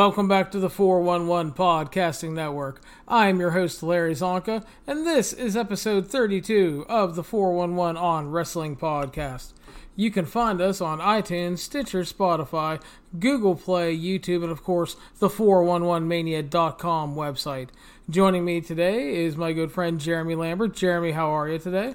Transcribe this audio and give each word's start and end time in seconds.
Welcome 0.00 0.28
back 0.28 0.50
to 0.52 0.58
the 0.58 0.70
411 0.70 1.52
Podcasting 1.52 2.32
Network. 2.32 2.80
I 3.06 3.28
am 3.28 3.38
your 3.38 3.50
host, 3.50 3.82
Larry 3.82 4.14
Csonka, 4.14 4.64
and 4.86 5.06
this 5.06 5.34
is 5.34 5.58
episode 5.58 6.06
32 6.06 6.86
of 6.88 7.16
the 7.16 7.22
411 7.22 7.98
on 7.98 8.30
Wrestling 8.30 8.76
Podcast. 8.76 9.52
You 9.96 10.10
can 10.10 10.24
find 10.24 10.62
us 10.62 10.80
on 10.80 11.00
iTunes, 11.00 11.58
Stitcher, 11.58 12.04
Spotify, 12.04 12.80
Google 13.18 13.54
Play, 13.54 13.94
YouTube, 13.94 14.42
and 14.42 14.50
of 14.50 14.64
course, 14.64 14.96
the 15.18 15.28
411mania.com 15.28 17.14
website. 17.14 17.68
Joining 18.08 18.46
me 18.46 18.62
today 18.62 19.22
is 19.22 19.36
my 19.36 19.52
good 19.52 19.70
friend 19.70 20.00
Jeremy 20.00 20.34
Lambert. 20.34 20.72
Jeremy, 20.72 21.10
how 21.10 21.28
are 21.28 21.46
you 21.46 21.58
today? 21.58 21.94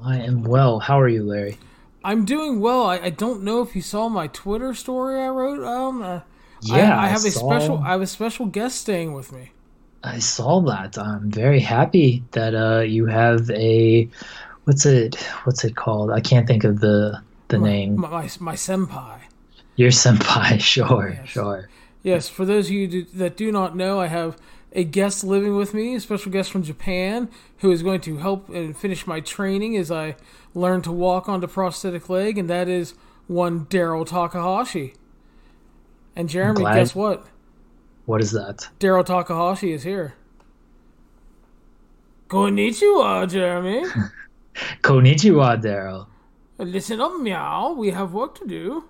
I 0.00 0.18
am 0.18 0.44
well. 0.44 0.78
How 0.78 1.00
are 1.00 1.08
you, 1.08 1.24
Larry? 1.24 1.58
I'm 2.04 2.24
doing 2.24 2.60
well. 2.60 2.86
I, 2.86 2.98
I 2.98 3.10
don't 3.10 3.42
know 3.42 3.60
if 3.60 3.74
you 3.74 3.82
saw 3.82 4.08
my 4.08 4.28
Twitter 4.28 4.72
story 4.72 5.20
I 5.20 5.26
wrote. 5.30 5.64
Um, 5.64 6.00
uh, 6.00 6.20
Yeah, 6.66 6.96
I, 6.98 7.02
I 7.02 7.04
I 7.04 7.08
have 7.08 7.24
a 7.24 7.30
saw- 7.30 7.48
special. 7.50 7.78
I 7.78 7.90
have 7.92 8.00
a 8.02 8.06
special 8.06 8.46
guest 8.46 8.80
staying 8.80 9.12
with 9.14 9.32
me. 9.32 9.52
I 10.02 10.18
saw 10.18 10.60
that. 10.62 10.98
I'm 10.98 11.30
very 11.30 11.60
happy 11.60 12.22
that 12.32 12.54
uh, 12.54 12.80
you 12.80 13.06
have 13.06 13.50
a 13.50 14.08
what's 14.64 14.84
it 14.86 15.14
what's 15.44 15.64
it 15.64 15.76
called? 15.76 16.10
I 16.10 16.20
can't 16.20 16.46
think 16.46 16.64
of 16.64 16.80
the 16.80 17.20
the 17.48 17.58
name. 17.58 17.96
My, 18.00 18.08
my, 18.08 18.30
my 18.40 18.54
senpai. 18.54 19.18
Your 19.76 19.90
senpai, 19.90 20.60
sure, 20.74 21.14
Yes. 21.18 21.28
sure. 21.28 21.68
Yes, 22.02 22.28
for 22.28 22.44
those 22.44 22.66
of 22.66 22.72
you 22.72 22.86
do, 22.86 23.04
that 23.14 23.36
do 23.36 23.50
not 23.50 23.74
know, 23.76 23.98
I 23.98 24.08
have 24.08 24.36
a 24.72 24.84
guest 24.84 25.24
living 25.24 25.56
with 25.56 25.72
me, 25.72 25.94
a 25.94 26.00
special 26.00 26.30
guest 26.30 26.50
from 26.52 26.62
Japan, 26.62 27.30
who 27.58 27.70
is 27.72 27.82
going 27.82 28.00
to 28.02 28.18
help 28.18 28.48
and 28.50 28.76
finish 28.76 29.06
my 29.06 29.20
training 29.20 29.74
as 29.76 29.90
I 29.90 30.16
learn 30.54 30.82
to 30.82 30.92
walk 30.92 31.28
on 31.30 31.40
the 31.40 31.48
prosthetic 31.48 32.08
leg, 32.10 32.36
and 32.36 32.50
that 32.50 32.68
is 32.68 32.92
one 33.26 33.64
Daryl 33.66 34.06
Takahashi. 34.06 34.94
And 36.16 36.28
Jeremy, 36.28 36.62
guess 36.64 36.94
what? 36.94 37.26
What 38.06 38.20
is 38.20 38.32
that? 38.32 38.68
Daryl 38.78 39.04
Takahashi 39.04 39.72
is 39.72 39.82
here. 39.82 40.14
Konnichiwa, 42.28 43.30
Jeremy. 43.30 43.84
Konnichiwa, 44.82 45.60
Daryl. 45.62 46.06
Listen 46.58 47.00
up, 47.00 47.20
meow. 47.20 47.72
We 47.72 47.90
have 47.90 48.12
work 48.12 48.36
to 48.36 48.46
do. 48.46 48.84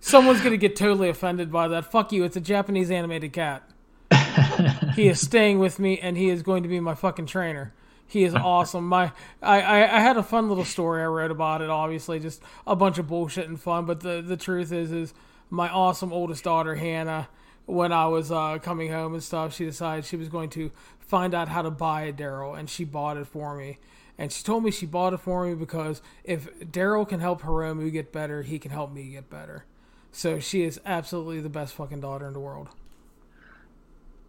Someone's 0.00 0.42
gonna 0.42 0.58
get 0.58 0.76
totally 0.76 1.08
offended 1.08 1.50
by 1.50 1.68
that. 1.68 1.90
Fuck 1.90 2.12
you. 2.12 2.24
It's 2.24 2.36
a 2.36 2.40
Japanese 2.40 2.90
animated 2.90 3.32
cat. 3.32 3.62
he 4.94 5.08
is 5.08 5.20
staying 5.20 5.58
with 5.58 5.78
me, 5.78 5.98
and 5.98 6.16
he 6.16 6.28
is 6.28 6.42
going 6.42 6.62
to 6.62 6.68
be 6.68 6.78
my 6.80 6.94
fucking 6.94 7.26
trainer. 7.26 7.72
He 8.06 8.24
is 8.24 8.34
awesome. 8.34 8.86
My, 8.86 9.12
I, 9.42 9.62
I, 9.62 9.96
I 9.96 10.00
had 10.00 10.16
a 10.16 10.22
fun 10.22 10.48
little 10.48 10.64
story 10.64 11.02
I 11.02 11.06
wrote 11.06 11.30
about 11.30 11.62
it. 11.62 11.70
Obviously, 11.70 12.20
just 12.20 12.42
a 12.66 12.76
bunch 12.76 12.98
of 12.98 13.08
bullshit 13.08 13.48
and 13.48 13.58
fun. 13.58 13.86
But 13.86 14.00
the 14.00 14.20
the 14.20 14.36
truth 14.36 14.72
is, 14.72 14.92
is 14.92 15.14
my 15.50 15.68
awesome 15.68 16.12
oldest 16.12 16.44
daughter 16.44 16.74
Hannah, 16.74 17.28
when 17.66 17.92
I 17.92 18.06
was 18.06 18.30
uh, 18.30 18.58
coming 18.58 18.90
home 18.90 19.14
and 19.14 19.22
stuff, 19.22 19.54
she 19.54 19.64
decided 19.64 20.04
she 20.04 20.16
was 20.16 20.28
going 20.28 20.50
to 20.50 20.70
find 21.00 21.34
out 21.34 21.48
how 21.48 21.62
to 21.62 21.70
buy 21.70 22.02
a 22.02 22.12
Daryl, 22.12 22.58
and 22.58 22.68
she 22.68 22.84
bought 22.84 23.16
it 23.16 23.26
for 23.26 23.56
me. 23.56 23.78
And 24.16 24.30
she 24.30 24.44
told 24.44 24.62
me 24.62 24.70
she 24.70 24.86
bought 24.86 25.12
it 25.12 25.20
for 25.20 25.46
me 25.46 25.54
because 25.54 26.00
if 26.22 26.52
Daryl 26.60 27.08
can 27.08 27.20
help 27.20 27.42
Hiromu 27.42 27.90
get 27.90 28.12
better, 28.12 28.42
he 28.42 28.58
can 28.58 28.70
help 28.70 28.92
me 28.92 29.10
get 29.10 29.28
better. 29.28 29.64
So 30.12 30.38
she 30.38 30.62
is 30.62 30.80
absolutely 30.86 31.40
the 31.40 31.48
best 31.48 31.74
fucking 31.74 32.00
daughter 32.00 32.26
in 32.26 32.32
the 32.32 32.40
world. 32.40 32.68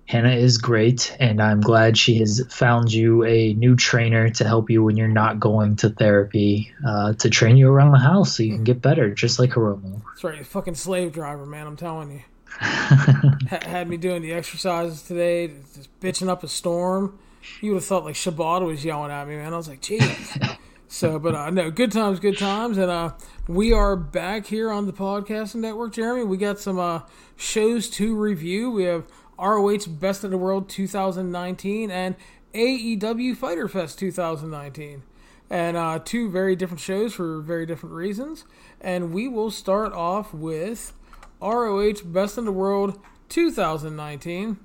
Hannah 0.08 0.36
is 0.36 0.60
great, 0.60 1.16
and 1.20 1.42
I'm 1.42 1.62
glad 1.62 1.98
she 1.98 2.20
has 2.20 2.46
found 2.50 2.94
you 2.94 3.24
a 3.26 3.54
new 3.54 3.76
trainer 3.76 4.30
to 4.30 4.44
help 4.44 4.70
you 4.70 4.84
when 4.84 4.98
you're 4.98 5.08
not 5.08 5.40
going 5.40 5.78
to 5.78 5.90
therapy 5.90 6.72
uh, 6.86 7.14
to 7.14 7.30
train 7.30 7.58
you 7.58 7.70
around 7.70 7.92
the 7.92 8.00
house 8.00 8.38
so 8.38 8.44
you 8.44 8.54
can 8.54 8.64
get 8.64 8.82
better, 8.82 9.14
just 9.16 9.40
like 9.40 9.52
Hiromu. 9.52 10.04
That's 10.10 10.24
right, 10.24 10.46
fucking 10.46 10.76
slave 10.76 11.12
driver, 11.12 11.46
man. 11.46 11.66
I'm 11.66 11.76
telling 11.76 12.12
you. 12.12 12.22
Had 12.60 13.90
me 13.90 13.98
doing 13.98 14.22
the 14.22 14.32
exercises 14.32 15.02
today, 15.02 15.48
just 15.76 16.00
bitching 16.00 16.30
up 16.30 16.44
a 16.44 16.48
storm. 16.48 17.18
You 17.62 17.72
would 17.72 17.78
have 17.78 17.86
thought 17.86 18.06
like 18.06 18.16
Shibata 18.16 18.66
was 18.66 18.86
yelling 18.86 19.12
at 19.12 19.28
me, 19.28 19.38
man. 19.38 19.54
I 19.54 19.58
was 19.58 19.68
like, 19.68 19.82
jeez. 19.82 20.58
so, 20.88 21.18
but 21.18 21.34
uh, 21.34 21.50
no, 21.50 21.72
good 21.72 21.92
times, 21.92 22.20
good 22.20 22.38
times, 22.38 22.78
and 22.78 22.92
uh, 22.92 23.14
we 23.48 23.74
are 23.74 23.96
back 23.96 24.46
here 24.46 24.72
on 24.72 24.86
the 24.86 24.94
podcasting 24.94 25.62
network, 25.62 25.94
Jeremy. 25.94 26.24
We 26.24 26.38
got 26.38 26.60
some 26.60 26.78
uh, 26.78 27.02
shows 27.36 27.90
to 27.92 28.16
review. 28.16 28.70
We 28.70 28.84
have 28.84 29.06
ROH 29.40 29.88
Best 29.88 30.24
of 30.24 30.32
the 30.32 30.38
World 30.38 30.70
2019 30.70 31.92
and 31.92 32.16
AEW 32.54 33.36
Fyter 33.36 33.68
Fest 33.68 34.00
2019 34.00 35.04
and 35.50 35.78
uh, 35.78 36.00
two 36.04 36.30
very 36.30 36.56
different 36.56 36.80
shows 36.80 37.14
for 37.14 37.40
very 37.40 37.66
different 37.66 37.96
reasons. 37.96 38.46
And 38.82 39.14
we 39.14 39.28
will 39.28 39.52
start 39.52 39.94
off 39.94 40.34
with 40.34 40.94
ROH 41.42 42.04
Best 42.06 42.38
in 42.38 42.46
the 42.46 42.52
World 42.52 43.00
2019. 43.30 44.58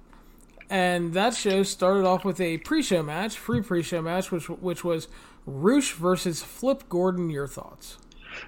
And 0.69 1.14
that 1.14 1.34
show 1.34 1.62
started 1.64 2.06
off 2.06 2.25
with 2.25 2.41
a 2.41 2.58
pre-show 2.58 3.02
match, 3.02 3.37
free 3.37 3.60
pre-show 3.60 4.00
match, 4.02 4.31
which 4.31 4.48
which 4.48 4.84
was 4.84 5.08
Rush 5.44 5.92
versus 5.92 6.42
Flip 6.42 6.88
Gordon. 6.88 7.28
Your 7.28 7.48
thoughts? 7.48 7.98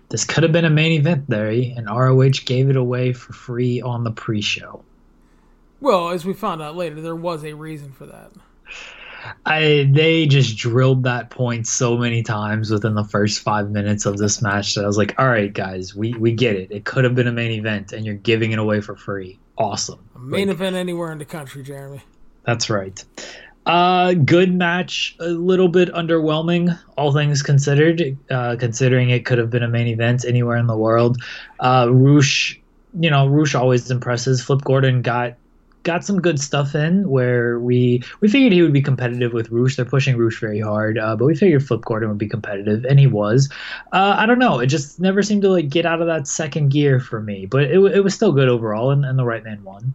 This 0.09 0.25
could 0.25 0.44
have 0.44 0.53
been 0.53 0.65
a 0.65 0.71
main 0.71 0.93
event, 0.93 1.28
Larry, 1.28 1.75
and 1.77 1.89
ROH 1.89 2.44
gave 2.44 2.71
it 2.71 2.77
away 2.77 3.12
for 3.12 3.33
free 3.33 3.83
on 3.83 4.04
the 4.04 4.12
pre-show. 4.12 4.84
Well, 5.82 6.10
as 6.10 6.25
we 6.25 6.32
found 6.32 6.62
out 6.62 6.76
later, 6.76 7.00
there 7.00 7.16
was 7.16 7.44
a 7.44 7.54
reason 7.54 7.91
for 7.91 8.06
that. 8.06 8.31
I 9.44 9.91
they 9.93 10.26
just 10.26 10.56
drilled 10.56 11.03
that 11.03 11.31
point 11.31 11.66
so 11.66 11.97
many 11.97 12.22
times 12.22 12.70
within 12.70 12.94
the 12.94 13.03
first 13.03 13.41
five 13.41 13.70
minutes 13.70 14.06
of 14.06 14.16
this 14.16 14.41
match 14.41 14.76
that 14.76 14.84
I 14.84 14.87
was 14.87 14.97
like, 14.97 15.15
all 15.19 15.26
right, 15.26 15.53
guys, 15.53 15.94
we, 15.94 16.15
we 16.15 16.32
get 16.32 16.54
it. 16.54 16.71
It 16.71 16.84
could 16.84 17.03
have 17.03 17.16
been 17.16 17.26
a 17.26 17.32
main 17.32 17.50
event, 17.50 17.92
and 17.92 18.06
you're 18.06 18.15
giving 18.15 18.53
it 18.53 18.60
away 18.60 18.81
for 18.81 18.94
free. 18.94 19.41
Awesome. 19.59 19.98
Main 20.16 20.47
Like, 20.48 20.54
event 20.54 20.76
anywhere 20.76 21.10
in 21.10 21.19
the 21.19 21.25
country, 21.25 21.65
Jeremy. 21.65 22.03
That's 22.44 22.71
right. 22.71 23.04
Uh, 23.66 24.15
good 24.15 24.54
match, 24.54 25.16
a 25.19 25.28
little 25.28 25.69
bit 25.69 25.92
underwhelming, 25.92 26.78
all 26.97 27.12
things 27.12 27.42
considered. 27.42 28.16
Uh, 28.31 28.56
considering 28.59 29.10
it 29.10 29.25
could 29.26 29.38
have 29.38 29.50
been 29.50 29.62
a 29.65 29.69
main 29.69 29.88
event 29.88 30.25
anywhere 30.25 30.56
in 30.56 30.69
the 30.69 30.76
world. 30.76 31.19
Uh, 31.60 31.88
Rush, 31.91 32.60
you 32.98 33.10
know, 33.10 33.26
Rush 33.28 33.54
always 33.56 33.91
impresses. 33.91 34.42
Flip 34.42 34.62
Gordon 34.62 35.03
got 35.03 35.34
got 35.82 36.04
some 36.04 36.20
good 36.20 36.41
stuff 36.41 36.75
in 36.75 37.09
where 37.09 37.59
we 37.59 38.03
we 38.20 38.28
figured 38.28 38.53
he 38.53 38.62
would 38.62 38.72
be 38.72 38.82
competitive 38.82 39.32
with 39.32 39.50
Rush. 39.50 39.76
They're 39.76 39.84
pushing 39.84 40.16
Rush 40.16 40.41
very 40.41 40.60
hard, 40.60 40.98
uh, 40.98 41.16
but 41.16 41.25
we 41.25 41.34
figured 41.34 41.66
Flip 41.66 41.82
Gordon 41.82 42.09
would 42.09 42.19
be 42.19 42.28
competitive, 42.28 42.84
and 42.84 42.98
he 42.98 43.06
was. 43.06 43.50
Uh, 43.92 44.16
I 44.19 44.26
don't 44.26 44.38
know, 44.38 44.60
it 44.60 44.66
just 44.66 45.00
never 45.00 45.22
seemed 45.22 45.42
to 45.42 45.50
like 45.50 45.69
get 45.69 45.87
out 45.87 46.00
of 46.00 46.06
that 46.06 46.26
second 46.26 46.71
gear 46.71 47.00
for 47.00 47.21
me, 47.21 47.47
but 47.47 47.65
it, 47.65 47.78
it 47.78 48.04
was 48.04 48.15
still 48.15 48.32
good 48.32 48.48
overall, 48.48 48.91
and, 48.91 49.04
and 49.04 49.19
the 49.19 49.25
right 49.25 49.44
man 49.44 49.62
won. 49.65 49.95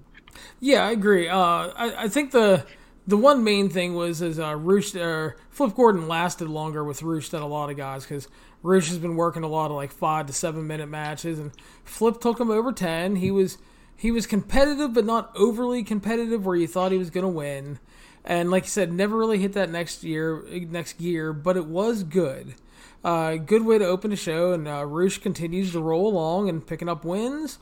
Yeah, 0.60 0.86
I 0.86 0.92
agree. 0.92 1.28
Uh, 1.28 1.38
I, 1.38 2.04
I 2.04 2.08
think 2.08 2.32
the 2.32 2.66
the 3.06 3.18
one 3.18 3.44
main 3.44 3.70
thing 3.70 3.96
was 3.96 4.22
is 4.22 4.40
uh, 4.40 4.56
Rush 4.56 4.94
or 4.96 5.38
Flip 5.50 5.74
Gordon 5.76 6.08
lasted 6.08 6.50
longer 6.50 6.84
with 6.84 7.02
Rush 7.02 7.30
than 7.30 7.42
a 7.42 7.48
lot 7.48 7.70
of 7.70 7.78
guys 7.78 8.04
because 8.04 8.28
Rush 8.64 8.90
has 8.90 8.98
been 8.98 9.16
working 9.16 9.44
a 9.44 9.48
lot 9.48 9.72
of 9.72 9.78
like 9.78 9.92
five 9.92 10.28
to 10.28 10.34
seven 10.34 10.68
minute 10.68 10.88
matches, 10.90 11.40
and 11.40 11.52
Flip 11.84 12.20
took 12.20 12.40
him 12.40 12.52
over 12.52 12.72
ten. 12.72 13.16
He 13.16 13.32
was 13.32 13.58
he 13.98 14.12
was 14.12 14.26
competitive, 14.26 14.94
but 14.94 15.06
not 15.06 15.32
overly 15.36 15.84
competitive 15.84 16.46
where 16.46 16.56
you 16.56 16.68
thought 16.68 16.92
he 16.92 16.98
was 16.98 17.10
going 17.10 17.26
to 17.26 17.30
win. 17.30 17.80
And 18.24 18.52
like 18.52 18.64
you 18.64 18.70
said, 18.70 18.92
never 18.92 19.18
really 19.18 19.40
hit 19.40 19.54
that 19.54 19.70
next 19.70 20.04
year 20.04 20.46
next 20.70 20.94
gear, 20.94 21.34
but 21.34 21.58
it 21.58 21.66
was 21.66 22.04
good. 22.04 22.56
Uh, 23.04 23.36
good 23.36 23.66
way 23.66 23.78
to 23.78 23.86
open 23.86 24.12
the 24.12 24.18
show, 24.18 24.54
and 24.54 24.68
uh, 24.68 24.86
Rush 24.86 25.18
continues 25.18 25.72
to 25.72 25.82
roll 25.82 26.08
along 26.08 26.50
and 26.50 26.66
picking 26.66 26.90
up 26.90 27.04
wins 27.04 27.60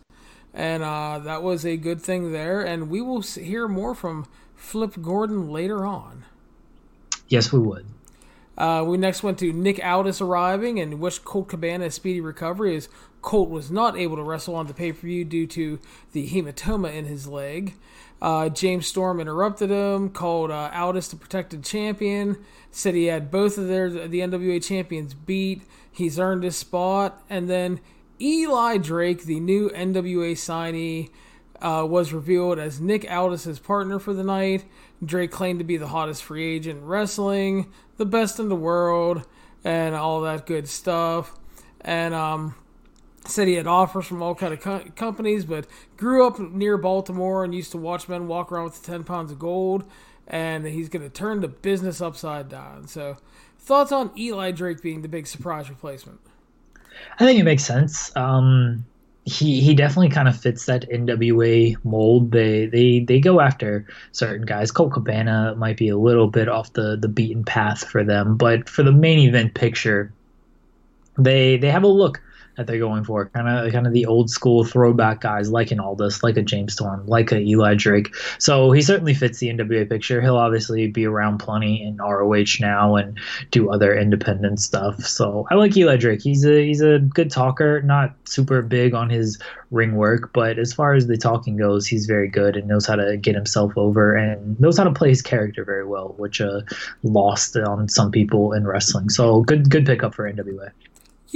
and 0.55 0.83
uh, 0.83 1.19
that 1.19 1.43
was 1.43 1.65
a 1.65 1.75
good 1.75 2.01
thing 2.01 2.31
there. 2.31 2.61
And 2.61 2.89
we 2.89 3.01
will 3.01 3.21
hear 3.21 3.67
more 3.67 3.93
from 3.93 4.25
Flip 4.55 4.93
Gordon 5.01 5.49
later 5.49 5.85
on. 5.85 6.23
Yes, 7.27 7.51
we 7.51 7.59
would. 7.59 7.85
Uh, 8.57 8.83
we 8.87 8.95
next 8.95 9.21
went 9.21 9.37
to 9.39 9.51
Nick 9.51 9.83
Aldis 9.83 10.21
arriving 10.21 10.79
and 10.79 11.01
wished 11.01 11.25
Colt 11.25 11.49
Cabana 11.49 11.87
a 11.87 11.91
speedy 11.91 12.21
recovery 12.21 12.77
as 12.77 12.87
Colt 13.25 13.49
was 13.49 13.71
not 13.71 13.97
able 13.97 14.15
to 14.15 14.23
wrestle 14.23 14.55
on 14.55 14.67
the 14.67 14.73
pay 14.73 14.93
per 14.93 14.99
view 14.99 15.25
due 15.25 15.47
to 15.47 15.79
the 16.13 16.29
hematoma 16.29 16.93
in 16.93 17.05
his 17.05 17.27
leg. 17.27 17.73
Uh, 18.21 18.49
James 18.49 18.85
Storm 18.85 19.19
interrupted 19.19 19.71
him, 19.71 20.11
called 20.11 20.51
uh, 20.51 20.69
Aldis 20.71 21.07
the 21.09 21.15
protected 21.15 21.63
champion, 21.63 22.37
said 22.69 22.93
he 22.93 23.05
had 23.05 23.31
both 23.31 23.57
of 23.57 23.67
their 23.67 23.89
the 23.89 24.19
NWA 24.19 24.63
champions 24.63 25.15
beat. 25.15 25.63
He's 25.91 26.19
earned 26.19 26.43
his 26.43 26.55
spot, 26.55 27.21
and 27.27 27.49
then 27.49 27.79
Eli 28.21 28.77
Drake, 28.77 29.23
the 29.23 29.39
new 29.39 29.69
NWA 29.71 30.33
signee, 30.33 31.09
uh, 31.61 31.85
was 31.85 32.13
revealed 32.13 32.59
as 32.59 32.79
Nick 32.79 33.11
Aldis' 33.11 33.57
partner 33.57 33.97
for 33.97 34.13
the 34.13 34.23
night. 34.23 34.65
Drake 35.03 35.31
claimed 35.31 35.59
to 35.59 35.65
be 35.65 35.77
the 35.77 35.87
hottest 35.87 36.23
free 36.23 36.55
agent 36.55 36.79
in 36.79 36.85
wrestling, 36.85 37.71
the 37.97 38.05
best 38.05 38.39
in 38.39 38.49
the 38.49 38.55
world, 38.55 39.25
and 39.63 39.95
all 39.95 40.21
that 40.21 40.45
good 40.45 40.67
stuff. 40.67 41.33
And 41.81 42.13
um, 42.13 42.55
said 43.27 43.47
he 43.47 43.55
had 43.55 43.67
offers 43.67 44.05
from 44.05 44.21
all 44.21 44.35
kind 44.35 44.53
of 44.53 44.61
co- 44.61 44.83
companies, 44.95 45.45
but 45.45 45.65
grew 45.97 46.25
up 46.25 46.39
near 46.39 46.77
Baltimore 46.77 47.43
and 47.43 47.53
used 47.53 47.71
to 47.71 47.77
watch 47.77 48.07
men 48.07 48.27
walk 48.27 48.51
around 48.51 48.65
with 48.65 48.83
10 48.83 49.03
pounds 49.03 49.31
of 49.31 49.39
gold. 49.39 49.83
And 50.27 50.65
he's 50.65 50.89
going 50.89 51.03
to 51.03 51.09
turn 51.09 51.41
the 51.41 51.47
business 51.47 52.01
upside 52.01 52.49
down. 52.49 52.87
So, 52.87 53.17
thoughts 53.59 53.91
on 53.91 54.11
Eli 54.17 54.51
Drake 54.51 54.81
being 54.81 55.03
the 55.03 55.07
big 55.07 55.27
surprise 55.27 55.69
replacement? 55.69 56.19
I 57.19 57.25
think 57.25 57.39
it 57.39 57.43
makes 57.43 57.63
sense. 57.63 58.15
Um, 58.15 58.85
he 59.25 59.59
he 59.59 59.73
definitely 59.73 60.09
kind 60.09 60.27
of 60.27 60.39
fits 60.39 60.67
that 60.67 60.89
NWA 60.89 61.75
mold. 61.83 62.31
They 62.31 62.67
they 62.67 62.99
they 62.99 63.19
go 63.19 63.39
after 63.39 63.87
certain 64.11 64.45
guys. 64.45 64.71
Colt 64.71 64.93
Cabana 64.93 65.55
might 65.57 65.77
be 65.77 65.89
a 65.89 65.97
little 65.97 66.27
bit 66.27 66.47
off 66.47 66.73
the 66.73 66.95
the 66.95 67.07
beaten 67.07 67.43
path 67.43 67.87
for 67.87 68.03
them, 68.03 68.37
but 68.37 68.69
for 68.69 68.83
the 68.83 68.91
main 68.91 69.19
event 69.19 69.55
picture, 69.55 70.13
they 71.17 71.57
they 71.57 71.71
have 71.71 71.83
a 71.83 71.87
look 71.87 72.21
that 72.55 72.67
they're 72.67 72.79
going 72.79 73.03
for. 73.03 73.25
Kind 73.27 73.47
of 73.47 73.71
kind 73.71 73.87
of 73.87 73.93
the 73.93 74.05
old 74.05 74.29
school 74.29 74.63
throwback 74.63 75.21
guys 75.21 75.49
like 75.49 75.71
an 75.71 75.79
Aldis, 75.79 76.23
like 76.23 76.37
a 76.37 76.41
James 76.41 76.73
Storm, 76.73 77.05
like 77.07 77.31
a 77.31 77.39
Eli 77.39 77.75
Drake. 77.75 78.13
So 78.39 78.71
he 78.71 78.81
certainly 78.81 79.13
fits 79.13 79.39
the 79.39 79.47
NWA 79.47 79.89
picture. 79.89 80.21
He'll 80.21 80.37
obviously 80.37 80.87
be 80.87 81.05
around 81.05 81.39
plenty 81.39 81.83
in 81.83 81.97
ROH 81.97 82.59
now 82.59 82.95
and 82.95 83.19
do 83.51 83.69
other 83.69 83.97
independent 83.97 84.59
stuff. 84.59 85.01
So 85.01 85.47
I 85.51 85.55
like 85.55 85.75
Eli 85.75 85.97
Drake. 85.97 86.21
He's 86.21 86.45
a 86.45 86.65
he's 86.65 86.81
a 86.81 86.99
good 86.99 87.31
talker, 87.31 87.81
not 87.81 88.15
super 88.25 88.61
big 88.61 88.93
on 88.93 89.09
his 89.09 89.39
ring 89.71 89.95
work, 89.95 90.31
but 90.33 90.57
as 90.57 90.73
far 90.73 90.93
as 90.93 91.07
the 91.07 91.17
talking 91.17 91.57
goes, 91.57 91.85
he's 91.85 92.05
very 92.05 92.29
good 92.29 92.55
and 92.55 92.67
knows 92.67 92.85
how 92.85 92.95
to 92.95 93.17
get 93.17 93.35
himself 93.35 93.73
over 93.75 94.15
and 94.15 94.59
knows 94.59 94.77
how 94.77 94.83
to 94.83 94.91
play 94.91 95.09
his 95.09 95.21
character 95.21 95.65
very 95.65 95.85
well, 95.85 96.15
which 96.17 96.39
uh, 96.41 96.61
lost 97.03 97.55
on 97.57 97.89
some 97.89 98.11
people 98.11 98.53
in 98.53 98.65
wrestling. 98.65 99.09
So 99.09 99.41
good 99.41 99.69
good 99.69 99.85
pickup 99.85 100.13
for 100.13 100.31
NWA. 100.31 100.71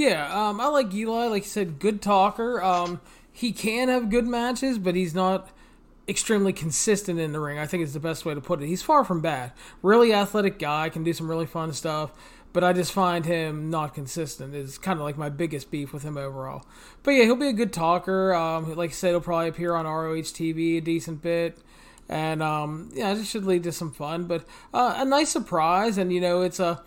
Yeah, 0.00 0.48
um, 0.48 0.62
I 0.62 0.68
like 0.68 0.94
Eli. 0.94 1.26
Like 1.26 1.42
you 1.42 1.50
said, 1.50 1.78
good 1.78 2.00
talker. 2.00 2.62
Um, 2.62 3.02
he 3.30 3.52
can 3.52 3.90
have 3.90 4.08
good 4.08 4.26
matches, 4.26 4.78
but 4.78 4.94
he's 4.94 5.14
not 5.14 5.50
extremely 6.08 6.54
consistent 6.54 7.20
in 7.20 7.32
the 7.32 7.38
ring. 7.38 7.58
I 7.58 7.66
think 7.66 7.82
is 7.82 7.92
the 7.92 8.00
best 8.00 8.24
way 8.24 8.32
to 8.32 8.40
put 8.40 8.62
it. 8.62 8.66
He's 8.66 8.80
far 8.80 9.04
from 9.04 9.20
bad. 9.20 9.52
Really 9.82 10.14
athletic 10.14 10.58
guy, 10.58 10.88
can 10.88 11.04
do 11.04 11.12
some 11.12 11.28
really 11.28 11.44
fun 11.44 11.74
stuff. 11.74 12.12
But 12.54 12.64
I 12.64 12.72
just 12.72 12.92
find 12.92 13.26
him 13.26 13.68
not 13.68 13.92
consistent. 13.92 14.54
Is 14.54 14.78
kind 14.78 14.98
of 14.98 15.04
like 15.04 15.18
my 15.18 15.28
biggest 15.28 15.70
beef 15.70 15.92
with 15.92 16.02
him 16.02 16.16
overall. 16.16 16.64
But 17.02 17.10
yeah, 17.10 17.24
he'll 17.24 17.36
be 17.36 17.48
a 17.48 17.52
good 17.52 17.70
talker. 17.70 18.32
Um, 18.32 18.74
like 18.76 18.90
I 18.90 18.94
said, 18.94 19.10
he'll 19.10 19.20
probably 19.20 19.48
appear 19.48 19.74
on 19.74 19.84
ROH 19.84 20.32
TV 20.32 20.78
a 20.78 20.80
decent 20.80 21.20
bit 21.20 21.58
and 22.08 22.42
um, 22.42 22.90
yeah, 22.94 23.14
it 23.14 23.24
should 23.26 23.44
lead 23.44 23.64
to 23.64 23.72
some 23.72 23.92
fun. 23.92 24.24
But 24.24 24.46
uh, 24.72 24.94
a 24.96 25.04
nice 25.04 25.28
surprise, 25.28 25.98
and 25.98 26.10
you 26.10 26.22
know, 26.22 26.40
it's 26.40 26.58
a 26.58 26.82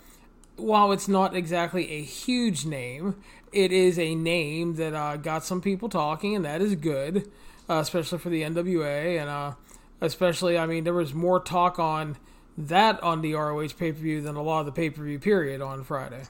while 0.56 0.92
it's 0.92 1.08
not 1.08 1.36
exactly 1.36 1.92
a 1.92 2.02
huge 2.02 2.66
name, 2.66 3.16
it 3.52 3.72
is 3.72 4.00
a 4.00 4.16
name 4.16 4.76
that 4.76 4.94
uh, 4.94 5.18
got 5.18 5.44
some 5.46 5.62
people 5.62 5.90
talking, 5.90 6.36
and 6.36 6.46
that 6.46 6.62
is 6.62 6.76
good, 6.76 7.30
uh, 7.70 7.76
especially 7.76 8.20
for 8.20 8.30
the 8.30 8.42
NWA. 8.42 9.20
And 9.20 9.30
uh, 9.30 9.54
especially, 10.02 10.58
I 10.58 10.66
mean, 10.66 10.84
there 10.84 10.94
was 10.94 11.14
more 11.14 11.40
talk 11.40 11.80
on 11.80 12.18
that 12.58 13.02
on 13.02 13.22
the 13.22 13.34
ROH 13.34 13.70
pay 13.78 13.92
per 13.92 14.00
view 14.00 14.22
than 14.22 14.36
a 14.36 14.42
lot 14.42 14.62
of 14.62 14.66
the 14.68 14.72
pay 14.72 14.90
per 14.90 15.04
view 15.04 15.20
period 15.20 15.62
on 15.62 15.84
Friday. 15.84 16.24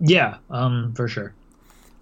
Yeah, 0.00 0.38
um, 0.50 0.94
for 0.94 1.08
sure. 1.08 1.34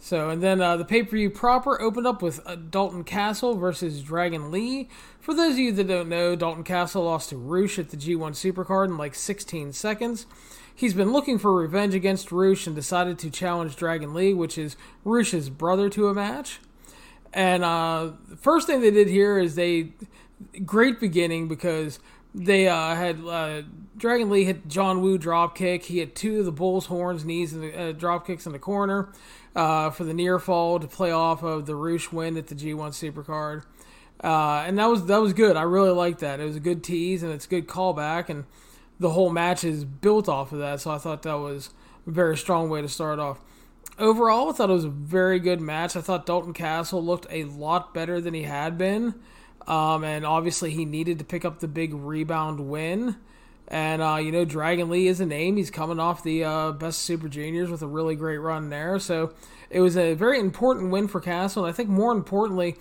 So, 0.03 0.31
and 0.31 0.43
then 0.43 0.63
uh, 0.63 0.79
the 0.79 0.85
pay 0.87 1.03
per 1.03 1.11
view 1.11 1.29
proper 1.29 1.81
opened 1.81 2.07
up 2.07 2.23
with 2.23 2.41
uh, 2.47 2.55
Dalton 2.57 3.05
Castle 3.05 3.55
versus 3.55 4.03
Dragon 4.03 4.51
Lee. 4.51 4.89
For 5.21 5.35
those 5.35 5.53
of 5.53 5.59
you 5.59 5.73
that 5.73 5.89
don't 5.89 6.09
know, 6.09 6.35
Dalton 6.35 6.65
Castle 6.65 7.05
lost 7.05 7.29
to 7.29 7.37
Rush 7.37 7.79
at 7.79 7.91
the 7.91 7.99
G1 7.99 8.31
Supercard 8.31 8.87
in 8.87 8.97
like 8.97 9.15
16 9.15 9.75
seconds. 9.75 10.25
He's 10.75 10.95
been 10.95 11.13
looking 11.13 11.39
for 11.39 11.55
revenge 11.55 11.95
against 11.95 12.33
Rush 12.33 12.67
and 12.67 12.75
decided 12.75 13.19
to 13.19 13.31
challenge 13.31 13.77
Dragon 13.77 14.15
Lee, 14.15 14.33
which 14.33 14.57
is 14.57 14.75
Rush's 15.05 15.51
brother, 15.51 15.91
to 15.91 16.09
a 16.09 16.15
match. 16.15 16.61
And 17.35 17.63
uh, 17.63 18.13
the 18.27 18.37
first 18.37 18.67
thing 18.67 18.81
they 18.81 18.91
did 18.91 19.07
here 19.07 19.39
is 19.39 19.55
they 19.55 19.93
great 20.65 20.99
beginning 20.99 21.47
because 21.47 21.99
they 22.35 22.69
uh, 22.69 22.95
had 22.95 23.23
uh, 23.23 23.63
Dragon 23.99 24.31
Lee 24.31 24.45
hit 24.45 24.67
John 24.67 25.03
Woo 25.03 25.19
drop 25.19 25.55
kick. 25.55 25.85
He 25.85 25.99
had 25.99 26.15
two 26.15 26.39
of 26.39 26.47
the 26.47 26.53
bull's 26.53 26.87
horns, 26.87 27.23
knees, 27.23 27.53
and 27.53 27.75
uh, 27.75 27.93
drop 27.93 28.27
kicks 28.27 28.47
in 28.47 28.53
the 28.53 28.59
corner 28.59 29.13
uh, 29.55 29.91
for 29.91 30.05
the 30.05 30.15
near 30.15 30.39
fall 30.39 30.79
to 30.79 30.87
play 30.87 31.11
off 31.11 31.43
of 31.43 31.67
the 31.67 31.75
Rush 31.75 32.13
win 32.13 32.37
at 32.37 32.47
the 32.47 32.55
G1 32.55 32.91
Supercard. 32.91 33.65
Uh, 34.23 34.65
and 34.67 34.79
that 34.79 34.87
was 34.87 35.07
that 35.07 35.21
was 35.21 35.33
good. 35.33 35.57
I 35.57 35.63
really 35.63 35.91
liked 35.91 36.21
that. 36.21 36.41
It 36.41 36.45
was 36.45 36.57
a 36.57 36.61
good 36.61 36.85
tease 36.85 37.23
and 37.23 37.33
it's 37.33 37.47
a 37.47 37.49
good 37.49 37.67
callback, 37.67 38.29
and 38.29 38.45
the 38.99 39.11
whole 39.11 39.31
match 39.31 39.65
is 39.65 39.85
built 39.85 40.29
off 40.29 40.53
of 40.53 40.59
that. 40.59 40.81
So 40.81 40.91
I 40.91 40.99
thought 40.99 41.23
that 41.23 41.39
was 41.39 41.71
a 42.07 42.11
very 42.11 42.37
strong 42.37 42.69
way 42.69 42.83
to 42.83 42.89
start 42.89 43.19
off. 43.19 43.41
Overall, 43.99 44.51
I 44.51 44.53
thought 44.53 44.71
it 44.71 44.75
was 44.75 44.85
a 44.85 44.91
very 44.91 45.39
good 45.39 45.61
match. 45.61 45.97
I 45.97 46.01
thought 46.01 46.27
Dalton 46.27 46.53
Castle 46.53 47.05
looked 47.05 47.27
a 47.31 47.45
lot 47.45 47.93
better 47.95 48.21
than 48.21 48.35
he 48.35 48.43
had 48.43 48.77
been, 48.77 49.15
um, 49.67 50.05
and 50.05 50.27
obviously 50.27 50.71
he 50.71 50.85
needed 50.85 51.19
to 51.19 51.25
pick 51.25 51.45
up 51.45 51.61
the 51.61 51.69
big 51.69 51.95
rebound 51.95 52.61
win. 52.61 53.17
And 53.71 54.03
uh, 54.03 54.17
you 54.17 54.33
know, 54.33 54.45
Dragon 54.45 54.91
Lee 54.91 55.07
is 55.07 55.21
a 55.21 55.27
name. 55.27 55.57
He's 55.57 55.71
coming 55.71 56.01
off 56.01 56.25
the 56.25 56.45
uh, 56.45 56.73
best 56.73 57.01
Super 57.01 57.29
Juniors 57.29 57.71
with 57.71 57.83
a 57.83 57.87
really 57.87 58.17
great 58.17 58.39
run 58.39 58.69
there. 58.69 58.99
So 58.99 59.33
it 59.71 59.81
was 59.81 59.97
a 59.97 60.15
very 60.15 60.41
important 60.41 60.91
win 60.91 61.07
for 61.07 61.21
Castle. 61.21 61.65
And 61.65 61.73
I 61.73 61.77
think 61.77 61.89
more 61.89 62.13
importantly, 62.13 62.77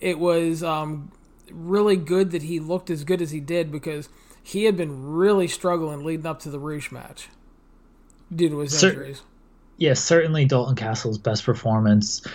it 0.00 0.18
was 0.18 0.62
um, 0.62 1.12
really 1.50 1.96
good 1.96 2.30
that 2.30 2.42
he 2.42 2.58
looked 2.58 2.88
as 2.88 3.04
good 3.04 3.20
as 3.20 3.30
he 3.30 3.40
did 3.40 3.70
because 3.70 4.08
he 4.42 4.64
had 4.64 4.76
been 4.76 5.12
really 5.12 5.46
struggling 5.46 6.04
leading 6.04 6.26
up 6.26 6.40
to 6.40 6.50
the 6.50 6.58
Rush 6.58 6.90
match 6.90 7.28
due 8.34 8.48
to 8.48 8.58
his 8.60 8.82
injuries. 8.82 9.22
Yes, 9.76 9.88
yeah, 9.88 9.94
certainly 9.94 10.46
Dalton 10.46 10.74
Castle's 10.74 11.18
best 11.18 11.44
performance 11.44 12.26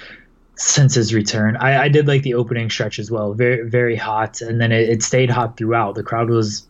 since 0.57 0.94
his 0.94 1.13
return. 1.13 1.57
I, 1.57 1.84
I, 1.84 1.90
did 1.90 2.07
like 2.07 2.22
the 2.22 2.36
opening 2.36 2.69
stretch 2.69 2.98
as 3.00 3.12
well. 3.12 3.34
Very 3.34 3.68
very 3.68 3.95
hot, 3.95 4.42
and 4.42 4.62
then 4.62 4.71
it, 4.71 4.90
it 4.90 5.04
stayed 5.04 5.30
hot 5.30 5.57
throughout. 5.57 5.95
The 5.95 6.04
crowd 6.04 6.30
was 6.30 6.66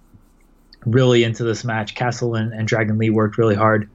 really 0.85 1.23
into 1.23 1.43
this 1.43 1.63
match. 1.63 1.95
Castle 1.95 2.35
and, 2.35 2.53
and 2.53 2.67
Dragon 2.67 2.97
Lee 2.97 3.09
worked 3.09 3.37
really 3.37 3.55
hard. 3.55 3.89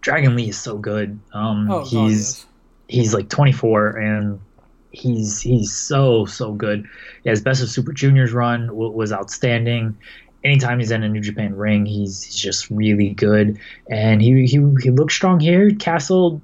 Dragon 0.00 0.36
Lee 0.36 0.48
is 0.48 0.58
so 0.58 0.78
good. 0.78 1.18
Um, 1.32 1.70
oh, 1.70 1.84
he's 1.84 1.92
God, 1.92 2.08
yes. 2.08 2.46
he's 2.88 3.14
like 3.14 3.28
24 3.28 3.96
and 3.96 4.40
he's 4.92 5.40
he's 5.40 5.72
so 5.72 6.26
so 6.26 6.52
good. 6.52 6.86
Yeah, 7.24 7.30
his 7.30 7.40
best 7.40 7.62
of 7.62 7.68
Super 7.68 7.92
Juniors 7.92 8.32
run 8.32 8.68
w- 8.68 8.90
was 8.90 9.12
outstanding. 9.12 9.96
Anytime 10.44 10.78
he's 10.78 10.90
in 10.90 11.02
a 11.02 11.08
New 11.08 11.20
Japan 11.20 11.54
ring, 11.54 11.86
he's, 11.86 12.22
he's 12.22 12.34
just 12.34 12.68
really 12.70 13.10
good, 13.10 13.58
and 13.88 14.20
he 14.20 14.46
he 14.46 14.58
he 14.82 14.90
looks 14.90 15.14
strong 15.14 15.40
here. 15.40 15.70
Castle 15.72 16.42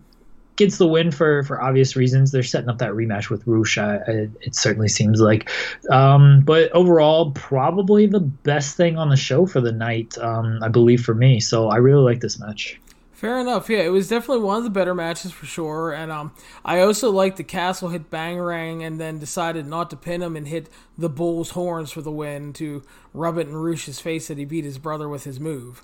gets 0.58 0.76
the 0.76 0.86
win 0.86 1.10
for 1.10 1.42
for 1.44 1.62
obvious 1.62 1.96
reasons. 1.96 2.30
They're 2.30 2.42
setting 2.42 2.68
up 2.68 2.78
that 2.78 2.92
rematch 2.92 3.30
with 3.30 3.42
Rush. 3.46 3.78
Uh, 3.78 4.00
it 4.06 4.54
certainly 4.54 4.88
seems 4.88 5.20
like, 5.20 5.48
um, 5.90 6.42
but 6.44 6.70
overall, 6.72 7.30
probably 7.30 8.06
the 8.06 8.20
best 8.20 8.76
thing 8.76 8.98
on 8.98 9.08
the 9.08 9.16
show 9.16 9.46
for 9.46 9.60
the 9.60 9.72
night, 9.72 10.18
um, 10.18 10.58
I 10.62 10.68
believe 10.68 11.02
for 11.02 11.14
me. 11.14 11.40
So 11.40 11.68
I 11.68 11.76
really 11.76 12.02
like 12.02 12.20
this 12.20 12.38
match. 12.38 12.78
Fair 13.18 13.40
enough. 13.40 13.68
Yeah, 13.68 13.80
it 13.80 13.88
was 13.88 14.08
definitely 14.08 14.44
one 14.44 14.58
of 14.58 14.62
the 14.62 14.70
better 14.70 14.94
matches 14.94 15.32
for 15.32 15.44
sure. 15.44 15.92
And 15.92 16.12
um, 16.12 16.32
I 16.64 16.78
also 16.80 17.10
liked 17.10 17.36
the 17.36 17.42
Castle 17.42 17.88
hit 17.88 18.12
Bangarang 18.12 18.86
and 18.86 19.00
then 19.00 19.18
decided 19.18 19.66
not 19.66 19.90
to 19.90 19.96
pin 19.96 20.22
him 20.22 20.36
and 20.36 20.46
hit 20.46 20.68
the 20.96 21.08
Bull's 21.08 21.50
horns 21.50 21.90
for 21.90 22.00
the 22.00 22.12
win 22.12 22.52
to 22.52 22.84
rub 23.12 23.36
it 23.36 23.48
in 23.48 23.56
Rush's 23.56 23.98
face 23.98 24.28
that 24.28 24.38
he 24.38 24.44
beat 24.44 24.64
his 24.64 24.78
brother 24.78 25.08
with 25.08 25.24
his 25.24 25.40
move. 25.40 25.82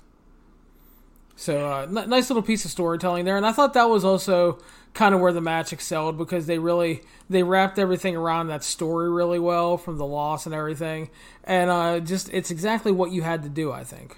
So 1.35 1.67
uh, 1.67 1.81
n- 1.83 2.09
nice 2.09 2.29
little 2.29 2.43
piece 2.43 2.65
of 2.65 2.71
storytelling 2.71 3.25
there, 3.25 3.37
and 3.37 3.45
I 3.45 3.51
thought 3.51 3.73
that 3.73 3.89
was 3.89 4.05
also 4.05 4.59
kind 4.93 5.13
of 5.13 5.19
where 5.21 5.33
the 5.33 5.41
match 5.41 5.73
excelled 5.73 6.17
because 6.17 6.45
they 6.47 6.57
really 6.57 7.01
they 7.29 7.43
wrapped 7.43 7.77
everything 7.77 8.15
around 8.15 8.47
that 8.47 8.63
story 8.63 9.09
really 9.09 9.39
well 9.39 9.77
from 9.77 9.97
the 9.97 10.05
loss 10.05 10.45
and 10.45 10.55
everything, 10.55 11.09
and 11.43 11.69
uh, 11.69 11.99
just 11.99 12.29
it's 12.33 12.51
exactly 12.51 12.91
what 12.91 13.11
you 13.11 13.21
had 13.21 13.43
to 13.43 13.49
do. 13.49 13.71
I 13.71 13.83
think. 13.83 14.17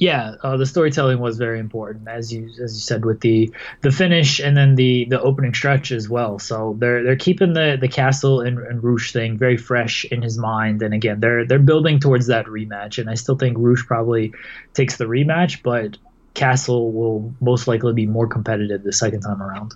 Yeah, 0.00 0.36
uh, 0.42 0.56
the 0.56 0.64
storytelling 0.64 1.18
was 1.18 1.36
very 1.36 1.60
important, 1.60 2.08
as 2.08 2.32
you 2.32 2.46
as 2.46 2.74
you 2.74 2.80
said 2.80 3.04
with 3.04 3.20
the 3.20 3.52
the 3.82 3.90
finish 3.90 4.40
and 4.40 4.56
then 4.56 4.74
the 4.74 5.04
the 5.10 5.20
opening 5.20 5.52
stretch 5.52 5.92
as 5.92 6.08
well. 6.08 6.38
So 6.38 6.74
they're 6.78 7.04
they're 7.04 7.16
keeping 7.16 7.52
the 7.52 7.76
the 7.78 7.86
castle 7.86 8.40
and, 8.40 8.58
and 8.58 9.00
thing 9.00 9.36
very 9.36 9.58
fresh 9.58 10.06
in 10.06 10.22
his 10.22 10.38
mind, 10.38 10.80
and 10.80 10.94
again 10.94 11.20
they're 11.20 11.44
they're 11.44 11.58
building 11.58 12.00
towards 12.00 12.28
that 12.28 12.46
rematch. 12.46 12.96
And 12.96 13.10
I 13.10 13.14
still 13.14 13.36
think 13.36 13.58
Rush 13.60 13.84
probably 13.86 14.32
takes 14.72 14.96
the 14.96 15.04
rematch, 15.04 15.62
but 15.62 15.98
Castle 16.32 16.92
will 16.92 17.34
most 17.42 17.68
likely 17.68 17.92
be 17.92 18.06
more 18.06 18.26
competitive 18.26 18.82
the 18.82 18.94
second 18.94 19.20
time 19.20 19.42
around. 19.42 19.74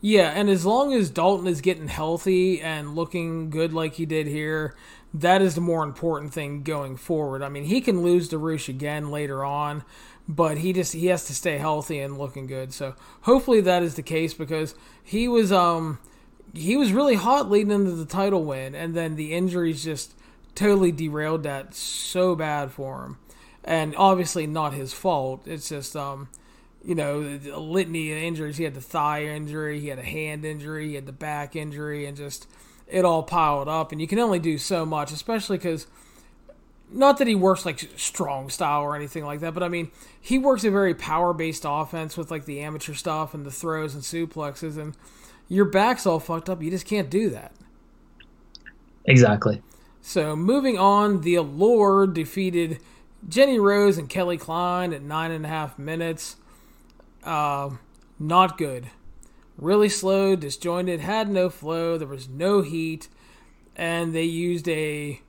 Yeah, 0.00 0.32
and 0.34 0.50
as 0.50 0.66
long 0.66 0.94
as 0.94 1.10
Dalton 1.10 1.46
is 1.46 1.60
getting 1.60 1.86
healthy 1.86 2.60
and 2.60 2.96
looking 2.96 3.50
good 3.50 3.72
like 3.72 3.94
he 3.94 4.06
did 4.06 4.26
here, 4.26 4.74
that 5.12 5.42
is 5.42 5.54
the 5.54 5.60
more 5.60 5.82
important 5.82 6.32
thing 6.32 6.62
going 6.62 6.96
forward. 6.96 7.42
I 7.42 7.48
mean, 7.48 7.64
he 7.64 7.80
can 7.80 8.02
lose 8.02 8.28
to 8.28 8.38
Rush 8.38 8.68
again 8.68 9.10
later 9.10 9.44
on, 9.44 9.82
but 10.28 10.58
he 10.58 10.72
just 10.72 10.92
he 10.92 11.06
has 11.06 11.26
to 11.26 11.34
stay 11.34 11.58
healthy 11.58 11.98
and 11.98 12.18
looking 12.18 12.46
good. 12.46 12.72
So 12.72 12.94
hopefully 13.22 13.60
that 13.62 13.82
is 13.82 13.96
the 13.96 14.02
case 14.02 14.34
because 14.34 14.74
he 15.02 15.26
was 15.26 15.50
um 15.50 15.98
he 16.54 16.76
was 16.76 16.92
really 16.92 17.14
hot 17.14 17.50
leading 17.50 17.72
into 17.72 17.92
the 17.92 18.04
title 18.04 18.44
win, 18.44 18.74
and 18.74 18.94
then 18.94 19.16
the 19.16 19.32
injuries 19.34 19.82
just 19.82 20.14
totally 20.54 20.92
derailed 20.92 21.42
that 21.42 21.74
so 21.74 22.34
bad 22.34 22.70
for 22.70 23.04
him. 23.04 23.18
And 23.64 23.94
obviously 23.96 24.46
not 24.46 24.74
his 24.74 24.92
fault. 24.92 25.42
It's 25.46 25.68
just 25.68 25.96
um 25.96 26.28
you 26.82 26.94
know, 26.94 27.20
a 27.52 27.60
litany 27.60 28.10
of 28.10 28.18
injuries. 28.18 28.56
He 28.56 28.64
had 28.64 28.74
the 28.74 28.80
thigh 28.80 29.24
injury, 29.24 29.80
he 29.80 29.88
had 29.88 29.98
a 29.98 30.04
hand 30.04 30.44
injury, 30.44 30.88
he 30.88 30.94
had 30.94 31.04
the 31.04 31.12
back 31.12 31.54
injury, 31.54 32.06
and 32.06 32.16
just 32.16 32.46
it 32.90 33.04
all 33.04 33.22
piled 33.22 33.68
up, 33.68 33.92
and 33.92 34.00
you 34.00 34.06
can 34.06 34.18
only 34.18 34.38
do 34.38 34.58
so 34.58 34.84
much, 34.84 35.12
especially 35.12 35.58
because 35.58 35.86
not 36.92 37.18
that 37.18 37.28
he 37.28 37.34
works 37.34 37.64
like 37.64 37.88
strong 37.96 38.50
style 38.50 38.82
or 38.82 38.96
anything 38.96 39.24
like 39.24 39.40
that, 39.40 39.54
but 39.54 39.62
I 39.62 39.68
mean, 39.68 39.90
he 40.20 40.38
works 40.38 40.64
a 40.64 40.70
very 40.70 40.94
power 40.94 41.32
based 41.32 41.64
offense 41.66 42.16
with 42.16 42.30
like 42.30 42.44
the 42.44 42.60
amateur 42.60 42.94
stuff 42.94 43.32
and 43.32 43.46
the 43.46 43.50
throws 43.50 43.94
and 43.94 44.02
suplexes. 44.02 44.76
And, 44.76 44.94
your 45.50 45.64
back's 45.64 46.06
all 46.06 46.20
fucked 46.20 46.48
up. 46.48 46.62
You 46.62 46.70
just 46.70 46.86
can't 46.86 47.10
do 47.10 47.28
that. 47.30 47.52
Exactly. 49.04 49.60
So 50.00 50.36
moving 50.36 50.78
on, 50.78 51.22
the 51.22 51.34
Allure 51.34 52.06
defeated 52.06 52.78
Jenny 53.28 53.58
Rose 53.58 53.98
and 53.98 54.08
Kelly 54.08 54.38
Klein 54.38 54.94
at 54.94 55.02
nine 55.02 55.32
and 55.32 55.44
a 55.44 55.48
half 55.48 55.78
minutes. 55.78 56.36
Uh, 57.24 57.70
not 58.18 58.56
good. 58.56 58.86
Really 59.60 59.90
slow, 59.90 60.36
disjointed, 60.36 61.00
had 61.00 61.28
no 61.28 61.50
flow. 61.50 61.98
There 61.98 62.08
was 62.08 62.28
no 62.28 62.62
heat, 62.62 63.08
and 63.76 64.14
they 64.14 64.24
used 64.24 64.68
a 64.68 65.20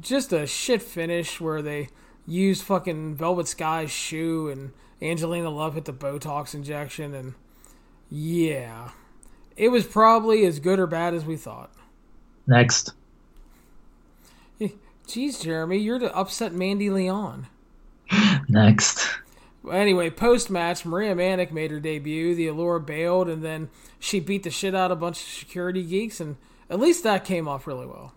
just 0.00 0.32
a 0.32 0.46
shit 0.46 0.82
finish 0.82 1.40
where 1.40 1.62
they 1.62 1.88
used 2.26 2.62
fucking 2.62 3.14
Velvet 3.14 3.48
Sky's 3.48 3.90
shoe 3.90 4.48
and 4.48 4.72
Angelina 5.00 5.50
Love 5.50 5.74
hit 5.74 5.84
the 5.84 5.92
Botox 5.92 6.54
injection 6.54 7.14
and 7.14 7.34
yeah. 8.10 8.90
It 9.56 9.68
was 9.68 9.86
probably 9.86 10.44
as 10.44 10.58
good 10.58 10.78
or 10.78 10.86
bad 10.86 11.14
as 11.14 11.24
we 11.24 11.36
thought. 11.36 11.70
Next. 12.46 12.92
Jeez, 15.06 15.42
Jeremy, 15.42 15.78
you're 15.78 15.98
to 15.98 16.14
upset 16.14 16.52
Mandy 16.52 16.90
Leon. 16.90 17.46
Next. 18.48 19.08
Anyway, 19.70 20.10
post 20.10 20.50
match, 20.50 20.84
Maria 20.84 21.14
Manic 21.14 21.52
made 21.52 21.70
her 21.70 21.80
debut. 21.80 22.34
The 22.34 22.48
Allure 22.48 22.78
bailed, 22.78 23.28
and 23.28 23.42
then 23.42 23.70
she 23.98 24.20
beat 24.20 24.42
the 24.42 24.50
shit 24.50 24.74
out 24.74 24.90
of 24.90 24.98
a 24.98 25.00
bunch 25.00 25.20
of 25.20 25.28
security 25.28 25.82
geeks, 25.82 26.20
and 26.20 26.36
at 26.68 26.80
least 26.80 27.02
that 27.04 27.24
came 27.24 27.48
off 27.48 27.66
really 27.66 27.86
well. 27.86 28.12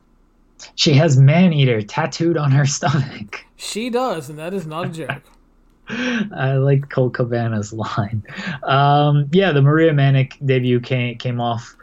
She 0.75 0.93
has 0.93 1.17
man 1.17 1.53
eater 1.53 1.81
tattooed 1.81 2.37
on 2.37 2.51
her 2.51 2.65
stomach. 2.67 3.45
She 3.55 3.89
does, 3.89 4.29
and 4.29 4.37
that 4.39 4.53
is 4.53 4.65
not 4.65 4.87
a 4.87 4.89
joke. 4.89 5.23
I 5.89 6.53
like 6.55 6.89
Colt 6.89 7.13
Cabana's 7.13 7.71
line. 7.71 8.23
Um, 8.63 9.29
yeah, 9.31 9.53
the 9.53 9.61
Maria 9.61 9.93
Manic 9.93 10.37
debut 10.43 10.81
came 10.81 11.17
came 11.17 11.39
off 11.39 11.77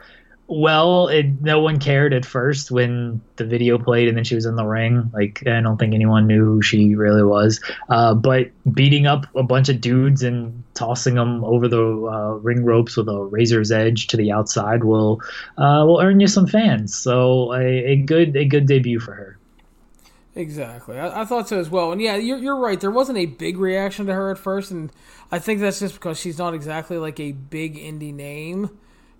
well. 0.47 1.07
It, 1.07 1.41
no 1.41 1.59
one 1.59 1.79
cared 1.79 2.13
at 2.13 2.25
first 2.25 2.71
when 2.71 3.21
the 3.35 3.45
video 3.45 3.77
played 3.77 4.07
and 4.07 4.17
then 4.17 4.23
she 4.23 4.35
was 4.35 4.45
in 4.45 4.55
the 4.55 4.65
ring. 4.65 5.09
Like 5.13 5.45
I 5.47 5.61
don't 5.61 5.77
think 5.77 5.93
anyone 5.93 6.27
knew 6.27 6.45
who 6.45 6.61
she 6.61 6.95
really 6.95 7.23
was. 7.23 7.59
Uh, 7.89 8.13
but 8.13 8.51
beating 8.73 9.07
up 9.07 9.27
a 9.35 9.43
bunch 9.43 9.69
of 9.69 9.81
dudes 9.81 10.23
and 10.23 10.63
tossing 10.73 11.15
them 11.15 11.43
over 11.43 11.67
the 11.67 11.81
uh, 11.81 12.33
ring 12.35 12.63
ropes 12.63 12.97
with 12.97 13.07
a 13.07 13.23
razor's 13.23 13.71
edge 13.71 14.07
to 14.07 14.17
the 14.17 14.31
outside 14.31 14.83
will 14.83 15.21
uh, 15.57 15.83
will 15.85 15.99
earn 16.01 16.19
you 16.19 16.27
some 16.27 16.47
fans. 16.47 16.95
So 16.95 17.53
a, 17.53 17.63
a 17.63 17.95
good 17.97 18.35
a 18.35 18.45
good 18.45 18.67
debut 18.67 18.99
for 18.99 19.13
her. 19.13 19.37
Exactly. 20.35 20.99
I, 20.99 21.21
I, 21.21 21.25
thought 21.25 21.47
so 21.47 21.57
as 21.59 21.69
well. 21.69 21.93
And 21.93 22.01
yeah, 22.01 22.17
you're, 22.17 22.37
you're 22.37 22.59
right. 22.59 22.79
There 22.79 22.91
wasn't 22.91 23.17
a 23.17 23.25
big 23.25 23.57
reaction 23.57 24.05
to 24.07 24.13
her 24.13 24.31
at 24.31 24.37
first, 24.37 24.69
and 24.69 24.91
I 25.31 25.39
think 25.39 25.61
that's 25.61 25.79
just 25.79 25.93
because 25.93 26.19
she's 26.19 26.37
not 26.37 26.53
exactly 26.53 26.97
like 26.97 27.21
a 27.21 27.31
big 27.31 27.77
indie 27.77 28.13
name. 28.13 28.69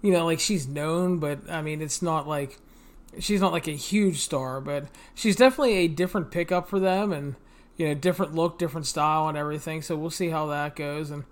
You 0.05 0.11
know, 0.11 0.25
like 0.25 0.39
she's 0.39 0.67
known, 0.67 1.17
but 1.17 1.49
I 1.49 1.63
mean, 1.63 1.81
it's 1.81 2.01
not 2.01 2.27
like 2.27 2.59
she's 3.19 3.41
not 3.41 3.51
like 3.51 3.67
a 3.67 3.71
huge 3.71 4.19
star, 4.19 4.61
but 4.61 4.85
she's 5.15 5.35
definitely 5.35 5.77
a 5.77 5.87
different 5.87 6.29
pickup 6.29 6.69
for 6.69 6.79
them, 6.79 7.11
and 7.11 7.35
you 7.75 7.87
know, 7.87 7.95
different 7.95 8.35
look, 8.35 8.59
different 8.59 8.85
style, 8.85 9.27
and 9.27 9.35
everything. 9.37 9.81
So 9.81 9.95
we'll 9.95 10.11
see 10.11 10.29
how 10.29 10.45
that 10.47 10.75
goes, 10.75 11.09
and 11.09 11.23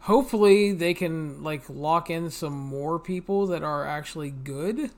hopefully 0.00 0.72
they 0.72 0.92
can 0.92 1.42
like 1.42 1.62
lock 1.68 2.10
in 2.10 2.30
some 2.30 2.52
more 2.52 2.98
people 2.98 3.46
that 3.46 3.62
are 3.62 3.86
actually 3.86 4.30
good. 4.30 4.90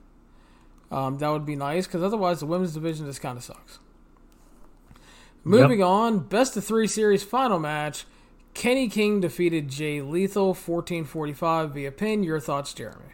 Um, 0.90 1.18
that 1.18 1.28
would 1.28 1.46
be 1.46 1.56
nice 1.56 1.86
because 1.86 2.02
otherwise 2.02 2.40
the 2.40 2.46
women's 2.46 2.74
division 2.74 3.06
just 3.06 3.22
kind 3.22 3.38
of 3.38 3.44
sucks. 3.44 3.78
Moving 5.44 5.78
yep. 5.78 5.88
on, 5.88 6.18
best 6.20 6.56
of 6.56 6.64
three 6.64 6.86
series 6.86 7.22
final 7.22 7.58
match. 7.58 8.04
Kenny 8.54 8.88
King 8.88 9.20
defeated 9.20 9.68
Jay 9.68 10.02
Lethal 10.02 10.48
1445 10.48 11.70
via 11.70 11.90
pin. 11.90 12.22
Your 12.22 12.38
thoughts, 12.38 12.74
Jeremy? 12.74 13.11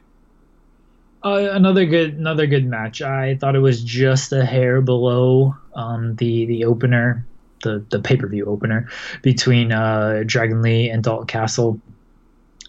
Uh, 1.25 1.48
another 1.52 1.84
good, 1.84 2.14
another 2.14 2.46
good 2.46 2.66
match. 2.66 3.02
I 3.02 3.37
thought 3.37 3.56
it 3.56 3.60
was 3.60 3.82
just 3.82 4.32
a 4.32 4.44
hair 4.44 4.80
below 4.80 5.56
um, 5.75 6.14
the 6.16 6.46
the 6.46 6.64
opener, 6.64 7.26
the 7.64 7.84
the 7.90 7.98
pay 7.98 8.16
per 8.16 8.28
view 8.28 8.46
opener 8.46 8.88
between 9.22 9.72
uh, 9.72 10.22
Dragon 10.26 10.62
Lee 10.62 10.88
and 10.88 11.02
Dalton 11.02 11.26
Castle. 11.26 11.80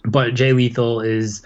But 0.04 0.34
Jay 0.34 0.54
Lethal 0.54 1.02
is 1.02 1.44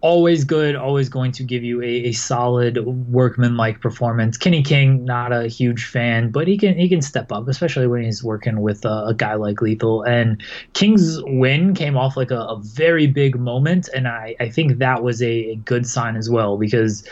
always 0.00 0.44
good, 0.44 0.76
always 0.76 1.08
going 1.08 1.32
to 1.32 1.44
give 1.44 1.62
you 1.62 1.82
a, 1.82 1.86
a 1.86 2.12
solid 2.12 2.78
workman-like 2.84 3.80
performance. 3.80 4.36
Kenny 4.36 4.62
King, 4.62 5.04
not 5.04 5.32
a 5.32 5.46
huge 5.46 5.84
fan, 5.84 6.30
but 6.30 6.48
he 6.48 6.56
can 6.56 6.76
he 6.78 6.88
can 6.88 7.02
step 7.02 7.30
up, 7.32 7.48
especially 7.48 7.86
when 7.86 8.02
he's 8.02 8.24
working 8.24 8.60
with 8.62 8.84
a, 8.84 9.06
a 9.06 9.14
guy 9.14 9.34
like 9.34 9.60
Lethal. 9.60 10.02
And 10.02 10.42
King's 10.72 11.22
win 11.24 11.74
came 11.74 11.96
off 11.96 12.16
like 12.16 12.30
a, 12.30 12.40
a 12.40 12.60
very 12.62 13.06
big 13.06 13.38
moment, 13.38 13.88
and 13.94 14.08
I, 14.08 14.36
I 14.40 14.48
think 14.48 14.78
that 14.78 15.02
was 15.02 15.22
a, 15.22 15.50
a 15.50 15.56
good 15.56 15.86
sign 15.86 16.16
as 16.16 16.30
well 16.30 16.56
because. 16.56 17.04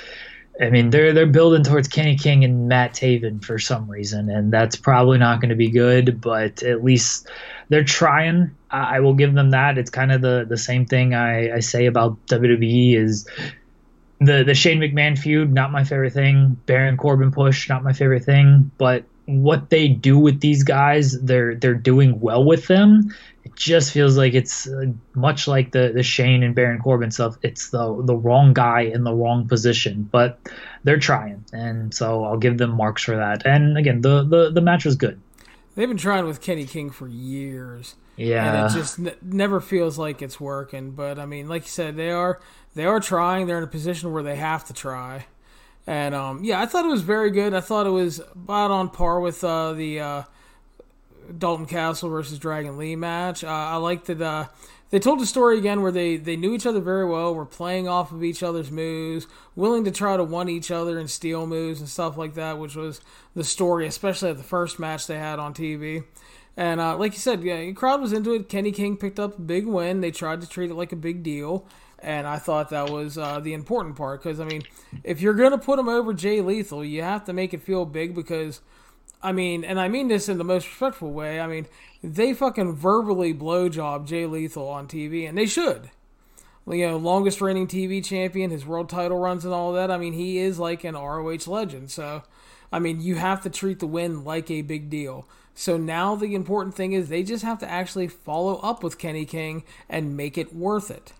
I 0.61 0.71
mean, 0.71 0.91
they're 0.91 1.12
they're 1.12 1.27
building 1.27 1.62
towards 1.62 1.87
Kenny 1.87 2.17
King 2.17 2.45
and 2.45 2.67
Matt 2.69 2.93
Taven 2.93 3.45
for 3.45 3.59
some 3.59 3.88
reason, 3.88 4.29
and 4.29 4.53
that's 4.53 4.75
probably 4.75 5.19
not 5.19 5.41
going 5.41 5.50
to 5.50 5.57
be 5.57 5.71
good. 5.71 6.21
But 6.21 6.62
at 6.65 6.83
least 6.83 7.29
they're 7.69 7.85
trying. 7.85 8.50
I 8.71 9.00
will 9.00 9.15
give 9.15 9.35
them 9.35 9.50
that. 9.50 9.79
It's 9.79 9.91
kind 9.91 10.11
of 10.11 10.21
the 10.21 10.45
the 10.49 10.57
same 10.57 10.85
thing 10.85 11.15
I, 11.15 11.57
I 11.57 11.61
say 11.61 11.87
about 11.87 12.19
WWE 12.27 12.97
is 12.97 13.27
the 14.21 14.43
the 14.43 14.55
Shane 14.55 14.81
McMahon 14.81 15.17
feud, 15.17 15.53
not 15.53 15.71
my 15.71 15.85
favorite 15.85 16.12
thing. 16.12 16.61
Baron 16.67 16.97
Corbin 16.97 17.31
push, 17.31 17.69
not 17.69 17.85
my 17.85 17.93
favorite 17.93 18.25
thing. 18.25 18.71
But 18.79 19.05
what 19.27 19.71
they 19.71 19.88
do 19.88 20.19
with 20.19 20.41
these 20.41 20.65
guys, 20.65 21.21
they're 21.21 21.55
they're 21.55 21.75
doing 21.75 22.19
well 22.19 22.45
with 22.45 22.67
them. 22.67 23.15
Just 23.59 23.91
feels 23.91 24.17
like 24.17 24.35
it's 24.35 24.69
uh, 24.69 24.87
much 25.15 25.49
like 25.49 25.73
the 25.73 25.91
the 25.93 26.05
Shane 26.05 26.45
and 26.45 26.55
Baron 26.55 26.81
Corbin 26.81 27.11
stuff. 27.11 27.37
It's 27.43 27.71
the 27.71 28.00
the 28.05 28.15
wrong 28.15 28.53
guy 28.55 28.83
in 28.83 29.03
the 29.03 29.12
wrong 29.12 29.49
position, 29.49 30.09
but 30.12 30.38
they're 30.85 30.99
trying, 30.99 31.45
and 31.53 31.93
so 31.93 32.25
I'll 32.25 32.38
give 32.38 32.59
them 32.59 32.71
marks 32.71 33.03
for 33.03 33.17
that. 33.17 33.45
And 33.45 33.77
again, 33.77 34.00
the 34.00 34.23
the 34.23 34.50
the 34.50 34.61
match 34.61 34.85
was 34.85 34.95
good. 34.95 35.21
They've 35.75 35.88
been 35.88 35.97
trying 35.97 36.25
with 36.27 36.41
Kenny 36.41 36.67
King 36.67 36.91
for 36.91 37.09
years. 37.09 37.97
Yeah, 38.17 38.65
and 38.65 38.71
it 38.71 38.79
just 38.79 38.99
n- 39.00 39.15
never 39.23 39.61
feels 39.61 39.99
like 39.99 40.23
it's 40.23 40.38
working. 40.38 40.93
But 40.93 41.19
I 41.19 41.27
mean, 41.27 41.49
like 41.49 41.62
you 41.62 41.71
said, 41.71 41.97
they 41.97 42.12
are 42.12 42.41
they 42.75 42.85
are 42.85 43.00
trying. 43.00 43.49
They're 43.49 43.59
in 43.59 43.65
a 43.65 43.69
position 43.69 44.12
where 44.12 44.23
they 44.23 44.37
have 44.37 44.65
to 44.67 44.73
try. 44.73 45.27
And 45.85 46.15
um, 46.15 46.45
yeah, 46.45 46.61
I 46.61 46.67
thought 46.67 46.85
it 46.85 46.91
was 46.91 47.03
very 47.03 47.31
good. 47.31 47.55
I 47.55 47.61
thought 47.61 47.87
it 47.87 47.91
was 47.91 48.21
about 48.21 48.71
on 48.71 48.91
par 48.91 49.21
with 49.21 49.43
uh, 49.43 49.73
the 49.73 50.00
uh, 50.00 50.23
Dalton 51.37 51.66
Castle 51.66 52.08
versus 52.08 52.38
Dragon 52.38 52.78
Lee 52.78 52.97
match. 52.97 53.44
Uh, 53.44 53.49
I 53.49 53.76
liked 53.76 54.06
that 54.06 54.20
uh, 54.20 54.47
they 54.90 54.99
told 54.99 55.20
the 55.20 55.26
story 55.26 55.58
again 55.58 55.82
where 55.82 55.92
they, 55.92 56.16
they 56.16 56.37
knew 56.37 56.54
each 56.54 56.66
other 56.66 56.80
very 56.80 57.04
well, 57.04 57.35
were 57.35 57.44
playing 57.44 57.88
off 57.88 58.12
of 58.12 58.25
each 58.25 58.42
other's 58.42 58.70
moves, 58.70 59.26
willing 59.54 59.85
to 59.85 59.90
try 59.90 60.16
to 60.16 60.25
one 60.25 60.49
each 60.49 60.70
other 60.70 60.99
and 60.99 61.11
steal 61.11 61.47
moves 61.47 61.80
and 61.80 61.88
stuff 61.88 62.16
like 62.16 62.35
that, 62.35 62.58
which 62.58 62.75
was 62.75 63.00
the 63.35 63.44
story, 63.44 63.87
especially 63.87 64.30
at 64.30 64.38
the 64.38 64.42
first 64.42 64.78
match 64.78 65.06
they 65.06 65.18
had 65.18 65.38
on 65.38 65.52
TV. 65.52 66.04
And 66.56 66.80
uh, 66.80 66.97
like 66.97 67.12
you 67.12 67.18
said, 67.18 67.42
yeah, 67.42 67.56
the 67.56 67.73
crowd 67.73 68.00
was 68.00 68.12
into 68.12 68.35
it. 68.35 68.49
Kenny 68.49 68.73
King 68.73 68.97
picked 68.97 69.20
up 69.20 69.38
a 69.38 69.42
big 69.42 69.66
win. 69.66 70.00
They 70.00 70.11
tried 70.11 70.40
to 70.40 70.49
treat 70.49 70.70
it 70.70 70.75
like 70.75 70.92
a 70.92 70.97
big 70.97 71.23
deal. 71.23 71.66
And 72.00 72.26
I 72.26 72.38
thought 72.38 72.70
that 72.70 72.90
was 72.90 73.18
uh, 73.18 73.40
the 73.40 73.54
important 73.54 73.97
part 73.97 74.23
because, 74.23 74.40
I 74.40 74.44
mean, 74.44 74.62
if 75.04 75.20
you're 75.20 75.35
going 75.35 75.50
to 75.50 75.58
put 75.58 75.78
him 75.78 75.88
over 75.88 76.14
Jay 76.14 76.40
Lethal, 76.40 76.85
you 76.85 77.02
have 77.02 77.25
to 77.25 77.32
make 77.32 77.52
it 77.52 77.62
feel 77.62 77.85
big 77.85 78.14
because– 78.14 78.61
I 79.22 79.32
mean, 79.32 79.64
and 79.64 79.80
I 79.80 79.88
mean 79.88 80.08
this 80.08 80.28
in 80.28 80.38
the 80.38 80.44
most 80.44 80.66
respectful 80.66 81.12
way. 81.12 81.40
I 81.40 81.46
mean, 81.46 81.66
they 82.02 82.34
fucking 82.34 82.75
verbally 82.76 83.34
blowjob 83.34 84.06
Jay 84.06 84.26
Lethal 84.26 84.68
on 84.68 84.87
TV, 84.87 85.28
and 85.28 85.37
they 85.37 85.46
should. 85.46 85.90
You 86.66 86.87
know, 86.87 86.96
longest 86.98 87.40
reigning 87.40 87.66
TV 87.66 88.04
champion, 88.04 88.50
his 88.50 88.66
world 88.66 88.90
title 88.90 89.18
runs 89.18 89.44
and 89.44 89.54
all 89.54 89.72
that. 89.72 89.90
I 89.90 89.96
mean, 89.96 90.12
he 90.12 90.38
is 90.38 90.58
like 90.58 90.84
an 90.84 90.94
ROH 90.94 91.46
legend. 91.50 91.90
So, 91.90 92.22
I 92.70 92.78
mean, 92.78 93.00
you 93.00 93.14
have 93.16 93.40
to 93.42 93.50
treat 93.50 93.80
the 93.80 93.87
win 93.87 94.22
like 94.22 94.50
a 94.50 94.60
big 94.62 94.90
deal. 94.90 95.26
So 95.54 95.76
now 95.76 96.14
the 96.14 96.34
important 96.34 96.75
thing 96.75 96.92
is 96.92 97.08
they 97.08 97.22
just 97.22 97.42
have 97.42 97.58
to 97.60 97.70
actually 97.70 98.06
follow 98.06 98.56
up 98.56 98.82
with 98.82 98.98
Kenny 98.98 99.25
King 99.25 99.64
and 99.88 100.16
make 100.16 100.37
it 100.38 100.54
worth 100.54 100.90
it. 100.90 101.14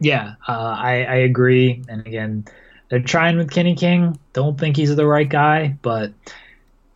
Yeah, 0.00 0.34
uh, 0.46 0.76
I, 0.78 1.04
I 1.04 1.14
agree. 1.16 1.82
And 1.88 2.06
again, 2.06 2.44
they're 2.88 3.00
trying 3.00 3.36
with 3.36 3.50
Kenny 3.50 3.74
King. 3.74 4.18
Don't 4.32 4.58
think 4.58 4.76
he's 4.76 4.94
the 4.94 5.06
right 5.06 5.28
guy, 5.28 5.76
but 5.82 6.12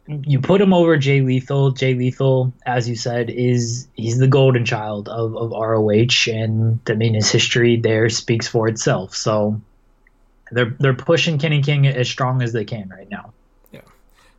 you 0.06 0.40
put 0.40 0.60
him 0.60 0.72
over 0.72 0.96
Jay 0.96 1.20
Lethal. 1.20 1.70
Jay 1.70 1.94
Lethal, 1.94 2.52
as 2.66 2.88
you 2.88 2.96
said, 2.96 3.30
is 3.30 3.86
he's 3.94 4.18
the 4.18 4.26
golden 4.26 4.64
child 4.64 5.08
of, 5.08 5.36
of 5.36 5.50
ROH, 5.50 6.30
and 6.32 6.80
I 6.88 6.94
mean 6.94 7.14
his 7.14 7.30
history 7.30 7.76
there 7.76 8.08
speaks 8.08 8.48
for 8.48 8.68
itself. 8.68 9.14
So 9.14 9.60
they're 10.50 10.76
they're 10.80 10.94
pushing 10.94 11.38
Kenny 11.38 11.62
King 11.62 11.86
as 11.86 12.08
strong 12.08 12.42
as 12.42 12.52
they 12.52 12.64
can 12.64 12.88
right 12.88 13.10
now. 13.10 13.32
Yeah. 13.70 13.80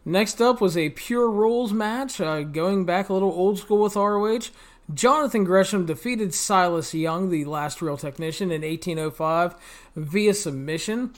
Next 0.05 0.41
up 0.41 0.59
was 0.59 0.75
a 0.75 0.89
pure 0.89 1.29
rules 1.29 1.71
match, 1.71 2.19
uh, 2.19 2.41
going 2.41 2.85
back 2.85 3.09
a 3.09 3.13
little 3.13 3.31
old 3.31 3.59
school 3.59 3.83
with 3.83 3.95
ROH. 3.95 4.49
Jonathan 4.93 5.45
Gresham 5.45 5.85
defeated 5.85 6.33
Silas 6.33 6.93
Young, 6.93 7.29
the 7.29 7.45
last 7.45 7.81
real 7.81 7.95
technician, 7.95 8.51
in 8.51 8.63
1805 8.63 9.55
via 9.95 10.33
submission. 10.33 11.13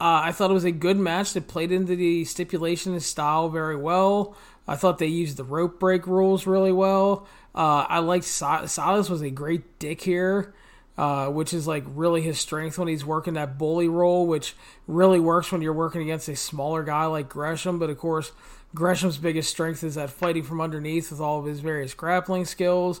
Uh, 0.00 0.20
I 0.24 0.32
thought 0.32 0.50
it 0.50 0.54
was 0.54 0.64
a 0.64 0.70
good 0.72 0.96
match 0.96 1.32
that 1.32 1.48
played 1.48 1.72
into 1.72 1.96
the 1.96 2.24
stipulation 2.24 2.92
and 2.92 3.02
style 3.02 3.48
very 3.48 3.76
well. 3.76 4.36
I 4.66 4.76
thought 4.76 4.98
they 4.98 5.06
used 5.06 5.36
the 5.36 5.44
rope 5.44 5.80
break 5.80 6.06
rules 6.06 6.46
really 6.46 6.72
well. 6.72 7.26
Uh, 7.54 7.84
I 7.88 7.98
liked 7.98 8.24
si- 8.26 8.66
Silas 8.66 9.10
was 9.10 9.22
a 9.22 9.30
great 9.30 9.78
dick 9.78 10.00
here. 10.02 10.54
uh, 10.98 11.28
which 11.28 11.54
is 11.54 11.66
like 11.66 11.84
really 11.86 12.20
his 12.22 12.40
strength 12.40 12.76
when 12.76 12.88
he's 12.88 13.04
working 13.04 13.34
that 13.34 13.56
bully 13.56 13.88
role, 13.88 14.26
which 14.26 14.56
really 14.88 15.20
works 15.20 15.52
when 15.52 15.62
you're 15.62 15.72
working 15.72 16.02
against 16.02 16.28
a 16.28 16.34
smaller 16.34 16.82
guy 16.82 17.04
like 17.06 17.28
Gresham. 17.28 17.78
But 17.78 17.88
of 17.88 17.98
course, 17.98 18.32
Gresham's 18.74 19.16
biggest 19.16 19.48
strength 19.48 19.84
is 19.84 19.94
that 19.94 20.10
fighting 20.10 20.42
from 20.42 20.60
underneath 20.60 21.10
with 21.12 21.20
all 21.20 21.38
of 21.38 21.46
his 21.46 21.60
various 21.60 21.94
grappling 21.94 22.44
skills. 22.46 23.00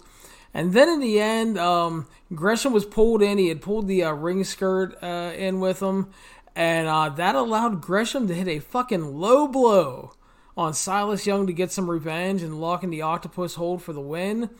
And 0.54 0.72
then 0.72 0.88
in 0.88 1.00
the 1.00 1.20
end, 1.20 1.58
um, 1.58 2.06
Gresham 2.34 2.72
was 2.72 2.84
pulled 2.86 3.20
in. 3.20 3.36
He 3.36 3.48
had 3.48 3.60
pulled 3.60 3.88
the 3.88 4.04
uh, 4.04 4.12
ring 4.12 4.44
skirt 4.44 4.96
uh, 5.02 5.32
in 5.36 5.58
with 5.58 5.80
him, 5.80 6.10
and 6.54 6.88
uh, 6.88 7.08
that 7.10 7.34
allowed 7.34 7.80
Gresham 7.80 8.26
to 8.28 8.34
hit 8.34 8.48
a 8.48 8.58
fucking 8.58 9.18
low 9.18 9.48
blow 9.48 10.12
on 10.56 10.74
Silas 10.74 11.26
Young 11.26 11.46
to 11.46 11.52
get 11.52 11.70
some 11.70 11.88
revenge 11.88 12.42
and 12.42 12.60
lock 12.60 12.82
in 12.82 12.90
the 12.90 13.02
octopus 13.02 13.54
hold 13.54 13.82
for 13.82 13.92
the 13.92 14.00
win. 14.00 14.50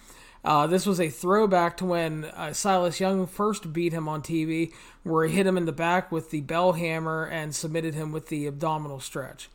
Uh, 0.45 0.67
this 0.67 0.87
was 0.87 1.01
a 1.01 1.11
throwback 1.11 1.77
to 1.77 1.85
when 1.85 2.25
uh, 2.25 2.53
Silas 2.53 3.01
Young 3.01 3.27
first 3.27 3.73
beat 3.73 3.93
him 3.93 4.09
on 4.09 4.23
TV, 4.23 4.73
where 5.03 5.27
he 5.27 5.35
hit 5.35 5.47
him 5.47 5.57
in 5.57 5.65
the 5.65 5.73
back 5.73 6.13
with 6.13 6.31
the 6.31 6.41
bell 6.41 6.75
hammer 6.75 7.25
and 7.25 7.55
submitted 7.55 7.95
him 7.95 8.13
with 8.13 8.29
the 8.29 8.47
abdominal 8.47 9.01
stretch. 9.01 9.51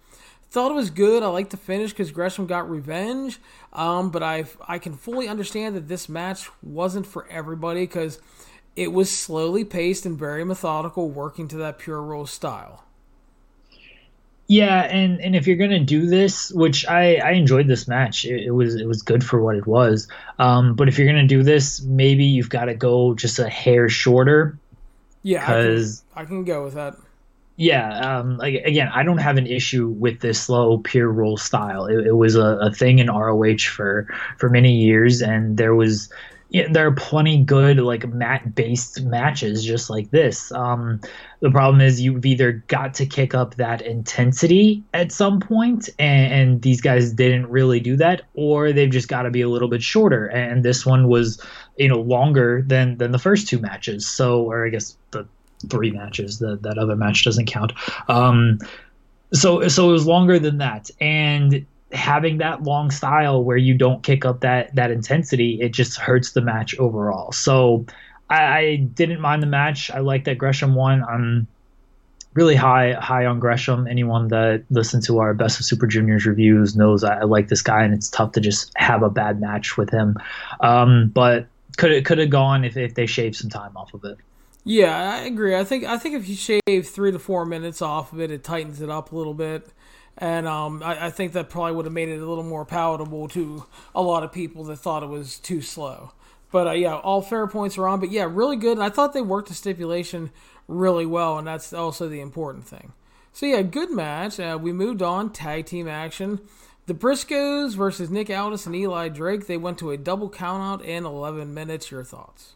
Thought 0.52 0.72
it 0.72 0.76
was 0.76 0.92
good. 0.92 1.24
I 1.24 1.28
like 1.28 1.50
the 1.50 1.58
finish 1.58 1.92
because 1.92 2.12
Gresham 2.12 2.46
got 2.46 2.70
revenge, 2.70 3.40
um, 3.72 4.12
but 4.12 4.22
I 4.22 4.46
I 4.68 4.78
can 4.78 4.94
fully 4.94 5.28
understand 5.28 5.76
that 5.76 5.88
this 5.88 6.08
match 6.08 6.48
wasn't 6.62 7.08
for 7.08 7.28
everybody 7.28 7.82
because 7.82 8.20
it 8.76 8.92
was 8.92 9.10
slowly 9.10 9.64
paced 9.64 10.06
and 10.06 10.18
very 10.18 10.44
methodical, 10.44 11.10
working 11.10 11.48
to 11.50 11.58
that 11.58 11.78
pure 11.78 12.02
rule 12.02 12.26
style. 12.26 12.84
Yeah, 14.48 14.82
and 14.84 15.22
and 15.22 15.36
if 15.36 15.48
you're 15.48 15.58
gonna 15.58 15.80
do 15.80 16.06
this, 16.06 16.52
which 16.52 16.86
I 16.88 17.16
I 17.16 17.32
enjoyed 17.32 17.68
this 17.68 17.88
match, 17.88 18.26
it, 18.26 18.48
it 18.48 18.52
was 18.52 18.76
it 18.76 18.88
was 18.88 19.02
good 19.02 19.24
for 19.24 19.42
what 19.42 19.56
it 19.56 19.66
was. 19.66 20.08
Um, 20.38 20.76
but 20.76 20.88
if 20.88 20.98
you're 20.98 21.08
gonna 21.08 21.28
do 21.28 21.44
this, 21.44 21.82
maybe 21.82 22.26
you've 22.26 22.50
got 22.50 22.66
to 22.66 22.74
go 22.74 23.14
just 23.14 23.40
a 23.40 23.48
hair 23.48 23.88
shorter. 23.88 24.58
Yeah, 25.24 25.40
because 25.40 26.04
I, 26.14 26.22
I, 26.22 26.26
can 26.26 26.44
go 26.44 26.66
with 26.66 26.74
that. 26.74 26.98
Yeah, 27.56 27.98
um, 28.00 28.38
like, 28.38 28.56
again, 28.66 28.90
I 28.94 29.04
don't 29.04 29.20
have 29.20 29.38
an 29.38 29.48
issue 29.48 29.88
with 29.88 30.20
this 30.20 30.42
slow 30.42 30.80
pure 30.80 31.08
roll 31.08 31.38
style. 31.38 31.86
It, 31.86 32.08
it 32.08 32.18
was 32.18 32.36
a, 32.36 32.58
a 32.62 32.72
thing 32.72 33.00
in 33.00 33.08
ROH 33.08 33.60
for 33.60 34.08
for 34.38 34.50
many 34.50 34.76
years, 34.76 35.22
and 35.22 35.56
there 35.56 35.74
was 35.74 36.10
yeah, 36.54 36.68
there 36.70 36.86
are 36.86 36.92
plenty 36.92 37.44
good 37.44 37.80
like 37.80 38.08
mat 38.08 38.54
based 38.54 39.02
matches 39.02 39.66
just 39.66 39.90
like 39.90 40.12
this. 40.12 40.52
Um, 40.52 41.02
the 41.40 41.50
problem 41.50 41.82
is 41.82 42.00
you've 42.00 42.28
either 42.28 42.64
got 42.68 42.94
to 42.94 43.08
kick 43.08 43.34
up 43.34 43.56
that 43.56 43.82
intensity 43.82 44.84
at 44.94 45.12
some 45.12 45.40
point, 45.40 45.90
and, 45.98 46.32
and 46.32 46.62
these 46.62 46.80
guys 46.80 47.12
didn't 47.12 47.48
really 47.50 47.80
do 47.80 47.98
that, 47.98 48.22
or 48.36 48.72
they've 48.72 48.92
just 48.92 49.08
got 49.08 49.24
to 49.24 49.32
be 49.32 49.42
a 49.42 49.50
little 49.50 49.68
bit 49.68 49.82
shorter. 49.82 50.28
And 50.28 50.64
this 50.64 50.86
one 50.86 51.08
was, 51.08 51.44
you 51.78 51.90
know, 51.90 52.00
longer 52.00 52.64
than 52.68 53.00
than 53.00 53.12
the 53.12 53.20
first 53.20 53.48
two 53.48 53.58
matches. 53.58 54.08
So, 54.08 54.44
or 54.44 54.68
I 54.68 54.70
guess 54.70 54.96
the 55.10 55.28
three 55.72 55.90
matches. 55.90 56.38
That 56.38 56.62
that 56.62 56.78
other 56.78 56.96
match 56.96 57.24
doesn't 57.24 57.48
count. 57.48 57.74
Um, 58.08 58.60
so 59.34 59.68
so 59.70 59.90
it 59.90 59.94
was 59.94 60.06
longer 60.06 60.38
than 60.38 60.60
that, 60.60 60.92
and 61.02 61.66
having 61.94 62.40
that 62.40 62.64
long 62.64 62.92
style 62.92 63.44
where 63.44 63.58
you 63.58 63.76
don't 63.76 64.04
kick 64.04 64.26
up 64.26 64.42
that 64.42 64.76
that 64.76 64.92
intensity, 64.92 65.60
it 65.62 65.70
just 65.70 65.98
hurts 65.98 66.32
the 66.32 66.42
match 66.42 66.78
overall. 66.80 67.32
So 67.32 67.86
I, 68.30 68.58
I 68.58 68.76
didn't 68.78 69.22
mind 69.22 69.44
the 69.44 69.48
match. 69.48 69.92
I 69.92 70.00
like 70.00 70.26
that 70.26 70.38
Gresham 70.38 70.76
won. 70.76 71.04
I'm 71.04 71.48
really 72.34 72.56
high 72.56 72.94
high 72.94 73.26
on 73.26 73.40
Gresham. 73.40 73.88
Anyone 73.88 74.30
that 74.30 74.64
listened 74.70 75.04
to 75.04 75.20
our 75.20 75.34
Best 75.34 75.60
of 75.60 75.66
Super 75.66 75.88
Juniors 75.88 76.26
reviews 76.26 76.76
knows 76.76 77.04
I, 77.04 77.20
I 77.20 77.24
like 77.24 77.48
this 77.48 77.62
guy, 77.62 77.84
and 77.84 77.94
it's 77.94 78.10
tough 78.10 78.32
to 78.34 78.42
just 78.42 78.72
have 78.76 79.04
a 79.04 79.10
bad 79.10 79.40
match 79.40 79.78
with 79.78 79.90
him. 79.90 80.18
Um, 80.60 81.10
but 81.10 81.48
could 81.78 81.92
it 81.92 82.06
could 82.06 82.18
have 82.18 82.30
gone 82.30 82.66
if, 82.66 82.76
if 82.78 82.96
they 82.96 83.06
shaved 83.06 83.36
some 83.36 83.50
time 83.50 83.76
off 83.78 83.94
of 83.94 84.04
it. 84.04 84.18
Yeah, 84.66 85.16
I 85.16 85.26
agree. 85.26 85.56
I 85.56 85.64
think 85.64 85.84
I 85.84 85.98
think 85.98 86.16
if 86.16 86.28
you 86.28 86.36
shave 86.36 86.88
three 86.88 87.12
to 87.12 87.20
four 87.20 87.46
minutes 87.46 87.82
off 87.82 88.14
of 88.14 88.22
it, 88.22 88.32
it 88.32 88.44
tightens 88.44 88.82
it 88.82 88.90
up 88.90 89.12
a 89.12 89.16
little 89.16 89.34
bit 89.34 89.68
and 90.18 90.48
um, 90.48 90.84
I, 90.84 91.08
I, 91.08 91.10
think 91.10 91.34
that 91.34 91.50
probably 91.50 91.74
would 91.74 91.86
have 91.86 91.94
made 91.94 92.10
it 92.10 92.20
a 92.20 92.26
little 92.26 92.44
more 92.44 92.66
palatable 92.66 93.28
to 93.30 93.66
a 93.96 94.02
lot 94.02 94.24
of 94.24 94.32
people 94.32 94.64
that 94.66 94.78
thought 94.78 95.04
it 95.04 95.10
was 95.10 95.40
too 95.40 95.62
slow. 95.62 96.12
But 96.52 96.68
uh, 96.68 96.72
yeah, 96.72 96.96
all 96.96 97.22
fair 97.22 97.48
points 97.48 97.78
are 97.78 97.88
on. 97.88 98.00
But 98.00 98.12
yeah, 98.12 98.28
really 98.30 98.56
good. 98.56 98.74
And 98.74 98.84
I 98.84 98.90
thought 98.90 99.14
they 99.14 99.22
worked 99.22 99.48
the 99.48 99.56
stipulation 99.56 100.30
really 100.68 101.06
well, 101.06 101.38
and 101.40 101.48
that's 101.48 101.74
also 101.74 102.08
the 102.08 102.22
important 102.22 102.66
thing. 102.66 102.94
So 103.32 103.48
yeah, 103.48 103.64
good 103.64 103.90
match. 103.90 104.40
Uh, 104.40 104.60
we 104.62 104.72
moved 104.72 105.02
on 105.02 105.32
tag 105.32 105.66
team 105.66 105.88
action. 105.88 106.40
The 106.86 106.94
Briscoes 106.94 107.76
versus 107.76 108.12
Nick 108.12 108.30
Aldis 108.30 108.68
and 108.68 108.76
Eli 108.76 109.08
Drake. 109.08 109.48
They 109.48 109.58
went 109.58 109.80
to 109.80 109.90
a 109.92 109.98
double 109.98 110.30
countout 110.30 110.84
in 110.84 111.06
11 111.06 111.54
minutes. 111.54 111.90
Your 111.90 112.04
thoughts? 112.04 112.54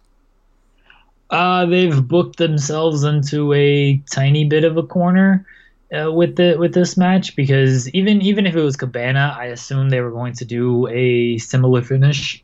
Uh, 1.31 1.65
they've 1.65 2.07
booked 2.07 2.37
themselves 2.37 3.03
into 3.03 3.51
a 3.53 3.97
tiny 4.11 4.45
bit 4.45 4.63
of 4.63 4.77
a 4.77 4.83
corner 4.83 5.45
uh, 5.95 6.11
with 6.11 6.35
the 6.35 6.55
with 6.57 6.73
this 6.73 6.97
match 6.97 7.35
because 7.35 7.89
even 7.89 8.21
even 8.21 8.45
if 8.45 8.55
it 8.55 8.61
was 8.61 8.75
Cabana, 8.75 9.35
I 9.37 9.45
assume 9.45 9.89
they 9.89 10.01
were 10.01 10.11
going 10.11 10.33
to 10.33 10.45
do 10.45 10.87
a 10.87 11.37
similar 11.37 11.81
finish. 11.81 12.43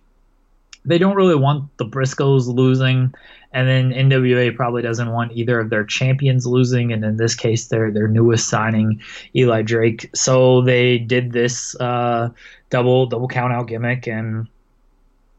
They 0.85 0.97
don't 0.97 1.15
really 1.15 1.35
want 1.35 1.75
the 1.77 1.85
Briscoes 1.85 2.47
losing, 2.47 3.13
and 3.53 3.67
then 3.67 3.91
NWA 3.91 4.55
probably 4.55 4.81
doesn't 4.81 5.11
want 5.11 5.31
either 5.33 5.59
of 5.59 5.69
their 5.69 5.85
champions 5.85 6.45
losing, 6.45 6.91
and 6.91 7.03
in 7.05 7.17
this 7.17 7.35
case, 7.35 7.67
their 7.67 7.91
their 7.91 8.07
newest 8.07 8.49
signing, 8.49 9.01
Eli 9.35 9.61
Drake. 9.61 10.09
So 10.13 10.61
they 10.61 10.97
did 10.97 11.31
this 11.31 11.75
uh, 11.79 12.29
double 12.69 13.05
double 13.05 13.27
count 13.27 13.53
out 13.53 13.67
gimmick, 13.67 14.07
and 14.07 14.47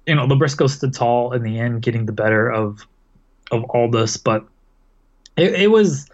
you 0.07 0.15
know 0.15 0.27
the 0.27 0.37
Briscoes 0.37 0.71
stood 0.71 0.95
tall 0.95 1.33
in 1.33 1.43
the 1.43 1.59
end, 1.59 1.83
getting 1.83 2.07
the 2.07 2.13
better 2.13 2.51
of 2.51 2.87
of 3.51 3.65
all 3.65 3.91
this, 3.91 4.17
but 4.17 4.47
it, 5.37 5.55
it 5.55 5.71
was 5.71 6.09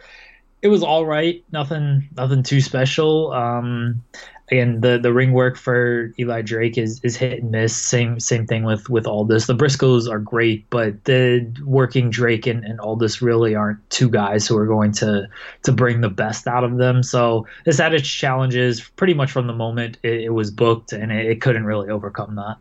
it 0.62 0.68
was 0.68 0.82
all 0.82 1.06
right. 1.06 1.42
Nothing, 1.52 2.08
nothing 2.16 2.42
too 2.42 2.60
special. 2.60 3.32
Um, 3.32 4.02
again, 4.50 4.80
the 4.80 4.98
the 4.98 5.12
ring 5.12 5.32
work 5.32 5.56
for 5.56 6.12
Eli 6.18 6.42
Drake 6.42 6.76
is 6.76 7.00
is 7.02 7.16
hit 7.16 7.42
and 7.42 7.50
miss. 7.50 7.76
Same 7.76 8.20
same 8.20 8.46
thing 8.46 8.64
with 8.64 8.88
with 8.90 9.06
Aldis. 9.06 9.46
The 9.46 9.54
Briscoes 9.54 10.10
are 10.10 10.18
great, 10.18 10.68
but 10.70 11.04
the 11.04 11.46
working 11.64 12.10
Drake 12.10 12.46
and, 12.46 12.64
and 12.64 12.80
Aldis 12.80 13.22
really 13.22 13.54
aren't 13.54 13.88
two 13.90 14.08
guys 14.08 14.46
who 14.46 14.56
are 14.56 14.66
going 14.66 14.92
to 14.92 15.28
to 15.62 15.72
bring 15.72 16.00
the 16.00 16.10
best 16.10 16.46
out 16.46 16.64
of 16.64 16.76
them. 16.76 17.02
So 17.02 17.46
this 17.64 17.78
had 17.78 17.94
its 17.94 18.08
challenges 18.08 18.80
pretty 18.80 19.14
much 19.14 19.30
from 19.30 19.46
the 19.46 19.54
moment 19.54 19.98
it, 20.02 20.20
it 20.20 20.30
was 20.30 20.50
booked, 20.50 20.92
and 20.92 21.12
it, 21.12 21.26
it 21.26 21.40
couldn't 21.40 21.64
really 21.64 21.88
overcome 21.88 22.34
that. 22.36 22.56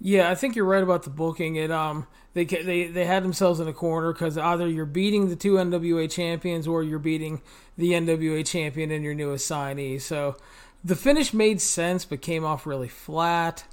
Yeah, 0.00 0.30
I 0.30 0.34
think 0.34 0.56
you're 0.56 0.64
right 0.64 0.82
about 0.82 1.04
the 1.04 1.10
booking. 1.10 1.56
It 1.56 1.70
um 1.70 2.06
they 2.34 2.44
they 2.44 2.88
they 2.88 3.04
had 3.04 3.24
themselves 3.24 3.60
in 3.60 3.68
a 3.68 3.72
corner 3.72 4.12
because 4.12 4.36
either 4.36 4.68
you're 4.68 4.84
beating 4.84 5.28
the 5.28 5.36
two 5.36 5.54
NWA 5.54 6.10
champions 6.10 6.66
or 6.66 6.82
you're 6.82 6.98
beating 6.98 7.40
the 7.78 7.92
NWA 7.92 8.46
champion 8.46 8.90
and 8.90 9.04
your 9.04 9.14
new 9.14 9.32
assignee. 9.32 9.98
So 9.98 10.36
the 10.84 10.96
finish 10.96 11.32
made 11.32 11.60
sense, 11.60 12.04
but 12.04 12.20
came 12.20 12.44
off 12.44 12.66
really 12.66 12.88
flat. 12.88 13.64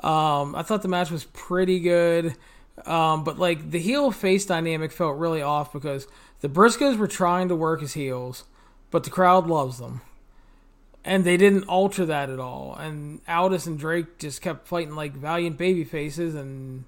Um, 0.00 0.54
I 0.54 0.62
thought 0.62 0.82
the 0.82 0.88
match 0.88 1.10
was 1.10 1.24
pretty 1.24 1.80
good, 1.80 2.36
um, 2.86 3.24
but 3.24 3.38
like 3.38 3.70
the 3.70 3.78
heel 3.78 4.10
face 4.10 4.44
dynamic 4.44 4.92
felt 4.92 5.16
really 5.16 5.42
off 5.42 5.72
because 5.72 6.06
the 6.40 6.48
Briscoes 6.48 6.98
were 6.98 7.08
trying 7.08 7.48
to 7.48 7.56
work 7.56 7.82
as 7.82 7.94
heels, 7.94 8.44
but 8.90 9.04
the 9.04 9.10
crowd 9.10 9.46
loves 9.46 9.78
them. 9.78 10.02
And 11.04 11.24
they 11.24 11.36
didn't 11.36 11.64
alter 11.64 12.06
that 12.06 12.30
at 12.30 12.38
all. 12.38 12.76
And 12.76 13.20
Aldis 13.26 13.66
and 13.66 13.76
Drake 13.76 14.18
just 14.18 14.40
kept 14.40 14.68
fighting 14.68 14.94
like 14.94 15.14
valiant 15.14 15.58
baby 15.58 15.82
faces, 15.82 16.34
and 16.34 16.84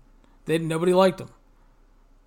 they 0.47 0.59
nobody 0.59 0.93
liked 0.93 1.19
them. 1.19 1.31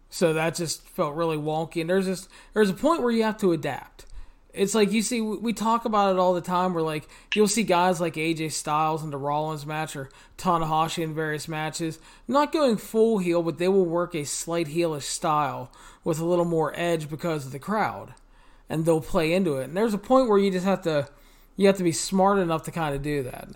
So 0.10 0.34
that 0.34 0.56
just 0.56 0.88
felt 0.88 1.15
really 1.15 1.38
wonky. 1.38 1.82
And 1.82 1.89
there's 1.89 2.06
just 2.06 2.30
there's 2.53 2.69
a 2.69 2.73
point 2.73 3.01
where 3.01 3.12
you 3.12 3.23
have 3.23 3.38
to 3.39 3.51
adapt. 3.51 4.06
It's 4.53 4.73
like 4.73 4.91
you 4.91 5.01
see 5.01 5.21
we 5.21 5.53
talk 5.53 5.86
about 5.86 6.13
it 6.13 6.19
all 6.19 6.34
the 6.34 6.41
time. 6.41 6.73
Where 6.73 6.84
like 6.84 7.08
you'll 7.36 7.47
see 7.47 7.63
guys 7.63 8.01
like 8.01 8.15
AJ 8.15 8.53
Styles 8.53 9.03
in 9.03 9.12
the 9.12 9.17
Rollins 9.17 9.65
match 9.65 9.95
or 9.95 10.10
Tanahashi 10.38 11.03
in 11.03 11.13
various 11.13 11.47
matches, 11.47 11.99
not 12.27 12.51
going 12.51 12.77
full 12.77 13.19
heel, 13.19 13.43
but 13.43 13.60
they 13.60 13.67
will 13.67 13.86
work 13.86 14.15
a 14.15 14.23
slight 14.23 14.67
heelish 14.67 15.03
style 15.03 15.71
with 16.03 16.19
a 16.19 16.25
little 16.25 16.45
more 16.45 16.73
edge 16.75 17.10
because 17.10 17.45
of 17.45 17.51
the 17.51 17.60
crowd, 17.60 18.13
and 18.69 18.86
they'll 18.86 19.01
play 19.01 19.34
into 19.34 19.58
it. 19.58 19.65
And 19.65 19.77
there's 19.77 19.93
a 19.93 19.99
point 19.99 20.30
where 20.30 20.39
you 20.39 20.49
just 20.49 20.65
have 20.65 20.82
to 20.84 21.08
you 21.56 21.67
have 21.67 21.77
to 21.77 21.84
be 21.84 21.91
smart 21.91 22.39
enough 22.39 22.63
to 22.63 22.71
kind 22.71 22.95
of 22.95 23.01
do 23.01 23.23
that. 23.23 23.49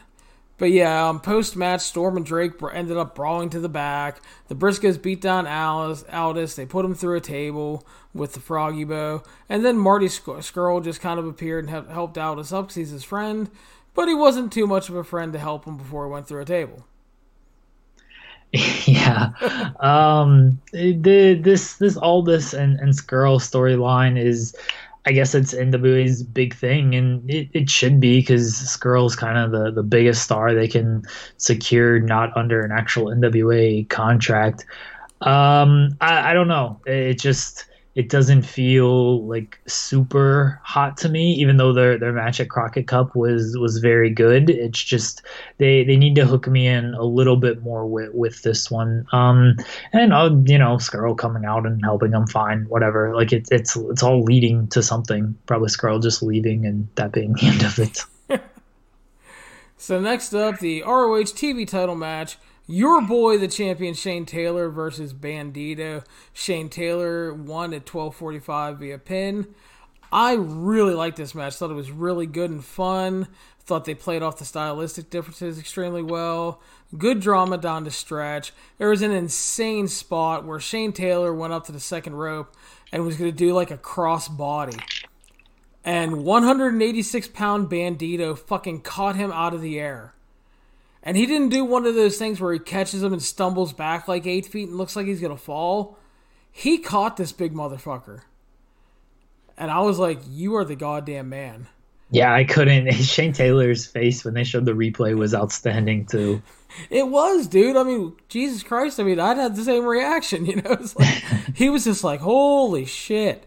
But 0.62 0.70
yeah, 0.70 1.10
um, 1.10 1.20
post 1.20 1.56
match, 1.56 1.82
Storm 1.82 2.18
and 2.18 2.24
Drake 2.24 2.52
ended 2.72 2.96
up 2.96 3.16
brawling 3.16 3.50
to 3.50 3.60
the 3.60 3.68
back. 3.68 4.22
The 4.48 4.54
Briscoes 4.54 5.02
beat 5.02 5.20
down 5.20 5.48
Alice, 5.48 6.06
Aldis. 6.14 6.54
They 6.54 6.68
put 6.68 6.86
him 6.86 6.94
through 6.94 7.18
a 7.18 7.20
table 7.20 7.84
with 8.14 8.34
the 8.34 8.42
Froggy 8.42 8.84
Bow. 8.84 9.24
And 9.50 9.66
then 9.66 9.80
Marty 9.80 10.06
Scurll 10.06 10.84
just 10.84 11.02
kind 11.02 11.20
of 11.20 11.26
appeared 11.26 11.68
and 11.68 11.90
helped 11.90 12.16
Aldis 12.16 12.54
up 12.54 12.66
because 12.66 12.76
he's 12.76 12.90
his 12.92 13.04
friend. 13.04 13.50
But 13.96 14.08
he 14.08 14.14
wasn't 14.14 14.54
too 14.54 14.68
much 14.68 14.88
of 14.88 14.94
a 14.94 15.04
friend 15.04 15.34
to 15.34 15.40
help 15.40 15.66
him 15.66 15.78
before 15.78 16.06
he 16.06 16.12
went 16.12 16.28
through 16.28 16.42
a 16.42 16.46
table. 16.46 16.86
yeah. 18.86 19.32
um, 19.80 20.62
the, 20.74 21.40
this 21.42 21.78
this 21.78 21.98
Aldis 21.98 22.54
and, 22.54 22.80
and 22.80 22.94
Scurll 22.94 23.40
storyline 23.40 24.16
is 24.16 24.56
I 25.06 25.14
guess 25.14 25.34
it's 25.34 25.54
NWA's 25.54 26.22
big 26.22 26.54
thing, 26.56 26.94
and 26.94 27.28
it, 27.30 27.50
it 27.54 27.70
should 27.70 28.00
be 28.00 28.20
because 28.20 28.54
Scurll's 28.54 29.16
kind 29.16 29.38
of 29.38 29.52
the, 29.52 29.72
the 29.72 29.84
biggest 29.84 30.22
star 30.22 30.54
they 30.54 30.68
can 30.68 31.04
secure 31.38 32.00
not 32.00 32.36
under 32.38 32.62
an 32.62 32.72
actual 32.72 33.06
NWA 33.06 33.90
contract. 33.90 34.66
Um, 35.22 35.98
I, 36.02 36.32
I 36.32 36.34
don't 36.34 36.48
know. 36.48 36.80
It 36.86 37.20
just 37.20 37.66
it 37.94 38.08
doesn't 38.08 38.44
feel 38.44 39.26
like 39.28 39.60
super 39.68 40.62
hot 40.64 40.96
to 40.98 41.10
me, 41.10 41.34
even 41.34 41.58
though 41.58 41.74
their 41.74 41.98
their 41.98 42.14
match 42.14 42.40
at 42.40 42.50
Crockett 42.50 42.88
Cup 42.88 43.16
was 43.16 43.58
was 43.58 43.80
very 43.80 44.10
good. 44.10 44.50
It's 44.50 44.82
just 44.82 45.22
they 45.58 45.84
they 45.84 45.98
need 45.98 46.16
to 46.16 46.26
hook 46.26 46.48
me 46.48 46.68
in 46.68 46.94
a 46.94 47.04
little 47.04 47.36
bit 47.36 47.62
more 47.62 47.86
with 47.86 48.14
with 48.14 48.44
this 48.44 48.72
one. 48.72 49.06
Um, 49.12 49.58
and 49.92 50.14
uh, 50.14 50.30
you 50.46 50.58
know, 50.58 50.78
Scurll 50.78 51.18
coming 51.18 51.44
out 51.44 51.66
and 51.66 51.84
helping 51.84 52.12
them 52.12 52.28
fine, 52.28 52.64
whatever. 52.70 53.14
Like 53.14 53.34
it's 53.34 53.52
it's 53.52 53.76
it's 53.76 54.04
all 54.04 54.24
leading 54.24 54.68
to 54.68 54.82
something. 54.82 55.38
Probably 55.46 55.68
Scurll 55.68 56.02
just 56.02 56.24
leaving 56.24 56.66
and 56.66 56.88
that 56.96 57.12
being 57.12 57.34
the 57.42 57.48
end 57.48 57.64
of 57.64 57.78
it. 57.78 58.06
so 59.78 60.00
next 60.00 60.34
up, 60.34 60.60
the 60.60 60.82
ROH 60.84 61.34
TV 61.34 61.68
title 61.68 61.96
match 61.96 62.38
your 62.68 63.02
boy, 63.02 63.38
the 63.38 63.48
champion 63.48 63.94
Shane 63.94 64.26
Taylor 64.26 64.70
versus 64.70 65.14
Bandito. 65.14 66.04
Shane 66.34 66.70
Taylor 66.70 67.34
won 67.34 67.74
at 67.74 67.86
12:45 67.86 68.78
via 68.78 68.98
pin. 68.98 69.48
I 70.12 70.34
really 70.34 70.94
liked 70.94 71.18
this 71.18 71.34
match. 71.34 71.56
Thought 71.56 71.72
it 71.72 71.76
was 71.76 71.92
really 71.92 72.26
good 72.26 72.50
and 72.50 72.64
fun. 72.64 73.28
Thought 73.64 73.86
they 73.86 73.96
played 73.96 74.22
off 74.22 74.38
the 74.38 74.46
stylistic 74.46 75.10
differences 75.10 75.58
extremely 75.58 76.04
well. 76.04 76.62
Good 76.98 77.22
drama 77.22 77.58
down 77.58 77.86
the 77.86 77.92
stretch. 77.92 78.52
There 78.78 78.90
was 78.90 79.02
an 79.02 79.12
insane 79.12 79.88
spot 79.88 80.46
where 80.46 80.60
Shane 80.60 80.92
Taylor 80.92 81.34
went 81.34 81.54
up 81.54 81.66
to 81.68 81.72
the 81.72 81.80
second 81.80 82.16
rope 82.16 82.54
and 82.92 83.06
was 83.06 83.16
going 83.16 83.32
to 83.32 83.38
do 83.38 83.54
like 83.54 83.72
a 83.72 83.78
cross 83.78 84.28
body. 84.28 84.78
And 85.86 86.24
186 86.24 87.30
pound 87.30 87.70
Bandito 87.70 88.38
fucking 88.38 88.82
caught 88.82 89.16
him 89.16 89.32
out 89.32 89.54
of 89.54 89.62
the 89.62 89.80
air. 89.80 90.14
And 91.04 91.18
he 91.18 91.26
didn't 91.26 91.50
do 91.50 91.66
one 91.66 91.86
of 91.86 91.96
those 91.96 92.18
things 92.18 92.40
where 92.40 92.54
he 92.54 92.60
catches 92.60 93.02
him 93.02 93.14
and 93.14 93.22
stumbles 93.22 93.74
back 93.74 94.08
like 94.08 94.28
eight 94.28 94.46
feet 94.46 94.70
and 94.70 94.78
looks 94.78 94.96
like 94.96 95.08
he's 95.08 95.20
going 95.22 95.36
to 95.36 95.42
fall. 95.42 95.98
He 96.52 96.78
caught 96.78 97.18
this 97.18 97.32
big 97.32 97.54
motherfucker. 97.54 98.22
And 99.58 99.72
I 99.72 99.80
was 99.80 99.98
like, 99.98 100.20
you 100.30 100.56
are 100.56 100.66
the 100.66 100.76
goddamn 100.76 101.30
man. 101.30 101.68
Yeah, 102.12 102.34
I 102.34 102.44
couldn't. 102.44 102.92
Shane 103.04 103.34
Taylor's 103.34 103.86
face 103.86 104.24
when 104.24 104.34
they 104.34 104.44
showed 104.44 104.66
the 104.66 104.74
replay 104.74 105.16
was 105.16 105.34
outstanding 105.34 106.06
too. 106.06 106.42
It 106.90 107.10
was, 107.10 107.48
dude. 107.48 107.76
I 107.76 107.84
mean, 107.84 108.14
Jesus 108.30 108.64
Christ. 108.64 108.98
I 108.98 109.04
mean, 109.04 109.20
I'd 109.20 109.36
had 109.36 109.58
the 109.58 109.64
same 109.66 109.84
reaction. 109.84 110.46
You 110.52 110.56
know, 110.56 110.72
it's 110.72 110.96
like 110.96 111.22
he 111.54 111.70
was 111.70 111.84
just 111.84 112.02
like, 112.02 112.22
"Holy 112.22 112.86
shit!" 112.86 113.44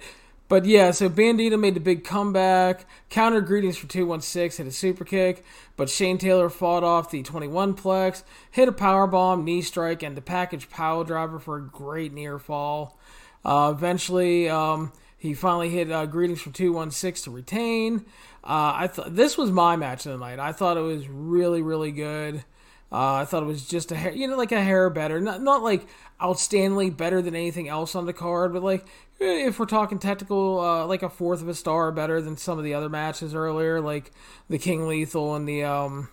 But 0.48 0.66
yeah, 0.66 0.90
so 0.90 1.08
Bandito 1.08 1.58
made 1.58 1.74
the 1.74 1.80
big 1.80 2.04
comeback. 2.04 2.86
Counter 3.08 3.40
greetings 3.40 3.78
for 3.78 3.86
216, 3.86 4.64
hit 4.64 4.70
a 4.70 4.74
super 4.74 5.04
kick. 5.04 5.44
But 5.76 5.88
Shane 5.88 6.18
Taylor 6.18 6.50
fought 6.50 6.84
off 6.84 7.10
the 7.10 7.22
21 7.22 7.74
plex, 7.74 8.22
hit 8.50 8.68
a 8.68 8.72
power 8.72 9.06
bomb, 9.06 9.44
knee 9.44 9.62
strike, 9.62 10.02
and 10.02 10.16
the 10.16 10.22
package 10.22 10.68
power 10.68 11.04
driver 11.04 11.38
for 11.38 11.56
a 11.56 11.62
great 11.62 12.12
near 12.12 12.38
fall. 12.38 12.98
Uh, 13.44 13.72
eventually, 13.74 14.48
um, 14.48 14.92
he 15.16 15.32
finally 15.32 15.70
hit 15.70 15.90
uh, 15.90 16.04
greetings 16.04 16.42
for 16.42 16.50
216 16.50 17.24
to 17.24 17.34
retain. 17.34 18.04
Uh, 18.42 18.72
I 18.76 18.86
thought 18.88 19.16
this 19.16 19.38
was 19.38 19.50
my 19.50 19.76
match 19.76 20.04
of 20.04 20.12
the 20.12 20.18
night. 20.18 20.38
I 20.38 20.52
thought 20.52 20.76
it 20.76 20.82
was 20.82 21.08
really, 21.08 21.62
really 21.62 21.92
good. 21.92 22.44
Uh, 22.92 23.14
I 23.14 23.24
thought 23.24 23.42
it 23.42 23.46
was 23.46 23.66
just 23.66 23.90
a 23.90 23.96
hair, 23.96 24.12
you 24.12 24.28
know, 24.28 24.36
like 24.36 24.52
a 24.52 24.62
hair 24.62 24.88
better, 24.90 25.20
not 25.20 25.42
not 25.42 25.62
like 25.62 25.86
outstandingly 26.20 26.96
better 26.96 27.20
than 27.20 27.34
anything 27.34 27.68
else 27.68 27.94
on 27.94 28.06
the 28.06 28.12
card, 28.12 28.52
but 28.52 28.62
like 28.62 28.86
if 29.20 29.58
we're 29.58 29.66
talking 29.66 29.98
technical, 29.98 30.60
uh, 30.60 30.86
like 30.86 31.02
a 31.02 31.08
fourth 31.08 31.42
of 31.42 31.48
a 31.48 31.54
star 31.54 31.90
better 31.92 32.20
than 32.20 32.36
some 32.36 32.58
of 32.58 32.64
the 32.64 32.74
other 32.74 32.88
matches 32.88 33.34
earlier, 33.34 33.80
like 33.80 34.12
the 34.48 34.58
King 34.58 34.86
Lethal 34.86 35.34
and 35.34 35.48
the 35.48 35.64
um, 35.64 36.08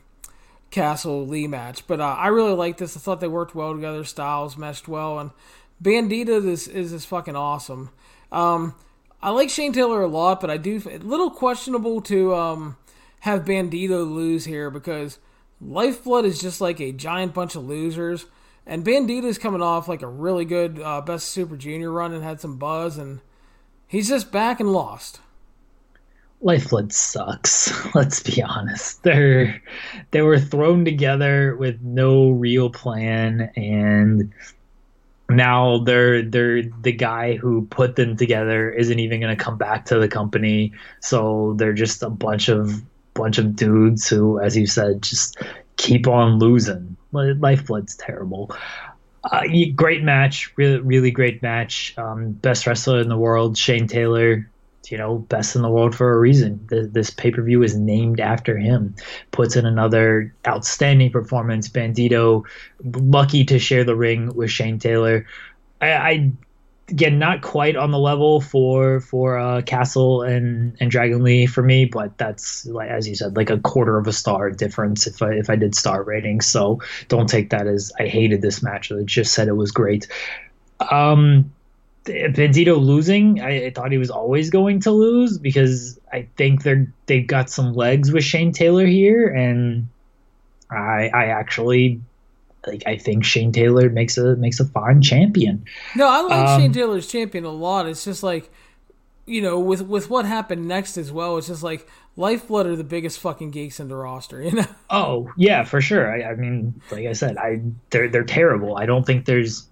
Castle 0.69 1.27
Lee 1.27 1.47
match. 1.47 1.85
But 1.87 1.99
uh, 1.99 2.15
I 2.17 2.27
really 2.27 2.53
like 2.53 2.77
this. 2.77 2.95
I 2.95 2.99
thought 2.99 3.19
they 3.19 3.27
worked 3.27 3.55
well 3.55 3.73
together. 3.73 4.03
Styles 4.03 4.57
meshed 4.57 4.87
well, 4.87 5.19
and 5.19 5.31
Bandito 5.81 6.45
is 6.45 6.67
is, 6.67 6.93
is 6.93 7.05
fucking 7.05 7.35
awesome. 7.35 7.89
Um, 8.31 8.75
I 9.21 9.29
like 9.29 9.49
Shane 9.49 9.73
Taylor 9.73 10.01
a 10.01 10.07
lot, 10.07 10.41
but 10.41 10.49
I 10.49 10.57
do 10.57 10.79
little 10.79 11.29
questionable 11.29 12.01
to 12.03 12.33
um, 12.33 12.77
have 13.21 13.45
Bandito 13.45 14.09
lose 14.09 14.45
here 14.45 14.71
because 14.71 15.19
Lifeblood 15.61 16.25
is 16.25 16.41
just 16.41 16.59
like 16.59 16.79
a 16.79 16.91
giant 16.91 17.33
bunch 17.33 17.55
of 17.55 17.65
losers. 17.65 18.25
And 18.65 18.83
Bandito's 18.83 19.37
coming 19.37 19.61
off 19.61 19.87
like 19.87 20.01
a 20.01 20.07
really 20.07 20.45
good 20.45 20.79
uh, 20.79 21.01
Best 21.01 21.29
Super 21.29 21.57
Junior 21.57 21.91
run 21.91 22.13
and 22.13 22.23
had 22.23 22.39
some 22.39 22.57
buzz, 22.57 22.97
and 22.97 23.19
he's 23.87 24.07
just 24.07 24.31
back 24.31 24.59
and 24.59 24.71
lost. 24.71 25.19
Lifeblood 26.41 26.91
sucks. 26.93 27.71
Let's 27.95 28.21
be 28.21 28.41
honest. 28.41 29.03
They're 29.03 29.61
they 30.11 30.21
were 30.21 30.39
thrown 30.39 30.85
together 30.85 31.55
with 31.55 31.81
no 31.81 32.31
real 32.31 32.69
plan, 32.69 33.51
and 33.55 34.31
now 35.29 35.79
they're 35.79 36.23
they're 36.23 36.63
the 36.63 36.91
guy 36.91 37.35
who 37.35 37.65
put 37.67 37.95
them 37.95 38.15
together 38.15 38.71
isn't 38.71 38.99
even 38.99 39.19
going 39.19 39.35
to 39.35 39.43
come 39.43 39.57
back 39.57 39.85
to 39.85 39.99
the 39.99 40.07
company. 40.07 40.73
So 40.99 41.53
they're 41.57 41.73
just 41.73 42.03
a 42.03 42.09
bunch 42.09 42.49
of 42.49 42.81
bunch 43.21 43.37
of 43.37 43.55
dudes 43.55 44.07
who, 44.07 44.39
as 44.39 44.57
you 44.57 44.65
said, 44.65 45.01
just 45.03 45.37
keep 45.77 46.07
on 46.07 46.39
losing. 46.39 46.97
Lifeblood's 47.11 47.95
terrible. 47.95 48.55
Uh, 49.23 49.43
great 49.75 50.03
match, 50.03 50.51
really, 50.55 50.79
really 50.79 51.11
great 51.11 51.41
match. 51.43 51.93
Um, 51.97 52.31
best 52.31 52.65
wrestler 52.65 52.99
in 52.99 53.09
the 53.09 53.17
world, 53.17 53.57
Shane 53.57 53.87
Taylor. 53.87 54.49
You 54.87 54.97
know, 54.97 55.19
best 55.19 55.55
in 55.55 55.61
the 55.61 55.69
world 55.69 55.95
for 55.95 56.11
a 56.11 56.19
reason. 56.19 56.67
this 56.67 57.11
pay 57.11 57.31
per 57.31 57.41
view 57.43 57.63
is 57.63 57.77
named 57.77 58.19
after 58.19 58.57
him. 58.57 58.95
Puts 59.29 59.55
in 59.55 59.65
another 59.65 60.33
outstanding 60.45 61.11
performance. 61.11 61.69
Bandito, 61.69 62.43
lucky 62.83 63.45
to 63.45 63.59
share 63.59 63.85
the 63.85 63.95
ring 63.95 64.33
with 64.35 64.49
Shane 64.49 64.79
Taylor. 64.79 65.25
I, 65.79 65.93
I 65.93 66.31
again 66.89 67.19
not 67.19 67.41
quite 67.41 67.75
on 67.75 67.91
the 67.91 67.99
level 67.99 68.41
for 68.41 68.99
for 68.99 69.37
uh, 69.37 69.61
Castle 69.61 70.21
and 70.21 70.75
and 70.79 70.91
Dragon 70.91 71.23
Lee 71.23 71.45
for 71.45 71.63
me, 71.63 71.85
but 71.85 72.17
that's 72.17 72.65
like 72.65 72.89
as 72.89 73.07
you 73.07 73.15
said, 73.15 73.35
like 73.35 73.49
a 73.49 73.59
quarter 73.59 73.97
of 73.97 74.07
a 74.07 74.13
star 74.13 74.51
difference 74.51 75.07
if 75.07 75.21
I 75.21 75.33
if 75.33 75.49
I 75.49 75.55
did 75.55 75.75
star 75.75 76.03
ratings. 76.03 76.45
So 76.45 76.81
don't 77.07 77.27
take 77.27 77.49
that 77.51 77.67
as 77.67 77.91
I 77.99 78.07
hated 78.07 78.41
this 78.41 78.61
match. 78.61 78.91
I 78.91 79.01
just 79.03 79.33
said 79.33 79.47
it 79.47 79.55
was 79.55 79.71
great. 79.71 80.07
Um, 80.89 81.51
Bandito 82.05 82.79
losing, 82.81 83.41
I, 83.41 83.67
I, 83.67 83.69
thought 83.69 83.91
he 83.91 83.99
was 83.99 84.09
always 84.09 84.49
going 84.49 84.79
to 84.81 84.91
lose 84.91 85.37
because 85.37 85.99
I 86.11 86.27
think 86.35 86.63
they're 86.63 86.91
they've 87.05 87.27
got 87.27 87.49
some 87.49 87.73
legs 87.73 88.11
with 88.11 88.23
Shane 88.23 88.51
Taylor 88.51 88.85
here, 88.85 89.27
and 89.27 89.87
I 90.69 91.09
I 91.13 91.25
actually 91.25 92.01
like 92.67 92.83
I 92.85 92.97
think 92.97 93.23
Shane 93.23 93.51
Taylor 93.51 93.89
makes 93.89 94.17
a 94.17 94.35
makes 94.35 94.59
a 94.59 94.65
fine 94.65 95.01
champion. 95.01 95.65
No, 95.95 96.07
I 96.07 96.21
like 96.21 96.47
um, 96.47 96.61
Shane 96.61 96.73
Taylor's 96.73 97.07
champion 97.07 97.45
a 97.45 97.51
lot. 97.51 97.87
It's 97.87 98.05
just 98.05 98.23
like 98.23 98.51
you 99.25 99.41
know, 99.41 99.59
with 99.59 99.81
with 99.83 100.09
what 100.09 100.25
happened 100.25 100.67
next 100.67 100.97
as 100.97 101.11
well, 101.11 101.37
it's 101.37 101.47
just 101.47 101.63
like 101.63 101.87
Lifeblood 102.17 102.67
are 102.67 102.75
the 102.75 102.83
biggest 102.83 103.19
fucking 103.19 103.51
geeks 103.51 103.79
in 103.79 103.87
the 103.87 103.95
roster, 103.95 104.41
you 104.41 104.51
know. 104.51 104.65
Oh 104.89 105.31
yeah, 105.37 105.63
for 105.63 105.79
sure. 105.79 106.11
I, 106.11 106.31
I 106.31 106.35
mean, 106.35 106.81
like 106.91 107.07
I 107.07 107.13
said, 107.13 107.37
I 107.37 107.61
they're 107.89 108.09
they're 108.09 108.23
terrible. 108.23 108.77
I 108.77 108.85
don't 108.85 109.05
think 109.05 109.25
there's 109.25 109.67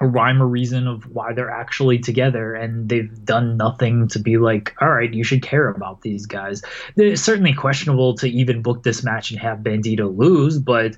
a 0.00 0.06
rhyme 0.06 0.42
or 0.42 0.46
reason 0.46 0.86
of 0.86 1.14
why 1.14 1.34
they're 1.34 1.50
actually 1.50 1.98
together 1.98 2.54
and 2.54 2.88
they've 2.88 3.22
done 3.24 3.58
nothing 3.58 4.08
to 4.08 4.18
be 4.18 4.38
like 4.38 4.74
all 4.80 4.88
right 4.88 5.12
you 5.12 5.22
should 5.22 5.42
care 5.42 5.68
about 5.68 6.00
these 6.00 6.24
guys 6.24 6.62
it's 6.96 7.20
certainly 7.20 7.52
questionable 7.52 8.14
to 8.14 8.26
even 8.26 8.62
book 8.62 8.82
this 8.82 9.04
match 9.04 9.30
and 9.30 9.38
have 9.38 9.58
bandito 9.58 10.16
lose 10.16 10.58
but 10.58 10.96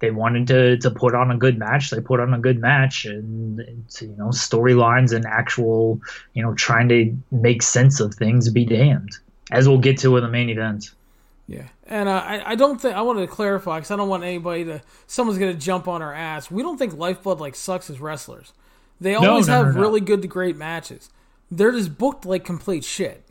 they 0.00 0.10
wanted 0.10 0.46
to 0.48 0.76
to 0.78 0.90
put 0.90 1.14
on 1.14 1.30
a 1.30 1.36
good 1.36 1.58
match. 1.58 1.90
They 1.90 2.00
put 2.00 2.20
on 2.20 2.34
a 2.34 2.38
good 2.38 2.60
match, 2.60 3.04
and 3.04 3.58
you 4.00 4.16
know 4.16 4.28
storylines 4.28 5.14
and 5.14 5.24
actual 5.26 6.00
you 6.34 6.42
know 6.42 6.54
trying 6.54 6.88
to 6.88 7.16
make 7.30 7.62
sense 7.62 8.00
of 8.00 8.14
things. 8.14 8.48
Be 8.50 8.64
damned, 8.64 9.12
as 9.50 9.68
we'll 9.68 9.78
get 9.78 9.98
to 10.00 10.16
in 10.16 10.24
the 10.24 10.30
main 10.30 10.50
event. 10.50 10.90
Yeah, 11.46 11.68
and 11.86 12.08
uh, 12.08 12.22
I 12.24 12.52
I 12.52 12.54
don't 12.54 12.80
think 12.80 12.96
I 12.96 13.02
wanted 13.02 13.22
to 13.22 13.26
clarify 13.26 13.78
because 13.78 13.90
I 13.90 13.96
don't 13.96 14.08
want 14.08 14.24
anybody 14.24 14.64
to 14.64 14.82
someone's 15.06 15.38
gonna 15.38 15.54
jump 15.54 15.88
on 15.88 16.02
our 16.02 16.14
ass. 16.14 16.50
We 16.50 16.62
don't 16.62 16.78
think 16.78 16.96
Lifeblood 16.96 17.40
like 17.40 17.54
sucks 17.54 17.90
as 17.90 18.00
wrestlers. 18.00 18.52
They 19.00 19.14
always 19.14 19.48
no, 19.48 19.58
no, 19.58 19.64
have 19.64 19.74
no, 19.74 19.80
really 19.80 20.00
good 20.00 20.22
to 20.22 20.28
great 20.28 20.56
matches. 20.56 21.10
They're 21.50 21.72
just 21.72 21.98
booked 21.98 22.24
like 22.24 22.44
complete 22.44 22.84
shit 22.84 23.23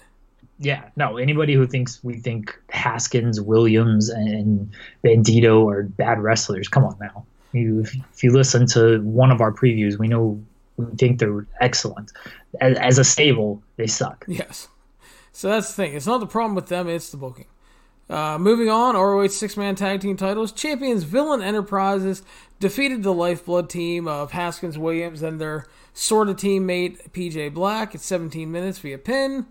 yeah, 0.63 0.89
no. 0.95 1.17
Anybody 1.17 1.53
who 1.53 1.67
thinks 1.67 2.03
we 2.03 2.15
think 2.15 2.57
Haskins, 2.69 3.41
Williams, 3.41 4.09
and 4.09 4.71
Bandito 5.03 5.71
are 5.71 5.83
bad 5.83 6.19
wrestlers, 6.21 6.67
come 6.67 6.85
on 6.85 6.97
now. 6.99 7.25
You, 7.51 7.81
if 7.81 8.23
you 8.23 8.31
listen 8.31 8.65
to 8.67 8.99
one 9.01 9.29
of 9.29 9.41
our 9.41 9.51
previews, 9.51 9.99
we 9.99 10.07
know 10.07 10.41
we 10.77 10.85
think 10.95 11.19
they're 11.19 11.45
excellent. 11.61 12.11
As, 12.61 12.77
as 12.77 12.97
a 12.97 13.03
stable, 13.03 13.61
they 13.75 13.87
suck. 13.87 14.25
Yes. 14.33 14.69
So 15.35 15.49
that's 15.49 15.69
the 15.69 15.73
thing. 15.73 15.95
It's 15.95 16.05
not 16.05 16.19
the 16.19 16.27
problem 16.27 16.53
with 16.53 16.67
them; 16.67 16.87
it's 16.87 17.09
the 17.09 17.17
booking. 17.17 17.47
Uh, 18.07 18.37
moving 18.37 18.69
on, 18.69 18.95
ROH 18.95 19.27
six 19.29 19.57
man 19.57 19.75
tag 19.75 20.01
team 20.01 20.15
titles. 20.15 20.51
Champions 20.51 21.03
Villain 21.03 21.41
Enterprises 21.41 22.21
defeated 22.59 23.01
the 23.01 23.13
Lifeblood 23.13 23.67
team 23.67 24.07
of 24.07 24.31
Haskins 24.31 24.77
Williams 24.77 25.23
and 25.23 25.41
their 25.41 25.65
sort 25.93 26.29
of 26.29 26.35
teammate 26.35 27.11
PJ 27.11 27.51
Black 27.53 27.95
at 27.95 28.01
17 28.01 28.51
minutes 28.51 28.77
via 28.77 28.99
pin. 28.99 29.47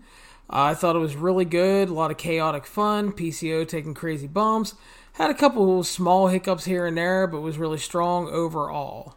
I 0.53 0.75
thought 0.75 0.95
it 0.95 0.99
was 0.99 1.15
really 1.15 1.45
good. 1.45 1.89
A 1.89 1.93
lot 1.93 2.11
of 2.11 2.17
chaotic 2.17 2.67
fun. 2.67 3.11
PCO 3.11 3.67
taking 3.67 3.95
crazy 3.95 4.27
bumps. 4.27 4.75
Had 5.13 5.31
a 5.31 5.33
couple 5.33 5.83
small 5.83 6.27
hiccups 6.27 6.65
here 6.65 6.85
and 6.85 6.95
there, 6.95 7.25
but 7.25 7.41
was 7.41 7.57
really 7.57 7.79
strong 7.79 8.27
overall. 8.27 9.15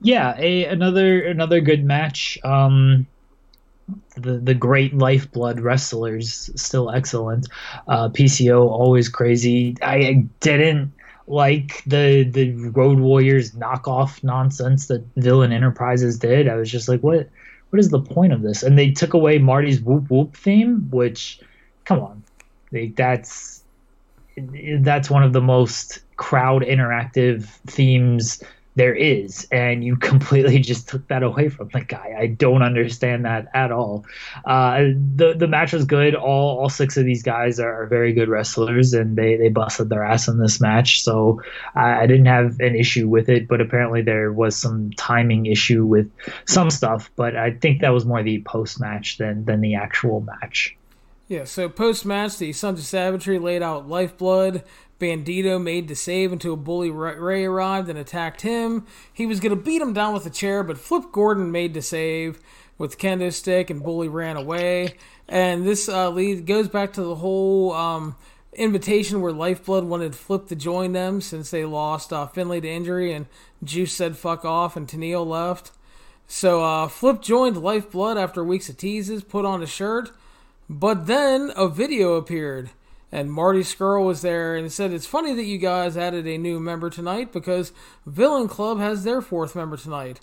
Yeah, 0.00 0.36
a 0.38 0.64
another 0.66 1.22
another 1.22 1.60
good 1.60 1.84
match. 1.84 2.38
Um, 2.44 3.08
the 4.16 4.38
the 4.38 4.54
great 4.54 4.94
lifeblood 4.94 5.60
wrestlers 5.60 6.50
still 6.54 6.90
excellent. 6.90 7.48
Uh, 7.88 8.08
PCO 8.10 8.60
always 8.70 9.08
crazy. 9.08 9.76
I 9.82 10.24
didn't 10.38 10.92
like 11.26 11.82
the 11.84 12.22
the 12.22 12.52
Road 12.52 13.00
Warriors 13.00 13.52
knockoff 13.52 14.22
nonsense 14.22 14.86
that 14.86 15.04
Villain 15.16 15.52
Enterprises 15.52 16.18
did. 16.18 16.48
I 16.48 16.54
was 16.54 16.70
just 16.70 16.88
like, 16.88 17.00
what 17.00 17.28
what 17.70 17.80
is 17.80 17.90
the 17.90 18.00
point 18.00 18.32
of 18.32 18.42
this? 18.42 18.62
And 18.62 18.78
they 18.78 18.90
took 18.90 19.14
away 19.14 19.38
Marty's 19.38 19.80
whoop 19.80 20.10
whoop 20.10 20.36
theme, 20.36 20.88
which 20.90 21.40
come 21.84 22.00
on, 22.00 22.22
they, 22.72 22.88
that's 22.88 23.62
that's 24.80 25.10
one 25.10 25.22
of 25.22 25.32
the 25.32 25.40
most 25.40 26.00
crowd 26.16 26.62
interactive 26.62 27.44
themes 27.66 28.42
there 28.78 28.94
is 28.94 29.46
and 29.52 29.84
you 29.84 29.96
completely 30.10 30.58
just 30.60 30.88
took 30.88 31.06
that 31.08 31.22
away 31.22 31.48
from 31.50 31.68
the 31.72 31.82
guy. 31.82 32.16
I 32.18 32.28
don't 32.28 32.62
understand 32.62 33.24
that 33.26 33.48
at 33.52 33.70
all. 33.70 34.06
Uh, 34.44 34.84
the 35.16 35.34
the 35.36 35.46
match 35.46 35.72
was 35.72 35.84
good. 35.84 36.14
All 36.14 36.58
all 36.58 36.70
six 36.70 36.96
of 36.96 37.04
these 37.04 37.22
guys 37.22 37.60
are, 37.60 37.86
very 37.88 38.12
good 38.12 38.28
wrestlers 38.28 38.92
and 38.92 39.16
they 39.16 39.36
they 39.36 39.48
busted 39.48 39.88
their 39.88 40.04
ass 40.04 40.28
in 40.28 40.38
this 40.38 40.60
match 40.60 41.02
so 41.02 41.40
I, 41.74 42.02
I 42.02 42.06
didn't 42.06 42.26
have 42.26 42.60
an 42.60 42.76
issue 42.76 43.08
with 43.08 43.30
it 43.30 43.48
but 43.48 43.62
apparently 43.62 44.02
there 44.02 44.30
was 44.30 44.56
some 44.56 44.90
timing 44.92 45.46
issue 45.46 45.86
with 45.86 46.10
some 46.46 46.70
stuff 46.70 47.10
but 47.16 47.34
i 47.34 47.50
think 47.50 47.80
that 47.80 47.90
was 47.90 48.04
more 48.04 48.22
the 48.22 48.42
post 48.42 48.78
match 48.78 49.16
than 49.16 49.44
than 49.44 49.60
the 49.60 49.74
actual 49.74 50.20
match. 50.20 50.76
Yeah, 51.28 51.44
so 51.44 51.68
post 51.68 52.06
match, 52.06 52.38
the 52.38 52.54
Sons 52.54 52.80
of 52.80 52.86
Savagery 52.86 53.38
laid 53.38 53.62
out 53.62 53.86
Lifeblood, 53.86 54.62
Bandito 54.98 55.62
made 55.62 55.88
the 55.88 55.94
save 55.94 56.32
until 56.32 56.56
Bully 56.56 56.90
Ray 56.90 57.44
arrived 57.44 57.88
and 57.88 57.98
attacked 57.98 58.42
him. 58.42 58.86
He 59.12 59.26
was 59.26 59.40
going 59.40 59.56
to 59.56 59.62
beat 59.62 59.80
him 59.80 59.92
down 59.92 60.12
with 60.12 60.26
a 60.26 60.30
chair, 60.30 60.64
but 60.64 60.78
Flip 60.78 61.04
Gordon 61.12 61.52
made 61.52 61.74
the 61.74 61.82
save 61.82 62.40
with 62.78 62.98
kendo 62.98 63.32
stick, 63.32 63.70
and 63.70 63.82
Bully 63.82 64.08
ran 64.08 64.36
away. 64.36 64.94
And 65.28 65.66
this 65.66 65.88
uh, 65.88 66.10
lead 66.10 66.46
goes 66.46 66.68
back 66.68 66.92
to 66.94 67.02
the 67.02 67.16
whole 67.16 67.72
um, 67.72 68.16
invitation 68.52 69.20
where 69.20 69.32
Lifeblood 69.32 69.84
wanted 69.84 70.14
Flip 70.14 70.46
to 70.48 70.56
join 70.56 70.92
them 70.92 71.20
since 71.20 71.50
they 71.50 71.64
lost 71.64 72.12
uh, 72.12 72.26
Finlay 72.26 72.60
to 72.60 72.68
injury, 72.68 73.12
and 73.12 73.26
Juice 73.62 73.92
said 73.92 74.16
fuck 74.16 74.44
off, 74.44 74.76
and 74.76 74.88
Tenille 74.88 75.26
left. 75.26 75.70
So 76.26 76.62
uh, 76.62 76.88
Flip 76.88 77.22
joined 77.22 77.56
Lifeblood 77.56 78.18
after 78.18 78.42
weeks 78.42 78.68
of 78.68 78.76
teases, 78.76 79.22
put 79.22 79.44
on 79.44 79.62
a 79.62 79.66
shirt, 79.66 80.10
but 80.68 81.06
then 81.06 81.52
a 81.56 81.68
video 81.68 82.14
appeared 82.14 82.70
and 83.10 83.32
Marty 83.32 83.60
Scurll 83.60 84.04
was 84.04 84.20
there 84.20 84.54
and 84.56 84.70
said, 84.70 84.92
It's 84.92 85.06
funny 85.06 85.34
that 85.34 85.44
you 85.44 85.58
guys 85.58 85.96
added 85.96 86.26
a 86.26 86.36
new 86.36 86.60
member 86.60 86.90
tonight 86.90 87.32
because 87.32 87.72
Villain 88.06 88.48
Club 88.48 88.78
has 88.78 89.04
their 89.04 89.22
fourth 89.22 89.56
member 89.56 89.76
tonight. 89.76 90.20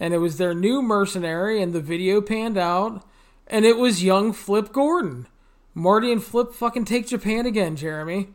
And 0.00 0.12
it 0.12 0.18
was 0.18 0.38
their 0.38 0.54
new 0.54 0.82
mercenary, 0.82 1.62
and 1.62 1.72
the 1.72 1.80
video 1.80 2.20
panned 2.20 2.58
out, 2.58 3.06
and 3.46 3.64
it 3.64 3.76
was 3.76 4.02
young 4.02 4.32
Flip 4.32 4.72
Gordon. 4.72 5.28
Marty 5.72 6.10
and 6.10 6.22
Flip 6.22 6.52
fucking 6.52 6.84
take 6.84 7.06
Japan 7.06 7.46
again, 7.46 7.76
Jeremy. 7.76 8.28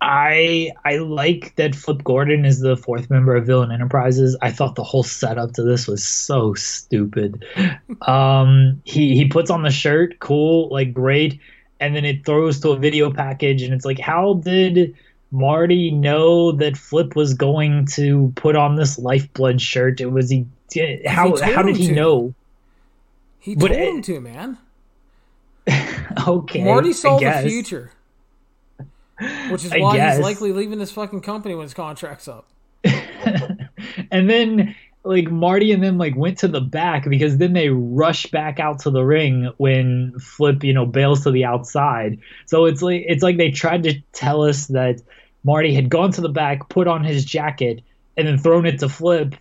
I 0.00 0.70
I 0.84 0.96
like 0.96 1.56
that 1.56 1.74
Flip 1.74 2.02
Gordon 2.04 2.44
is 2.44 2.60
the 2.60 2.76
fourth 2.76 3.10
member 3.10 3.36
of 3.36 3.46
Villain 3.46 3.72
Enterprises. 3.72 4.36
I 4.40 4.50
thought 4.50 4.76
the 4.76 4.84
whole 4.84 5.02
setup 5.02 5.52
to 5.54 5.62
this 5.62 5.86
was 5.86 6.04
so 6.04 6.54
stupid. 6.54 7.44
um, 8.02 8.80
he 8.84 9.14
he 9.14 9.28
puts 9.28 9.50
on 9.50 9.62
the 9.62 9.70
shirt, 9.70 10.20
cool, 10.20 10.68
like 10.70 10.94
great 10.94 11.40
and 11.80 11.96
then 11.96 12.04
it 12.04 12.24
throws 12.24 12.60
to 12.60 12.70
a 12.70 12.76
video 12.76 13.12
package 13.12 13.62
and 13.62 13.72
it's 13.72 13.84
like 13.84 13.98
how 13.98 14.34
did 14.34 14.94
marty 15.32 15.90
know 15.90 16.52
that 16.52 16.76
flip 16.76 17.14
was 17.14 17.34
going 17.34 17.86
to 17.86 18.32
put 18.36 18.56
on 18.56 18.76
this 18.76 18.98
lifeblood 18.98 19.60
shirt? 19.60 20.00
It 20.00 20.12
was 20.12 20.30
he 20.30 20.46
how 21.06 21.34
he 21.36 21.42
how 21.42 21.62
did 21.62 21.76
he 21.76 21.88
to. 21.88 21.92
know? 21.92 22.34
He 23.38 23.54
told 23.54 23.70
but, 23.70 23.78
him 23.78 24.02
to 24.02 24.20
man. 24.20 24.58
Okay 26.26 26.64
marty 26.64 26.92
saw 26.92 27.18
the 27.18 27.48
future 27.48 27.92
which 29.50 29.64
is 29.64 29.72
why 29.72 30.10
he's 30.10 30.18
likely 30.18 30.52
leaving 30.52 30.78
this 30.78 30.90
fucking 30.90 31.20
company 31.20 31.54
when 31.54 31.64
his 31.64 31.74
contract's 31.74 32.26
up. 32.26 32.48
And 34.10 34.28
then 34.28 34.74
like 35.04 35.30
Marty 35.30 35.72
and 35.72 35.82
them 35.82 35.98
like 35.98 36.14
went 36.16 36.38
to 36.38 36.48
the 36.48 36.60
back 36.60 37.08
because 37.08 37.38
then 37.38 37.54
they 37.54 37.70
rush 37.70 38.26
back 38.26 38.60
out 38.60 38.78
to 38.80 38.90
the 38.90 39.02
ring 39.02 39.50
when 39.56 40.18
Flip, 40.18 40.62
you 40.62 40.74
know, 40.74 40.84
bails 40.84 41.22
to 41.24 41.30
the 41.30 41.44
outside. 41.44 42.18
So 42.46 42.66
it's 42.66 42.82
like 42.82 43.04
it's 43.06 43.22
like 43.22 43.38
they 43.38 43.50
tried 43.50 43.82
to 43.84 43.98
tell 44.12 44.42
us 44.42 44.66
that 44.66 45.00
Marty 45.42 45.74
had 45.74 45.88
gone 45.88 46.12
to 46.12 46.20
the 46.20 46.28
back, 46.28 46.68
put 46.68 46.86
on 46.86 47.02
his 47.02 47.24
jacket, 47.24 47.82
and 48.16 48.28
then 48.28 48.36
thrown 48.36 48.66
it 48.66 48.78
to 48.80 48.88
Flip, 48.88 49.34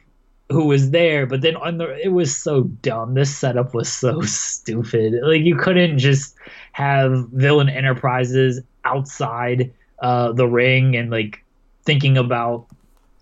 who 0.50 0.66
was 0.66 0.92
there. 0.92 1.26
But 1.26 1.42
then 1.42 1.58
on 1.58 1.78
the 1.78 1.94
it 2.02 2.14
was 2.14 2.36
so 2.36 2.64
dumb. 2.64 3.14
This 3.14 3.36
setup 3.36 3.74
was 3.74 3.92
so 3.92 4.22
stupid. 4.24 5.14
Like 5.22 5.42
you 5.42 5.58
couldn't 5.58 6.00
just 6.00 6.36
have 6.72 7.28
villain 7.34 7.68
enterprises 7.68 8.62
outside 8.86 9.74
uh, 10.02 10.32
the 10.32 10.48
ring 10.48 10.96
and 10.96 11.12
like 11.12 11.44
thinking 11.84 12.18
about 12.18 12.68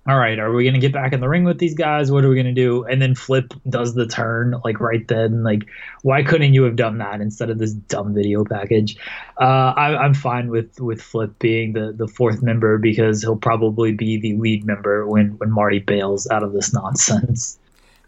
all 0.08 0.18
right, 0.18 0.40
are 0.40 0.54
we 0.54 0.64
going 0.64 0.74
to 0.74 0.80
get 0.80 0.94
back 0.94 1.12
in 1.12 1.20
the 1.20 1.28
ring 1.28 1.44
with 1.44 1.60
these 1.60 1.74
guys? 1.74 2.10
What 2.12 2.24
are 2.24 2.30
we 2.30 2.36
going 2.36 2.46
to 2.46 2.54
do? 2.54 2.86
And 2.86 3.02
then 3.02 3.14
Flip 3.14 3.54
does 3.70 3.94
the 3.94 4.08
turn 4.08 4.56
like 4.64 4.80
right 4.80 5.06
then. 5.06 5.44
Like, 5.44 5.64
why 6.02 6.24
couldn't 6.24 6.54
you 6.54 6.64
have 6.64 6.78
done 6.78 7.00
that 7.00 7.20
instead 7.20 7.50
of 7.50 7.58
this 7.58 7.74
dumb 7.74 8.14
video 8.14 8.46
package? 8.46 8.96
Uh, 9.40 9.74
I, 9.76 10.06
am 10.06 10.14
fine 10.14 10.50
with 10.50 10.80
with 10.80 11.02
Flip 11.02 11.38
being 11.40 11.74
the 11.74 11.92
the 11.92 12.08
fourth 12.08 12.42
member 12.42 12.78
because 12.78 13.22
he'll 13.22 13.36
probably 13.36 13.92
be 13.92 14.18
the 14.18 14.38
lead 14.38 14.66
member 14.66 15.06
when 15.06 15.38
when 15.40 15.52
Marty 15.52 15.80
bails 15.80 16.26
out 16.30 16.42
of 16.42 16.54
this 16.54 16.74
nonsense. 16.74 17.60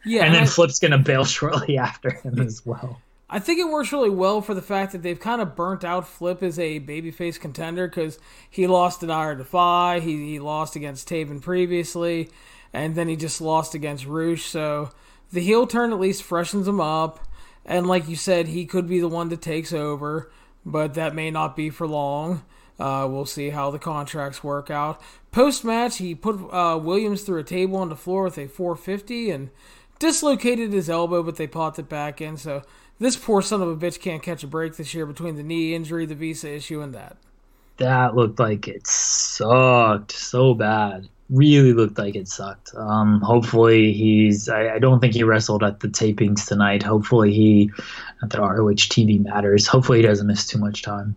Yeah, 0.06 0.24
and 0.24 0.34
then 0.34 0.44
I, 0.44 0.46
Flip's 0.46 0.80
going 0.80 0.92
to 0.92 0.98
bail 0.98 1.26
shortly 1.26 1.78
after 1.78 2.12
him 2.12 2.40
as 2.40 2.66
well. 2.66 3.02
I 3.30 3.38
think 3.40 3.60
it 3.60 3.70
works 3.70 3.92
really 3.92 4.10
well 4.10 4.42
for 4.42 4.56
the 4.56 4.62
fact 4.62 4.92
that 4.92 5.04
they've 5.04 5.20
kind 5.20 5.42
of 5.42 5.56
burnt 5.56 5.84
out 5.84 6.08
Flip 6.08 6.42
as 6.42 6.58
a 6.58 6.80
babyface 6.80 7.40
contender 7.40 7.88
because 7.88 8.18
he 8.50 8.66
lost 8.66 9.04
at 9.04 9.12
Iron 9.12 9.38
Defy, 9.38 10.00
he, 10.00 10.32
he 10.32 10.40
lost 10.40 10.76
against 10.76 11.08
Taven 11.08 11.40
previously, 11.40 12.30
and 12.74 12.96
then 12.96 13.08
he 13.08 13.16
just 13.16 13.40
lost 13.40 13.76
against 13.76 14.08
Rush. 14.08 14.46
So 14.46 14.90
the 15.32 15.42
heel 15.42 15.68
turn 15.68 15.94
at 15.94 16.00
least 16.00 16.24
freshens 16.24 16.68
him 16.68 16.82
up. 16.82 17.20
And 17.66 17.86
like 17.86 18.10
you 18.10 18.16
said, 18.16 18.48
he 18.48 18.66
could 18.66 18.88
be 18.88 19.00
the 19.00 19.08
one 19.08 19.30
that 19.30 19.44
takes 19.44 19.74
over, 19.74 20.32
but 20.66 20.96
that 20.96 21.14
may 21.14 21.30
not 21.30 21.56
be 21.56 21.70
for 21.70 21.88
long. 21.88 22.44
Uh, 22.80 23.08
we'll 23.10 23.26
see 23.26 23.50
how 23.50 23.70
the 23.70 23.78
contracts 23.78 24.44
work 24.44 24.72
out. 24.72 25.00
Post 25.32 25.64
match, 25.64 25.98
he 25.98 26.16
put 26.16 26.40
uh, 26.52 26.80
Williams 26.82 27.24
through 27.24 27.40
a 27.40 27.44
table 27.44 27.78
on 27.78 27.90
the 27.90 27.96
floor 27.96 28.24
with 28.24 28.38
a 28.40 28.48
450 28.48 29.30
and 29.30 29.50
dislocated 30.00 30.74
his 30.74 30.90
elbow, 30.90 31.22
but 31.22 31.36
they 31.36 31.46
popped 31.46 31.78
it 31.78 31.90
back 31.90 32.22
in. 32.22 32.38
So 32.38 32.64
this 33.00 33.16
poor 33.16 33.42
son 33.42 33.62
of 33.62 33.70
a 33.70 33.76
bitch 33.76 34.00
can't 34.00 34.22
catch 34.22 34.44
a 34.44 34.48
break 34.48 34.76
this 34.76 34.94
year 34.94 35.06
between 35.06 35.36
the 35.36 35.44
knee 35.44 35.74
injury, 35.74 36.06
the 36.06 36.16
visa 36.16 36.54
issue, 36.54 36.82
and 36.82 36.94
that. 36.94 37.18
That 37.78 38.16
looked 38.16 38.40
like 38.40 38.68
it 38.68 38.86
sucked 38.86 40.12
so 40.12 40.54
bad. 40.54 41.08
Really 41.30 41.74
looked 41.74 41.98
like 41.98 42.16
it 42.16 42.28
sucked. 42.28 42.74
Um, 42.76 43.22
hopefully 43.22 43.94
he's. 43.94 44.50
I, 44.50 44.76
I, 44.76 44.80
don't 44.80 45.00
think 45.00 45.14
he 45.14 45.24
wrestled 45.24 45.64
at 45.64 45.80
the 45.80 45.88
tapings 45.88 46.46
tonight. 46.48 46.84
Hopefully 46.84 47.32
he, 47.32 47.72
not 48.22 48.32
that 48.32 48.42
ROH 48.42 48.74
TV 48.90 49.24
matters. 49.24 49.66
Hopefully 49.68 50.00
he 50.00 50.02
doesn't 50.02 50.28
miss 50.28 50.46
too 50.46 50.58
much 50.58 50.82
time. 50.82 51.16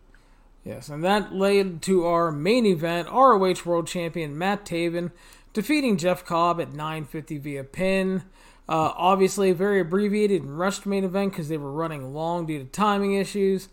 Yes, 0.65 0.89
and 0.89 1.03
that 1.03 1.35
led 1.35 1.83
to 1.83 2.07
our 2.07 2.31
main 2.31 2.67
event: 2.67 3.09
ROH 3.09 3.65
World 3.65 3.89
Champion 3.89 4.39
Matt 4.39 4.65
Taven 4.65 5.11
defeating 5.53 5.97
Jeff 5.97 6.25
Cobb 6.25 6.61
at 6.61 6.73
9:50 6.73 7.41
via 7.41 7.65
pin. 7.65 8.23
Uh, 8.69 8.93
obviously, 8.97 9.51
a 9.51 9.55
very 9.55 9.81
abbreviated 9.81 10.43
and 10.43 10.59
rushed 10.59 10.87
main 10.87 11.05
event 11.05 11.33
because 11.33 11.49
they 11.49 11.59
were 11.59 11.73
running 11.73 12.15
long 12.15 12.47
due 12.47 12.59
to 12.59 12.65
timing 12.65 13.15
issues. 13.15 13.69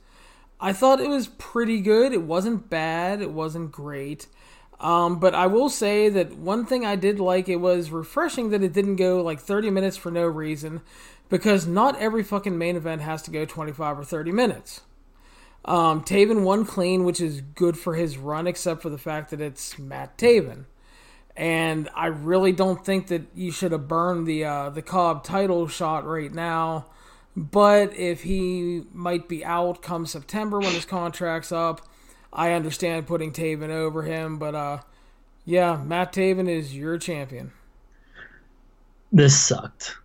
I 0.60 0.74
thought 0.74 1.00
it 1.00 1.10
was 1.10 1.28
pretty 1.28 1.80
good. 1.80 2.12
It 2.12 2.24
wasn't 2.24 2.70
bad. 2.70 3.22
It 3.22 3.32
wasn't 3.32 3.72
great. 3.72 4.28
Um, 4.80 5.20
but 5.20 5.36
I 5.36 5.48
will 5.48 5.70
say 5.70 6.10
that 6.10 6.38
one 6.38 6.66
thing 6.66 6.86
I 6.86 6.96
did 6.96 7.20
like 7.20 7.50
it 7.50 7.58
was 7.58 7.92
refreshing 7.92 8.50
that 8.50 8.64
it 8.64 8.74
didn't 8.74 8.96
go 8.96 9.22
like 9.22 9.40
30 9.40 9.70
minutes 9.70 9.98
for 9.98 10.10
no 10.10 10.26
reason, 10.26 10.82
because 11.30 11.68
not 11.68 12.00
every 12.00 12.24
fucking 12.24 12.58
main 12.58 12.76
event 12.76 13.02
has 13.02 13.22
to 13.24 13.32
go 13.32 13.46
25 13.46 14.00
or 14.00 14.04
30 14.04 14.32
minutes. 14.32 14.82
Um, 15.66 16.04
Taven 16.04 16.44
won 16.44 16.66
clean, 16.66 17.04
which 17.04 17.20
is 17.20 17.42
good 17.42 17.78
for 17.78 17.96
his 17.96 18.18
run, 18.18 18.48
except 18.48 18.82
for 18.82 18.90
the 18.90 18.98
fact 18.98 19.30
that 19.32 19.42
it's 19.42 19.78
Matt 19.78 20.18
Taven 20.18 20.66
and 21.40 21.88
I 21.96 22.08
really 22.08 22.52
don't 22.52 22.84
think 22.84 23.08
that 23.08 23.22
you 23.34 23.50
should 23.50 23.72
have 23.72 23.88
burned 23.88 24.28
the 24.28 24.44
uh, 24.44 24.70
the 24.72 24.82
Cobb 24.82 25.24
title 25.24 25.70
shot 25.70 26.06
right 26.06 26.34
now. 26.34 26.88
But 27.38 27.96
if 27.96 28.24
he 28.24 28.84
might 28.92 29.30
be 29.30 29.46
out 29.46 29.82
come 29.82 30.06
September 30.06 30.60
when 30.60 30.74
his 30.74 30.84
contract's 30.84 31.54
up, 31.54 31.80
I 32.34 32.52
understand 32.52 33.08
putting 33.08 33.32
Taven 33.32 33.70
over 33.70 34.04
him. 34.04 34.38
But 34.38 34.54
uh, 34.54 34.80
yeah, 35.46 35.82
Matt 35.82 36.12
Taven 36.12 36.50
is 36.50 36.76
your 36.76 36.98
champion. 36.98 37.54
This 39.14 39.40
sucked. 39.40 39.96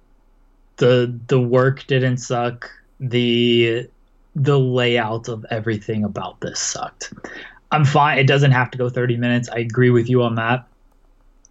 the 0.76 1.18
The 1.26 1.40
work 1.40 1.84
didn't 1.88 2.18
suck. 2.18 2.70
the 3.00 3.88
The 4.36 4.58
layout 4.60 5.28
of 5.28 5.44
everything 5.50 6.04
about 6.04 6.40
this 6.40 6.60
sucked. 6.60 7.12
I'm 7.72 7.84
fine. 7.84 8.18
It 8.18 8.28
doesn't 8.28 8.52
have 8.52 8.70
to 8.70 8.78
go 8.78 8.88
30 8.88 9.16
minutes. 9.16 9.48
I 9.48 9.58
agree 9.58 9.90
with 9.90 10.08
you 10.08 10.22
on 10.22 10.36
that 10.36 10.68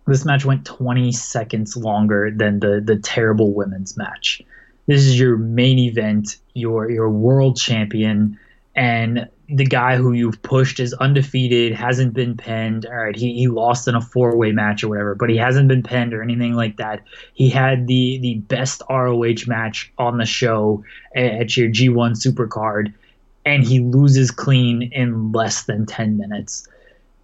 this 0.07 0.25
match 0.25 0.45
went 0.45 0.65
20 0.65 1.11
seconds 1.11 1.77
longer 1.77 2.31
than 2.35 2.59
the 2.59 2.81
the 2.83 2.97
terrible 2.97 3.53
women's 3.53 3.95
match. 3.97 4.41
This 4.87 5.03
is 5.03 5.17
your 5.17 5.37
main 5.37 5.79
event, 5.79 6.37
your 6.53 6.89
your 6.89 7.09
world 7.09 7.57
champion, 7.57 8.37
and 8.75 9.29
the 9.49 9.65
guy 9.65 9.97
who 9.97 10.13
you've 10.13 10.41
pushed 10.41 10.79
is 10.79 10.93
undefeated, 10.93 11.73
hasn't 11.73 12.13
been 12.13 12.35
pinned. 12.35 12.85
All 12.85 12.95
right, 12.95 13.15
he, 13.15 13.33
he 13.33 13.47
lost 13.47 13.87
in 13.87 13.95
a 13.95 14.01
four 14.01 14.35
way 14.35 14.51
match 14.51 14.83
or 14.83 14.89
whatever, 14.89 15.15
but 15.15 15.29
he 15.29 15.37
hasn't 15.37 15.67
been 15.67 15.83
pinned 15.83 16.13
or 16.13 16.21
anything 16.21 16.53
like 16.53 16.77
that. 16.77 17.01
He 17.33 17.49
had 17.49 17.87
the 17.87 18.19
the 18.19 18.35
best 18.35 18.81
ROH 18.89 19.45
match 19.47 19.91
on 19.97 20.17
the 20.17 20.25
show 20.25 20.83
at 21.15 21.55
your 21.55 21.69
G1 21.69 22.15
Supercard, 22.15 22.93
and 23.45 23.63
he 23.63 23.79
loses 23.79 24.31
clean 24.31 24.83
in 24.91 25.31
less 25.31 25.63
than 25.63 25.85
10 25.85 26.17
minutes. 26.17 26.67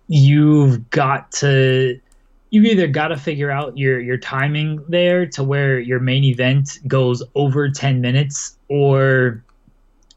You've 0.07 0.89
got 0.89 1.31
to 1.33 1.99
you 2.49 2.63
either 2.63 2.87
got 2.87 3.09
to 3.09 3.17
figure 3.17 3.51
out 3.51 3.77
your 3.77 3.99
your 3.99 4.17
timing 4.17 4.83
there 4.87 5.25
to 5.27 5.43
where 5.43 5.79
your 5.79 5.99
main 5.99 6.23
event 6.23 6.79
goes 6.87 7.21
over 7.35 7.69
10 7.69 8.01
minutes 8.01 8.57
or 8.67 9.43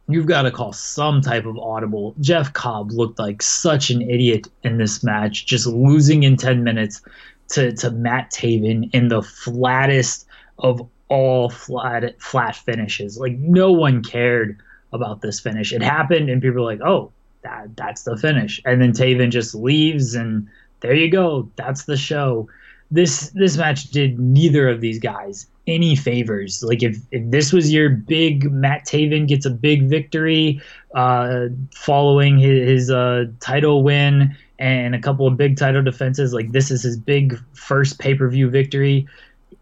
you've 0.09 0.27
got 0.27 0.43
to 0.43 0.51
call 0.51 0.73
some 0.73 1.21
type 1.21 1.47
of 1.47 1.59
audible. 1.59 2.15
Jeff 2.21 2.53
Cobb 2.53 2.91
looked 2.93 3.19
like 3.19 3.43
such 3.43 3.91
an 3.91 4.03
idiot 4.03 4.49
in 4.63 4.79
this 4.79 5.03
match, 5.03 5.47
just 5.47 5.67
losing 5.67 6.23
in 6.23 6.37
10 6.37 6.65
minutes 6.65 7.03
to, 7.51 7.73
to 7.77 7.91
Matt 7.91 8.31
Taven 8.31 8.91
in 8.93 9.09
the 9.09 9.23
flattest 9.23 10.27
of 10.59 10.87
all 11.09 11.51
flat 11.51 12.21
flat 12.21 12.57
finishes. 12.57 13.19
Like 13.19 13.37
no 13.39 13.71
one 13.73 14.03
cared 14.03 14.59
about 14.93 15.21
this 15.21 15.41
finish. 15.41 15.73
It 15.73 15.83
happened 15.83 16.31
and 16.31 16.41
people 16.41 16.63
were 16.63 16.67
like, 16.67 16.81
"Oh, 16.83 17.13
that 17.43 17.77
that's 17.77 18.05
the 18.05 18.17
finish." 18.17 18.61
And 18.65 18.81
then 18.81 18.93
Taven 18.93 19.31
just 19.31 19.55
leaves 19.55 20.15
and 20.15 20.49
there 20.83 20.95
you 20.95 21.11
go. 21.11 21.51
That's 21.57 21.85
the 21.85 21.97
show. 21.97 22.49
This 22.91 23.31
this 23.31 23.57
match 23.57 23.85
did 23.85 24.19
neither 24.19 24.69
of 24.69 24.81
these 24.81 24.99
guys 24.99 25.47
any 25.67 25.95
favors. 25.97 26.63
Like 26.63 26.83
if, 26.83 26.99
if 27.11 27.31
this 27.31 27.53
was 27.53 27.73
your 27.73 27.89
big 27.89 28.51
Matt 28.51 28.87
Taven 28.87 29.29
gets 29.29 29.47
a 29.47 29.51
big 29.51 29.89
victory 29.89 30.61
uh, 30.95 31.47
following 31.75 32.39
his, 32.39 32.69
his 32.69 32.91
uh, 32.91 33.27
title 33.41 33.83
win 33.83 34.37
and 34.59 34.95
a 34.95 34.99
couple 34.99 35.27
of 35.27 35.37
big 35.37 35.57
title 35.57 35.83
defenses, 35.83 36.33
like 36.33 36.53
this 36.53 36.71
is 36.71 36.83
his 36.83 36.97
big 36.97 37.39
first 37.55 37.99
pay 37.99 38.15
per 38.15 38.29
view 38.29 38.51
victory. 38.51 39.07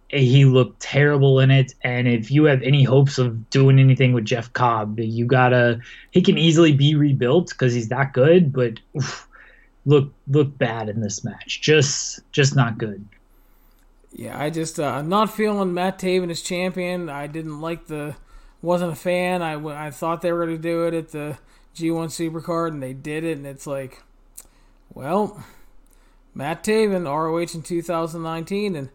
He 0.08 0.44
looked 0.44 0.80
terrible 0.80 1.38
in 1.38 1.52
it, 1.52 1.72
and 1.82 2.08
if 2.08 2.32
you 2.32 2.42
have 2.44 2.60
any 2.62 2.82
hopes 2.82 3.16
of 3.16 3.48
doing 3.50 3.78
anything 3.78 4.12
with 4.12 4.24
Jeff 4.24 4.52
Cobb, 4.54 4.98
you 4.98 5.24
gotta. 5.24 5.80
He 6.10 6.20
can 6.20 6.36
easily 6.36 6.72
be 6.72 6.96
rebuilt 6.96 7.50
because 7.50 7.72
he's 7.72 7.90
that 7.90 8.12
good, 8.12 8.52
but 8.52 8.80
oof, 8.96 9.28
look 9.84 10.12
look 10.28 10.56
bad 10.58 10.88
in 10.88 11.00
this 11.00 11.24
match. 11.24 11.60
Just 11.60 12.20
just 12.32 12.54
not 12.54 12.78
good. 12.78 13.06
Yeah, 14.12 14.38
I 14.38 14.50
just 14.50 14.80
uh, 14.80 14.86
I'm 14.86 15.08
not 15.08 15.32
feeling 15.32 15.72
Matt 15.72 15.98
Taven 15.98 16.30
as 16.30 16.42
champion. 16.42 17.08
I 17.08 17.26
didn't 17.26 17.60
like 17.60 17.86
the, 17.86 18.16
wasn't 18.60 18.92
a 18.92 18.96
fan. 18.96 19.40
I, 19.40 19.54
I 19.86 19.90
thought 19.90 20.20
they 20.20 20.32
were 20.32 20.44
going 20.44 20.56
to 20.56 20.62
do 20.62 20.86
it 20.86 20.94
at 20.94 21.10
the 21.10 21.38
G1 21.76 22.08
Supercard, 22.08 22.68
and 22.68 22.82
they 22.82 22.92
did 22.92 23.22
it, 23.22 23.36
and 23.36 23.46
it's 23.46 23.68
like, 23.68 24.02
well, 24.92 25.44
Matt 26.34 26.64
Taven, 26.64 27.04
ROH 27.04 27.54
in 27.54 27.62
2019, 27.62 28.74
and 28.74 28.88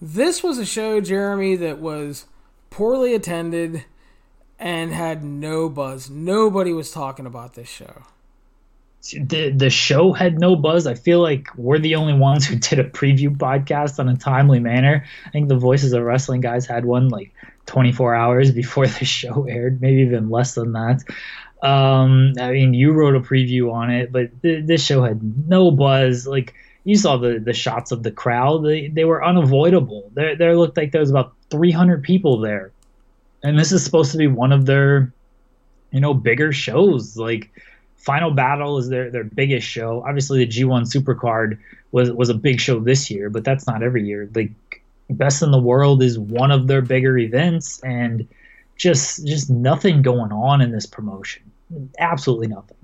this 0.00 0.42
was 0.42 0.58
a 0.58 0.64
show, 0.64 1.00
Jeremy, 1.00 1.56
that 1.56 1.78
was 1.78 2.26
poorly 2.70 3.12
attended 3.12 3.84
and 4.56 4.92
had 4.92 5.24
no 5.24 5.68
buzz. 5.68 6.08
Nobody 6.08 6.72
was 6.72 6.92
talking 6.92 7.26
about 7.26 7.54
this 7.54 7.68
show 7.68 8.04
the 9.02 9.50
the 9.50 9.70
show 9.70 10.12
had 10.12 10.38
no 10.38 10.56
buzz. 10.56 10.86
I 10.86 10.94
feel 10.94 11.20
like 11.20 11.48
we're 11.56 11.78
the 11.78 11.94
only 11.94 12.14
ones 12.14 12.46
who 12.46 12.56
did 12.56 12.78
a 12.78 12.84
preview 12.84 13.36
podcast 13.36 13.98
on 13.98 14.08
a 14.08 14.16
timely 14.16 14.60
manner. 14.60 15.04
I 15.26 15.30
think 15.30 15.48
the 15.48 15.56
Voices 15.56 15.92
of 15.92 16.02
Wrestling 16.02 16.40
guys 16.40 16.66
had 16.66 16.84
one 16.84 17.08
like 17.08 17.32
24 17.66 18.14
hours 18.14 18.50
before 18.62 18.86
the 18.86 19.04
show 19.04 19.46
aired, 19.48 19.80
maybe 19.80 20.02
even 20.02 20.30
less 20.30 20.54
than 20.54 20.72
that. 20.72 21.02
Um, 21.62 22.32
I 22.40 22.52
mean, 22.52 22.74
you 22.74 22.92
wrote 22.92 23.16
a 23.16 23.20
preview 23.20 23.72
on 23.72 23.90
it, 23.90 24.12
but 24.12 24.42
th- 24.42 24.66
this 24.66 24.84
show 24.84 25.02
had 25.02 25.48
no 25.48 25.70
buzz. 25.70 26.26
Like 26.26 26.54
you 26.84 26.96
saw 26.96 27.16
the 27.16 27.38
the 27.38 27.52
shots 27.52 27.92
of 27.92 28.02
the 28.02 28.10
crowd; 28.10 28.64
they 28.64 28.88
they 28.88 29.04
were 29.04 29.24
unavoidable. 29.24 30.10
There 30.14 30.36
there 30.36 30.56
looked 30.56 30.76
like 30.76 30.92
there 30.92 31.00
was 31.00 31.10
about 31.10 31.34
300 31.50 32.02
people 32.02 32.38
there, 32.38 32.72
and 33.42 33.58
this 33.58 33.72
is 33.72 33.84
supposed 33.84 34.12
to 34.12 34.18
be 34.18 34.26
one 34.26 34.52
of 34.52 34.66
their, 34.66 35.12
you 35.90 36.00
know, 36.00 36.14
bigger 36.14 36.52
shows. 36.52 37.16
Like 37.16 37.50
Final 38.00 38.30
Battle 38.30 38.78
is 38.78 38.88
their 38.88 39.10
their 39.10 39.24
biggest 39.24 39.66
show. 39.66 40.02
Obviously, 40.06 40.44
the 40.44 40.50
G1 40.50 40.90
Supercard 40.90 41.58
was 41.92 42.10
was 42.10 42.30
a 42.30 42.34
big 42.34 42.60
show 42.60 42.80
this 42.80 43.10
year, 43.10 43.28
but 43.28 43.44
that's 43.44 43.66
not 43.66 43.82
every 43.82 44.04
year. 44.04 44.28
Like 44.34 44.50
Best 45.10 45.42
in 45.42 45.50
the 45.50 45.60
World 45.60 46.02
is 46.02 46.18
one 46.18 46.50
of 46.50 46.66
their 46.66 46.80
bigger 46.80 47.18
events, 47.18 47.78
and 47.80 48.26
just 48.76 49.26
just 49.26 49.50
nothing 49.50 50.00
going 50.00 50.32
on 50.32 50.62
in 50.62 50.72
this 50.72 50.86
promotion. 50.86 51.42
Absolutely 51.98 52.46
nothing. 52.46 52.78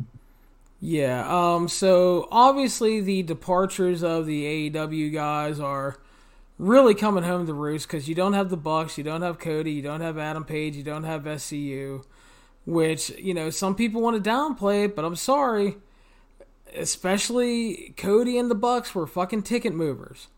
Yeah. 0.80 1.26
Um. 1.26 1.68
So 1.68 2.28
obviously, 2.30 3.00
the 3.00 3.22
departures 3.22 4.02
of 4.02 4.26
the 4.26 4.70
AEW 4.70 5.14
guys 5.14 5.58
are 5.58 5.96
really 6.58 6.94
coming 6.94 7.24
home 7.24 7.46
to 7.46 7.54
roost 7.54 7.88
because 7.88 8.06
you 8.06 8.14
don't 8.14 8.34
have 8.34 8.50
the 8.50 8.56
Bucks, 8.58 8.98
you 8.98 9.04
don't 9.04 9.22
have 9.22 9.38
Cody, 9.38 9.72
you 9.72 9.82
don't 9.82 10.02
have 10.02 10.18
Adam 10.18 10.44
Page, 10.44 10.76
you 10.76 10.82
don't 10.82 11.04
have 11.04 11.22
SCU 11.22 12.04
which 12.66 13.10
you 13.10 13.32
know 13.32 13.48
some 13.48 13.74
people 13.74 14.02
want 14.02 14.22
to 14.22 14.30
downplay 14.30 14.84
it, 14.84 14.94
but 14.94 15.04
I'm 15.04 15.16
sorry. 15.16 15.76
Especially 16.74 17.94
Cody 17.96 18.36
and 18.36 18.50
the 18.50 18.54
Bucks 18.54 18.94
were 18.94 19.06
fucking 19.06 19.42
ticket 19.42 19.72
movers. 19.72 20.28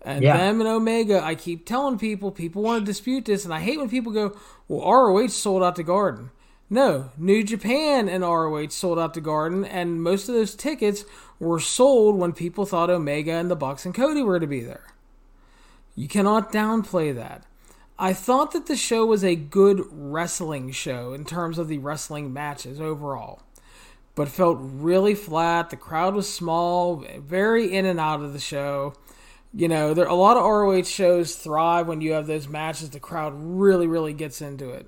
And 0.00 0.22
yeah. 0.22 0.36
them 0.36 0.60
and 0.60 0.68
Omega, 0.68 1.22
I 1.22 1.34
keep 1.34 1.66
telling 1.66 1.98
people, 1.98 2.30
people 2.30 2.62
want 2.62 2.80
to 2.80 2.86
dispute 2.86 3.24
this, 3.24 3.44
and 3.44 3.52
I 3.52 3.60
hate 3.60 3.78
when 3.78 3.90
people 3.90 4.12
go, 4.12 4.36
well, 4.68 4.88
ROH 4.88 5.28
sold 5.28 5.64
out 5.64 5.74
the 5.74 5.82
Garden. 5.82 6.30
No, 6.70 7.10
New 7.16 7.42
Japan 7.42 8.08
and 8.08 8.22
ROH 8.22 8.68
sold 8.68 8.98
out 8.98 9.14
the 9.14 9.20
Garden, 9.20 9.64
and 9.64 10.02
most 10.02 10.28
of 10.28 10.34
those 10.34 10.54
tickets 10.54 11.04
were 11.38 11.60
sold 11.60 12.16
when 12.16 12.32
people 12.32 12.66
thought 12.66 12.90
Omega 12.90 13.32
and 13.32 13.50
the 13.50 13.56
Bucks 13.56 13.84
and 13.84 13.94
Cody 13.94 14.22
were 14.22 14.40
to 14.40 14.46
be 14.46 14.60
there. 14.60 14.86
You 15.94 16.08
cannot 16.08 16.52
downplay 16.52 17.14
that. 17.14 17.44
I 17.98 18.12
thought 18.12 18.52
that 18.52 18.66
the 18.66 18.76
show 18.76 19.06
was 19.06 19.24
a 19.24 19.34
good 19.34 19.86
wrestling 19.90 20.70
show 20.70 21.14
in 21.14 21.24
terms 21.24 21.58
of 21.58 21.68
the 21.68 21.78
wrestling 21.78 22.32
matches 22.32 22.78
overall, 22.78 23.40
but 24.14 24.28
felt 24.28 24.58
really 24.60 25.14
flat. 25.14 25.70
The 25.70 25.76
crowd 25.76 26.14
was 26.14 26.32
small, 26.32 27.04
very 27.18 27.72
in 27.72 27.86
and 27.86 27.98
out 27.98 28.20
of 28.20 28.34
the 28.34 28.38
show. 28.38 28.94
You 29.54 29.68
know, 29.68 29.94
there 29.94 30.06
a 30.06 30.14
lot 30.14 30.36
of 30.36 30.44
ROH 30.44 30.82
shows 30.82 31.36
thrive 31.36 31.88
when 31.88 32.02
you 32.02 32.12
have 32.12 32.26
those 32.26 32.48
matches. 32.48 32.90
The 32.90 33.00
crowd 33.00 33.32
really, 33.34 33.86
really 33.86 34.12
gets 34.12 34.42
into 34.42 34.70
it. 34.70 34.86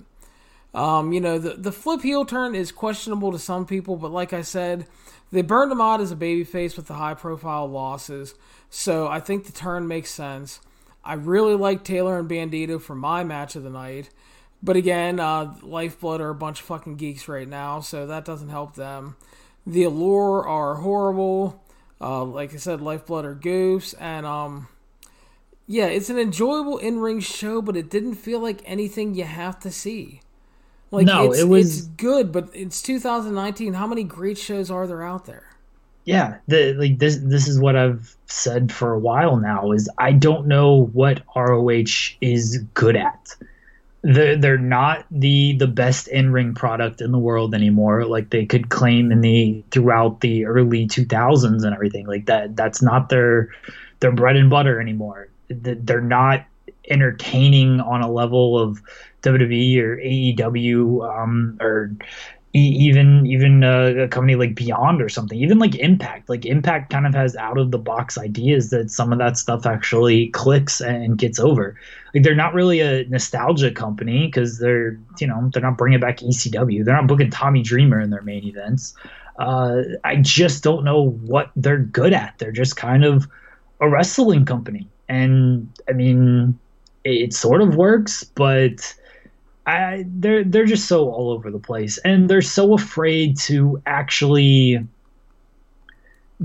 Um, 0.75 1.15
you 1.15 1.21
know, 1.23 1.39
the 1.39 1.55
the 1.55 1.73
flip 1.73 2.03
heel 2.03 2.27
turn 2.27 2.55
is 2.55 2.73
questionable 2.73 3.33
to 3.33 3.39
some 3.39 3.65
people, 3.65 3.97
but 3.97 4.13
like 4.13 4.35
I 4.35 4.43
said, 4.43 4.87
they 5.33 5.41
burned 5.41 5.73
him 5.73 5.81
out 5.81 6.03
as 6.03 6.13
a 6.13 6.17
babyface 6.17 6.77
with 6.77 6.89
the 6.89 6.95
high 6.95 7.15
profile 7.15 7.67
losses. 7.67 8.35
So 8.69 9.09
I 9.09 9.21
think 9.21 9.47
the 9.47 9.53
turn 9.53 9.89
makes 9.89 10.11
sense. 10.11 10.61
I 11.09 11.15
really 11.15 11.55
like 11.55 11.85
Taylor 11.85 12.19
and 12.19 12.29
Bandito 12.29 12.79
for 12.79 12.95
my 12.95 13.25
match 13.25 13.57
of 13.57 13.63
the 13.63 13.71
night. 13.71 14.11
But 14.63 14.77
again, 14.77 15.19
uh, 15.19 15.55
Lifeblood 15.63 16.21
are 16.21 16.29
a 16.29 16.35
bunch 16.35 16.61
of 16.61 16.67
fucking 16.67 16.97
geeks 16.97 17.29
right 17.29 17.49
now, 17.49 17.81
so 17.81 18.07
that 18.07 18.27
doesn't 18.27 18.51
help 18.51 18.75
them. 18.75 19.17
The 19.67 19.85
Allure 19.85 20.47
are 20.47 20.75
horrible. 20.75 21.65
Uh, 21.99 22.25
like 22.25 22.53
I 22.53 22.59
said, 22.59 22.83
Lifeblood 22.83 23.25
are 23.25 23.35
goofs. 23.35 23.95
And, 23.99 24.27
um, 24.27 24.69
yeah, 25.67 25.87
it's 25.87 26.11
an 26.11 26.19
enjoyable 26.19 26.77
in 26.77 26.99
ring 26.99 27.21
show, 27.21 27.63
but 27.63 27.75
it 27.75 27.89
didn't 27.89 28.17
feel 28.17 28.41
like 28.41 28.61
anything 28.67 29.15
you 29.15 29.25
have 29.25 29.59
to 29.61 29.71
see. 29.71 30.21
Like, 30.91 31.07
no, 31.07 31.31
it's, 31.31 31.41
it 31.41 31.49
was... 31.49 31.79
it's 31.79 31.87
good, 31.87 32.33
but 32.33 32.51
it's 32.53 32.83
2019. 32.83 33.73
How 33.73 33.87
many 33.87 34.05
great 34.05 34.37
shows 34.37 34.71
are 34.71 34.87
there 34.87 35.03
out 35.03 35.25
there? 35.25 35.48
Yeah 36.09 36.39
the 36.47 36.73
like 36.73 36.99
this 36.99 37.19
this 37.19 37.47
is 37.47 37.61
what 37.61 37.77
i've 37.77 38.17
said 38.25 38.73
for 38.73 38.95
a 38.95 38.99
while 38.99 39.37
now 39.37 39.73
is 39.73 39.91
i 39.99 40.11
don't 40.11 40.47
know 40.47 40.87
what 40.95 41.21
roh 41.37 41.69
is 41.69 42.65
good 42.73 42.97
at. 42.97 43.37
They're, 44.03 44.37
they're 44.37 44.57
not 44.57 45.05
the 45.11 45.57
the 45.59 45.67
best 45.67 46.09
in-ring 46.09 46.55
product 46.55 47.03
in 47.03 47.13
the 47.13 47.19
world 47.19 47.55
anymore. 47.55 48.07
Like 48.07 48.31
they 48.31 48.47
could 48.47 48.71
claim 48.71 49.13
in 49.13 49.21
the 49.21 49.63
throughout 49.71 50.21
the 50.21 50.47
early 50.47 50.87
2000s 50.87 51.65
and 51.65 51.75
everything 51.75 52.07
like 52.07 52.25
that 52.27 52.57
that's 52.57 52.81
not 52.81 53.11
their 53.11 53.51
their 54.01 54.13
bread 54.13 54.37
and 54.37 54.49
butter 54.49 54.81
anymore. 54.81 55.29
They're 55.51 56.01
not 56.01 56.47
entertaining 56.89 57.81
on 57.81 58.01
a 58.01 58.11
level 58.11 58.59
of 58.59 58.81
WWE 59.23 59.79
or 59.83 59.97
AEW 59.99 61.23
um, 61.23 61.59
or 61.61 61.93
even 62.55 63.27
even 63.27 63.63
uh, 63.63 64.05
a 64.05 64.09
company 64.09 64.35
like 64.35 64.55
Beyond 64.55 65.03
or 65.03 65.09
something, 65.09 65.39
even 65.39 65.59
like 65.59 65.75
Impact. 65.75 66.29
Like 66.29 66.47
Impact 66.47 66.91
kind 66.91 67.07
of 67.07 67.15
has 67.15 67.37
out 67.37 67.59
of 67.59 67.71
the 67.71 67.79
box 67.79 68.17
ideas 68.17 68.71
that 68.71 68.91
some 68.91 69.13
of 69.13 69.19
that 69.19 69.37
stuff 69.37 69.67
actually 69.67 70.29
clicks 70.29 70.81
and 70.81 71.19
gets 71.19 71.39
over. 71.39 71.79
Like 72.15 72.23
they're 72.23 72.35
not 72.35 72.55
really 72.55 72.81
a 72.81 73.05
nostalgia 73.05 73.71
company 73.71 74.27
because 74.27 74.59
they're 74.59 74.99
you 75.21 75.27
know 75.27 75.51
they're 75.53 75.63
not 75.63 75.77
bringing 75.77 76.01
back 76.01 76.19
ECW. 76.19 76.85
They're 76.85 76.97
not 76.97 77.07
booking 77.07 77.31
Tommy 77.31 77.63
Dreamer 77.63 78.01
in 78.01 78.11
their 78.11 78.23
main 78.23 78.45
events. 78.45 78.95
Uh, 79.39 79.83
I 80.03 80.17
just 80.17 80.65
don't 80.65 80.85
know 80.85 81.11
what 81.11 81.51
they're 81.55 81.79
good 81.79 82.13
at. 82.13 82.35
They're 82.39 82.51
just 82.51 82.77
kind 82.77 83.05
of 83.05 83.29
a 83.81 83.89
wrestling 83.89 84.45
company. 84.45 84.89
And 85.09 85.69
I 85.89 85.93
mean, 85.93 86.59
it, 87.05 87.11
it 87.11 87.35
sort 87.35 87.63
of 87.63 87.77
works, 87.77 88.25
but 88.25 88.95
I, 89.69 90.05
they're 90.09 90.45
they're 90.45 90.65
just 90.65 90.89
so 90.89 91.11
all 91.11 91.31
over 91.31 91.51
the 91.51 91.59
place, 91.59 91.99
and 91.99 92.29
they're 92.29 92.41
so 92.41 92.73
afraid 92.73 93.39
to 93.41 93.83
actually 93.85 94.83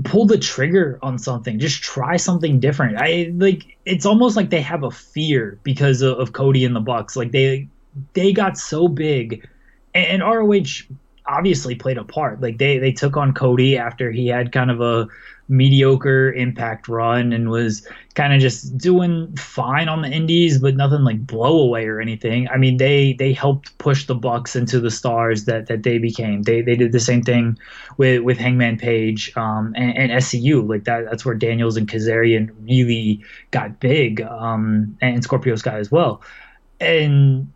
pull 0.02 0.26
the 0.26 0.36
trigger 0.36 0.98
on 1.00 1.18
something. 1.18 1.58
Just 1.58 1.82
try 1.82 2.18
something 2.18 2.60
different. 2.60 2.98
I 2.98 3.32
like 3.34 3.78
it's 3.86 4.04
almost 4.04 4.36
like 4.36 4.50
they 4.50 4.60
have 4.60 4.82
a 4.82 4.90
fear 4.90 5.58
because 5.62 6.02
of, 6.02 6.18
of 6.18 6.34
Cody 6.34 6.66
and 6.66 6.76
the 6.76 6.80
Bucks. 6.80 7.16
Like 7.16 7.32
they 7.32 7.66
they 8.12 8.34
got 8.34 8.58
so 8.58 8.88
big, 8.88 9.48
and, 9.94 10.22
and 10.22 10.22
ROH 10.22 10.84
obviously 11.24 11.74
played 11.74 11.96
a 11.96 12.04
part. 12.04 12.42
Like 12.42 12.58
they 12.58 12.76
they 12.76 12.92
took 12.92 13.16
on 13.16 13.32
Cody 13.32 13.78
after 13.78 14.10
he 14.10 14.26
had 14.26 14.52
kind 14.52 14.70
of 14.70 14.82
a 14.82 15.08
mediocre 15.48 16.32
impact 16.32 16.88
run 16.88 17.32
and 17.32 17.50
was 17.50 17.86
kind 18.14 18.32
of 18.32 18.40
just 18.40 18.76
doing 18.78 19.34
fine 19.36 19.88
on 19.88 20.02
the 20.02 20.08
indies 20.08 20.58
but 20.58 20.74
nothing 20.74 21.02
like 21.02 21.26
blow 21.26 21.58
away 21.58 21.86
or 21.86 22.00
anything. 22.00 22.48
I 22.48 22.56
mean 22.56 22.78
they 22.78 23.12
they 23.14 23.32
helped 23.32 23.76
push 23.78 24.06
the 24.06 24.14
bucks 24.14 24.56
into 24.56 24.80
the 24.80 24.90
stars 24.90 25.44
that 25.44 25.66
that 25.66 25.82
they 25.82 25.98
became. 25.98 26.42
They 26.42 26.62
they 26.62 26.76
did 26.76 26.92
the 26.92 27.00
same 27.00 27.22
thing 27.22 27.58
with 27.98 28.22
with 28.22 28.38
hangman 28.38 28.78
page 28.78 29.36
um 29.36 29.74
and, 29.76 29.96
and 29.96 30.12
scu 30.12 30.66
like 30.68 30.84
that 30.84 31.04
that's 31.04 31.24
where 31.24 31.34
daniels 31.34 31.76
and 31.76 31.88
kazarian 31.88 32.50
really 32.62 33.22
got 33.50 33.80
big 33.80 34.22
um 34.22 34.96
and 35.02 35.22
scorpio 35.22 35.56
sky 35.56 35.78
as 35.78 35.90
well. 35.90 36.22
And 36.80 37.52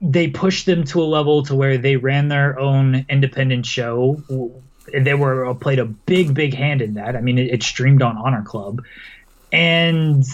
they 0.00 0.28
pushed 0.28 0.66
them 0.66 0.84
to 0.84 1.02
a 1.02 1.04
level 1.04 1.42
to 1.44 1.54
where 1.54 1.78
they 1.78 1.96
ran 1.96 2.28
their 2.28 2.58
own 2.58 3.06
independent 3.08 3.64
show 3.64 4.22
they 5.00 5.14
were 5.14 5.46
uh, 5.46 5.54
played 5.54 5.78
a 5.78 5.84
big, 5.84 6.34
big 6.34 6.54
hand 6.54 6.82
in 6.82 6.94
that. 6.94 7.16
I 7.16 7.20
mean, 7.20 7.38
it, 7.38 7.50
it 7.50 7.62
streamed 7.62 8.02
on 8.02 8.16
Honor 8.16 8.42
Club, 8.42 8.82
and 9.52 10.24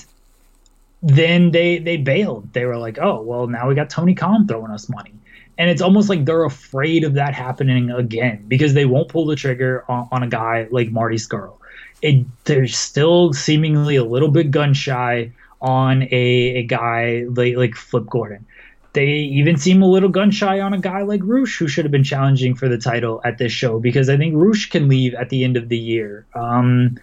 then 1.02 1.50
they 1.50 1.78
they 1.78 1.96
bailed. 1.96 2.52
They 2.52 2.64
were 2.64 2.76
like, 2.76 2.98
oh 3.00 3.22
well, 3.22 3.46
now 3.46 3.68
we 3.68 3.74
got 3.74 3.90
Tony 3.90 4.14
Khan 4.14 4.46
throwing 4.46 4.70
us 4.70 4.88
money, 4.88 5.14
and 5.58 5.70
it's 5.70 5.82
almost 5.82 6.08
like 6.08 6.24
they're 6.24 6.44
afraid 6.44 7.04
of 7.04 7.14
that 7.14 7.34
happening 7.34 7.90
again 7.90 8.44
because 8.48 8.74
they 8.74 8.84
won't 8.84 9.08
pull 9.08 9.26
the 9.26 9.36
trigger 9.36 9.84
on, 9.88 10.08
on 10.12 10.22
a 10.22 10.28
guy 10.28 10.68
like 10.70 10.90
Marty 10.90 11.16
Scurll. 11.16 11.56
It, 12.02 12.24
they're 12.44 12.66
still 12.66 13.32
seemingly 13.32 13.96
a 13.96 14.04
little 14.04 14.30
bit 14.30 14.50
gun 14.50 14.72
shy 14.72 15.32
on 15.60 16.04
a, 16.04 16.06
a 16.12 16.62
guy 16.62 17.24
like 17.28 17.56
like 17.56 17.74
Flip 17.74 18.06
Gordon. 18.06 18.46
They 18.92 19.06
even 19.06 19.56
seem 19.56 19.82
a 19.82 19.86
little 19.86 20.08
gun 20.08 20.30
shy 20.30 20.60
on 20.60 20.74
a 20.74 20.78
guy 20.78 21.02
like 21.02 21.20
Rush, 21.22 21.58
who 21.58 21.68
should 21.68 21.84
have 21.84 21.92
been 21.92 22.04
challenging 22.04 22.56
for 22.56 22.68
the 22.68 22.78
title 22.78 23.20
at 23.24 23.38
this 23.38 23.52
show, 23.52 23.78
because 23.78 24.08
I 24.08 24.16
think 24.16 24.34
Rush 24.36 24.68
can 24.68 24.88
leave 24.88 25.14
at 25.14 25.28
the 25.28 25.44
end 25.44 25.56
of 25.56 25.68
the 25.68 25.78
year. 25.78 26.26
Um, 26.34 26.98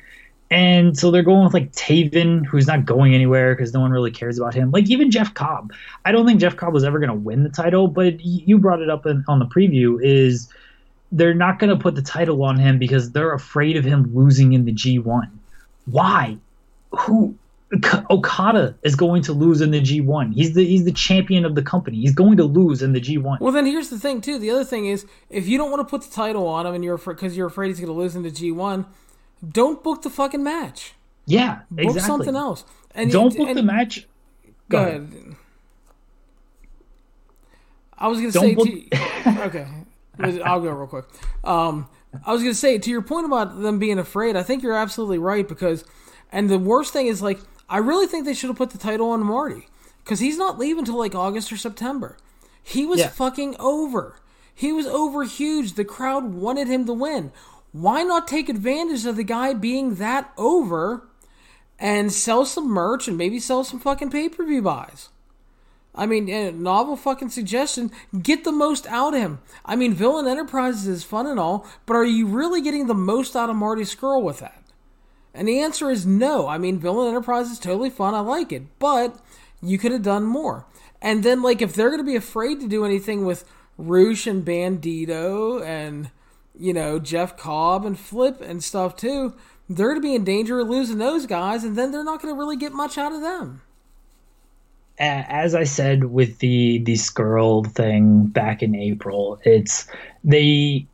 and 0.49 0.97
so 0.97 1.11
they're 1.11 1.23
going 1.23 1.43
with 1.43 1.53
like 1.53 1.71
Taven, 1.73 2.45
who's 2.45 2.67
not 2.67 2.85
going 2.85 3.13
anywhere 3.13 3.53
because 3.53 3.73
no 3.73 3.81
one 3.81 3.91
really 3.91 4.11
cares 4.11 4.37
about 4.39 4.53
him. 4.53 4.71
Like 4.71 4.89
even 4.89 5.11
Jeff 5.11 5.33
Cobb. 5.33 5.73
I 6.05 6.11
don't 6.11 6.25
think 6.25 6.39
Jeff 6.39 6.55
Cobb 6.55 6.73
was 6.73 6.83
ever 6.83 6.99
going 6.99 7.09
to 7.09 7.15
win 7.15 7.43
the 7.43 7.49
title, 7.49 7.87
but 7.87 8.21
you 8.21 8.57
brought 8.57 8.81
it 8.81 8.89
up 8.89 9.05
in, 9.05 9.25
on 9.27 9.39
the 9.39 9.45
preview. 9.45 9.97
Is 10.01 10.49
they're 11.11 11.33
not 11.33 11.59
going 11.59 11.69
to 11.69 11.81
put 11.81 11.95
the 11.95 12.01
title 12.01 12.43
on 12.43 12.57
him 12.57 12.79
because 12.79 13.11
they're 13.11 13.33
afraid 13.33 13.75
of 13.75 13.83
him 13.83 14.13
losing 14.15 14.53
in 14.53 14.65
the 14.65 14.73
G1. 14.73 15.29
Why? 15.85 16.37
Who? 16.91 17.35
Okada 18.09 18.75
is 18.83 18.95
going 18.95 19.21
to 19.23 19.33
lose 19.33 19.59
in 19.59 19.71
the 19.71 19.81
G1. 19.81 20.33
He's 20.33 20.53
the 20.53 20.65
he's 20.65 20.85
the 20.85 20.91
champion 20.91 21.43
of 21.43 21.55
the 21.55 21.61
company. 21.61 21.97
He's 21.97 22.13
going 22.13 22.37
to 22.37 22.45
lose 22.45 22.81
in 22.81 22.93
the 22.93 23.01
G1. 23.01 23.41
Well, 23.41 23.51
then 23.51 23.65
here's 23.65 23.89
the 23.89 23.99
thing 23.99 24.21
too. 24.21 24.39
The 24.39 24.49
other 24.49 24.63
thing 24.63 24.85
is, 24.85 25.05
if 25.29 25.47
you 25.47 25.57
don't 25.57 25.69
want 25.69 25.85
to 25.85 25.89
put 25.89 26.01
the 26.07 26.13
title 26.13 26.47
on 26.47 26.65
him 26.65 26.75
and 26.75 26.83
you're 26.83 26.97
because 26.97 27.35
you're 27.35 27.47
afraid 27.47 27.67
he's 27.67 27.79
going 27.79 27.91
to 27.91 27.93
lose 27.93 28.15
in 28.15 28.23
the 28.23 28.31
G1, 28.31 28.85
don't 29.47 29.83
book 29.83 30.01
the 30.01 30.09
fucking 30.09 30.43
match. 30.43 30.93
Yeah, 31.25 31.59
book 31.69 31.87
exactly. 31.87 32.01
something 32.01 32.35
else. 32.37 32.63
And 32.91 33.11
don't 33.11 33.35
book 33.35 33.49
and, 33.49 33.57
the 33.57 33.63
match. 33.63 34.07
Go, 34.69 34.77
go 34.77 34.81
ahead. 34.83 35.01
ahead. 35.01 35.35
I 37.97 38.07
was 38.07 38.19
going 38.19 38.31
to 38.31 38.39
say 38.39 38.55
book- 38.55 39.37
okay. 39.47 39.67
I'll 40.43 40.61
go 40.61 40.71
real 40.71 40.87
quick. 40.87 41.05
Um, 41.43 41.89
I 42.25 42.31
was 42.31 42.41
going 42.41 42.53
to 42.53 42.57
say 42.57 42.77
to 42.77 42.89
your 42.89 43.01
point 43.01 43.25
about 43.25 43.61
them 43.61 43.77
being 43.77 43.99
afraid. 43.99 44.35
I 44.35 44.43
think 44.43 44.63
you're 44.63 44.77
absolutely 44.77 45.17
right 45.17 45.47
because, 45.47 45.83
and 46.31 46.49
the 46.49 46.59
worst 46.59 46.93
thing 46.93 47.07
is 47.07 47.21
like 47.21 47.39
I 47.69 47.77
really 47.77 48.07
think 48.07 48.25
they 48.25 48.33
should 48.33 48.49
have 48.49 48.57
put 48.57 48.69
the 48.71 48.77
title 48.77 49.09
on 49.09 49.25
Marty 49.25 49.67
because 50.03 50.19
he's 50.19 50.37
not 50.37 50.57
leaving 50.57 50.79
until 50.79 50.97
like 50.97 51.15
August 51.15 51.51
or 51.51 51.57
September. 51.57 52.17
He 52.63 52.85
was 52.85 52.99
yeah. 52.99 53.09
fucking 53.09 53.55
over. 53.59 54.19
He 54.53 54.71
was 54.71 54.87
over 54.87 55.23
huge. 55.23 55.73
The 55.73 55.85
crowd 55.85 56.33
wanted 56.33 56.67
him 56.67 56.85
to 56.85 56.93
win. 56.93 57.31
Why 57.71 58.03
not 58.03 58.27
take 58.27 58.49
advantage 58.49 59.05
of 59.05 59.15
the 59.15 59.23
guy 59.23 59.53
being 59.53 59.95
that 59.95 60.31
over 60.37 61.07
and 61.77 62.11
sell 62.11 62.45
some 62.45 62.67
merch 62.69 63.07
and 63.07 63.17
maybe 63.17 63.39
sell 63.39 63.63
some 63.63 63.79
fucking 63.79 64.09
pay 64.09 64.29
per 64.29 64.45
view 64.45 64.61
buys? 64.61 65.09
I 65.93 66.05
mean, 66.05 66.29
a 66.29 66.51
novel 66.51 66.95
fucking 66.95 67.29
suggestion. 67.29 67.91
Get 68.21 68.43
the 68.43 68.51
most 68.51 68.85
out 68.87 69.15
of 69.15 69.19
him. 69.19 69.39
I 69.65 69.75
mean, 69.75 69.93
Villain 69.93 70.27
Enterprises 70.27 70.87
is 70.87 71.03
fun 71.03 71.25
and 71.25 71.39
all, 71.39 71.67
but 71.85 71.95
are 71.95 72.05
you 72.05 72.27
really 72.27 72.61
getting 72.61 72.85
the 72.85 72.93
most 72.93 73.35
out 73.35 73.49
of 73.49 73.55
Marty 73.55 73.81
Scurll 73.81 74.21
with 74.21 74.39
that? 74.39 74.61
And 75.37 75.47
the 75.47 75.59
answer 75.59 75.91
is 75.91 76.05
no. 76.05 76.47
I 76.47 76.57
mean, 76.57 76.79
Villain 76.79 77.09
Enterprise 77.09 77.51
is 77.51 77.59
totally 77.59 77.91
fun. 77.91 78.15
I 78.15 78.21
like 78.21 78.51
it. 78.51 78.63
But 78.79 79.19
you 79.61 79.77
could 79.77 79.91
have 79.91 80.01
done 80.01 80.23
more. 80.23 80.65
And 80.99 81.23
then, 81.23 81.43
like, 81.43 81.61
if 81.61 81.73
they're 81.73 81.89
going 81.89 82.01
to 82.01 82.03
be 82.03 82.15
afraid 82.15 82.59
to 82.59 82.67
do 82.67 82.83
anything 82.83 83.23
with 83.23 83.45
Rush 83.77 84.25
and 84.25 84.43
Bandito 84.43 85.63
and, 85.63 86.09
you 86.57 86.73
know, 86.73 86.97
Jeff 86.97 87.37
Cobb 87.37 87.85
and 87.85 87.99
Flip 87.99 88.41
and 88.41 88.63
stuff 88.63 88.95
too, 88.95 89.35
they're 89.69 89.89
going 89.89 90.01
to 90.01 90.07
be 90.07 90.15
in 90.15 90.23
danger 90.23 90.59
of 90.59 90.69
losing 90.69 90.97
those 90.97 91.27
guys. 91.27 91.63
And 91.63 91.77
then 91.77 91.91
they're 91.91 92.03
not 92.03 92.19
going 92.21 92.33
to 92.33 92.39
really 92.39 92.57
get 92.57 92.73
much 92.73 92.97
out 92.97 93.13
of 93.13 93.21
them. 93.21 93.61
As 94.99 95.53
I 95.53 95.65
said 95.65 96.05
with 96.05 96.39
the 96.39 96.79
the 96.79 96.93
Scurll 96.93 97.71
thing 97.71 98.25
back 98.25 98.63
in 98.63 98.73
April, 98.73 99.39
it's 99.43 99.87
they 100.23 100.87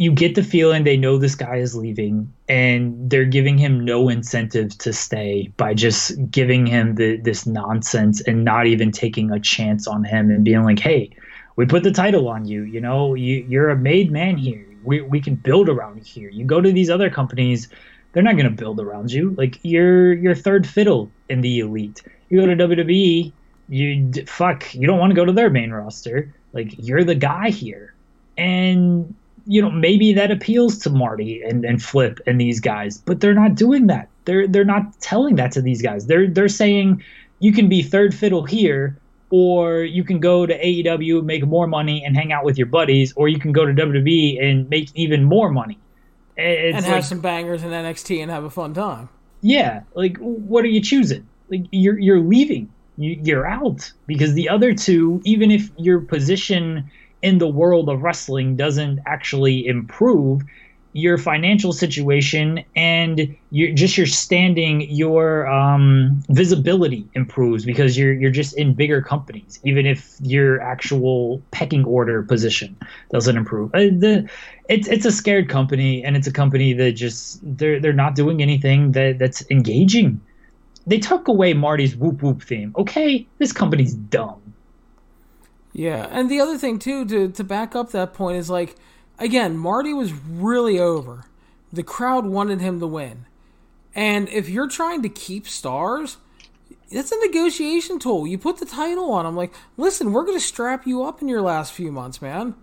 you 0.00 0.10
get 0.10 0.34
the 0.34 0.42
feeling 0.42 0.84
they 0.84 0.96
know 0.96 1.18
this 1.18 1.34
guy 1.34 1.56
is 1.56 1.76
leaving 1.76 2.32
and 2.48 3.10
they're 3.10 3.26
giving 3.26 3.58
him 3.58 3.84
no 3.84 4.08
incentive 4.08 4.76
to 4.78 4.94
stay 4.94 5.52
by 5.58 5.74
just 5.74 6.12
giving 6.30 6.64
him 6.64 6.94
the, 6.94 7.18
this 7.18 7.46
nonsense 7.46 8.22
and 8.22 8.42
not 8.42 8.66
even 8.66 8.90
taking 8.90 9.30
a 9.30 9.38
chance 9.38 9.86
on 9.86 10.02
him 10.02 10.30
and 10.30 10.42
being 10.42 10.64
like 10.64 10.78
hey 10.78 11.10
we 11.56 11.66
put 11.66 11.82
the 11.82 11.90
title 11.90 12.28
on 12.28 12.46
you 12.46 12.62
you 12.62 12.80
know 12.80 13.12
you, 13.12 13.44
you're 13.46 13.68
a 13.68 13.76
made 13.76 14.10
man 14.10 14.38
here. 14.38 14.66
We, 14.82 15.02
we 15.02 15.20
can 15.20 15.34
build 15.34 15.68
around 15.68 16.02
here. 16.06 16.30
You 16.30 16.46
go 16.46 16.62
to 16.62 16.72
these 16.72 16.88
other 16.88 17.10
companies 17.10 17.68
they're 18.12 18.22
not 18.22 18.36
going 18.36 18.46
to 18.46 18.56
build 18.56 18.80
around 18.80 19.12
you. 19.12 19.34
Like 19.36 19.58
you're 19.62 20.14
you're 20.14 20.34
third 20.34 20.66
fiddle 20.66 21.10
in 21.28 21.42
the 21.42 21.58
elite. 21.58 22.02
You 22.30 22.40
go 22.40 22.46
to 22.46 22.56
wwe 22.56 23.32
you 23.68 24.12
fuck 24.26 24.74
you 24.74 24.86
don't 24.86 24.98
want 24.98 25.10
to 25.10 25.14
go 25.14 25.26
to 25.26 25.32
their 25.32 25.50
main 25.50 25.72
roster. 25.72 26.34
Like 26.54 26.74
you're 26.78 27.04
the 27.04 27.14
guy 27.14 27.50
here. 27.50 27.92
And 28.38 29.14
you 29.50 29.60
know, 29.60 29.68
maybe 29.68 30.12
that 30.12 30.30
appeals 30.30 30.78
to 30.78 30.90
Marty 30.90 31.42
and, 31.42 31.64
and 31.64 31.82
Flip 31.82 32.20
and 32.24 32.40
these 32.40 32.60
guys, 32.60 32.98
but 32.98 33.20
they're 33.20 33.34
not 33.34 33.56
doing 33.56 33.88
that. 33.88 34.08
They're 34.24 34.46
they're 34.46 34.64
not 34.64 35.00
telling 35.00 35.34
that 35.36 35.50
to 35.52 35.60
these 35.60 35.82
guys. 35.82 36.06
They're 36.06 36.28
they're 36.28 36.48
saying 36.48 37.02
you 37.40 37.52
can 37.52 37.68
be 37.68 37.82
third 37.82 38.14
fiddle 38.14 38.44
here, 38.44 38.96
or 39.30 39.82
you 39.82 40.04
can 40.04 40.20
go 40.20 40.46
to 40.46 40.56
AEW, 40.56 41.18
and 41.18 41.26
make 41.26 41.44
more 41.44 41.66
money, 41.66 42.04
and 42.04 42.16
hang 42.16 42.30
out 42.32 42.44
with 42.44 42.58
your 42.58 42.68
buddies, 42.68 43.12
or 43.16 43.26
you 43.26 43.40
can 43.40 43.50
go 43.50 43.66
to 43.66 43.72
WWE 43.72 44.40
and 44.40 44.70
make 44.70 44.88
even 44.94 45.24
more 45.24 45.50
money. 45.50 45.80
It's 46.36 46.76
and 46.76 46.84
have 46.84 46.94
like, 46.98 47.04
some 47.04 47.20
bangers 47.20 47.64
in 47.64 47.70
NXT 47.70 48.22
and 48.22 48.30
have 48.30 48.44
a 48.44 48.50
fun 48.50 48.72
time. 48.72 49.08
Yeah, 49.40 49.80
like 49.94 50.16
what 50.18 50.64
are 50.64 50.68
you 50.68 50.80
choosing? 50.80 51.26
Like 51.48 51.64
you're 51.72 51.98
you're 51.98 52.20
leaving. 52.20 52.72
You, 52.98 53.18
you're 53.24 53.48
out 53.48 53.90
because 54.06 54.34
the 54.34 54.48
other 54.48 54.74
two, 54.74 55.20
even 55.24 55.50
if 55.50 55.70
your 55.76 55.98
position 55.98 56.88
in 57.22 57.38
the 57.38 57.48
world 57.48 57.88
of 57.88 58.02
wrestling 58.02 58.56
doesn't 58.56 59.00
actually 59.06 59.66
improve 59.66 60.42
your 60.92 61.18
financial 61.18 61.72
situation 61.72 62.64
and 62.74 63.36
your 63.50 63.72
just 63.72 63.96
your 63.96 64.06
standing 64.06 64.80
your 64.90 65.46
um, 65.46 66.20
visibility 66.30 67.06
improves 67.14 67.64
because 67.64 67.96
you're 67.96 68.12
you're 68.12 68.30
just 68.30 68.56
in 68.58 68.74
bigger 68.74 69.00
companies 69.00 69.60
even 69.64 69.86
if 69.86 70.16
your 70.20 70.60
actual 70.60 71.40
pecking 71.52 71.84
order 71.84 72.22
position 72.24 72.76
doesn't 73.10 73.36
improve. 73.36 73.72
Uh, 73.72 73.78
the 73.78 74.28
it's 74.68 74.88
it's 74.88 75.04
a 75.04 75.12
scared 75.12 75.48
company 75.48 76.02
and 76.02 76.16
it's 76.16 76.26
a 76.26 76.32
company 76.32 76.72
that 76.72 76.92
just 76.92 77.38
they're 77.42 77.78
they're 77.78 77.92
not 77.92 78.16
doing 78.16 78.42
anything 78.42 78.92
that 78.92 79.18
that's 79.18 79.48
engaging. 79.50 80.20
They 80.86 80.98
took 80.98 81.28
away 81.28 81.54
Marty's 81.54 81.94
whoop 81.94 82.20
whoop 82.20 82.42
theme. 82.42 82.74
Okay 82.76 83.28
this 83.38 83.52
company's 83.52 83.94
dumb 83.94 84.42
yeah, 85.72 86.06
and 86.10 86.30
the 86.30 86.40
other 86.40 86.58
thing 86.58 86.78
too 86.78 87.04
to 87.06 87.28
to 87.30 87.44
back 87.44 87.74
up 87.74 87.90
that 87.92 88.14
point 88.14 88.36
is 88.38 88.50
like 88.50 88.76
again, 89.18 89.56
Marty 89.56 89.92
was 89.92 90.12
really 90.12 90.78
over. 90.80 91.24
The 91.72 91.82
crowd 91.84 92.26
wanted 92.26 92.60
him 92.60 92.80
to 92.80 92.86
win. 92.86 93.26
And 93.94 94.28
if 94.28 94.48
you're 94.48 94.68
trying 94.68 95.02
to 95.02 95.08
keep 95.08 95.46
stars, 95.46 96.16
it's 96.90 97.12
a 97.12 97.26
negotiation 97.26 97.98
tool. 97.98 98.26
You 98.26 98.38
put 98.38 98.58
the 98.58 98.66
title 98.66 99.12
on. 99.12 99.26
I'm 99.26 99.36
like, 99.36 99.52
listen, 99.76 100.12
we're 100.12 100.24
going 100.24 100.38
to 100.38 100.44
strap 100.44 100.86
you 100.86 101.04
up 101.04 101.22
in 101.22 101.28
your 101.28 101.42
last 101.42 101.72
few 101.72 101.92
months, 101.92 102.20
man. 102.20 102.54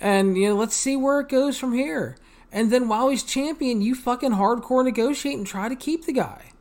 And 0.00 0.36
you 0.36 0.48
know, 0.48 0.56
let's 0.56 0.74
see 0.74 0.96
where 0.96 1.20
it 1.20 1.28
goes 1.28 1.58
from 1.58 1.72
here. 1.72 2.16
And 2.50 2.70
then 2.70 2.88
while 2.88 3.08
he's 3.08 3.22
champion, 3.22 3.80
you 3.80 3.94
fucking 3.94 4.32
hardcore 4.32 4.84
negotiate 4.84 5.38
and 5.38 5.46
try 5.46 5.68
to 5.68 5.76
keep 5.76 6.04
the 6.04 6.12
guy. 6.12 6.52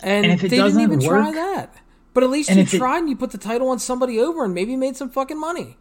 And, 0.00 0.24
And 0.24 0.32
if 0.32 0.44
it 0.44 0.48
they 0.48 0.56
didn't 0.56 0.64
doesn't 0.64 0.80
even 0.82 1.00
try 1.00 1.32
that. 1.32 1.74
But 2.12 2.24
at 2.24 2.30
least 2.30 2.50
And 2.50 2.56
you 2.58 2.62
if 2.64 2.74
it- 2.74 2.78
tried 2.78 2.98
and 2.98 3.08
you 3.08 3.16
put 3.16 3.30
the 3.30 3.38
title 3.38 3.68
on 3.68 3.78
somebody 3.78 4.18
over 4.18 4.44
and 4.44 4.54
maybe 4.54 4.76
made 4.76 4.96
some 4.96 5.10
fucking 5.10 5.38
money. 5.38 5.76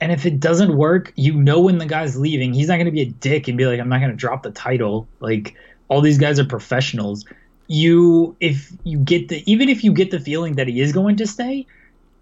And 0.00 0.12
if 0.12 0.24
it 0.26 0.38
doesn't 0.38 0.76
work, 0.76 1.12
you 1.16 1.32
know 1.32 1.60
when 1.60 1.78
the 1.78 1.86
guy's 1.86 2.16
leaving, 2.16 2.52
he's 2.54 2.68
not 2.68 2.76
going 2.76 2.86
to 2.86 2.92
be 2.92 3.00
a 3.02 3.06
dick 3.06 3.48
and 3.48 3.58
be 3.58 3.66
like, 3.66 3.80
"I'm 3.80 3.88
not 3.88 3.98
going 3.98 4.12
to 4.12 4.16
drop 4.16 4.44
the 4.44 4.52
title." 4.52 5.08
Like 5.20 5.54
all 5.88 6.00
these 6.00 6.18
guys 6.18 6.38
are 6.38 6.44
professionals. 6.44 7.24
You, 7.66 8.36
if 8.40 8.70
you 8.84 8.98
get 8.98 9.28
the, 9.28 9.42
even 9.50 9.68
if 9.68 9.82
you 9.82 9.92
get 9.92 10.10
the 10.10 10.20
feeling 10.20 10.54
that 10.54 10.68
he 10.68 10.80
is 10.80 10.92
going 10.92 11.16
to 11.16 11.26
stay, 11.26 11.66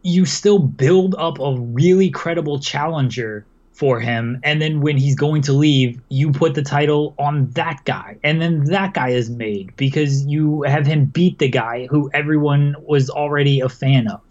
you 0.03 0.25
still 0.25 0.59
build 0.59 1.15
up 1.19 1.39
a 1.39 1.57
really 1.59 2.09
credible 2.11 2.59
challenger 2.61 3.45
for 3.77 4.01
him, 4.01 4.41
and 4.43 4.63
then 4.63 4.81
when 4.81 4.97
he's 4.97 5.15
going 5.15 5.43
to 5.43 5.53
leave, 5.53 6.01
you 6.09 6.33
put 6.33 6.55
the 6.55 6.63
title 6.63 7.15
on 7.19 7.51
that 7.51 7.85
guy, 7.85 8.17
and 8.25 8.41
then 8.41 8.65
that 8.65 8.95
guy 8.95 9.11
is 9.11 9.29
made 9.29 9.77
because 9.77 10.25
you 10.25 10.63
have 10.63 10.87
him 10.87 11.05
beat 11.05 11.39
the 11.39 11.49
guy 11.49 11.87
who 11.87 12.11
everyone 12.15 12.75
was 12.81 13.11
already 13.11 13.61
a 13.61 13.69
fan 13.69 14.09
of. 14.09 14.23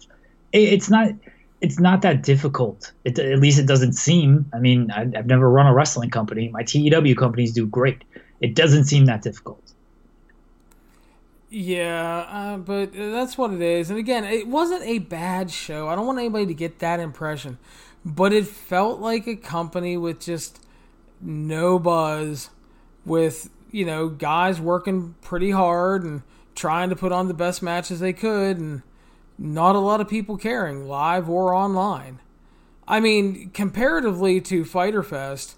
It, 0.52 0.72
it's 0.72 0.90
not 0.90 1.12
it's 1.60 1.78
not 1.78 2.02
that 2.02 2.22
difficult. 2.22 2.92
It, 3.04 3.18
at 3.18 3.38
least 3.38 3.58
it 3.60 3.66
doesn't 3.66 3.92
seem. 3.92 4.50
I 4.52 4.58
mean, 4.58 4.90
I, 4.90 5.02
I've 5.16 5.26
never 5.26 5.48
run 5.48 5.66
a 5.66 5.74
wrestling 5.74 6.10
company. 6.10 6.48
My 6.48 6.64
TEW 6.64 7.14
companies 7.14 7.52
do 7.52 7.66
great. 7.66 8.02
It 8.40 8.54
doesn't 8.54 8.84
seem 8.84 9.06
that 9.06 9.22
difficult. 9.22 9.62
Yeah, 11.48 12.26
uh, 12.28 12.56
but 12.58 12.92
that's 12.92 13.38
what 13.38 13.52
it 13.52 13.62
is. 13.62 13.90
And 13.90 13.98
again, 13.98 14.24
it 14.24 14.48
wasn't 14.48 14.82
a 14.82 14.98
bad 14.98 15.50
show. 15.52 15.88
I 15.88 15.94
don't 15.94 16.06
want 16.06 16.18
anybody 16.18 16.46
to 16.46 16.54
get 16.54 16.80
that 16.80 16.98
impression. 16.98 17.58
But 18.06 18.32
it 18.32 18.46
felt 18.46 19.00
like 19.00 19.26
a 19.26 19.34
company 19.34 19.96
with 19.96 20.20
just 20.20 20.64
no 21.20 21.80
buzz, 21.80 22.50
with, 23.04 23.50
you 23.72 23.84
know, 23.84 24.08
guys 24.08 24.60
working 24.60 25.16
pretty 25.22 25.50
hard 25.50 26.04
and 26.04 26.22
trying 26.54 26.88
to 26.90 26.96
put 26.96 27.10
on 27.10 27.26
the 27.26 27.34
best 27.34 27.64
matches 27.64 27.98
they 27.98 28.12
could, 28.12 28.58
and 28.58 28.82
not 29.38 29.74
a 29.74 29.80
lot 29.80 30.00
of 30.00 30.08
people 30.08 30.36
caring, 30.36 30.86
live 30.86 31.28
or 31.28 31.52
online. 31.52 32.20
I 32.86 33.00
mean, 33.00 33.50
comparatively 33.50 34.40
to 34.42 34.64
Fyter 34.64 35.02
Fest, 35.02 35.56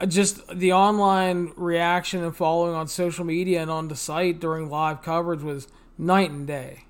uh, 0.00 0.06
just 0.06 0.44
the 0.48 0.72
online 0.72 1.52
reaction 1.54 2.24
and 2.24 2.34
following 2.34 2.74
on 2.74 2.88
social 2.88 3.24
media 3.24 3.62
and 3.62 3.70
on 3.70 3.86
the 3.86 3.94
site 3.94 4.40
during 4.40 4.68
live 4.68 5.02
coverage 5.02 5.42
was 5.42 5.68
night 5.96 6.30
and 6.30 6.48
day. 6.48 6.85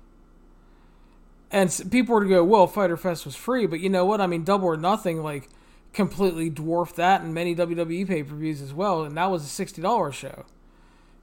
And 1.51 1.73
people 1.89 2.15
were 2.15 2.23
to 2.23 2.29
go, 2.29 2.43
well, 2.43 2.67
Fyter 2.67 2.97
Fest 2.97 3.25
was 3.25 3.35
free, 3.35 3.67
but 3.67 3.79
you 3.79 3.89
know 3.89 4.05
what? 4.05 4.19
I 4.19 4.27
mean, 4.27 4.43
Double 4.43 4.67
or 4.67 4.77
Nothing, 4.77 5.23
like, 5.23 5.49
completely 5.93 6.49
dwarfed 6.49 6.97
that 6.97 7.21
and 7.21 7.33
many 7.33 7.55
WWE 7.55 8.07
pay 8.07 8.23
per 8.23 8.35
views 8.35 8.61
as 8.61 8.73
well, 8.73 9.03
and 9.03 9.17
that 9.17 9.31
was 9.31 9.43
a 9.43 9.65
$60 9.65 10.13
show. 10.13 10.45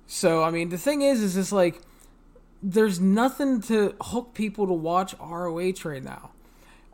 So, 0.06 0.42
I 0.42 0.50
mean, 0.50 0.70
the 0.70 0.78
thing 0.78 1.02
is, 1.02 1.22
is 1.22 1.36
it's 1.36 1.52
like, 1.52 1.80
there's 2.62 2.98
nothing 2.98 3.60
to 3.62 3.94
hook 4.00 4.32
people 4.34 4.66
to 4.66 4.72
watch 4.72 5.14
ROH 5.20 5.84
right 5.84 6.02
now. 6.02 6.30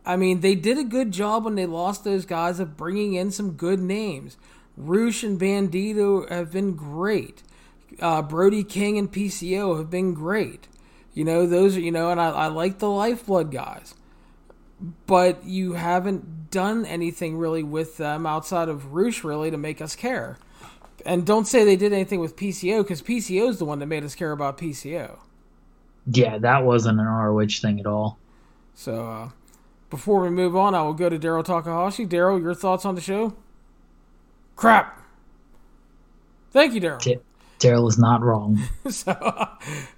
I 0.05 0.17
mean, 0.17 0.41
they 0.41 0.55
did 0.55 0.79
a 0.79 0.85
good 0.85 1.13
job 1.13 1.45
when 1.45 1.55
they 1.55 1.67
lost 1.67 2.05
those 2.05 2.27
guys 2.27 2.59
of 2.59 2.77
bringing 2.77 3.15
in 3.15 3.31
some 3.31 3.53
good 3.53 3.79
names. 3.79 4.37
Rush 4.77 5.23
and 5.23 5.39
Bandito 5.39 6.29
have 6.31 6.51
been 6.51 6.75
great. 6.75 7.43
Uh, 8.01 8.23
Brody 8.23 8.65
King 8.65 8.99
and 8.99 9.13
PCO 9.13 9.77
have 9.79 9.91
been 9.91 10.15
great. 10.15 10.69
You 11.13 11.25
know, 11.25 11.47
those 11.47 11.77
are, 11.77 11.81
you 11.81 11.91
know, 11.91 12.11
and 12.11 12.21
I, 12.21 12.31
I 12.31 12.47
like 12.47 12.79
the 12.79 12.89
Lifeblood 12.89 13.51
guys. 13.51 13.95
But 15.07 15.45
you 15.45 15.75
haven't 15.75 16.51
done 16.51 16.87
anything 16.87 17.37
really 17.37 17.63
with 17.63 17.97
them 17.97 18.27
outside 18.27 18.69
of 18.69 18.95
Rush, 18.95 19.23
really, 19.25 19.51
to 19.51 19.59
make 19.59 19.81
us 19.81 19.95
care. 19.95 20.39
And 21.05 21.27
don't 21.27 21.47
say 21.47 21.65
they 21.65 21.77
did 21.77 21.93
anything 21.93 22.21
with 22.21 22.37
PCO, 22.37 22.83
because 22.83 23.03
PCO 23.03 23.49
is 23.49 23.59
the 23.59 23.65
one 23.65 23.79
that 23.81 23.87
made 23.87 24.05
us 24.05 24.15
care 24.15 24.33
about 24.33 24.57
PCO. 24.57 25.19
Yeah, 26.07 26.39
that 26.39 26.65
wasn't 26.65 26.99
an 26.99 27.07
ROH 27.07 27.61
thing 27.61 27.79
at 27.79 27.87
all. 27.87 28.19
So, 28.75 29.07
uh, 29.07 29.29
before 29.91 30.21
we 30.21 30.31
move 30.31 30.57
on, 30.57 30.75
I 30.75 30.83
will 30.83 30.95
go 30.95 31.09
to 31.09 31.19
Daryl 31.19 31.45
Takahashi. 31.45 32.07
Daryl, 32.07 32.41
your 32.41 32.55
thoughts 32.55 32.85
on 32.85 32.95
the 32.95 33.01
show? 33.01 33.35
Crap. 34.57 35.03
Thank 36.53 36.75
you, 36.75 36.81
Daryl. 36.81 37.03
Daryl 37.61 37.89
is 37.89 37.99
not 37.99 38.23
wrong. 38.23 38.59
so, 38.91 39.13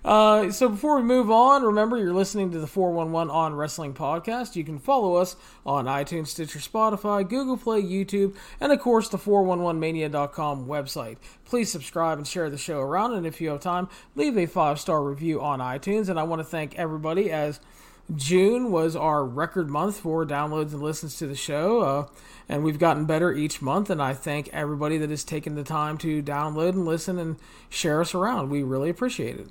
uh, 0.05 0.51
so 0.51 0.69
before 0.69 0.97
we 0.97 1.03
move 1.03 1.31
on, 1.31 1.63
remember 1.63 1.97
you're 1.97 2.13
listening 2.13 2.51
to 2.51 2.59
the 2.59 2.67
411 2.67 3.31
on 3.31 3.55
Wrestling 3.55 3.95
podcast. 3.95 4.57
You 4.57 4.65
can 4.65 4.81
follow 4.81 5.15
us 5.15 5.37
on 5.65 5.87
iTunes, 5.87 6.27
Stitcher, 6.27 6.59
Spotify, 6.59 7.27
Google 7.27 7.57
Play, 7.57 7.81
YouTube, 7.81 8.35
and 8.61 8.73
of 8.73 8.81
course 8.81 9.09
the 9.09 9.17
411mania.com 9.19 10.67
website. 10.67 11.19
Please 11.45 11.71
subscribe 11.71 12.19
and 12.19 12.27
share 12.27 12.51
the 12.51 12.59
show 12.59 12.81
around, 12.81 13.15
and 13.15 13.27
if 13.27 13.41
you 13.41 13.51
have 13.51 13.61
time, 13.61 13.89
leave 14.17 14.37
a 14.37 14.47
five 14.47 14.81
star 14.81 15.03
review 15.03 15.41
on 15.41 15.61
iTunes. 15.61 16.09
And 16.09 16.19
I 16.19 16.25
want 16.25 16.41
to 16.41 16.45
thank 16.45 16.77
everybody 16.77 17.31
as 17.31 17.61
June 18.15 18.71
was 18.71 18.97
our 18.97 19.25
record 19.25 19.69
month 19.69 20.01
for 20.01 20.27
downloads 20.27 20.73
and 20.73 20.83
listens 20.83 21.17
to 21.19 21.27
the 21.27 21.35
show, 21.35 21.81
uh, 21.81 22.07
and 22.49 22.65
we've 22.65 22.79
gotten 22.79 23.05
better 23.05 23.33
each 23.33 23.63
month. 23.63 23.91
And 23.91 24.03
I 24.03 24.13
thank 24.13 24.49
everybody 24.49 24.99
that 24.99 25.11
has 25.11 25.25
taken 25.25 25.55
the 25.55 25.63
time 25.63 25.97
to 25.99 26.23
download 26.23 26.71
and 26.71 26.85
listen 26.85 27.19
and 27.19 27.37
share 27.71 28.01
us 28.01 28.15
around. 28.15 28.51
We 28.51 28.63
really 28.63 28.91
appreciate 28.91 29.39
it. 29.39 29.49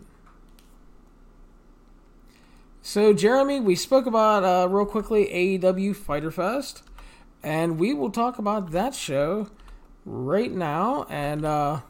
So, 2.83 3.13
Jeremy, 3.13 3.59
we 3.59 3.75
spoke 3.75 4.05
about 4.05 4.43
uh, 4.43 4.67
real 4.67 4.85
quickly 4.85 5.25
AEW 5.27 5.95
Fyter 5.95 6.31
Fest, 6.31 6.83
and 7.41 7.79
we 7.79 7.93
will 7.93 8.11
talk 8.11 8.37
about 8.37 8.71
that 8.71 8.93
show 8.93 9.49
right 10.05 10.51
now. 10.51 11.05
And 11.09 11.45
uh, 11.45 11.81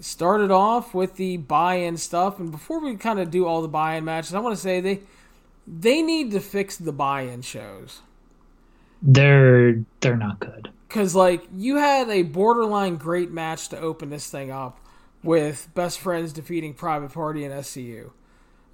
started 0.00 0.50
off 0.50 0.94
with 0.94 1.16
the 1.16 1.36
buy-in 1.36 1.96
stuff. 1.96 2.38
And 2.38 2.50
before 2.50 2.80
we 2.80 2.96
kind 2.96 3.20
of 3.20 3.30
do 3.30 3.46
all 3.46 3.62
the 3.62 3.68
buy-in 3.68 4.04
matches, 4.04 4.34
I 4.34 4.40
want 4.40 4.56
to 4.56 4.60
say 4.60 4.80
they 4.80 5.00
they 5.78 6.02
need 6.02 6.32
to 6.32 6.40
fix 6.40 6.76
the 6.76 6.92
buy-in 6.92 7.42
shows. 7.42 8.00
They're 9.02 9.84
they're 10.00 10.16
not 10.16 10.40
good. 10.40 10.70
because 10.88 11.14
like 11.14 11.44
you 11.54 11.76
had 11.76 12.10
a 12.10 12.22
borderline 12.22 12.96
great 12.96 13.30
match 13.30 13.68
to 13.68 13.78
open 13.78 14.10
this 14.10 14.28
thing 14.28 14.50
up 14.50 14.78
with 15.22 15.68
best 15.74 16.00
friends 16.00 16.32
defeating 16.32 16.74
private 16.74 17.12
party 17.12 17.44
and 17.44 17.54
scu 17.62 18.10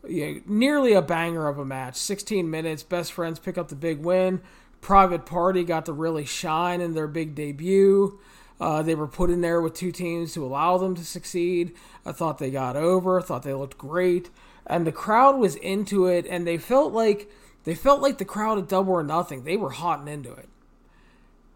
yeah, 0.08 0.34
nearly 0.46 0.92
a 0.92 1.02
banger 1.02 1.48
of 1.48 1.58
a 1.58 1.64
match. 1.64 1.96
16 1.96 2.48
minutes 2.50 2.82
best 2.82 3.12
friends 3.12 3.38
pick 3.38 3.58
up 3.58 3.68
the 3.68 3.76
big 3.76 4.00
win. 4.00 4.40
Private 4.80 5.26
party 5.26 5.64
got 5.64 5.86
to 5.86 5.92
really 5.92 6.24
shine 6.24 6.80
in 6.80 6.94
their 6.94 7.08
big 7.08 7.34
debut. 7.34 8.18
Uh, 8.60 8.82
they 8.82 8.94
were 8.94 9.08
put 9.08 9.30
in 9.30 9.40
there 9.40 9.60
with 9.60 9.74
two 9.74 9.92
teams 9.92 10.32
to 10.34 10.44
allow 10.44 10.78
them 10.78 10.94
to 10.94 11.04
succeed. 11.04 11.74
I 12.04 12.12
thought 12.12 12.38
they 12.38 12.50
got 12.50 12.76
over. 12.76 13.20
I 13.20 13.22
thought 13.22 13.42
they 13.42 13.52
looked 13.52 13.76
great 13.76 14.30
and 14.66 14.86
the 14.86 14.92
crowd 14.92 15.38
was 15.38 15.56
into 15.56 16.06
it 16.06 16.26
and 16.28 16.46
they 16.46 16.58
felt 16.58 16.92
like 16.92 17.30
they 17.64 17.74
felt 17.74 18.00
like 18.00 18.18
the 18.18 18.24
crowd 18.24 18.58
at 18.58 18.68
double 18.68 18.92
or 18.92 19.02
nothing 19.02 19.44
they 19.44 19.56
were 19.56 19.70
hotting 19.70 20.08
into 20.08 20.32
it 20.32 20.48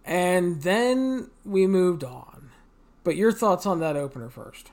and 0.04 0.62
then 0.62 1.30
we 1.44 1.66
moved 1.66 2.04
on. 2.04 2.50
But 3.04 3.16
your 3.16 3.32
thoughts 3.32 3.66
on 3.66 3.80
that 3.80 3.96
opener 3.96 4.28
first? 4.28 4.70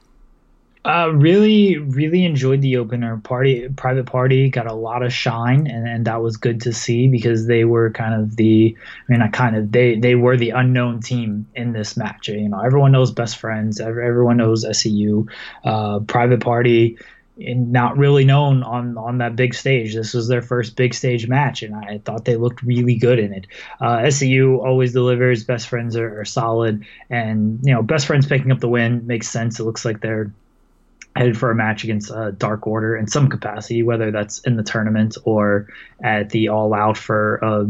Uh, 0.85 1.09
really, 1.09 1.77
really 1.77 2.23
enjoyed 2.23 2.61
the 2.61 2.77
opener. 2.77 3.17
Party, 3.17 3.67
private 3.69 4.05
party 4.05 4.49
got 4.49 4.67
a 4.67 4.73
lot 4.73 5.03
of 5.03 5.11
shine, 5.11 5.67
and, 5.67 5.88
and 5.88 6.05
that 6.05 6.21
was 6.21 6.38
good 6.38 6.61
to 6.61 6.71
see 6.71 7.07
because 7.07 7.45
they 7.45 7.65
were 7.65 7.91
kind 7.91 8.13
of 8.13 8.38
the, 8.38 8.75
I 8.77 9.11
mean, 9.11 9.21
I 9.21 9.27
kind 9.27 9.57
of, 9.57 9.71
they 9.71 9.99
they 9.99 10.15
were 10.15 10.38
the 10.38 10.51
unknown 10.51 11.01
team 11.01 11.45
in 11.55 11.73
this 11.73 11.97
match. 11.97 12.29
You 12.29 12.47
know, 12.47 12.61
everyone 12.61 12.93
knows 12.93 13.11
best 13.11 13.38
friends, 13.38 13.81
everyone 13.81 14.38
knows 14.38 14.63
SCU. 14.63 15.27
Uh, 15.65 15.99
private 16.01 16.39
party, 16.39 16.97
and 17.39 17.71
not 17.71 17.97
really 17.97 18.25
known 18.25 18.63
on 18.63 18.97
on 18.97 19.19
that 19.19 19.35
big 19.35 19.53
stage. 19.53 19.95
This 19.95 20.13
was 20.13 20.27
their 20.27 20.41
first 20.41 20.75
big 20.75 20.93
stage 20.93 21.27
match, 21.27 21.63
and 21.63 21.75
I 21.75 21.99
thought 21.99 22.25
they 22.25 22.35
looked 22.35 22.61
really 22.63 22.95
good 22.95 23.19
in 23.19 23.33
it. 23.33 23.47
Uh, 23.79 23.97
SCU 23.97 24.63
always 24.63 24.93
delivers. 24.93 25.43
Best 25.43 25.67
friends 25.67 25.95
are, 25.95 26.21
are 26.21 26.25
solid, 26.25 26.85
and 27.09 27.59
you 27.63 27.73
know, 27.73 27.81
best 27.81 28.07
friends 28.07 28.25
picking 28.25 28.51
up 28.51 28.59
the 28.59 28.69
win 28.69 29.05
makes 29.05 29.29
sense. 29.29 29.59
It 29.59 29.63
looks 29.63 29.85
like 29.85 30.01
they're 30.01 30.31
headed 31.15 31.38
for 31.38 31.51
a 31.51 31.55
match 31.55 31.83
against 31.83 32.11
uh, 32.11 32.31
Dark 32.31 32.67
Order 32.67 32.95
in 32.95 33.07
some 33.07 33.27
capacity, 33.27 33.83
whether 33.83 34.11
that's 34.11 34.39
in 34.39 34.55
the 34.55 34.63
tournament 34.63 35.17
or 35.23 35.67
at 36.03 36.29
the 36.29 36.49
All 36.49 36.73
Out 36.73 36.97
for 36.97 37.38
a 37.38 37.65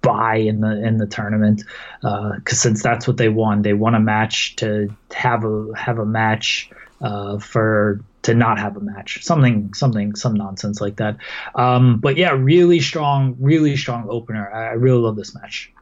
buy 0.00 0.36
in 0.36 0.60
the 0.60 0.84
in 0.84 0.98
the 0.98 1.06
tournament. 1.06 1.62
Because 2.02 2.60
since 2.60 2.82
that's 2.82 3.06
what 3.06 3.16
they 3.16 3.28
won, 3.28 3.62
they 3.62 3.72
won 3.72 3.94
a 3.94 4.00
match 4.00 4.56
to 4.56 4.94
have 5.14 5.44
a 5.44 5.68
have 5.76 5.98
a 5.98 6.06
match 6.06 6.70
uh, 7.00 7.38
for 7.38 8.00
to 8.22 8.34
not 8.34 8.58
have 8.58 8.76
a 8.76 8.80
match, 8.80 9.22
something 9.22 9.74
something 9.74 10.14
some 10.14 10.34
nonsense 10.34 10.80
like 10.80 10.96
that. 10.96 11.16
Um, 11.54 11.98
but 11.98 12.16
yeah, 12.16 12.30
really 12.30 12.80
strong, 12.80 13.36
really 13.38 13.76
strong 13.76 14.06
opener. 14.08 14.52
I, 14.52 14.72
really 14.72 14.98
love 14.98 15.16
this 15.16 15.34
match. 15.34 15.72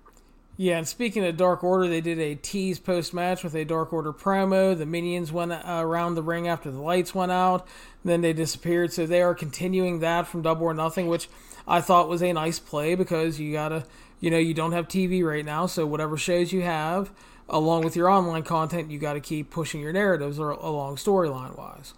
Yeah, 0.57 0.77
and 0.77 0.87
speaking 0.87 1.25
of 1.25 1.39
Dark 1.39 1.65
Order, 1.65 1.89
they 1.89 2.03
did 2.03 2.19
a 2.19 2.35
tease 2.35 2.79
post 2.79 3.15
match 3.15 3.43
with 3.43 3.55
a 3.55 3.65
Dark 3.65 3.93
Order 3.93 4.13
promo. 4.13 4.77
The 4.77 4.85
minions 4.85 5.33
went 5.33 5.53
uh, 5.53 5.63
around 5.67 6.17
the 6.17 6.23
ring 6.23 6.49
after 6.49 6.71
the 6.71 6.81
lights 6.81 7.15
went 7.15 7.33
out. 7.33 7.67
Then 8.05 8.21
they 8.21 8.35
disappeared. 8.35 8.93
So 8.93 9.07
they 9.07 9.23
are 9.23 9.35
continuing 9.35 10.01
that 10.01 10.27
from 10.27 10.43
Double 10.43 10.67
or 10.67 10.75
Nothing, 10.75 11.07
which 11.07 11.29
I 11.67 11.81
thought 11.81 12.09
was 12.09 12.23
a 12.23 12.33
nice 12.33 12.59
play 12.59 12.95
because 12.95 13.41
you 13.41 13.53
got 13.53 13.71
to 13.71 13.85
you 14.21 14.31
know, 14.31 14.39
you 14.39 14.55
don't 14.55 14.73
have 14.73 14.87
TV 14.87 15.25
right 15.25 15.45
now, 15.45 15.67
so 15.67 15.87
whatever 15.87 16.17
shows 16.17 16.53
you 16.53 16.61
have, 16.61 17.11
along 17.49 17.83
with 17.83 17.97
your 17.97 18.09
online 18.09 18.43
content, 18.43 18.91
you 18.91 18.99
got 18.99 19.15
to 19.15 19.21
keep 19.21 19.51
pushing 19.51 19.81
your 19.81 19.93
narratives 19.93 20.39
or 20.39 20.51
along 20.51 20.97
storyline 20.97 21.57
wise. 21.57 21.95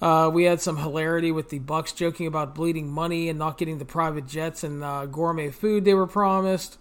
Uh, 0.00 0.30
we 0.32 0.44
had 0.44 0.60
some 0.60 0.76
hilarity 0.76 1.32
with 1.32 1.48
the 1.48 1.58
Bucks 1.58 1.92
joking 1.92 2.26
about 2.26 2.54
bleeding 2.54 2.90
money 2.90 3.28
and 3.28 3.38
not 3.38 3.56
getting 3.56 3.78
the 3.78 3.84
private 3.84 4.26
jets 4.26 4.62
and 4.62 4.84
uh, 4.84 5.06
gourmet 5.06 5.50
food 5.50 5.84
they 5.84 5.94
were 5.94 6.06
promised. 6.06 6.78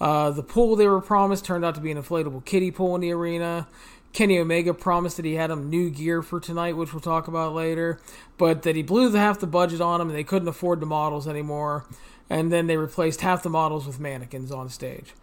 Uh, 0.00 0.30
the 0.30 0.42
pool 0.42 0.76
they 0.76 0.86
were 0.86 1.00
promised 1.00 1.44
turned 1.44 1.64
out 1.64 1.74
to 1.74 1.80
be 1.80 1.90
an 1.90 2.02
inflatable 2.02 2.44
kiddie 2.44 2.70
pool 2.70 2.94
in 2.94 3.00
the 3.00 3.12
arena. 3.12 3.66
Kenny 4.12 4.38
Omega 4.38 4.74
promised 4.74 5.16
that 5.16 5.24
he 5.24 5.34
had 5.34 5.50
him 5.50 5.70
new 5.70 5.88
gear 5.88 6.20
for 6.20 6.40
tonight, 6.40 6.76
which 6.76 6.92
we'll 6.92 7.00
talk 7.00 7.28
about 7.28 7.54
later, 7.54 8.00
but 8.38 8.62
that 8.62 8.74
he 8.74 8.82
blew 8.82 9.08
the 9.08 9.18
half 9.18 9.38
the 9.38 9.46
budget 9.46 9.80
on 9.80 10.00
him 10.00 10.08
and 10.08 10.16
they 10.16 10.24
couldn't 10.24 10.48
afford 10.48 10.80
the 10.80 10.86
models 10.86 11.28
anymore. 11.28 11.86
And 12.28 12.52
then 12.52 12.66
they 12.66 12.76
replaced 12.76 13.20
half 13.20 13.42
the 13.42 13.50
models 13.50 13.86
with 13.86 14.00
mannequins 14.00 14.50
on 14.50 14.68
stage. 14.68 15.14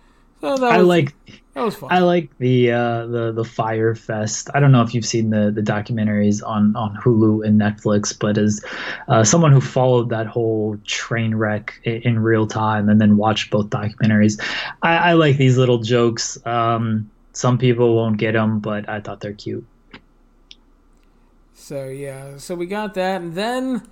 So 0.42 0.56
that 0.58 0.72
I 0.74 0.78
like 0.78 1.16
that 1.58 1.64
was 1.64 1.76
fun. 1.76 1.90
I 1.92 2.00
like 2.00 2.30
the 2.38 2.72
uh, 2.72 3.08
the 3.08 3.32
the 3.32 3.44
Fyre 3.44 3.96
Fest. 3.96 4.50
I 4.54 4.60
don't 4.60 4.72
know 4.72 4.84
if 4.84 4.94
you've 4.94 5.06
seen 5.06 5.32
the 5.32 5.50
the 5.50 5.62
documentaries 5.64 6.46
on 6.46 6.76
on 6.76 6.96
Hulu 6.98 7.44
and 7.44 7.60
Netflix, 7.60 8.18
but 8.18 8.38
as 8.38 8.64
uh, 9.08 9.24
someone 9.24 9.52
who 9.52 9.60
followed 9.60 10.10
that 10.10 10.28
whole 10.28 10.78
train 10.86 11.34
wreck 11.34 11.80
in, 11.84 12.02
in, 12.04 12.20
real 12.20 12.46
time 12.46 12.90
and 12.90 13.02
then 13.02 13.18
watched 13.18 13.50
both 13.50 13.72
documentaries, 13.72 14.40
I, 14.84 14.98
I 14.98 15.14
like 15.14 15.38
these 15.38 15.58
little 15.58 15.80
jokes. 15.80 16.38
Um, 16.46 17.10
some 17.34 17.58
people 17.58 17.96
won't 17.96 18.18
get 18.18 18.34
them, 18.34 18.60
but 18.60 18.88
I 18.88 19.02
thought 19.02 19.22
they're 19.22 19.34
cute. 19.34 19.66
So 21.56 21.86
yeah, 21.86 22.38
so 22.38 22.54
we 22.54 22.68
got 22.68 22.94
that, 22.94 23.22
and 23.22 23.34
then 23.34 23.88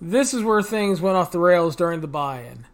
this 0.00 0.32
is 0.32 0.42
where 0.42 0.62
things 0.62 1.02
went 1.02 1.18
off 1.18 1.32
the 1.32 1.38
rails 1.38 1.76
during 1.76 2.00
the 2.00 2.08
buy-in. 2.08 2.64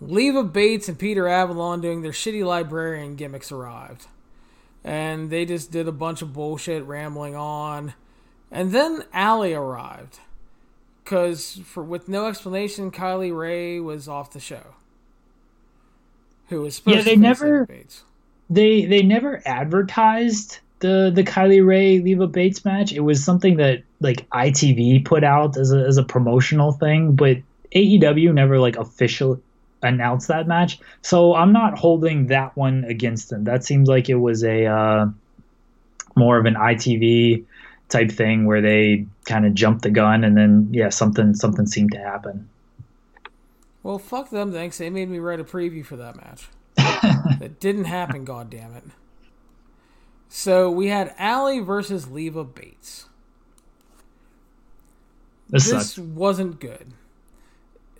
Leva 0.00 0.42
Bates 0.42 0.88
and 0.88 0.98
Peter 0.98 1.28
Avalon 1.28 1.80
doing 1.80 2.02
their 2.02 2.12
shitty 2.12 2.44
librarian 2.44 3.16
gimmicks 3.16 3.52
arrived. 3.52 4.06
And 4.82 5.30
they 5.30 5.44
just 5.44 5.70
did 5.70 5.86
a 5.86 5.92
bunch 5.92 6.22
of 6.22 6.32
bullshit 6.32 6.84
rambling 6.84 7.34
on. 7.36 7.94
And 8.50 8.72
then 8.72 9.04
Allie 9.12 9.52
arrived. 9.52 10.18
Cause 11.04 11.60
with 11.74 12.08
no 12.08 12.28
explanation, 12.28 12.90
Kylie 12.90 13.36
Rae 13.36 13.80
was 13.80 14.08
off 14.08 14.32
the 14.32 14.40
show. 14.40 14.74
Who 16.48 16.62
was 16.62 16.76
supposed 16.76 16.98
yeah, 16.98 17.02
they 17.02 17.14
to 17.14 17.20
never 17.20 17.66
Bates. 17.66 18.04
They 18.48 18.84
they 18.84 19.02
never 19.02 19.42
advertised 19.44 20.58
the 20.80 21.10
the 21.14 21.22
Kylie 21.22 21.66
Rae 21.66 21.98
Leva 22.00 22.26
Bates 22.26 22.64
match. 22.64 22.92
It 22.92 23.00
was 23.00 23.24
something 23.24 23.56
that 23.56 23.82
like 24.00 24.28
ITV 24.30 25.04
put 25.04 25.24
out 25.24 25.56
as 25.56 25.72
a 25.72 25.84
as 25.84 25.96
a 25.96 26.02
promotional 26.02 26.72
thing, 26.72 27.14
but 27.16 27.38
AEW 27.74 28.32
never 28.32 28.58
like 28.58 28.76
official 28.76 29.40
announce 29.82 30.26
that 30.26 30.46
match. 30.46 30.78
So 31.02 31.34
I'm 31.34 31.52
not 31.52 31.78
holding 31.78 32.26
that 32.26 32.56
one 32.56 32.84
against 32.84 33.30
them. 33.30 33.44
That 33.44 33.64
seems 33.64 33.88
like 33.88 34.08
it 34.08 34.16
was 34.16 34.44
a 34.44 34.66
uh, 34.66 35.06
more 36.16 36.38
of 36.38 36.46
an 36.46 36.54
ITV 36.54 37.44
type 37.88 38.10
thing 38.10 38.46
where 38.46 38.60
they 38.60 39.06
kind 39.24 39.46
of 39.46 39.54
jumped 39.54 39.82
the 39.82 39.90
gun 39.90 40.24
and 40.24 40.36
then 40.36 40.68
yeah, 40.72 40.88
something 40.90 41.34
something 41.34 41.66
seemed 41.66 41.92
to 41.92 41.98
happen. 41.98 42.48
Well, 43.82 43.98
fuck 43.98 44.30
them. 44.30 44.52
Thanks. 44.52 44.78
They 44.78 44.90
made 44.90 45.08
me 45.08 45.18
write 45.18 45.40
a 45.40 45.44
preview 45.44 45.84
for 45.84 45.96
that 45.96 46.16
match. 46.16 46.48
that 46.76 47.60
didn't 47.60 47.84
happen. 47.84 48.24
God 48.24 48.50
damn 48.50 48.74
it. 48.74 48.84
So 50.28 50.70
we 50.70 50.88
had 50.88 51.14
Allie 51.18 51.60
versus 51.60 52.08
Leva 52.08 52.44
Bates. 52.44 53.06
This, 55.48 55.70
this 55.70 55.98
wasn't 55.98 56.60
good. 56.60 56.92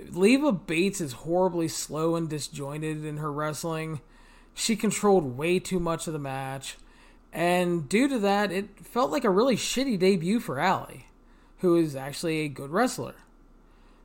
Leva 0.09 0.53
Bates 0.53 1.01
is 1.01 1.13
horribly 1.13 1.69
slow 1.69 2.17
and 2.17 2.29
disjointed 2.29 3.05
in 3.05 3.19
her 3.19 3.33
wrestling. 3.33 4.01
She 4.55 4.77
controlled 4.77 5.37
way 5.37 5.59
too 5.59 5.81
much 5.81 6.07
of 6.07 6.13
the 6.13 6.19
match. 6.19 6.77
And 7.33 7.89
due 7.89 8.09
to 8.09 8.19
that, 8.21 8.51
it 8.51 8.85
felt 8.85 9.11
like 9.11 9.25
a 9.25 9.31
really 9.31 9.57
shitty 9.57 9.99
debut 9.99 10.41
for 10.41 10.59
Allie, 10.59 11.07
who 11.59 11.77
is 11.77 11.95
actually 11.95 12.41
a 12.41 12.49
good 12.49 12.71
wrestler. 12.71 13.15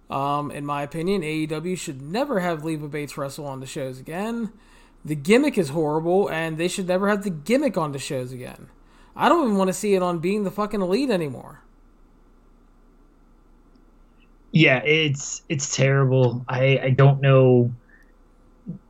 Um, 0.10 0.52
in 0.52 0.66
my 0.66 0.84
opinion, 0.84 1.22
AEW 1.22 1.78
should 1.78 2.02
never 2.02 2.40
have 2.40 2.64
Leva 2.64 2.88
Bates 2.88 3.18
wrestle 3.18 3.48
on 3.48 3.60
the 3.60 3.66
shows 3.66 4.00
again. 4.00 4.52
The 5.04 5.16
gimmick 5.16 5.58
is 5.58 5.70
horrible, 5.70 6.30
and 6.30 6.58
they 6.58 6.68
should 6.68 6.88
never 6.88 7.10
have 7.10 7.24
the 7.24 7.32
gimmick 7.32 7.78
on 7.78 7.92
the 7.92 8.00
shows 8.00 8.32
again. 8.32 8.70
I 9.16 9.30
don't 9.30 9.46
even 9.46 9.58
want 9.58 9.70
to 9.70 9.74
see 9.74 9.96
it 9.96 10.04
on 10.04 10.20
being 10.20 10.44
the 10.44 10.52
fucking 10.52 10.82
elite 10.82 11.10
anymore 11.10 11.62
yeah, 14.56 14.78
it's 14.86 15.42
it's 15.50 15.76
terrible. 15.76 16.46
I 16.48 16.80
I 16.82 16.90
don't 16.92 17.20
know 17.20 17.74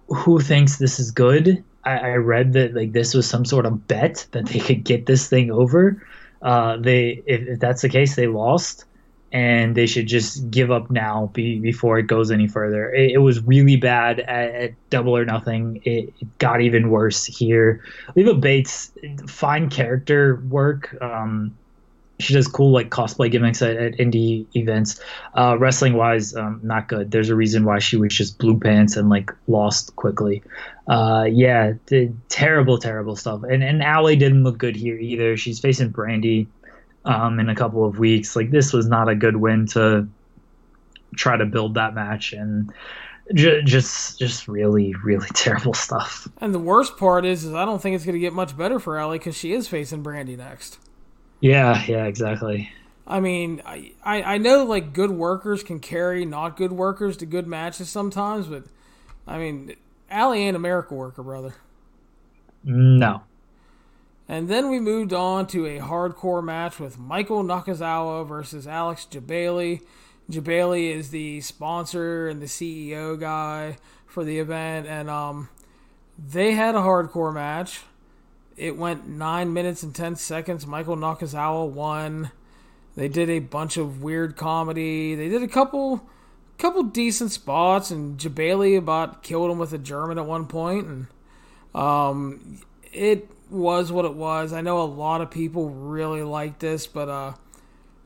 who 0.08 0.40
thinks 0.40 0.78
this 0.78 1.00
is 1.00 1.10
good. 1.10 1.64
I, 1.84 1.98
I 1.98 2.14
read 2.18 2.54
that 2.54 2.76
like 2.76 2.92
this 2.92 3.16
was 3.16 3.28
some 3.28 3.46
sort 3.46 3.66
of 3.66 3.88
bet 3.88 4.28
that 4.32 4.46
they 4.46 4.60
could 4.60 4.84
get 4.84 5.08
this 5.08 5.28
thing 5.28 5.50
over. 5.50 6.06
Uh, 6.44 6.78
they 6.78 7.24
if, 7.26 7.48
if 7.48 7.60
that's 7.60 7.82
the 7.82 7.90
case, 7.90 8.16
they 8.16 8.28
lost, 8.28 8.86
and 9.32 9.74
they 9.74 9.88
should 9.88 10.06
just 10.06 10.52
give 10.52 10.70
up 10.70 10.92
now 10.92 11.32
be, 11.34 11.58
before 11.58 11.98
it 11.98 12.04
goes 12.04 12.30
any 12.30 12.48
further. 12.48 12.94
It, 12.94 13.14
it 13.14 13.18
was 13.18 13.42
really 13.42 13.76
bad 13.76 14.20
at, 14.20 14.54
at, 14.54 14.90
Double 14.92 15.18
or 15.18 15.26
Nothing. 15.26 15.82
It, 15.84 16.14
it, 16.20 16.38
got 16.38 16.62
even 16.62 16.92
worse 16.92 17.26
here. 17.26 17.84
Leva 18.16 18.36
Bates, 18.36 18.92
fine 19.26 19.72
character 19.72 20.36
work. 20.48 20.96
Um, 21.02 21.58
she 22.20 22.34
does 22.34 22.48
cool 22.48 22.72
like 22.72 22.90
cosplay 22.90 23.30
gimmicks 23.30 23.62
at, 23.62 23.76
at 23.76 23.94
indie 23.98 24.46
events. 24.56 25.00
Uh, 25.34 25.58
wrestling 25.60 25.94
wise, 25.94 26.36
um, 26.36 26.60
not 26.64 26.88
good. 26.88 27.12
There's 27.12 27.30
a 27.30 27.36
reason 27.36 27.66
why 27.66 27.80
she 27.80 27.98
was 27.98 28.14
just 28.14 28.38
blue 28.38 28.60
pants 28.60 28.96
and 28.96 29.10
like 29.10 29.32
lost 29.48 29.96
quickly. 29.96 30.42
Uh, 30.88 31.28
yeah, 31.30 31.74
terrible, 32.30 32.78
terrible 32.78 33.16
stuff. 33.16 33.44
And 33.44 33.64
and 33.64 33.84
Allie 33.84 34.16
didn't 34.16 34.44
look 34.44 34.58
good 34.58 34.76
here 34.76 34.98
either. 34.98 35.36
She's 35.36 35.60
facing 35.60 35.92
Brandi 35.92 36.48
um, 37.04 37.40
in 37.40 37.50
a 37.50 37.56
couple 37.56 37.84
of 37.86 38.00
weeks. 38.00 38.36
Like 38.36 38.52
this 38.52 38.72
was 38.72 38.88
not 38.88 39.10
a 39.10 39.16
good 39.16 39.38
win 39.38 39.68
to 39.68 40.08
try 41.16 41.38
to 41.38 41.46
build 41.46 41.74
that 41.76 41.94
match 41.94 42.34
and. 42.34 42.72
just 43.34 44.20
just 44.20 44.48
really 44.48 44.94
really 45.04 45.28
terrible 45.34 45.74
stuff 45.74 46.28
and 46.42 46.54
the 46.54 46.60
worst 46.60 46.96
part 46.96 47.26
is 47.26 47.44
is 47.44 47.56
i 47.56 47.66
don't 47.66 47.82
think 47.82 47.96
it's 47.96 48.06
going 48.06 48.14
to 48.14 48.20
get 48.20 48.34
much 48.34 48.56
better 48.56 48.78
for 48.78 49.00
Allie 49.00 49.18
because 49.18 49.36
she 49.36 49.52
is 49.52 49.68
facing 49.68 50.04
Brandi 50.04 50.38
next 50.38 50.78
yeah, 51.40 51.84
yeah, 51.88 52.06
exactly. 52.06 52.72
I 53.08 53.20
mean, 53.20 53.62
I, 53.66 53.94
I 54.04 54.38
know 54.38 54.64
like 54.64 54.94
good 54.94 55.12
workers 55.12 55.62
can 55.64 55.80
carry 55.80 56.26
not 56.26 56.58
good 56.58 56.72
workers 56.72 57.18
to 57.18 57.26
good 57.26 57.46
matches 57.48 57.90
sometimes, 57.90 58.48
but 58.48 58.64
I 59.28 59.38
mean, 59.38 59.76
Allie 60.10 60.40
ain't 60.40 60.56
a 60.56 60.60
miracle 60.60 60.98
worker, 60.98 61.22
brother. 61.22 61.54
No. 62.64 63.22
And 64.28 64.50
then 64.50 64.72
we 64.72 64.80
moved 64.80 65.14
on 65.14 65.46
to 65.48 65.68
a 65.68 65.80
hardcore 65.80 66.44
match 66.44 66.80
with 66.80 66.98
Michael 66.98 67.44
Nakazawa 67.44 68.28
versus 68.28 68.66
Alex 68.68 69.08
Jebailey. 69.10 69.82
Jebailey 70.32 70.92
is 70.92 71.12
the 71.12 71.42
sponsor 71.42 72.28
and 72.28 72.42
the 72.42 72.48
CEO 72.48 73.20
guy 73.20 73.78
for 74.08 74.24
the 74.24 74.40
event, 74.40 74.88
and 74.88 75.12
um, 75.12 75.50
they 76.18 76.54
had 76.54 76.74
a 76.74 76.80
hardcore 76.80 77.34
match. 77.34 77.82
It 78.58 78.78
went 78.78 79.08
nine 79.08 79.54
minutes 79.54 79.84
and 79.84 79.94
ten 79.94 80.16
seconds. 80.16 80.66
Michael 80.66 80.96
Nakazawa 80.96 81.70
won. 81.70 82.32
They 82.96 83.10
did 83.10 83.30
a 83.30 83.40
bunch 83.40 83.76
of 83.76 84.02
weird 84.02 84.38
comedy. 84.38 85.16
They 85.16 85.28
did 85.28 85.44
a 85.44 85.48
couple, 85.48 86.08
couple 86.58 86.84
decent 86.84 87.32
spots, 87.32 87.92
and 87.92 88.18
Jebailey 88.18 88.78
about 88.78 89.24
killed 89.24 89.52
him 89.52 89.58
with 89.58 89.74
a 89.74 89.78
German 89.78 90.18
at 90.18 90.26
one 90.26 90.48
point, 90.48 90.88
and 90.88 91.08
um, 91.76 92.62
it 92.94 93.30
was 93.50 93.92
what 93.92 94.06
it 94.06 94.14
was. 94.14 94.54
I 94.54 94.62
know 94.62 94.82
a 94.82 94.84
lot 94.84 95.20
of 95.20 95.30
people 95.30 95.70
really 95.70 96.24
like 96.24 96.60
this, 96.60 96.88
but 96.88 97.10
uh, 97.10 97.34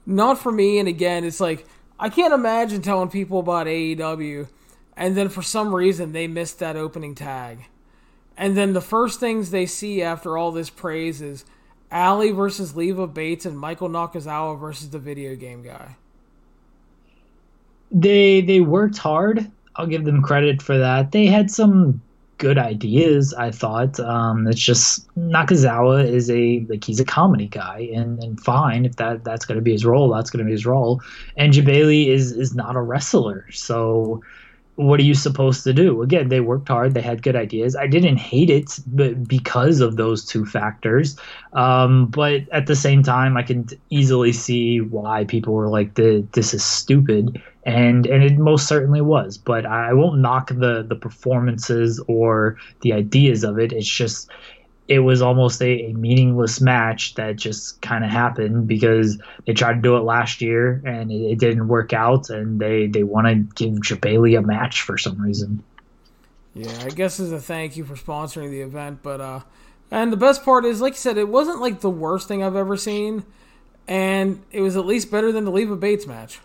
not 0.07 0.39
for 0.39 0.51
me. 0.51 0.79
And 0.79 0.87
again, 0.87 1.23
it's 1.23 1.39
like 1.39 1.67
I 1.99 2.09
can't 2.09 2.33
imagine 2.33 2.81
telling 2.81 3.09
people 3.09 3.39
about 3.39 3.67
AEW, 3.67 4.47
and 4.97 5.15
then 5.15 5.29
for 5.29 5.43
some 5.43 5.75
reason 5.75 6.11
they 6.11 6.25
missed 6.25 6.57
that 6.59 6.75
opening 6.75 7.13
tag. 7.13 7.65
And 8.39 8.55
then 8.55 8.71
the 8.71 8.81
first 8.81 9.19
things 9.19 9.51
they 9.51 9.65
see 9.65 10.01
after 10.01 10.37
all 10.37 10.53
this 10.53 10.69
praise 10.69 11.21
is 11.21 11.43
Allie 11.91 12.31
versus 12.31 12.73
Leva 12.73 13.05
Bates 13.05 13.45
and 13.45 13.59
Michael 13.59 13.89
Nakazawa 13.89 14.57
versus 14.57 14.91
the 14.91 14.97
video 14.97 15.35
game 15.35 15.61
guy. 15.61 15.97
They 17.91 18.39
they 18.39 18.61
worked 18.61 18.97
hard. 18.97 19.51
I'll 19.75 19.87
give 19.87 20.05
them 20.05 20.21
credit 20.21 20.61
for 20.61 20.77
that. 20.77 21.11
They 21.11 21.25
had 21.25 21.51
some 21.51 22.01
good 22.37 22.57
ideas. 22.57 23.33
I 23.33 23.51
thought. 23.51 23.99
Um, 23.99 24.47
it's 24.47 24.61
just 24.61 25.13
Nakazawa 25.17 26.07
is 26.07 26.29
a 26.31 26.65
like 26.69 26.85
he's 26.85 27.01
a 27.01 27.05
comedy 27.05 27.47
guy, 27.47 27.89
and, 27.93 28.23
and 28.23 28.39
fine 28.39 28.85
if 28.85 28.95
that 28.95 29.25
that's 29.25 29.43
going 29.43 29.57
to 29.57 29.61
be 29.61 29.73
his 29.73 29.83
role, 29.83 30.13
that's 30.13 30.29
going 30.29 30.39
to 30.39 30.45
be 30.45 30.53
his 30.53 30.65
role. 30.65 31.01
And 31.35 31.51
Jebailey 31.51 32.07
is 32.07 32.31
is 32.31 32.55
not 32.55 32.77
a 32.77 32.81
wrestler, 32.81 33.47
so 33.51 34.21
what 34.79 34.97
are 35.01 35.03
you 35.03 35.13
supposed 35.13 35.65
to 35.65 35.73
do? 35.73 36.01
Again, 36.01 36.29
they 36.29 36.39
worked 36.39 36.69
hard. 36.69 36.93
They 36.93 37.01
had 37.01 37.21
good 37.21 37.35
ideas. 37.35 37.75
I 37.75 37.85
didn't 37.85 38.15
hate 38.15 38.49
it, 38.49 38.79
but 38.87 39.27
because 39.27 39.81
of 39.81 39.97
those 39.97 40.23
two 40.23 40.45
factors. 40.45 41.17
Um, 41.51 42.05
but 42.05 42.43
at 42.53 42.67
the 42.67 42.77
same 42.77 43.03
time, 43.03 43.35
I 43.35 43.43
can 43.43 43.67
easily 43.89 44.31
see 44.31 44.79
why 44.79 45.25
people 45.25 45.53
were 45.53 45.67
like, 45.67 45.95
"This 45.95 46.53
is 46.53 46.63
stupid," 46.63 47.41
and 47.65 48.05
and 48.05 48.23
it 48.23 48.37
most 48.37 48.67
certainly 48.67 49.01
was. 49.01 49.37
But 49.37 49.65
I 49.65 49.91
won't 49.91 50.21
knock 50.21 50.47
the 50.47 50.85
the 50.87 50.95
performances 50.95 52.01
or 52.07 52.55
the 52.79 52.93
ideas 52.93 53.43
of 53.43 53.59
it. 53.59 53.73
It's 53.73 53.85
just 53.85 54.31
it 54.89 54.99
was 54.99 55.21
almost 55.21 55.61
a, 55.61 55.85
a 55.85 55.93
meaningless 55.93 56.59
match 56.59 57.13
that 57.13 57.35
just 57.35 57.79
kind 57.79 58.03
of 58.03 58.09
happened 58.09 58.67
because 58.67 59.19
they 59.45 59.53
tried 59.53 59.75
to 59.75 59.81
do 59.81 59.95
it 59.95 60.01
last 60.01 60.41
year 60.41 60.81
and 60.83 61.11
it, 61.11 61.33
it 61.33 61.39
didn't 61.39 61.67
work 61.67 61.93
out, 61.93 62.31
and 62.31 62.59
they 62.59 62.87
they 62.87 63.03
want 63.03 63.27
to 63.27 63.35
give 63.35 63.79
Jebailey 63.81 64.37
a 64.37 64.41
match 64.41 64.81
for 64.81 64.97
some 64.97 65.21
reason. 65.21 65.63
Yeah, 66.55 66.75
I 66.83 66.89
guess 66.89 67.19
as 67.19 67.31
a 67.31 67.39
thank 67.39 67.77
you 67.77 67.85
for 67.85 67.93
sponsoring 67.93 68.49
the 68.49 68.61
event, 68.61 68.99
but 69.03 69.21
uh, 69.21 69.41
and 69.91 70.11
the 70.11 70.17
best 70.17 70.43
part 70.43 70.65
is, 70.65 70.81
like 70.81 70.93
you 70.93 70.97
said, 70.97 71.17
it 71.17 71.29
wasn't 71.29 71.61
like 71.61 71.81
the 71.81 71.89
worst 71.89 72.27
thing 72.27 72.43
I've 72.43 72.55
ever 72.55 72.75
seen, 72.75 73.23
and 73.87 74.41
it 74.51 74.61
was 74.61 74.75
at 74.75 74.87
least 74.87 75.11
better 75.11 75.31
than 75.31 75.45
the 75.45 75.51
Leva 75.51 75.75
Bates 75.75 76.07
match. 76.07 76.39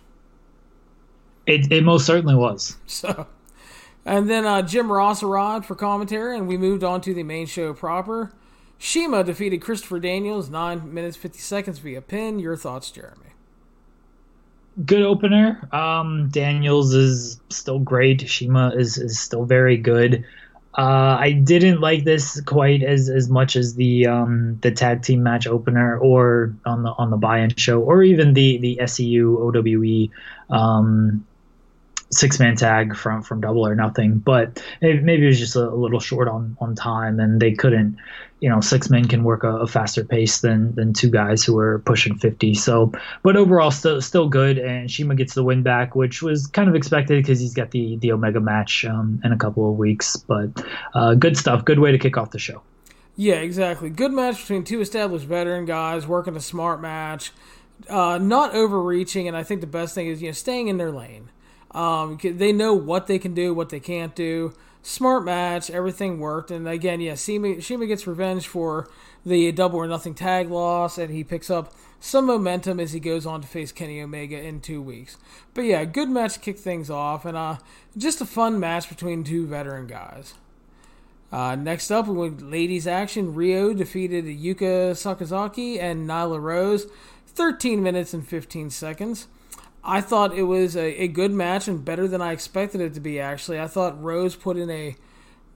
It 1.47 1.72
it 1.72 1.82
most 1.82 2.05
certainly 2.05 2.34
was. 2.34 2.76
So 2.86 3.26
and 4.05 4.28
then 4.28 4.44
uh, 4.44 4.62
Jim 4.62 4.90
Ross 4.90 5.22
arrived 5.22 5.66
for 5.66 5.74
commentary, 5.74 6.36
and 6.36 6.46
we 6.46 6.57
moved 6.57 6.84
on 6.84 7.00
to 7.02 7.14
the 7.14 7.22
main 7.22 7.46
show 7.46 7.72
proper. 7.72 8.32
CIMA 8.78 9.24
defeated 9.24 9.62
Christopher 9.62 9.98
Daniels 9.98 10.50
9 10.50 10.92
minutes 10.92 11.16
50 11.16 11.38
seconds 11.38 11.78
via 11.78 12.02
pin. 12.02 12.38
Your 12.38 12.57
thoughts, 12.57 12.90
Jeremy? 12.90 13.32
Good 14.84 15.02
opener. 15.02 15.66
Um, 15.72 16.28
Daniels 16.30 16.92
is 16.92 17.40
still 17.48 17.78
great. 17.78 18.28
CIMA 18.28 18.72
is, 18.76 18.98
is 18.98 19.18
still 19.18 19.44
very 19.44 19.76
good. 19.76 20.24
Uh, 20.76 21.16
I 21.20 21.32
didn't 21.32 21.80
like 21.80 22.02
this 22.02 22.40
quite 22.40 22.82
as, 22.82 23.09
as 23.09 23.30
much 23.30 23.55
as 23.55 23.76
the 23.76 24.09
um, 24.09 24.59
the 24.61 24.72
tag 24.72 25.02
team 25.02 25.22
match 25.22 25.46
opener 25.46 25.96
or 25.98 26.52
on 26.66 26.82
the 26.82 26.90
on 26.98 27.11
the 27.11 27.16
buy-in 27.16 27.55
show 27.55 27.80
or 27.80 28.02
even 28.02 28.34
the 28.34 28.59
the 28.59 28.80
SCU 28.82 29.38
OWE 29.38 30.11
um, 30.52 31.24
six 32.15 32.39
man 32.39 32.57
tag 32.57 32.97
from 32.97 33.23
from 33.23 33.41
Double 33.41 33.67
or 33.67 33.75
Nothing, 33.75 34.19
but 34.19 34.62
maybe 34.81 35.25
it 35.25 35.27
was 35.27 35.39
just 35.39 35.57
a, 35.57 35.69
a, 35.69 35.75
little 35.75 36.01
short 36.01 36.29
on 36.29 36.57
on 36.61 36.75
time, 36.75 37.21
and 37.21 37.41
they 37.41 37.53
couldn't. 37.53 37.97
You 38.41 38.51
know, 38.51 38.61
six 38.61 38.91
men 38.91 39.09
can 39.09 39.25
work 39.25 39.43
a, 39.43 39.57
a, 39.59 39.67
faster 39.67 40.05
pace 40.05 40.41
than 40.41 40.75
than 40.75 40.93
two 40.93 41.11
guys 41.11 41.43
who 41.43 41.59
are 41.59 41.79
pushing 41.81 42.17
fifty. 42.19 42.55
So, 42.55 42.93
but 43.23 43.37
overall, 43.37 43.71
still 43.71 44.01
still 44.03 44.29
good. 44.29 44.59
And 44.59 44.91
CIMA 44.91 45.15
gets 45.15 45.35
the 45.35 45.43
win 45.43 45.62
back, 45.62 45.95
which 45.95 46.23
was 46.23 46.47
kind 46.47 46.69
of 46.69 46.75
expected 46.75 47.23
because 47.23 47.41
he's 47.41 47.55
got 47.55 47.71
the 47.71 47.97
the 47.97 48.12
Omega 48.12 48.41
match 48.41 48.85
um, 48.85 49.21
in 49.25 49.33
a 49.33 49.39
couple 49.39 49.71
of 49.71 49.77
weeks. 49.79 50.17
But 50.17 50.65
uh, 50.95 51.15
good 51.15 51.37
stuff. 51.37 51.65
Good 51.65 51.79
way 51.79 51.93
to 51.93 51.99
kick 51.99 52.19
off 52.19 52.31
the 52.31 52.39
show. 52.39 52.62
Yeah, 53.17 53.37
exactly. 53.37 53.91
Good 53.91 54.12
match 54.12 54.39
between 54.39 54.65
two 54.65 54.81
established 54.81 55.27
veteran 55.27 55.67
guys 55.67 56.07
working 56.07 56.37
a 56.37 56.41
smart 56.41 56.81
match, 56.81 57.33
uh, 57.89 58.19
not 58.19 58.55
overreaching, 58.55 59.29
and 59.29 59.37
I 59.37 59.43
think 59.43 59.61
the 59.61 59.67
best 59.67 59.95
thing 59.95 60.09
is 60.09 60.21
you 60.21 60.29
know 60.29 60.33
staying 60.33 60.69
in 60.69 60.79
their 60.79 60.91
lane. 60.91 61.31
Um, 61.75 62.18
they 62.22 62.53
know 62.53 62.72
what 62.72 63.07
they 63.07 63.18
can 63.18 63.35
do, 63.35 63.53
what 63.53 63.68
they 63.68 63.81
can't 63.81 64.14
do. 64.14 64.55
Smart 64.83 65.25
match, 65.25 65.70
everything 65.70 66.20
worked. 66.20 66.51
And 66.51 66.68
again, 66.68 67.01
yeah, 67.01 67.16
Shima, 67.16 67.61
CIMA 67.61 67.87
gets 67.87 68.07
revenge 68.07 68.47
for 68.47 68.89
the 69.27 69.51
double 69.53 69.79
or 69.79 69.89
nothing 69.89 70.14
tag 70.14 70.51
loss, 70.51 70.99
and 70.99 71.12
he 71.12 71.25
picks 71.25 71.51
up 71.51 71.72
some 71.99 72.27
momentum 72.27 72.79
as 72.79 72.93
he 72.93 73.01
goes 73.01 73.25
on 73.25 73.41
to 73.41 73.49
face 73.49 73.72
Kenny 73.72 74.01
Omega 74.01 74.39
in 74.39 74.61
two 74.61 74.83
weeks. 74.83 75.16
But 75.55 75.62
yeah, 75.62 75.85
good 75.87 76.11
match 76.11 76.35
to 76.35 76.41
kick 76.41 76.59
things 76.59 76.91
off, 76.91 77.25
and 77.25 77.37
uh, 77.37 77.57
just 77.97 78.20
a 78.20 78.27
fun 78.27 78.61
match 78.61 78.89
between 78.89 79.25
two 79.25 79.47
veteran 79.47 79.87
guys. 79.87 80.35
Uh, 81.33 81.57
next 81.57 81.91
up, 81.91 82.07
we 82.07 82.14
went 82.14 82.49
ladies 82.49 82.87
action. 82.87 83.35
Riho 83.35 83.77
defeated 83.77 84.27
Yuka 84.27 84.93
Sakazaki 84.93 85.81
and 85.81 86.09
Nyla 86.09 86.41
Rose, 86.41 86.87
13 87.27 87.83
minutes 87.83 88.12
and 88.14 88.29
15 88.29 88.70
seconds. 88.70 89.27
I 89.85 90.01
thought 90.01 90.37
it 90.37 90.45
was 90.45 90.76
a, 90.76 91.03
a 91.03 91.09
good 91.09 91.30
match 91.30 91.68
and 91.68 91.85
better 91.85 92.09
than 92.09 92.22
I 92.22 92.32
expected 92.32 92.80
it 92.80 92.95
to 92.95 93.01
be, 93.01 93.20
actually. 93.20 93.61
I 93.61 93.66
thought 93.66 94.03
Rose 94.03 94.35
put 94.35 94.57
in 94.57 94.70
a 94.70 94.97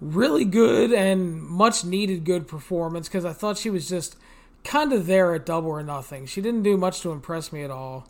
really 0.00 0.44
good 0.44 0.92
and 0.92 1.40
much 1.42 1.84
needed 1.84 2.24
good 2.24 2.46
performance 2.46 3.08
because 3.08 3.24
I 3.24 3.32
thought 3.32 3.56
she 3.56 3.70
was 3.70 3.88
just 3.88 4.16
kind 4.64 4.92
of 4.92 5.06
there 5.06 5.34
at 5.34 5.46
double 5.46 5.70
or 5.70 5.82
nothing. 5.82 6.26
She 6.26 6.42
didn't 6.42 6.62
do 6.62 6.76
much 6.76 7.00
to 7.00 7.10
impress 7.10 7.52
me 7.52 7.62
at 7.62 7.70
all. 7.70 8.06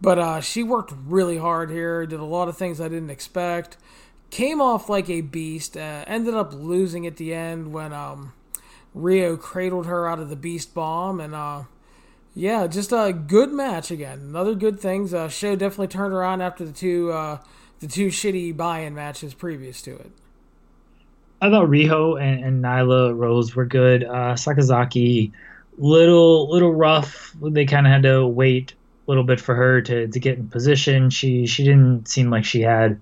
But 0.00 0.18
uh, 0.18 0.40
she 0.40 0.62
worked 0.62 0.92
really 1.06 1.38
hard 1.38 1.70
here, 1.70 2.04
did 2.04 2.20
a 2.20 2.24
lot 2.24 2.48
of 2.48 2.56
things 2.56 2.80
I 2.80 2.88
didn't 2.88 3.10
expect, 3.10 3.76
came 4.30 4.60
off 4.60 4.88
like 4.88 5.08
a 5.08 5.20
beast, 5.20 5.76
uh, 5.76 6.04
ended 6.06 6.34
up 6.34 6.52
losing 6.52 7.06
at 7.06 7.16
the 7.16 7.32
end 7.32 7.72
when 7.72 7.92
um, 7.92 8.32
Riho 8.94 9.38
cradled 9.38 9.86
her 9.86 10.08
out 10.08 10.18
of 10.18 10.28
the 10.28 10.36
beast 10.36 10.74
bomb, 10.74 11.20
and 11.20 11.34
uh, 11.34 11.62
yeah, 12.34 12.66
just 12.66 12.92
a 12.92 13.12
good 13.12 13.52
match 13.52 13.90
again. 13.90 14.18
Another 14.20 14.54
good 14.54 14.80
things. 14.80 15.14
Uh, 15.14 15.28
show 15.28 15.54
definitely 15.54 15.88
turned 15.88 16.12
around 16.12 16.40
after 16.40 16.64
the 16.64 16.72
two 16.72 17.12
uh, 17.12 17.38
the 17.80 17.86
two 17.86 18.08
shitty 18.08 18.56
buy-in 18.56 18.94
matches 18.94 19.34
previous 19.34 19.80
to 19.82 19.94
it. 19.96 20.10
I 21.40 21.50
thought 21.50 21.68
Riho 21.68 22.20
and, 22.20 22.44
and 22.44 22.64
Nyla 22.64 23.16
Rose 23.16 23.54
were 23.54 23.66
good. 23.66 24.02
Uh, 24.02 24.34
Sakazaki, 24.34 25.32
little 25.78 26.50
little 26.50 26.74
rough. 26.74 27.34
They 27.40 27.66
kind 27.66 27.86
of 27.86 27.92
had 27.92 28.02
to 28.02 28.26
wait 28.26 28.72
a 29.06 29.10
little 29.10 29.24
bit 29.24 29.40
for 29.40 29.54
her 29.54 29.80
to, 29.82 30.08
to 30.08 30.20
get 30.20 30.38
in 30.38 30.48
position. 30.48 31.10
She 31.10 31.46
she 31.46 31.62
didn't 31.62 32.08
seem 32.08 32.30
like 32.30 32.44
she 32.44 32.62
had 32.62 33.00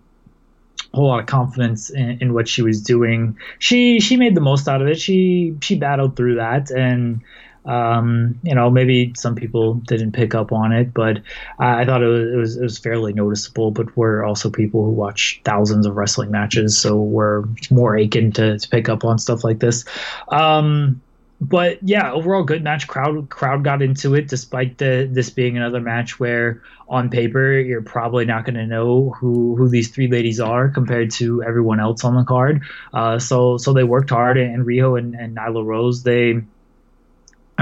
a 0.93 0.97
whole 0.97 1.09
lot 1.09 1.20
of 1.20 1.26
confidence 1.26 1.89
in, 1.89 2.18
in 2.20 2.35
what 2.35 2.49
she 2.49 2.61
was 2.61 2.83
doing. 2.83 3.39
She 3.59 3.99
she 4.01 4.16
made 4.18 4.35
the 4.35 4.41
most 4.43 4.68
out 4.68 4.83
of 4.83 4.89
it. 4.89 5.01
She 5.01 5.57
she 5.62 5.76
battled 5.76 6.16
through 6.16 6.35
that 6.35 6.70
and 6.70 7.22
um, 7.64 8.38
you 8.42 8.54
know, 8.54 8.70
maybe 8.70 9.12
some 9.16 9.34
people 9.34 9.74
didn't 9.74 10.12
pick 10.12 10.34
up 10.34 10.52
on 10.52 10.72
it, 10.72 10.92
but 10.92 11.18
I, 11.58 11.82
I 11.82 11.84
thought 11.84 12.02
it 12.02 12.06
was, 12.06 12.32
it 12.32 12.36
was, 12.36 12.56
it 12.56 12.62
was 12.62 12.78
fairly 12.78 13.12
noticeable. 13.12 13.70
But 13.70 13.96
we're 13.96 14.24
also 14.24 14.50
people 14.50 14.84
who 14.84 14.90
watch 14.90 15.40
thousands 15.44 15.86
of 15.86 15.96
wrestling 15.96 16.30
matches, 16.30 16.76
so 16.76 17.00
we're 17.00 17.44
more 17.70 17.96
aching 17.96 18.32
to, 18.32 18.58
to 18.58 18.68
pick 18.68 18.88
up 18.88 19.04
on 19.04 19.18
stuff 19.18 19.44
like 19.44 19.60
this. 19.60 19.84
Um, 20.28 21.00
but 21.40 21.78
yeah, 21.82 22.12
overall 22.12 22.44
good 22.44 22.62
match. 22.62 22.86
Crowd 22.86 23.28
crowd 23.28 23.64
got 23.64 23.82
into 23.82 24.14
it, 24.14 24.28
despite 24.28 24.78
the 24.78 25.08
this 25.10 25.28
being 25.28 25.56
another 25.56 25.80
match 25.80 26.20
where 26.20 26.62
on 26.88 27.10
paper 27.10 27.52
you're 27.54 27.82
probably 27.82 28.24
not 28.24 28.44
going 28.44 28.54
to 28.54 28.66
know 28.66 29.10
who 29.10 29.56
who 29.56 29.68
these 29.68 29.88
three 29.88 30.06
ladies 30.06 30.38
are 30.38 30.68
compared 30.68 31.10
to 31.10 31.42
everyone 31.42 31.80
else 31.80 32.04
on 32.04 32.14
the 32.14 32.22
card. 32.22 32.62
Uh, 32.92 33.18
so 33.18 33.56
so 33.56 33.72
they 33.72 33.82
worked 33.82 34.10
hard, 34.10 34.36
and 34.36 34.64
Riho 34.64 34.96
and, 34.96 35.14
and 35.16 35.36
Nyla 35.36 35.64
Rose 35.64 36.04
they 36.04 36.42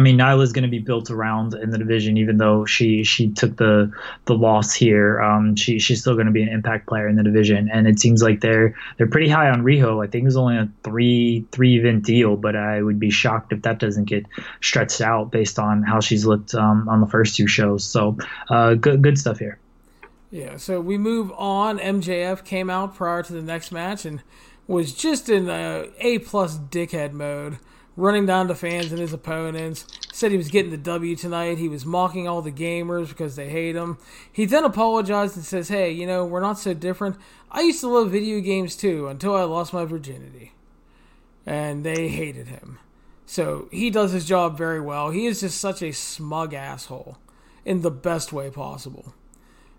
I 0.01 0.03
mean, 0.03 0.17
Nyla's 0.17 0.55
going 0.55 0.63
to 0.63 0.71
be 0.71 0.79
built 0.79 1.11
around 1.11 1.53
in 1.53 1.69
the 1.69 1.77
division, 1.77 2.17
even 2.17 2.39
though 2.39 2.65
she 2.65 3.05
she 3.05 3.29
took 3.29 3.59
the 3.59 3.93
the 4.25 4.33
loss 4.33 4.73
here. 4.73 5.21
Um, 5.21 5.57
she 5.57 5.79
she's 5.79 6.01
still 6.01 6.15
going 6.15 6.25
to 6.25 6.33
be 6.33 6.43
an 6.43 6.49
impact 6.49 6.87
player 6.87 7.07
in 7.07 7.17
the 7.17 7.23
division, 7.23 7.69
and 7.71 7.87
it 7.87 8.01
seems 8.01 8.23
like 8.23 8.41
they're 8.41 8.75
they're 8.97 9.07
pretty 9.07 9.29
high 9.29 9.51
on 9.51 9.63
Riho. 9.63 10.03
I 10.03 10.09
think 10.09 10.23
it 10.23 10.25
was 10.25 10.39
only 10.39 10.57
a 10.57 10.71
three 10.85 11.45
three 11.53 11.79
event 11.79 12.07
deal, 12.07 12.37
but 12.37 12.57
I 12.57 12.81
would 12.81 12.99
be 12.99 13.11
shocked 13.11 13.53
if 13.53 13.61
that 13.61 13.79
doesn't 13.79 14.07
get 14.07 14.25
stretched 14.63 15.03
out 15.03 15.31
based 15.31 15.59
on 15.59 15.83
how 15.83 16.01
she's 16.01 16.25
looked 16.25 16.55
um, 16.55 16.89
on 16.89 17.03
the 17.03 17.07
first 17.07 17.37
two 17.37 17.47
shows. 17.47 17.85
So, 17.85 18.17
uh, 18.49 18.77
good 18.77 19.03
good 19.03 19.19
stuff 19.19 19.39
here. 19.39 19.59
Yeah. 20.31 20.57
So 20.57 20.81
we 20.81 20.97
move 20.97 21.31
on. 21.33 21.79
MJF 21.79 22.43
came 22.47 22.71
out 22.71 22.95
prior 22.95 23.23
to 23.23 23.35
the 23.35 23.43
next 23.43 23.71
match 23.71 24.07
and 24.07 24.23
was 24.67 24.95
just 24.95 25.29
in 25.29 25.51
a 25.51 25.91
A 25.99 26.21
plus 26.21 26.57
dickhead 26.57 27.13
mode 27.13 27.59
running 28.01 28.27
down 28.27 28.49
to 28.49 28.55
fans 28.55 28.91
and 28.91 29.01
his 29.01 29.13
opponents. 29.13 29.87
Said 30.13 30.31
he 30.31 30.37
was 30.37 30.49
getting 30.49 30.71
the 30.71 30.77
W 30.77 31.15
tonight. 31.17 31.59
He 31.59 31.69
was 31.69 31.87
mocking 31.87 32.27
all 32.27 32.43
the 32.43 32.51
gamers 32.51 33.09
because 33.09 33.37
they 33.37 33.49
hate 33.49 33.77
him. 33.77 33.99
He 34.33 34.45
then 34.45 34.65
apologized 34.65 35.37
and 35.37 35.45
says, 35.45 35.69
Hey, 35.69 35.91
you 35.93 36.07
know, 36.07 36.25
we're 36.25 36.41
not 36.41 36.59
so 36.59 36.75
different. 36.75 37.17
I 37.51 37.63
used 37.63 37.81
to 37.81 37.89
love 37.89 38.11
video 38.11 38.41
games 38.41 38.77
too 38.77 39.09
until 39.09 39.37
I 39.37 39.45
lost 39.45 39.73
my 39.73 39.85
virginity. 39.85 40.53
And 41.47 41.85
they 41.85 42.09
hated 42.09 42.49
him. 42.49 42.79
So 43.27 43.69
he 43.71 43.91
does 43.91 44.13
his 44.13 44.27
job 44.27 44.59
very 44.59 44.81
well. 44.81 45.11
He 45.11 45.27
is 45.27 45.41
just 45.41 45.61
such 45.61 45.83
a 45.83 45.93
smug 45.93 46.53
asshole 46.53 47.19
in 47.65 47.83
the 47.83 47.91
best 47.91 48.33
way 48.33 48.51
possible. 48.51 49.15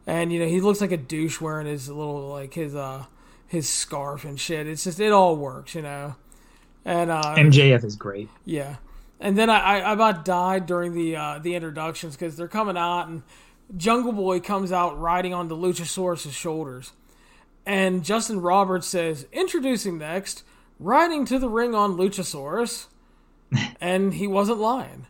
And 0.07 0.31
you 0.31 0.39
know, 0.39 0.47
he 0.47 0.61
looks 0.61 0.81
like 0.81 0.91
a 0.91 0.97
douche 0.97 1.41
wearing 1.41 1.67
his 1.67 1.89
little 1.89 2.29
like 2.29 2.53
his 2.53 2.75
uh 2.75 3.05
his 3.47 3.67
scarf 3.67 4.23
and 4.23 4.39
shit. 4.39 4.67
It's 4.67 4.85
just 4.85 4.99
it 4.99 5.11
all 5.11 5.35
works, 5.35 5.75
you 5.75 5.81
know. 5.81 6.15
And 6.83 7.11
uh, 7.11 7.35
MJF 7.37 7.83
is 7.83 7.95
great. 7.95 8.29
Yeah, 8.45 8.77
and 9.19 9.37
then 9.37 9.49
I, 9.49 9.79
I 9.79 9.93
about 9.93 10.25
died 10.25 10.65
during 10.65 10.93
the 10.93 11.15
uh, 11.15 11.39
the 11.39 11.55
introductions 11.55 12.15
because 12.15 12.35
they're 12.35 12.47
coming 12.47 12.77
out 12.77 13.07
and 13.07 13.23
Jungle 13.77 14.11
Boy 14.11 14.39
comes 14.39 14.71
out 14.71 14.99
riding 14.99 15.33
on 15.33 15.47
the 15.47 15.55
Luchasaurus's 15.55 16.33
shoulders, 16.33 16.91
and 17.65 18.03
Justin 18.03 18.41
Roberts 18.41 18.87
says, 18.87 19.27
"Introducing 19.31 19.97
next, 19.97 20.43
riding 20.79 21.25
to 21.25 21.39
the 21.39 21.49
ring 21.49 21.75
on 21.75 21.97
Luchasaurus," 21.97 22.87
and 23.81 24.15
he 24.15 24.27
wasn't 24.27 24.59
lying. 24.59 25.07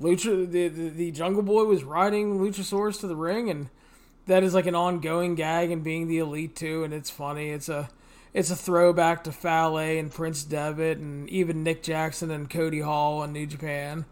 Lucha, 0.00 0.48
the, 0.48 0.68
the, 0.68 0.88
the 0.90 1.10
Jungle 1.10 1.42
Boy 1.42 1.64
was 1.64 1.82
riding 1.82 2.38
Luchasaurus 2.38 3.00
to 3.00 3.08
the 3.08 3.16
ring, 3.16 3.50
and 3.50 3.68
that 4.26 4.44
is 4.44 4.54
like 4.54 4.66
an 4.66 4.74
ongoing 4.74 5.34
gag 5.34 5.70
and 5.70 5.82
being 5.82 6.06
the 6.06 6.18
elite 6.18 6.54
too, 6.54 6.84
and 6.84 6.94
it's 6.94 7.10
funny. 7.10 7.50
It's 7.50 7.68
a 7.68 7.88
it's 8.38 8.52
a 8.52 8.56
throwback 8.56 9.24
to 9.24 9.32
Fale 9.32 9.78
and 9.78 10.12
Prince 10.12 10.44
Devitt 10.44 10.98
and 10.98 11.28
even 11.28 11.64
Nick 11.64 11.82
Jackson 11.82 12.30
and 12.30 12.48
Cody 12.48 12.78
Hall 12.78 13.24
in 13.24 13.32
New 13.32 13.46
Japan. 13.46 14.04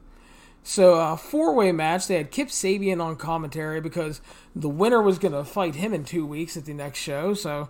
So 0.64 0.94
a 0.94 1.12
uh, 1.12 1.16
four 1.16 1.54
way 1.54 1.70
match. 1.70 2.08
They 2.08 2.16
had 2.16 2.32
Kip 2.32 2.48
Sabian 2.48 3.00
on 3.00 3.14
commentary 3.14 3.80
because 3.80 4.20
the 4.56 4.68
winner 4.68 5.00
was 5.00 5.20
going 5.20 5.30
to 5.30 5.44
fight 5.44 5.76
him 5.76 5.94
in 5.94 6.04
two 6.04 6.26
weeks 6.26 6.56
at 6.56 6.64
the 6.64 6.74
next 6.74 6.98
show. 6.98 7.34
So 7.34 7.68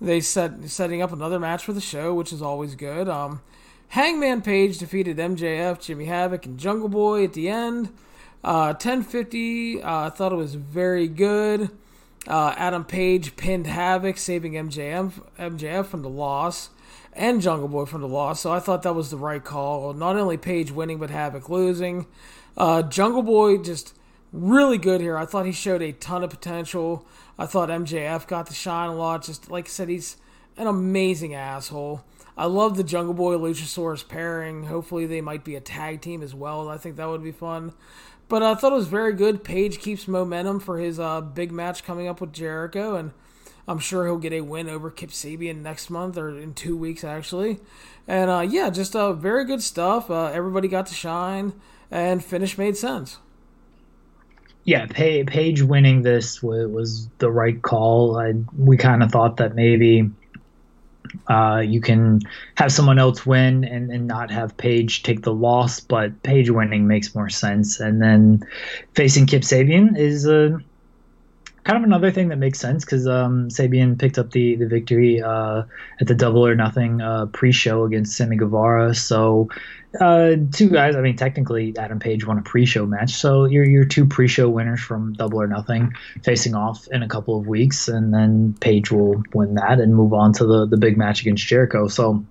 they 0.00 0.20
set 0.20 0.70
setting 0.70 1.02
up 1.02 1.10
another 1.10 1.40
match 1.40 1.64
for 1.64 1.72
the 1.72 1.80
show, 1.80 2.14
which 2.14 2.32
is 2.32 2.40
always 2.40 2.76
good. 2.76 3.08
Um, 3.08 3.40
Hangman 3.88 4.42
Page 4.42 4.78
defeated 4.78 5.16
MJF, 5.16 5.80
Jimmy 5.80 6.04
Havoc, 6.04 6.46
and 6.46 6.56
Jungle 6.56 6.88
Boy 6.88 7.24
at 7.24 7.32
the 7.32 7.48
end. 7.48 7.88
Uh, 8.44 8.74
1050. 8.78 9.82
Uh, 9.82 10.06
I 10.06 10.10
thought 10.10 10.30
it 10.30 10.36
was 10.36 10.54
very 10.54 11.08
good. 11.08 11.68
Uh, 12.26 12.54
Adam 12.56 12.84
Page 12.84 13.36
pinned 13.36 13.66
Havoc, 13.66 14.18
saving 14.18 14.52
MJF, 14.54 15.12
MJF 15.38 15.86
from 15.86 16.02
the 16.02 16.08
loss 16.08 16.70
and 17.16 17.40
Jungle 17.40 17.68
Boy 17.68 17.86
from 17.86 18.02
the 18.02 18.08
loss. 18.08 18.40
So 18.40 18.52
I 18.52 18.60
thought 18.60 18.82
that 18.82 18.94
was 18.94 19.10
the 19.10 19.16
right 19.16 19.42
call. 19.42 19.92
Not 19.94 20.16
only 20.16 20.36
Page 20.36 20.70
winning, 20.70 20.98
but 20.98 21.10
Havoc 21.10 21.48
losing. 21.48 22.06
Uh, 22.56 22.82
Jungle 22.82 23.22
Boy 23.22 23.58
just 23.58 23.94
really 24.32 24.78
good 24.78 25.00
here. 25.00 25.16
I 25.16 25.24
thought 25.24 25.46
he 25.46 25.52
showed 25.52 25.82
a 25.82 25.92
ton 25.92 26.22
of 26.22 26.30
potential. 26.30 27.06
I 27.38 27.46
thought 27.46 27.68
MJF 27.68 28.26
got 28.26 28.46
to 28.46 28.54
shine 28.54 28.90
a 28.90 28.94
lot. 28.94 29.24
Just 29.24 29.50
like 29.50 29.66
I 29.66 29.68
said, 29.68 29.88
he's 29.88 30.16
an 30.56 30.66
amazing 30.66 31.34
asshole. 31.34 32.04
I 32.38 32.46
love 32.46 32.76
the 32.76 32.84
Jungle 32.84 33.14
Boy 33.14 33.36
Luchasaurus 33.36 34.06
pairing. 34.06 34.64
Hopefully, 34.64 35.06
they 35.06 35.22
might 35.22 35.42
be 35.42 35.56
a 35.56 35.60
tag 35.60 36.02
team 36.02 36.22
as 36.22 36.34
well. 36.34 36.68
I 36.68 36.76
think 36.76 36.96
that 36.96 37.08
would 37.08 37.24
be 37.24 37.32
fun. 37.32 37.72
But 38.28 38.42
I 38.42 38.54
thought 38.54 38.72
it 38.72 38.76
was 38.76 38.88
very 38.88 39.12
good. 39.12 39.44
Page 39.44 39.78
keeps 39.78 40.08
momentum 40.08 40.58
for 40.60 40.78
his 40.78 40.98
uh, 40.98 41.20
big 41.20 41.52
match 41.52 41.84
coming 41.84 42.08
up 42.08 42.20
with 42.20 42.32
Jericho, 42.32 42.96
and 42.96 43.12
I'm 43.68 43.78
sure 43.78 44.04
he'll 44.04 44.18
get 44.18 44.32
a 44.32 44.40
win 44.40 44.68
over 44.68 44.90
Kip 44.90 45.10
Sabian 45.10 45.62
next 45.62 45.90
month 45.90 46.16
or 46.16 46.36
in 46.36 46.54
two 46.54 46.76
weeks, 46.76 47.04
actually. 47.04 47.60
And 48.08 48.30
uh, 48.30 48.46
yeah, 48.48 48.70
just 48.70 48.96
uh, 48.96 49.12
very 49.12 49.44
good 49.44 49.62
stuff. 49.62 50.10
Uh, 50.10 50.26
everybody 50.26 50.66
got 50.68 50.86
to 50.86 50.94
shine, 50.94 51.52
and 51.90 52.24
finish 52.24 52.58
made 52.58 52.76
sense. 52.76 53.18
Yeah, 54.64 54.86
Page 54.86 55.62
winning 55.62 56.02
this 56.02 56.42
was 56.42 57.08
the 57.18 57.30
right 57.30 57.62
call. 57.62 58.18
I, 58.18 58.34
we 58.58 58.76
kind 58.76 59.04
of 59.04 59.12
thought 59.12 59.36
that 59.36 59.54
maybe 59.54 60.10
uh, 61.28 61.62
you 61.64 61.80
can 61.80 62.20
have 62.56 62.72
someone 62.72 62.98
else 62.98 63.26
win 63.26 63.64
and, 63.64 63.90
and 63.90 64.06
not 64.06 64.30
have 64.30 64.56
Page 64.56 65.02
take 65.02 65.22
the 65.22 65.32
loss, 65.32 65.80
but 65.80 66.22
Page 66.22 66.50
winning 66.50 66.86
makes 66.86 67.14
more 67.14 67.28
sense. 67.28 67.80
And 67.80 68.00
then 68.02 68.46
facing 68.94 69.26
Kip 69.26 69.42
Sabian 69.42 69.96
is 69.96 70.26
a 70.26 70.58
kind 71.66 71.76
of 71.76 71.82
another 71.82 72.12
thing 72.12 72.28
that 72.28 72.38
makes 72.38 72.60
sense 72.60 72.84
because 72.84 73.08
um, 73.08 73.48
Sabian 73.48 73.98
picked 73.98 74.18
up 74.18 74.30
the 74.30 74.54
the 74.54 74.66
victory 74.66 75.20
uh, 75.20 75.64
at 76.00 76.06
the 76.06 76.14
Double 76.14 76.46
or 76.46 76.54
Nothing 76.54 77.00
uh, 77.00 77.26
pre-show 77.26 77.84
against 77.84 78.16
Sammy 78.16 78.36
Guevara. 78.36 78.94
So 78.94 79.48
uh, 80.00 80.36
two 80.52 80.70
guys. 80.70 80.94
I 80.94 81.00
mean, 81.00 81.16
technically, 81.16 81.76
Adam 81.76 81.98
Page 81.98 82.24
won 82.24 82.38
a 82.38 82.42
pre-show 82.42 82.86
match. 82.86 83.14
So 83.14 83.46
you're 83.46 83.64
you're 83.64 83.84
two 83.84 84.06
pre-show 84.06 84.48
winners 84.48 84.80
from 84.80 85.14
Double 85.14 85.40
or 85.40 85.48
Nothing 85.48 85.92
facing 86.22 86.54
off 86.54 86.86
in 86.92 87.02
a 87.02 87.08
couple 87.08 87.36
of 87.36 87.48
weeks, 87.48 87.88
and 87.88 88.14
then 88.14 88.54
Page 88.60 88.92
will 88.92 89.24
win 89.34 89.54
that 89.54 89.80
and 89.80 89.92
move 89.92 90.12
on 90.12 90.32
to 90.34 90.46
the 90.46 90.66
the 90.66 90.76
big 90.76 90.96
match 90.96 91.20
against 91.20 91.44
Jericho. 91.46 91.88
So 91.88 92.24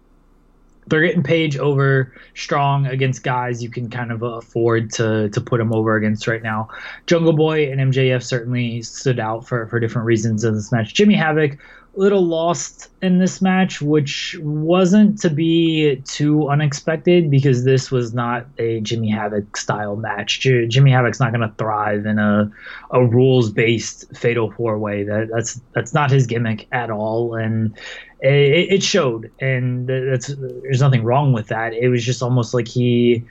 they're 0.87 1.01
getting 1.01 1.23
Page 1.23 1.57
over 1.57 2.13
strong 2.35 2.85
against 2.85 3.23
guys 3.23 3.63
you 3.63 3.69
can 3.69 3.89
kind 3.89 4.11
of 4.11 4.21
afford 4.21 4.91
to 4.91 5.29
to 5.29 5.41
put 5.41 5.59
him 5.59 5.73
over 5.73 5.95
against 5.95 6.27
right 6.27 6.43
now. 6.43 6.69
Jungle 7.07 7.33
Boy 7.33 7.71
and 7.71 7.79
MJF 7.91 8.23
certainly 8.23 8.81
stood 8.81 9.19
out 9.19 9.47
for 9.47 9.67
for 9.67 9.79
different 9.79 10.05
reasons 10.05 10.43
in 10.43 10.53
this 10.53 10.71
match. 10.71 10.93
Jimmy 10.93 11.15
Havoc 11.15 11.57
little 11.97 12.23
lost 12.23 12.89
in 13.01 13.19
this 13.19 13.41
match, 13.41 13.81
which 13.81 14.37
wasn't 14.41 15.19
to 15.21 15.29
be 15.29 16.01
too 16.05 16.49
unexpected 16.49 17.29
because 17.31 17.63
this 17.63 17.91
was 17.91 18.13
not 18.13 18.45
a 18.57 18.81
Jimmy 18.81 19.09
Havoc 19.09 19.55
style 19.55 19.95
match. 19.95 20.39
J- 20.41 20.67
Jimmy 20.67 20.91
Havoc's 20.91 21.19
not 21.19 21.31
going 21.31 21.47
to 21.47 21.55
thrive 21.57 22.05
in 22.05 22.19
a, 22.19 22.51
a 22.91 23.05
rules 23.05 23.49
based 23.49 24.05
fatal 24.15 24.51
four 24.51 24.77
way. 24.77 25.03
That 25.03 25.29
that's 25.31 25.61
that's 25.73 25.93
not 25.93 26.11
his 26.11 26.27
gimmick 26.27 26.67
at 26.71 26.89
all, 26.89 27.35
and 27.35 27.77
it, 28.19 28.73
it 28.73 28.83
showed. 28.83 29.31
And 29.39 29.87
that's 29.87 30.27
there's 30.27 30.81
nothing 30.81 31.03
wrong 31.03 31.33
with 31.33 31.47
that. 31.47 31.73
It 31.73 31.89
was 31.89 32.03
just 32.03 32.21
almost 32.21 32.53
like 32.53 32.67
he 32.67 33.23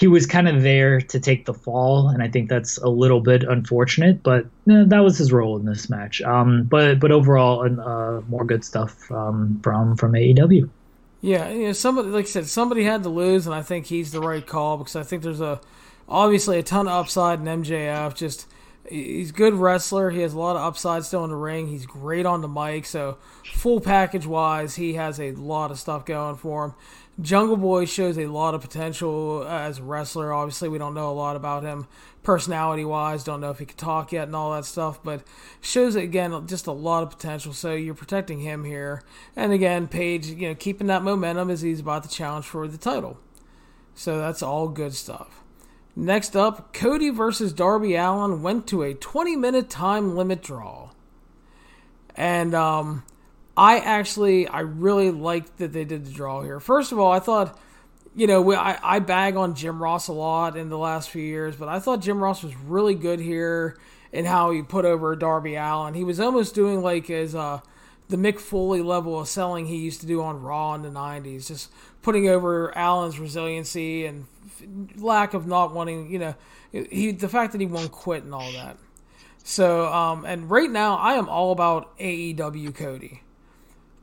he 0.00 0.06
was 0.08 0.24
kind 0.24 0.48
of 0.48 0.62
there 0.62 0.98
to 0.98 1.20
take 1.20 1.44
the 1.44 1.52
fall, 1.52 2.08
and 2.08 2.22
I 2.22 2.28
think 2.28 2.48
that's 2.48 2.78
a 2.78 2.88
little 2.88 3.20
bit 3.20 3.42
unfortunate. 3.42 4.22
But 4.22 4.46
that 4.64 5.00
was 5.04 5.18
his 5.18 5.30
role 5.30 5.58
in 5.58 5.66
this 5.66 5.90
match. 5.90 6.22
Um, 6.22 6.64
but 6.64 6.98
but 6.98 7.12
overall, 7.12 7.60
uh, 7.60 8.22
more 8.22 8.46
good 8.46 8.64
stuff 8.64 9.12
um, 9.12 9.60
from 9.62 9.98
from 9.98 10.12
AEW. 10.12 10.70
Yeah, 11.20 11.50
you 11.50 11.66
know, 11.66 11.72
somebody 11.72 12.08
like 12.08 12.24
I 12.24 12.28
said, 12.28 12.46
somebody 12.46 12.82
had 12.84 13.02
to 13.02 13.10
lose, 13.10 13.44
and 13.44 13.54
I 13.54 13.60
think 13.60 13.86
he's 13.86 14.10
the 14.10 14.20
right 14.20 14.44
call 14.44 14.78
because 14.78 14.96
I 14.96 15.02
think 15.02 15.22
there's 15.22 15.42
a 15.42 15.60
obviously 16.08 16.58
a 16.58 16.62
ton 16.62 16.88
of 16.88 16.94
upside 16.94 17.40
in 17.40 17.44
MJF. 17.44 18.14
Just 18.14 18.46
he's 18.88 19.32
good 19.32 19.52
wrestler. 19.52 20.08
He 20.08 20.20
has 20.20 20.32
a 20.32 20.38
lot 20.38 20.56
of 20.56 20.62
upside 20.62 21.04
still 21.04 21.24
in 21.24 21.30
the 21.30 21.36
ring. 21.36 21.66
He's 21.66 21.84
great 21.84 22.24
on 22.24 22.40
the 22.40 22.48
mic. 22.48 22.86
So 22.86 23.18
full 23.52 23.82
package 23.82 24.26
wise, 24.26 24.76
he 24.76 24.94
has 24.94 25.20
a 25.20 25.32
lot 25.32 25.70
of 25.70 25.78
stuff 25.78 26.06
going 26.06 26.36
for 26.36 26.64
him. 26.64 26.74
Jungle 27.20 27.56
Boy 27.56 27.84
shows 27.84 28.18
a 28.18 28.26
lot 28.26 28.54
of 28.54 28.62
potential 28.62 29.44
as 29.46 29.78
a 29.78 29.82
wrestler. 29.82 30.32
Obviously, 30.32 30.68
we 30.68 30.78
don't 30.78 30.94
know 30.94 31.10
a 31.10 31.12
lot 31.12 31.36
about 31.36 31.62
him 31.62 31.86
personality 32.22 32.84
wise. 32.84 33.24
Don't 33.24 33.40
know 33.40 33.50
if 33.50 33.58
he 33.58 33.66
can 33.66 33.76
talk 33.76 34.12
yet 34.12 34.28
and 34.28 34.36
all 34.36 34.52
that 34.52 34.64
stuff, 34.64 35.02
but 35.02 35.22
shows 35.60 35.96
again 35.96 36.46
just 36.46 36.66
a 36.66 36.72
lot 36.72 37.02
of 37.02 37.10
potential. 37.10 37.52
So 37.52 37.74
you're 37.74 37.94
protecting 37.94 38.40
him 38.40 38.64
here, 38.64 39.02
and 39.36 39.52
again, 39.52 39.88
Page, 39.88 40.26
you 40.26 40.48
know, 40.48 40.54
keeping 40.54 40.86
that 40.86 41.02
momentum 41.02 41.50
as 41.50 41.62
he's 41.62 41.80
about 41.80 42.04
to 42.04 42.08
challenge 42.08 42.46
for 42.46 42.66
the 42.68 42.78
title. 42.78 43.18
So 43.94 44.18
that's 44.18 44.42
all 44.42 44.68
good 44.68 44.94
stuff. 44.94 45.42
Next 45.96 46.36
up, 46.36 46.72
Cody 46.72 47.10
versus 47.10 47.52
Darby 47.52 47.96
Allin 47.96 48.42
went 48.42 48.66
to 48.68 48.82
a 48.82 48.94
20 48.94 49.36
minute 49.36 49.68
time 49.68 50.16
limit 50.16 50.42
draw, 50.42 50.90
and 52.14 52.54
um, 52.54 53.02
I 53.60 53.80
actually, 53.80 54.48
I 54.48 54.60
really 54.60 55.10
liked 55.10 55.58
that 55.58 55.74
they 55.74 55.84
did 55.84 56.06
the 56.06 56.10
draw 56.10 56.40
here. 56.40 56.60
First 56.60 56.92
of 56.92 56.98
all, 56.98 57.12
I 57.12 57.18
thought, 57.18 57.60
you 58.16 58.26
know, 58.26 58.54
I, 58.54 58.78
I 58.82 58.98
bag 59.00 59.36
on 59.36 59.54
Jim 59.54 59.82
Ross 59.82 60.08
a 60.08 60.14
lot 60.14 60.56
in 60.56 60.70
the 60.70 60.78
last 60.78 61.10
few 61.10 61.22
years, 61.22 61.56
but 61.56 61.68
I 61.68 61.78
thought 61.78 62.00
Jim 62.00 62.24
Ross 62.24 62.42
was 62.42 62.56
really 62.56 62.94
good 62.94 63.20
here 63.20 63.76
in 64.12 64.24
how 64.24 64.50
he 64.50 64.62
put 64.62 64.86
over 64.86 65.14
Darby 65.14 65.56
Allin. 65.56 65.92
He 65.92 66.04
was 66.04 66.18
almost 66.18 66.54
doing 66.54 66.80
like 66.80 67.08
his, 67.08 67.34
uh, 67.34 67.60
the 68.08 68.16
Mick 68.16 68.40
Foley 68.40 68.80
level 68.80 69.20
of 69.20 69.28
selling 69.28 69.66
he 69.66 69.76
used 69.76 70.00
to 70.00 70.06
do 70.06 70.22
on 70.22 70.40
Raw 70.40 70.72
in 70.72 70.80
the 70.80 70.88
90s, 70.88 71.48
just 71.48 71.70
putting 72.00 72.30
over 72.30 72.74
Allin's 72.74 73.20
resiliency 73.20 74.06
and 74.06 74.24
lack 74.96 75.34
of 75.34 75.46
not 75.46 75.74
wanting, 75.74 76.10
you 76.10 76.18
know, 76.18 76.34
he 76.72 77.12
the 77.12 77.28
fact 77.28 77.52
that 77.52 77.60
he 77.60 77.66
won't 77.66 77.92
quit 77.92 78.24
and 78.24 78.32
all 78.32 78.50
that. 78.52 78.78
So, 79.44 79.92
um, 79.92 80.24
and 80.24 80.50
right 80.50 80.70
now 80.70 80.96
I 80.96 81.14
am 81.14 81.28
all 81.28 81.52
about 81.52 81.98
AEW 81.98 82.74
Cody 82.74 83.20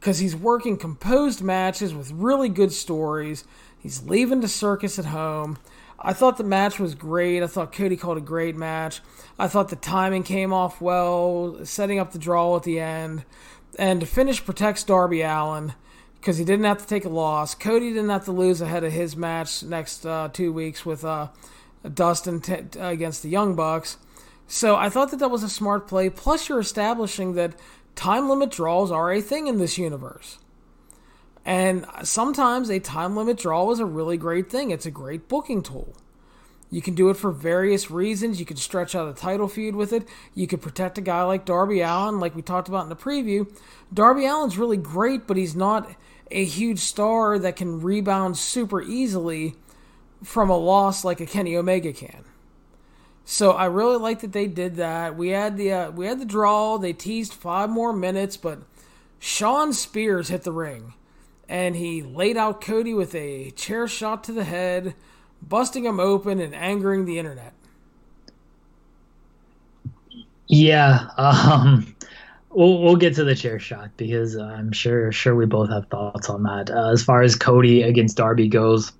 because 0.07 0.19
he's 0.19 0.37
working 0.37 0.77
composed 0.77 1.41
matches 1.41 1.93
with 1.93 2.09
really 2.13 2.47
good 2.47 2.71
stories. 2.71 3.43
He's 3.77 4.03
leaving 4.03 4.39
the 4.39 4.47
circus 4.47 4.97
at 4.97 5.03
home. 5.03 5.57
I 5.99 6.13
thought 6.13 6.37
the 6.37 6.45
match 6.45 6.79
was 6.79 6.95
great. 6.95 7.43
I 7.43 7.47
thought 7.47 7.73
Cody 7.73 7.97
called 7.97 8.17
a 8.17 8.21
great 8.21 8.55
match. 8.55 9.01
I 9.37 9.49
thought 9.49 9.67
the 9.67 9.75
timing 9.75 10.23
came 10.23 10.53
off 10.53 10.79
well, 10.79 11.59
setting 11.65 11.99
up 11.99 12.13
the 12.13 12.19
draw 12.19 12.55
at 12.55 12.63
the 12.63 12.79
end. 12.79 13.25
And 13.77 13.99
to 13.99 14.05
finish 14.05 14.45
protects 14.45 14.85
Darby 14.85 15.23
Allin 15.23 15.73
because 16.21 16.37
he 16.37 16.45
didn't 16.45 16.63
have 16.63 16.77
to 16.77 16.87
take 16.87 17.03
a 17.03 17.09
loss. 17.09 17.53
Cody 17.53 17.89
didn't 17.89 18.07
have 18.07 18.23
to 18.23 18.31
lose 18.31 18.61
ahead 18.61 18.85
of 18.85 18.93
his 18.93 19.17
match 19.17 19.61
next 19.61 20.05
uh, 20.05 20.29
two 20.31 20.53
weeks 20.53 20.85
with 20.85 21.03
uh, 21.03 21.27
Dustin 21.93 22.39
t- 22.39 22.79
against 22.79 23.23
the 23.23 23.29
Young 23.29 23.55
Bucks. 23.57 23.97
So 24.47 24.77
I 24.77 24.87
thought 24.87 25.11
that 25.11 25.17
that 25.17 25.31
was 25.31 25.43
a 25.43 25.49
smart 25.49 25.89
play. 25.89 26.09
Plus, 26.09 26.47
you're 26.47 26.61
establishing 26.61 27.33
that 27.33 27.55
time 27.97 28.29
limit 28.29 28.51
draws 28.51 28.91
are 28.91 29.11
a 29.11 29.19
thing 29.19 29.47
in 29.47 29.57
this 29.57 29.77
universe. 29.77 30.37
And 31.43 31.85
sometimes 32.03 32.69
a 32.69 32.79
time 32.79 33.15
limit 33.15 33.37
draw 33.37 33.69
is 33.71 33.79
a 33.79 33.85
really 33.85 34.17
great 34.17 34.49
thing. 34.49 34.71
It's 34.71 34.85
a 34.85 34.91
great 34.91 35.27
booking 35.27 35.63
tool. 35.63 35.95
You 36.69 36.81
can 36.81 36.95
do 36.95 37.09
it 37.09 37.15
for 37.15 37.31
various 37.31 37.89
reasons. 37.89 38.39
You 38.39 38.45
can 38.45 38.57
stretch 38.57 38.93
out 38.93 39.09
a 39.09 39.13
title 39.13 39.47
feud 39.47 39.75
with 39.75 39.93
it. 39.93 40.07
You 40.35 40.47
could 40.47 40.61
protect 40.61 40.97
a 40.97 41.01
guy 41.01 41.23
like 41.23 41.45
Darby 41.45 41.81
Allin, 41.81 42.19
like 42.19 42.35
we 42.35 42.41
talked 42.41 42.67
about 42.67 42.83
in 42.83 42.89
the 42.89 42.95
preview. 42.95 43.49
Darby 43.93 44.25
Allin's 44.25 44.57
really 44.57 44.77
great, 44.77 45.25
but 45.25 45.37
he's 45.37 45.55
not 45.55 45.89
a 46.29 46.43
huge 46.43 46.79
star 46.79 47.39
that 47.39 47.55
can 47.55 47.81
rebound 47.81 48.37
super 48.37 48.81
easily 48.81 49.55
from 50.23 50.49
a 50.49 50.57
loss 50.57 51.05
like 51.05 51.21
a 51.21 51.25
Kenny 51.25 51.55
Omega 51.55 51.93
can. 51.93 52.25
So 53.30 53.51
I 53.51 53.65
really 53.65 53.97
like 53.97 54.21
that 54.21 54.32
they 54.32 54.47
did 54.47 54.78
that. 54.78 55.17
We 55.17 55.30
had 55.30 55.57
the 55.57 55.73
uh, 55.73 55.91
we 55.91 56.05
had 56.05 56.17
the 56.17 56.25
draw. 56.25 56.78
They 56.78 56.93
teased 56.93 57.34
five 57.34 57.69
more 57.69 57.91
minutes, 57.91 58.38
but 58.38 58.59
Shawn 59.19 59.73
Spears 59.73 60.30
hit 60.30 60.43
the 60.43 60.53
ring, 60.53 60.93
and 61.49 61.75
he 61.75 62.01
laid 62.01 62.38
out 62.38 62.61
Cody 62.61 62.93
with 62.93 63.13
a 63.13 63.51
chair 63.51 63.86
shot 63.86 64.23
to 64.23 64.32
the 64.32 64.45
head, 64.45 64.95
busting 65.41 65.84
him 65.84 65.99
open 65.99 66.39
and 66.39 66.55
angering 66.55 67.03
the 67.03 67.19
internet. 67.19 67.51
Yeah, 70.47 71.09
um, 71.17 71.97
we'll 72.49 72.82
we'll 72.82 72.95
get 72.95 73.15
to 73.15 73.25
the 73.25 73.36
chair 73.36 73.59
shot 73.59 73.89
because 73.97 74.38
I'm 74.38 74.71
sure 74.71 75.11
sure 75.11 75.36
we 75.36 75.45
both 75.45 75.69
have 75.69 75.88
thoughts 75.89 76.30
on 76.30 76.43
that. 76.43 76.69
Uh, 76.69 76.91
as 76.93 77.03
far 77.03 77.23
as 77.23 77.36
Cody 77.36 77.82
against 77.82 78.15
Darby 78.15 78.47
goes, 78.47 78.93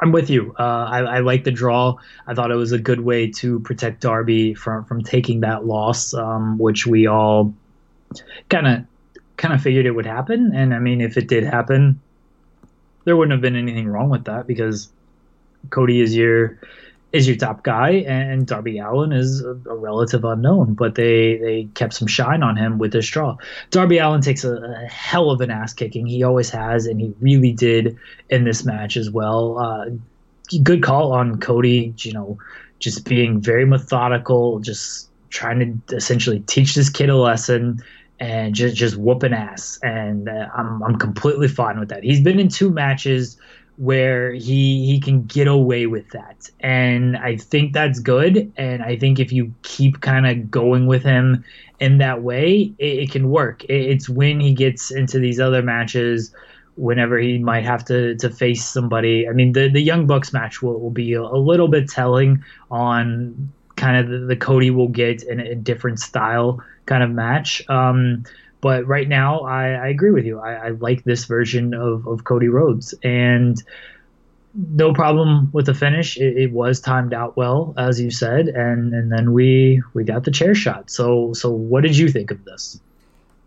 I'm 0.00 0.12
with 0.12 0.30
you. 0.30 0.54
Uh, 0.58 0.86
I, 0.88 0.98
I 1.00 1.18
like 1.20 1.44
the 1.44 1.50
draw. 1.50 1.96
I 2.26 2.34
thought 2.34 2.50
it 2.50 2.56
was 2.56 2.72
a 2.72 2.78
good 2.78 3.00
way 3.00 3.30
to 3.32 3.60
protect 3.60 4.00
Darby 4.00 4.54
from 4.54 4.84
from 4.84 5.02
taking 5.02 5.40
that 5.40 5.66
loss, 5.66 6.14
um, 6.14 6.58
which 6.58 6.86
we 6.86 7.06
all 7.06 7.52
kind 8.48 8.66
of 8.66 8.84
kind 9.36 9.54
of 9.54 9.60
figured 9.60 9.86
it 9.86 9.92
would 9.92 10.06
happen. 10.06 10.52
And 10.54 10.72
I 10.74 10.78
mean, 10.78 11.00
if 11.00 11.16
it 11.16 11.26
did 11.26 11.44
happen, 11.44 12.00
there 13.04 13.16
wouldn't 13.16 13.32
have 13.32 13.40
been 13.40 13.56
anything 13.56 13.88
wrong 13.88 14.08
with 14.10 14.24
that 14.24 14.46
because 14.46 14.88
Cody 15.70 16.00
is 16.00 16.14
your 16.14 16.58
is 17.12 17.26
your 17.26 17.36
top 17.36 17.62
guy, 17.62 17.90
and 18.06 18.46
Darby 18.46 18.78
Allin 18.78 19.12
is 19.12 19.42
a, 19.42 19.50
a, 19.50 19.74
relative 19.74 20.24
unknown, 20.24 20.74
but 20.74 20.94
they 20.94 21.38
they 21.38 21.68
kept 21.74 21.94
some 21.94 22.06
shine 22.06 22.42
on 22.42 22.56
him 22.56 22.78
with 22.78 22.92
this 22.92 23.08
draw. 23.08 23.36
Darby 23.70 23.98
Allin 23.98 24.20
takes 24.20 24.44
a, 24.44 24.56
a 24.56 24.86
hell 24.86 25.30
of 25.30 25.40
an 25.40 25.50
ass 25.50 25.72
kicking. 25.72 26.06
He 26.06 26.22
always 26.22 26.50
has, 26.50 26.86
and 26.86 27.00
he 27.00 27.14
really 27.20 27.52
did 27.52 27.96
in 28.28 28.44
this 28.44 28.64
match 28.64 28.96
as 28.96 29.10
well. 29.10 29.58
Uh, 29.58 29.86
good 30.62 30.82
call 30.82 31.12
on 31.12 31.40
Cody. 31.40 31.94
You 31.98 32.12
know, 32.12 32.38
just 32.78 33.06
being 33.06 33.40
very 33.40 33.64
methodical, 33.64 34.58
just 34.60 35.08
trying 35.30 35.82
to 35.86 35.96
essentially 35.96 36.40
teach 36.40 36.74
this 36.74 36.90
kid 36.90 37.08
a 37.08 37.16
lesson 37.16 37.82
and 38.20 38.54
just 38.54 38.76
just 38.76 38.96
whooping 38.96 39.32
ass. 39.32 39.78
And 39.82 40.28
uh, 40.28 40.48
I'm 40.54 40.82
I'm 40.82 40.98
completely 40.98 41.48
fine 41.48 41.80
with 41.80 41.88
that. 41.88 42.02
He's 42.02 42.20
been 42.20 42.38
in 42.38 42.48
two 42.48 42.68
matches 42.70 43.38
where 43.78 44.32
he 44.32 44.84
he 44.86 45.00
can 45.00 45.22
get 45.22 45.46
away 45.46 45.86
with 45.86 46.10
that. 46.10 46.50
And 46.60 47.16
i 47.16 47.36
think 47.36 47.72
that's 47.72 48.00
good. 48.00 48.52
And 48.56 48.82
i 48.82 48.96
think 48.96 49.20
if 49.20 49.32
you 49.32 49.54
keep 49.62 50.00
kind 50.00 50.26
of 50.26 50.50
going 50.50 50.86
with 50.86 51.02
him 51.02 51.44
in 51.78 51.98
that 51.98 52.22
way 52.22 52.74
it, 52.78 52.84
it 52.84 53.10
can 53.12 53.30
work. 53.30 53.64
It, 53.64 53.90
it's 53.92 54.08
when 54.08 54.40
he 54.40 54.52
gets 54.52 54.90
into 54.90 55.20
these 55.20 55.38
other 55.38 55.62
matches 55.62 56.34
whenever 56.74 57.18
he 57.18 57.38
might 57.38 57.64
have 57.64 57.84
to 57.86 58.16
to 58.16 58.30
face 58.30 58.64
somebody. 58.64 59.28
I 59.28 59.32
mean 59.32 59.52
the 59.52 59.68
the 59.68 59.80
young 59.80 60.06
bucks 60.08 60.32
match 60.32 60.60
will, 60.60 60.80
will 60.80 60.90
be 60.90 61.12
a, 61.14 61.22
a 61.22 61.38
little 61.38 61.68
bit 61.68 61.88
telling 61.88 62.42
on 62.72 63.52
kind 63.76 63.96
of 63.96 64.10
the, 64.10 64.26
the 64.26 64.36
cody 64.36 64.70
will 64.70 64.88
get 64.88 65.22
in 65.22 65.38
a 65.38 65.54
different 65.54 66.00
style 66.00 66.60
kind 66.86 67.04
of 67.04 67.10
match. 67.10 67.62
Um 67.68 68.24
but 68.60 68.86
right 68.86 69.08
now, 69.08 69.40
I, 69.40 69.70
I 69.70 69.88
agree 69.88 70.10
with 70.10 70.24
you. 70.24 70.40
I, 70.40 70.52
I, 70.54 70.68
like 70.70 71.04
this 71.04 71.24
version 71.26 71.74
of, 71.74 72.06
of 72.06 72.24
Cody 72.24 72.48
Rhodes. 72.48 72.94
And 73.04 73.62
no 74.54 74.92
problem 74.92 75.50
with 75.52 75.66
the 75.66 75.74
finish. 75.74 76.16
It, 76.16 76.36
it, 76.36 76.52
was 76.52 76.80
timed 76.80 77.14
out 77.14 77.36
well, 77.36 77.74
as 77.76 78.00
you 78.00 78.10
said, 78.10 78.48
and, 78.48 78.92
and 78.92 79.12
then 79.12 79.32
we 79.32 79.82
we 79.94 80.04
got 80.04 80.24
the 80.24 80.30
chair 80.30 80.54
shot. 80.54 80.90
So 80.90 81.32
so 81.34 81.50
what 81.50 81.82
did 81.82 81.96
you 81.96 82.08
think 82.08 82.30
of 82.30 82.44
this? 82.44 82.80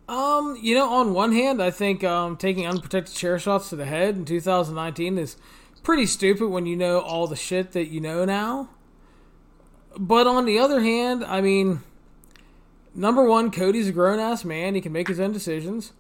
Um, 0.08 0.58
you 0.62 0.76
know, 0.76 0.90
on 0.90 1.14
one 1.14 1.32
hand, 1.32 1.62
I 1.62 1.72
think 1.72 2.04
um, 2.04 2.38
taking 2.38 2.68
unprotected 2.68 3.16
chair 3.16 3.40
shots 3.40 3.70
to 3.70 3.76
the 3.76 3.86
head 3.86 4.16
in 4.16 4.26
2019 4.26 5.18
is 5.18 5.38
pretty 5.84 6.06
stupid 6.06 6.48
when 6.48 6.66
you 6.66 6.76
know 6.76 7.00
all 7.00 7.28
the 7.28 7.36
shit 7.36 7.72
that 7.72 7.88
you 7.88 8.02
know 8.02 8.26
now. 8.26 8.70
But 9.98 10.28
on 10.28 10.46
the 10.46 10.60
other 10.60 10.82
hand, 10.82 11.24
I 11.24 11.42
mean, 11.42 11.82
number 12.94 13.24
one, 13.24 13.52
Cody's 13.52 13.90
a 13.90 13.92
grown 13.92 14.20
ass 14.20 14.44
man. 14.46 14.76
He 14.76 14.82
can 14.82 14.92
make 14.92 15.08
his 15.08 15.20
own 15.20 15.32
decisions. 15.32 15.94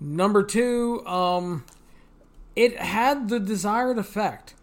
Number 0.00 0.42
two, 0.42 1.06
um, 1.06 1.64
it 2.56 2.76
had 2.78 3.28
the 3.28 3.38
desired 3.40 3.98
effect 3.98 4.54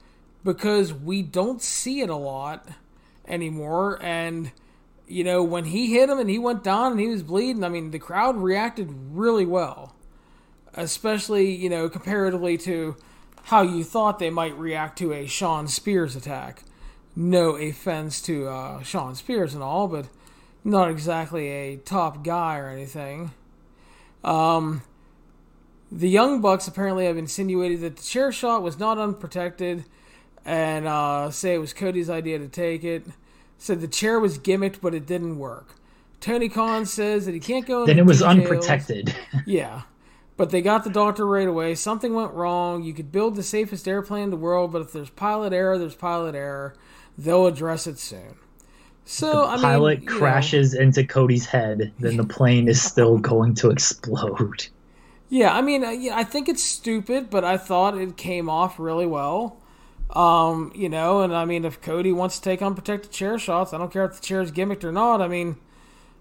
because 0.43 0.93
we 0.93 1.22
don't 1.22 1.61
see 1.61 2.01
it 2.01 2.09
a 2.09 2.15
lot 2.15 2.67
anymore. 3.28 3.99
And, 4.01 4.51
you 5.07 5.24
know, 5.24 5.43
when 5.43 5.65
he 5.65 5.93
hit 5.93 6.09
him 6.09 6.20
and 6.20 6.30
he 6.30 6.39
went 6.39 6.63
down 6.63 6.91
and 6.91 6.99
he 6.99 7.07
was 7.07 7.24
bleeding, 7.24 7.63
I 7.63 7.70
mean, 7.70 7.91
the 7.91 7.99
crowd 7.99 8.38
reacted 8.38 8.89
really 9.11 9.45
well, 9.45 9.95
especially, 10.74 11.55
you 11.55 11.70
know, 11.70 11.89
comparatively 11.89 12.57
to 12.59 12.95
how 13.43 13.61
you 13.61 13.84
thought 13.84 14.20
they 14.20 14.30
might 14.30 14.57
react 14.57 14.97
to 14.99 15.13
a 15.13 15.26
Shawn 15.26 15.67
Spears 15.67 16.15
attack. 16.15 16.63
No 17.15 17.55
offense 17.55 18.22
to 18.24 18.47
uh, 18.47 18.84
Shawn 18.84 19.15
Spears 19.15 19.53
and 19.53 19.63
all, 19.63 19.88
but 19.88 20.05
not 20.64 20.89
exactly 20.89 21.47
a 21.47 21.78
top 21.78 22.24
guy 22.24 22.57
or 22.57 22.70
anything. 22.70 23.32
Um, 24.24 24.82
the 25.91 26.10
Young 26.10 26.41
Bucks 26.41 26.68
apparently 26.68 27.05
have 27.05 27.18
insinuated 27.18 27.82
that 27.82 27.97
the 27.97 28.03
chair 28.03 28.32
shot 28.32 28.62
was 28.62 28.78
not 28.78 28.97
unprotected 28.97 29.86
and 30.45 30.88
uh, 30.88 31.32
say 31.32 31.53
it 31.53 31.60
was 31.60 31.74
Cody's 31.74 32.10
idea 32.10 32.39
to 32.39 32.47
take 32.47 32.84
it. 32.84 33.05
Said 33.57 33.82
the 33.82 33.88
chair 33.88 34.20
was 34.20 34.39
gimmicked, 34.39 34.80
but 34.82 34.93
it 34.93 35.05
didn't 35.05 35.38
work. 35.38 35.76
Tony 36.22 36.49
Khan 36.49 36.86
says 36.86 37.26
that 37.26 37.34
he 37.34 37.39
can't 37.39 37.66
go. 37.66 37.86
Then 37.86 37.99
it 37.99 38.05
was 38.05 38.20
details. 38.20 38.38
unprotected. 38.38 39.16
yeah, 39.45 39.84
but 40.38 40.49
they 40.49 40.62
got 40.62 40.84
the 40.84 40.89
doctor 40.89 41.26
right 41.26 41.47
away. 41.47 41.76
Something 41.76 42.14
went 42.14 42.32
wrong. 42.34 42.84
You 42.84 42.93
could 42.93 43.12
build 43.12 43.36
the 43.36 43.43
safest 43.43 43.88
airplane 43.88 44.26
in 44.26 44.30
the 44.30 44.38
world, 44.38 44.72
but 44.72 44.82
if 44.82 44.91
there's 44.91 45.10
pilot 45.10 45.53
error, 45.53 45.78
there's 45.78 45.95
pilot 45.95 46.36
error. 46.36 46.76
They'll 47.18 47.47
address 47.47 47.88
it 47.88 47.99
soon. 47.99 48.38
So 49.05 49.49
the 49.51 49.57
pilot 49.57 49.99
mean, 49.99 50.07
crashes 50.07 50.73
know. 50.73 50.81
into 50.81 51.03
Cody's 51.03 51.45
head, 51.45 51.91
then 51.99 52.17
the 52.17 52.23
plane 52.23 52.67
is 52.67 52.81
still 52.81 53.17
going 53.31 53.55
to 53.55 53.71
explode. 53.71 54.67
Yeah, 55.29 55.55
I 55.55 55.61
mean, 55.61 55.83
uh, 55.83 56.15
I 56.15 56.23
think 56.23 56.49
it's 56.49 56.63
stupid, 56.63 57.29
but 57.29 57.43
I 57.43 57.57
thought 57.57 57.97
it 57.97 58.17
came 58.17 58.49
off 58.49 58.79
really 58.79 59.05
well. 59.05 59.57
Um, 60.09 60.71
you 60.73 60.89
know, 60.89 61.21
and 61.21 61.35
I 61.35 61.45
mean, 61.45 61.65
if 61.65 61.81
Cody 61.81 62.11
wants 62.11 62.37
to 62.37 62.43
take 62.43 62.63
unprotected 62.63 63.11
chair 63.11 63.37
shots, 63.37 63.73
I 63.73 63.77
don't 63.77 63.91
care 63.91 64.05
if 64.05 64.15
the 64.15 64.25
chair 64.25 64.41
is 64.41 64.51
gimmicked 64.51 64.83
or 64.83 64.91
not. 64.91 65.21
I 65.21 65.27
mean, 65.27 65.57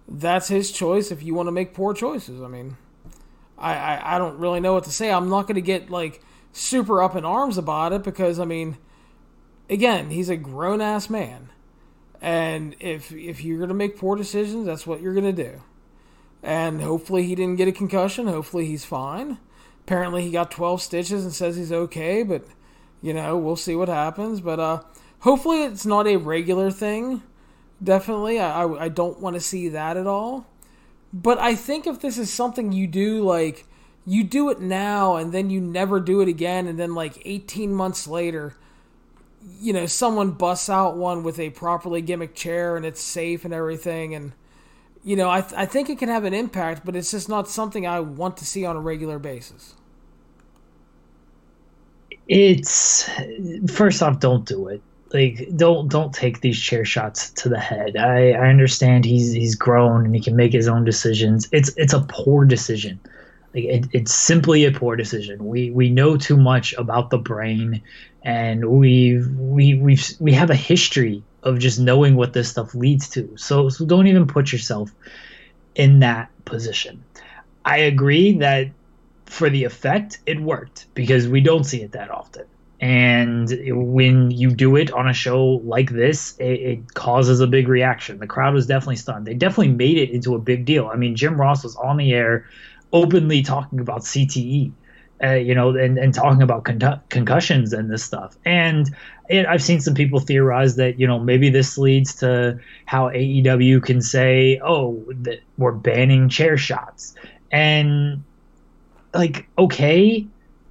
that's 0.07 0.49
his 0.49 0.71
choice. 0.71 1.11
If 1.11 1.23
you 1.23 1.35
want 1.35 1.47
to 1.47 1.53
make 1.53 1.73
poor 1.73 1.95
choices, 1.95 2.43
I 2.43 2.49
mean, 2.49 2.77
I 3.57 3.75
I, 3.75 4.17
I 4.17 4.19
don't 4.19 4.39
really 4.39 4.61
know 4.61 4.75
what 4.75 4.85
to 4.85 4.93
say. 4.93 5.11
I'm 5.11 5.31
not 5.31 5.47
going 5.47 5.55
to 5.55 5.63
get 5.63 5.91
like 5.91 6.23
super 6.53 7.03
up 7.03 7.17
in 7.17 7.25
arms 7.25 7.57
about 7.57 7.95
it 7.95 8.03
because 8.03 8.39
I 8.39 8.45
mean, 8.45 8.77
again, 9.71 10.11
he's 10.11 10.29
a 10.29 10.37
grown 10.37 10.83
ass 10.83 11.09
man 11.09 11.49
and 12.21 12.75
if 12.81 13.13
if 13.13 13.43
you're 13.43 13.59
going 13.59 13.69
to 13.69 13.75
make 13.75 13.99
poor 13.99 14.17
decisions, 14.17 14.67
that's 14.67 14.87
what 14.87 15.01
you're 15.01 15.15
going 15.15 15.35
to 15.37 15.45
do. 15.45 15.63
And 16.43 16.81
hopefully 16.81 17.25
he 17.25 17.35
didn't 17.35 17.57
get 17.57 17.69
a 17.69 17.73
concussion. 17.73 18.27
Hopefully 18.27 18.67
he's 18.67 18.85
fine. 18.85 19.39
Apparently 19.85 20.23
he 20.23 20.31
got 20.31 20.51
12 20.51 20.83
stitches 20.83 21.25
and 21.25 21.35
says 21.35 21.57
he's 21.57 21.73
okay, 21.73 22.23
but 22.23 22.45
you 23.01 23.15
know, 23.15 23.37
we'll 23.37 23.57
see 23.57 23.75
what 23.75 23.89
happens, 23.89 24.41
but 24.41 24.61
uh 24.61 24.83
hopefully 25.21 25.65
it's 25.65 25.87
not 25.87 26.07
a 26.07 26.17
regular 26.17 26.71
thing. 26.71 27.23
Definitely. 27.83 28.39
I 28.39 28.65
I, 28.65 28.85
I 28.85 28.89
don't 28.89 29.21
want 29.21 29.35
to 29.35 29.41
see 29.41 29.69
that 29.71 29.97
at 29.97 30.07
all. 30.07 30.47
But 31.13 31.39
I 31.39 31.55
think 31.55 31.87
if 31.87 32.01
this 32.01 32.19
is 32.19 32.33
something 32.33 32.73
you 32.73 32.87
do 32.87 33.23
like 33.23 33.65
you 34.05 34.25
do 34.25 34.49
it 34.51 34.61
now 34.61 35.17
and 35.17 35.33
then 35.33 35.51
you 35.51 35.61
never 35.61 36.01
do 36.01 36.21
it 36.21 36.29
again 36.29 36.67
and 36.67 36.79
then 36.79 36.95
like 36.95 37.21
18 37.25 37.75
months 37.75 38.07
later 38.07 38.57
you 39.61 39.73
know, 39.73 39.87
someone 39.87 40.33
busts 40.33 40.69
out 40.69 40.97
one 40.97 41.23
with 41.23 41.39
a 41.39 41.51
properly 41.51 42.03
gimmicked 42.03 42.35
chair 42.35 42.77
and 42.77 42.87
it's 42.87 43.01
safe 43.01 43.45
and 43.45 43.53
everything, 43.53 44.15
and 44.15 44.33
you 45.05 45.17
know, 45.17 45.31
I 45.31 45.41
th- 45.41 45.55
I 45.57 45.67
think 45.67 45.91
it 45.91 45.99
can 45.99 46.09
have 46.09 46.25
an 46.25 46.35
impact, 46.35 46.85
but 46.85 46.97
it's 46.97 47.11
just 47.11 47.29
not 47.29 47.49
something 47.49 47.87
I 47.87 48.01
want 48.01 48.37
to 48.39 48.45
see 48.45 48.65
on 48.65 48.77
a 48.77 48.81
regular 48.81 49.19
basis. 49.19 49.75
It's 52.29 53.09
first 53.73 54.03
off, 54.03 54.21
don't 54.21 54.45
do 54.47 54.69
it. 54.69 54.83
Like, 55.13 55.49
don't 55.57 55.89
don't 55.89 56.13
take 56.13 56.41
these 56.41 56.61
chair 56.61 56.85
shots 56.85 57.31
to 57.31 57.49
the 57.49 57.59
head. 57.59 57.97
I 57.97 58.33
I 58.33 58.49
understand 58.49 59.05
he's 59.07 59.33
he's 59.33 59.55
grown 59.55 60.05
and 60.05 60.15
he 60.15 60.21
can 60.21 60.37
make 60.37 60.53
his 60.53 60.69
own 60.69 60.85
decisions. 60.85 61.49
It's 61.53 61.71
it's 61.77 61.95
a 61.95 62.01
poor 62.09 62.45
decision. 62.45 63.01
It, 63.67 63.87
it's 63.93 64.15
simply 64.15 64.65
a 64.65 64.73
poor 64.73 64.97
decision. 64.97 65.45
We 65.47 65.71
we 65.71 65.91
know 65.91 66.17
too 66.17 66.37
much 66.37 66.73
about 66.75 67.11
the 67.11 67.19
brain 67.19 67.83
and 68.23 68.65
we 68.69 69.23
we 69.37 69.75
we 69.75 69.99
we 70.21 70.33
have 70.33 70.51
a 70.51 70.55
history 70.55 71.23
of 71.43 71.59
just 71.59 71.79
knowing 71.79 72.17
what 72.17 72.33
this 72.33 72.51
stuff 72.51 72.75
leads 72.75 73.09
to. 73.11 73.37
So 73.37 73.69
so 73.69 73.85
don't 73.85 74.07
even 74.07 74.27
put 74.27 74.53
yourself 74.53 74.91
in 75.75 76.01
that 76.01 76.31
position. 76.45 77.05
I 77.65 77.79
agree 77.79 78.39
that 78.39 78.69
for 79.27 79.51
the 79.51 79.65
effect 79.65 80.19
it 80.27 80.41
worked 80.41 80.87
because 80.95 81.29
we 81.29 81.41
don't 81.41 81.65
see 81.65 81.83
it 81.83 81.93
that 81.93 82.11
often. 82.11 82.47
And 82.81 83.51
when 83.67 84.31
you 84.31 84.51
do 84.51 84.77
it 84.77 84.93
on 84.93 85.09
a 85.09 85.13
show 85.13 85.61
like 85.65 85.91
this, 85.91 86.37
it, 86.39 86.45
it, 86.45 86.95
causes 86.95 87.41
a 87.41 87.49
big 87.49 87.67
reaction. 87.67 88.19
The 88.19 88.27
crowd 88.29 88.55
was 88.55 88.67
definitely 88.67 88.97
stunned. 88.97 89.27
They 89.27 89.35
definitely 89.35 89.73
made 89.73 89.99
it 89.99 90.11
into 90.11 90.37
a 90.37 90.39
big 90.39 90.65
deal. 90.65 90.87
I 90.87 90.95
mean, 90.95 91.17
Jim 91.17 91.41
Ross 91.41 91.65
was 91.65 91.75
on 91.75 91.97
the 91.97 92.13
air 92.13 92.47
openly 92.93 93.43
talking 93.43 93.81
about 93.81 94.01
CTE 94.03 94.73
uh, 95.23 95.33
you 95.33 95.55
know, 95.55 95.77
and, 95.77 95.99
and 95.99 96.15
talking 96.15 96.43
about 96.43 96.65
con- 96.65 97.01
concussions 97.09 97.73
and 97.73 97.91
this 97.91 98.05
stuff. 98.05 98.37
And 98.45 98.95
it, 99.29 99.47
I've 99.47 99.63
seen 99.63 99.81
some 99.81 99.95
people 99.95 100.21
theorize 100.21 100.77
that, 100.77 100.99
you 101.01 101.07
know, 101.07 101.19
maybe 101.19 101.51
this 101.51 101.77
leads 101.77 102.15
to 102.17 102.59
how 102.87 103.09
AEW 103.09 103.83
can 103.83 104.01
say, 104.01 104.61
oh, 104.63 105.03
that 105.09 105.41
we're 105.57 105.73
banning 105.73 106.29
chair 106.29 106.57
shots. 106.57 107.15
And, 107.51 108.23
like, 109.13 109.49
okay, 109.59 110.27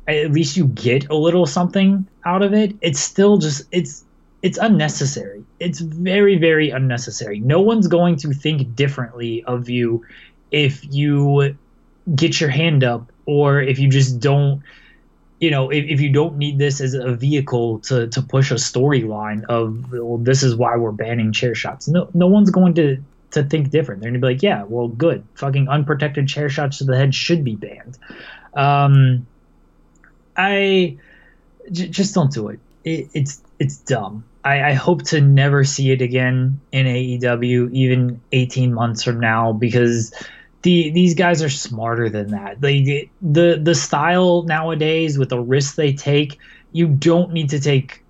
at 0.07 0.32
least 0.32 0.55
you 0.55 0.68
get 0.68 1.09
a 1.09 1.15
little 1.15 1.45
something 1.45 2.07
out 2.24 2.41
of 2.41 2.53
it. 2.53 2.74
It's 2.82 2.99
still 2.99 3.38
just, 3.38 3.63
it's, 3.72 4.05
it's 4.43 4.57
unnecessary. 4.59 5.43
It's 5.59 5.80
very, 5.80 6.38
very 6.38 6.70
unnecessary. 6.70 7.39
No 7.41 7.59
one's 7.59 7.88
going 7.88 8.15
to 8.18 8.32
think 8.32 8.76
differently 8.76 9.43
of 9.43 9.70
you 9.70 10.05
if 10.51 10.86
you 10.93 11.57
get 12.15 12.39
your 12.39 12.49
hand 12.49 12.83
up 12.83 13.11
or 13.25 13.61
if 13.61 13.79
you 13.79 13.89
just 13.89 14.19
don't 14.19 14.61
you 15.39 15.51
know 15.51 15.69
if, 15.69 15.85
if 15.85 16.01
you 16.01 16.09
don't 16.09 16.37
need 16.37 16.57
this 16.57 16.81
as 16.81 16.93
a 16.93 17.13
vehicle 17.13 17.79
to 17.79 18.07
to 18.07 18.21
push 18.21 18.51
a 18.51 18.55
storyline 18.55 19.43
of 19.45 19.91
well 19.91 20.17
this 20.17 20.41
is 20.43 20.55
why 20.55 20.75
we're 20.75 20.91
banning 20.91 21.31
chair 21.31 21.53
shots. 21.53 21.87
No 21.87 22.09
no 22.13 22.27
one's 22.27 22.49
going 22.49 22.73
to 22.75 22.97
to 23.31 23.43
think 23.43 23.69
different. 23.69 24.01
They're 24.01 24.09
gonna 24.09 24.19
be 24.19 24.33
like 24.33 24.43
yeah 24.43 24.63
well 24.63 24.87
good. 24.87 25.23
Fucking 25.35 25.67
unprotected 25.67 26.27
chair 26.27 26.49
shots 26.49 26.79
to 26.79 26.85
the 26.85 26.97
head 26.97 27.13
should 27.13 27.43
be 27.43 27.55
banned. 27.55 27.97
Um 28.53 29.27
i 30.35 30.97
j- 31.71 31.89
just 31.89 32.13
don't 32.13 32.31
do 32.31 32.47
it. 32.49 32.59
it 32.83 33.09
it's 33.13 33.41
it's 33.59 33.77
dumb. 33.77 34.23
I, 34.43 34.69
I 34.69 34.73
hope 34.73 35.03
to 35.05 35.19
never 35.19 35.65
see 35.65 35.91
it 35.91 36.01
again 36.01 36.61
in 36.71 36.85
AEW, 36.85 37.73
even 37.73 38.21
18 38.31 38.73
months 38.73 39.03
from 39.03 39.19
now, 39.19 39.51
because 39.51 40.13
the 40.68 40.89
these 40.89 41.13
guys 41.13 41.41
are 41.41 41.49
smarter 41.49 42.09
than 42.09 42.32
that. 42.32 42.59
They 42.59 43.09
the 43.22 43.57
the 43.61 43.74
style 43.74 44.43
nowadays 44.43 45.18
with 45.18 45.30
the 45.30 45.39
risks 45.39 45.78
they 45.78 45.93
take, 45.93 46.39
you 46.74 46.88
don't 46.88 47.32
need 47.32 47.49
to 47.51 47.59
take 47.61 48.03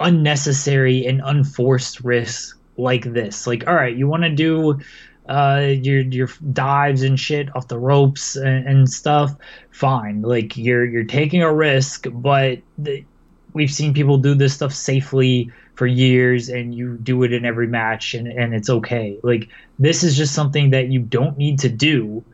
unnecessary 0.00 1.06
and 1.06 1.22
unforced 1.24 2.00
risks 2.00 2.56
like 2.76 3.04
this. 3.04 3.46
Like, 3.46 3.68
all 3.68 3.76
right, 3.76 3.96
you 3.96 4.08
want 4.08 4.24
to 4.24 4.30
do 4.30 4.80
uh, 5.28 5.72
your 5.80 6.00
your 6.00 6.28
dives 6.52 7.02
and 7.02 7.18
shit 7.18 7.54
off 7.54 7.68
the 7.68 7.78
ropes 7.78 8.34
and, 8.34 8.66
and 8.66 8.90
stuff. 8.90 9.36
Fine, 9.70 10.22
like 10.22 10.56
you're 10.56 10.84
you're 10.84 11.04
taking 11.04 11.42
a 11.42 11.54
risk, 11.54 12.06
but 12.10 12.58
the, 12.76 13.04
we've 13.52 13.70
seen 13.70 13.94
people 13.94 14.18
do 14.18 14.34
this 14.34 14.54
stuff 14.54 14.72
safely 14.74 15.52
for 15.78 15.86
years 15.86 16.48
and 16.48 16.74
you 16.74 16.96
do 16.96 17.22
it 17.22 17.32
in 17.32 17.44
every 17.44 17.68
match 17.68 18.12
and, 18.14 18.26
and 18.26 18.52
it's 18.52 18.68
okay. 18.68 19.16
Like 19.22 19.48
this 19.78 20.02
is 20.02 20.16
just 20.16 20.34
something 20.34 20.70
that 20.70 20.88
you 20.88 20.98
don't 20.98 21.38
need 21.38 21.60
to 21.60 21.68
do. 21.68 22.24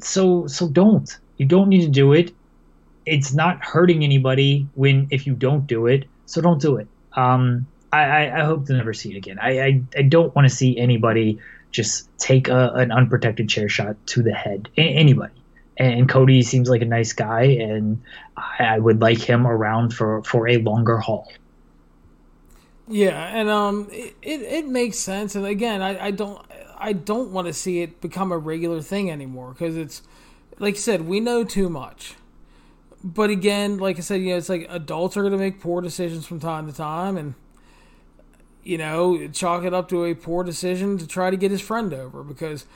So 0.00 0.48
so 0.48 0.68
don't. 0.68 1.08
You 1.36 1.46
don't 1.46 1.68
need 1.68 1.82
to 1.82 1.88
do 1.88 2.14
it. 2.14 2.32
It's 3.06 3.32
not 3.32 3.62
hurting 3.64 4.02
anybody 4.02 4.66
when 4.74 5.06
if 5.12 5.24
you 5.24 5.34
don't 5.36 5.68
do 5.68 5.86
it. 5.86 6.08
So 6.26 6.40
don't 6.40 6.60
do 6.60 6.78
it. 6.78 6.88
Um 7.16 7.68
I, 7.92 8.30
I, 8.30 8.44
hope 8.44 8.66
to 8.66 8.72
never 8.72 8.94
see 8.94 9.12
it 9.12 9.16
again. 9.16 9.40
I, 9.40 9.60
I, 9.60 9.82
I 9.96 10.02
don't 10.02 10.32
want 10.36 10.48
to 10.48 10.54
see 10.54 10.78
anybody 10.78 11.40
just 11.72 12.08
take 12.18 12.46
a, 12.46 12.70
an 12.74 12.92
unprotected 12.92 13.48
chair 13.48 13.68
shot 13.68 13.96
to 14.06 14.22
the 14.22 14.32
head. 14.32 14.68
A- 14.78 14.80
anybody 14.80 15.39
and 15.80 16.08
Cody 16.08 16.42
seems 16.42 16.68
like 16.68 16.82
a 16.82 16.86
nice 16.86 17.14
guy, 17.14 17.42
and 17.42 18.02
I, 18.36 18.78
would 18.78 19.00
like 19.00 19.18
him 19.18 19.46
around 19.46 19.94
for 19.94 20.22
for 20.24 20.46
a 20.46 20.58
longer 20.58 20.98
haul. 20.98 21.32
Yeah, 22.86 23.24
and 23.34 23.48
um, 23.48 23.88
it, 23.90 24.14
it, 24.20 24.42
it 24.42 24.66
makes 24.66 24.98
sense. 24.98 25.34
And 25.34 25.46
again, 25.46 25.80
I, 25.80 26.06
I 26.06 26.10
don't 26.10 26.44
I 26.76 26.92
don't 26.92 27.30
want 27.30 27.46
to 27.46 27.54
see 27.54 27.80
it 27.80 28.00
become 28.02 28.30
a 28.30 28.36
regular 28.36 28.82
thing 28.82 29.10
anymore 29.10 29.52
because 29.52 29.76
it's 29.76 30.02
like 30.58 30.74
you 30.74 30.80
said, 30.80 31.02
we 31.02 31.18
know 31.18 31.44
too 31.44 31.70
much. 31.70 32.14
But 33.02 33.30
again, 33.30 33.78
like 33.78 33.96
I 33.96 34.00
said, 34.02 34.20
you 34.20 34.30
know, 34.30 34.36
it's 34.36 34.50
like 34.50 34.66
adults 34.68 35.16
are 35.16 35.22
going 35.22 35.32
to 35.32 35.38
make 35.38 35.60
poor 35.60 35.80
decisions 35.80 36.26
from 36.26 36.40
time 36.40 36.66
to 36.70 36.76
time, 36.76 37.16
and 37.16 37.34
you 38.62 38.76
know, 38.76 39.28
chalk 39.28 39.64
it 39.64 39.72
up 39.72 39.88
to 39.88 40.04
a 40.04 40.14
poor 40.14 40.44
decision 40.44 40.98
to 40.98 41.06
try 41.06 41.30
to 41.30 41.38
get 41.38 41.50
his 41.50 41.62
friend 41.62 41.94
over 41.94 42.22
because 42.22 42.66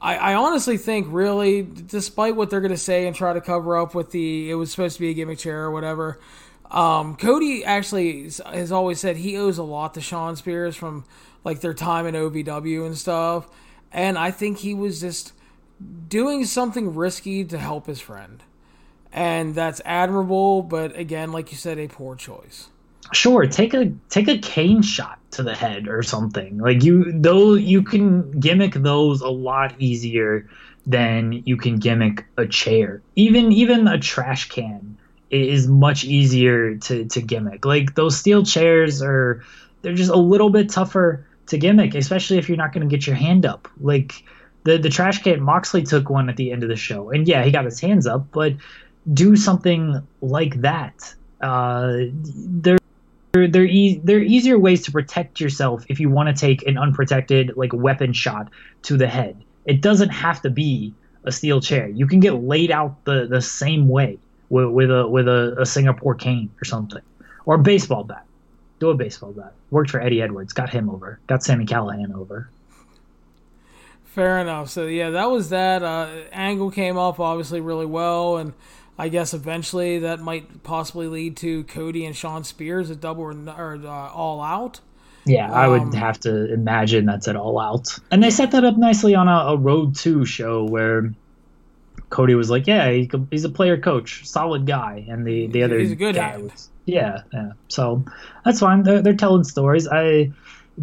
I, 0.00 0.16
I 0.16 0.34
honestly 0.34 0.78
think, 0.78 1.08
really, 1.10 1.62
despite 1.62 2.34
what 2.34 2.48
they're 2.48 2.60
going 2.60 2.70
to 2.72 2.78
say 2.78 3.06
and 3.06 3.14
try 3.14 3.32
to 3.32 3.40
cover 3.40 3.76
up 3.76 3.94
with 3.94 4.10
the 4.12 4.50
it 4.50 4.54
was 4.54 4.70
supposed 4.70 4.96
to 4.96 5.00
be 5.00 5.10
a 5.10 5.14
gimmick 5.14 5.38
chair 5.38 5.64
or 5.64 5.70
whatever, 5.70 6.18
um, 6.70 7.16
Cody 7.16 7.64
actually 7.64 8.30
has 8.46 8.72
always 8.72 9.00
said 9.00 9.16
he 9.16 9.36
owes 9.36 9.58
a 9.58 9.62
lot 9.62 9.94
to 9.94 10.00
Shawn 10.00 10.36
Spears 10.36 10.76
from 10.76 11.04
like 11.44 11.60
their 11.60 11.74
time 11.74 12.06
in 12.06 12.14
OVW 12.14 12.86
and 12.86 12.96
stuff, 12.96 13.48
and 13.92 14.16
I 14.16 14.30
think 14.30 14.58
he 14.58 14.72
was 14.72 15.00
just 15.00 15.32
doing 16.08 16.44
something 16.44 16.94
risky 16.94 17.44
to 17.44 17.58
help 17.58 17.86
his 17.86 18.00
friend, 18.00 18.42
and 19.12 19.54
that's 19.54 19.82
admirable. 19.84 20.62
But 20.62 20.96
again, 20.96 21.32
like 21.32 21.50
you 21.50 21.58
said, 21.58 21.78
a 21.78 21.88
poor 21.88 22.16
choice 22.16 22.68
sure 23.12 23.46
take 23.46 23.74
a 23.74 23.92
take 24.08 24.28
a 24.28 24.38
cane 24.38 24.82
shot 24.82 25.18
to 25.32 25.42
the 25.42 25.54
head 25.54 25.88
or 25.88 26.02
something. 26.02 26.58
Like 26.58 26.82
you 26.82 27.12
though 27.12 27.54
you 27.54 27.82
can 27.82 28.30
gimmick 28.40 28.74
those 28.74 29.20
a 29.20 29.28
lot 29.28 29.74
easier 29.78 30.48
than 30.86 31.42
you 31.44 31.56
can 31.56 31.78
gimmick 31.78 32.26
a 32.36 32.46
chair. 32.46 33.02
Even 33.16 33.52
even 33.52 33.86
a 33.86 33.98
trash 33.98 34.48
can 34.48 34.96
is 35.30 35.68
much 35.68 36.04
easier 36.04 36.76
to 36.76 37.04
to 37.06 37.20
gimmick. 37.20 37.64
Like 37.64 37.94
those 37.94 38.16
steel 38.16 38.44
chairs 38.44 39.02
are 39.02 39.42
they're 39.82 39.94
just 39.94 40.10
a 40.10 40.16
little 40.16 40.50
bit 40.50 40.68
tougher 40.68 41.26
to 41.46 41.58
gimmick 41.58 41.94
especially 41.94 42.38
if 42.38 42.48
you're 42.48 42.58
not 42.58 42.72
going 42.72 42.88
to 42.88 42.96
get 42.96 43.06
your 43.06 43.16
hand 43.16 43.46
up. 43.46 43.68
Like 43.80 44.24
the 44.64 44.78
the 44.78 44.90
trash 44.90 45.22
can 45.22 45.40
moxley 45.40 45.82
took 45.82 46.10
one 46.10 46.28
at 46.28 46.36
the 46.36 46.52
end 46.52 46.62
of 46.62 46.68
the 46.68 46.76
show 46.76 47.10
and 47.10 47.26
yeah 47.26 47.44
he 47.44 47.50
got 47.50 47.64
his 47.64 47.80
hands 47.80 48.06
up 48.06 48.30
but 48.30 48.54
do 49.12 49.36
something 49.36 50.06
like 50.20 50.60
that. 50.60 51.14
Uh, 51.40 52.04
there 52.12 52.79
they're 53.32 53.48
they're, 53.48 53.64
e- 53.64 54.00
they're 54.02 54.22
easier 54.22 54.58
ways 54.58 54.82
to 54.84 54.92
protect 54.92 55.40
yourself 55.40 55.84
if 55.88 56.00
you 56.00 56.10
want 56.10 56.28
to 56.28 56.34
take 56.34 56.66
an 56.66 56.76
unprotected 56.76 57.52
like 57.56 57.72
weapon 57.72 58.12
shot 58.12 58.48
to 58.82 58.96
the 58.96 59.06
head. 59.06 59.42
It 59.66 59.80
doesn't 59.80 60.08
have 60.08 60.42
to 60.42 60.50
be 60.50 60.94
a 61.24 61.32
steel 61.32 61.60
chair. 61.60 61.88
You 61.88 62.06
can 62.06 62.20
get 62.20 62.34
laid 62.34 62.70
out 62.70 63.04
the, 63.04 63.26
the 63.28 63.42
same 63.42 63.88
way 63.88 64.18
with, 64.48 64.68
with 64.68 64.90
a 64.90 65.06
with 65.06 65.28
a, 65.28 65.56
a 65.60 65.66
Singapore 65.66 66.14
cane 66.14 66.50
or 66.60 66.64
something, 66.64 67.02
or 67.46 67.56
a 67.56 67.58
baseball 67.58 68.04
bat. 68.04 68.24
Do 68.78 68.90
a 68.90 68.94
baseball 68.94 69.32
bat. 69.32 69.52
Worked 69.70 69.90
for 69.90 70.00
Eddie 70.00 70.22
Edwards. 70.22 70.52
Got 70.52 70.70
him 70.70 70.88
over. 70.88 71.20
Got 71.26 71.44
Sami 71.44 71.66
Callihan 71.66 72.14
over. 72.14 72.48
Fair 74.04 74.38
enough. 74.38 74.70
So 74.70 74.86
yeah, 74.86 75.10
that 75.10 75.30
was 75.30 75.50
that. 75.50 75.82
Uh, 75.82 76.08
Angle 76.32 76.72
came 76.72 76.98
off 76.98 77.20
obviously 77.20 77.60
really 77.60 77.86
well, 77.86 78.38
and 78.38 78.54
I 79.00 79.08
guess 79.08 79.32
eventually 79.32 80.00
that 80.00 80.20
might 80.20 80.62
possibly 80.62 81.06
lead 81.06 81.38
to 81.38 81.64
Cody 81.64 82.04
and 82.04 82.14
Shawn 82.14 82.44
Spears 82.44 82.90
at 82.90 83.00
double 83.00 83.22
or, 83.22 83.30
or 83.30 83.80
uh, 83.82 84.10
all 84.12 84.42
out. 84.42 84.80
Yeah, 85.24 85.46
um, 85.46 85.54
I 85.54 85.68
would 85.68 85.80
um, 85.80 85.92
have 85.92 86.20
to 86.20 86.52
imagine 86.52 87.06
that's 87.06 87.26
at 87.26 87.34
all 87.34 87.58
out. 87.58 87.98
And 88.10 88.22
they 88.22 88.28
set 88.28 88.50
that 88.50 88.62
up 88.62 88.76
nicely 88.76 89.14
on 89.14 89.26
a, 89.26 89.52
a 89.52 89.56
Road 89.56 89.96
2 89.96 90.26
show 90.26 90.64
where 90.64 91.14
Cody 92.10 92.34
was 92.34 92.50
like, 92.50 92.66
"Yeah, 92.66 92.90
he, 92.90 93.10
he's 93.30 93.44
a 93.44 93.48
player 93.48 93.78
coach, 93.78 94.26
solid 94.26 94.66
guy," 94.66 95.06
and 95.08 95.26
the 95.26 95.46
the 95.46 95.62
other 95.62 95.78
he's 95.78 95.92
a 95.92 95.96
good 95.96 96.16
guy 96.16 96.36
was 96.36 96.68
yeah, 96.84 97.22
yeah. 97.32 97.52
So 97.68 98.04
that's 98.44 98.60
fine. 98.60 98.82
They're, 98.82 99.00
they're 99.00 99.14
telling 99.14 99.44
stories. 99.44 99.88
I 99.88 100.32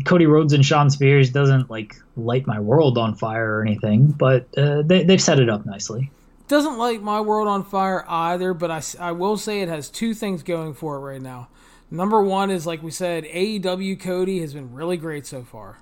Cody 0.06 0.26
Rhodes 0.26 0.54
and 0.54 0.66
Shawn 0.66 0.90
Spears 0.90 1.30
doesn't 1.30 1.70
like 1.70 1.96
light 2.16 2.48
my 2.48 2.60
world 2.60 2.98
on 2.98 3.14
fire 3.14 3.60
or 3.60 3.62
anything, 3.62 4.08
but 4.08 4.48
uh, 4.58 4.82
they 4.82 5.04
they've 5.04 5.22
set 5.22 5.40
it 5.40 5.50
up 5.50 5.66
nicely. 5.66 6.10
Doesn't 6.48 6.78
light 6.78 7.02
my 7.02 7.20
world 7.20 7.48
on 7.48 7.64
fire 7.64 8.06
either, 8.08 8.54
but 8.54 8.72
I, 8.72 8.82
I 9.00 9.12
will 9.12 9.38
say 9.38 9.62
it 9.62 9.70
has 9.70 9.90
two 9.90 10.14
things 10.14 10.44
going 10.44 10.74
for 10.74 10.96
it 10.96 11.00
right 11.00 11.22
now. 11.22 11.50
Number 11.92 12.22
one 12.22 12.52
is, 12.52 12.66
like 12.66 12.84
we 12.84 12.92
said, 12.92 13.26
AEW 13.26 14.00
Cody 14.00 14.40
has 14.42 14.54
been 14.54 14.74
really 14.74 14.98
great 14.98 15.26
so 15.26 15.44
far. 15.44 15.80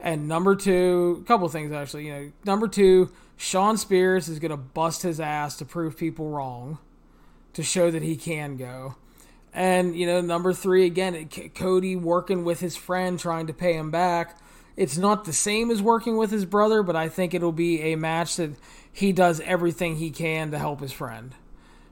And 0.00 0.28
number 0.28 0.54
two, 0.54 1.20
a 1.22 1.26
couple 1.26 1.48
things 1.48 1.72
actually. 1.72 2.06
You 2.06 2.12
know, 2.12 2.32
number 2.44 2.68
two, 2.68 3.10
Shawn 3.36 3.76
Spears 3.76 4.28
is 4.28 4.38
going 4.38 4.50
to 4.50 4.56
bust 4.56 5.02
his 5.02 5.18
ass 5.20 5.56
to 5.56 5.64
prove 5.64 5.96
people 5.96 6.28
wrong, 6.28 6.78
to 7.54 7.62
show 7.62 7.90
that 7.90 8.02
he 8.02 8.16
can 8.16 8.56
go. 8.56 8.96
And 9.52 9.96
you 9.96 10.06
know, 10.06 10.20
number 10.20 10.52
three 10.52 10.84
again, 10.84 11.28
Cody 11.54 11.96
working 11.96 12.44
with 12.44 12.60
his 12.60 12.76
friend, 12.76 13.18
trying 13.18 13.46
to 13.46 13.52
pay 13.52 13.74
him 13.74 13.90
back. 13.90 14.38
It's 14.76 14.98
not 14.98 15.24
the 15.24 15.32
same 15.32 15.70
as 15.70 15.80
working 15.80 16.16
with 16.16 16.32
his 16.32 16.44
brother, 16.44 16.82
but 16.82 16.96
I 16.96 17.08
think 17.08 17.32
it'll 17.32 17.52
be 17.52 17.80
a 17.92 17.96
match 17.96 18.36
that 18.36 18.50
he 18.94 19.12
does 19.12 19.40
everything 19.40 19.96
he 19.96 20.10
can 20.10 20.52
to 20.52 20.58
help 20.58 20.80
his 20.80 20.92
friend. 20.92 21.34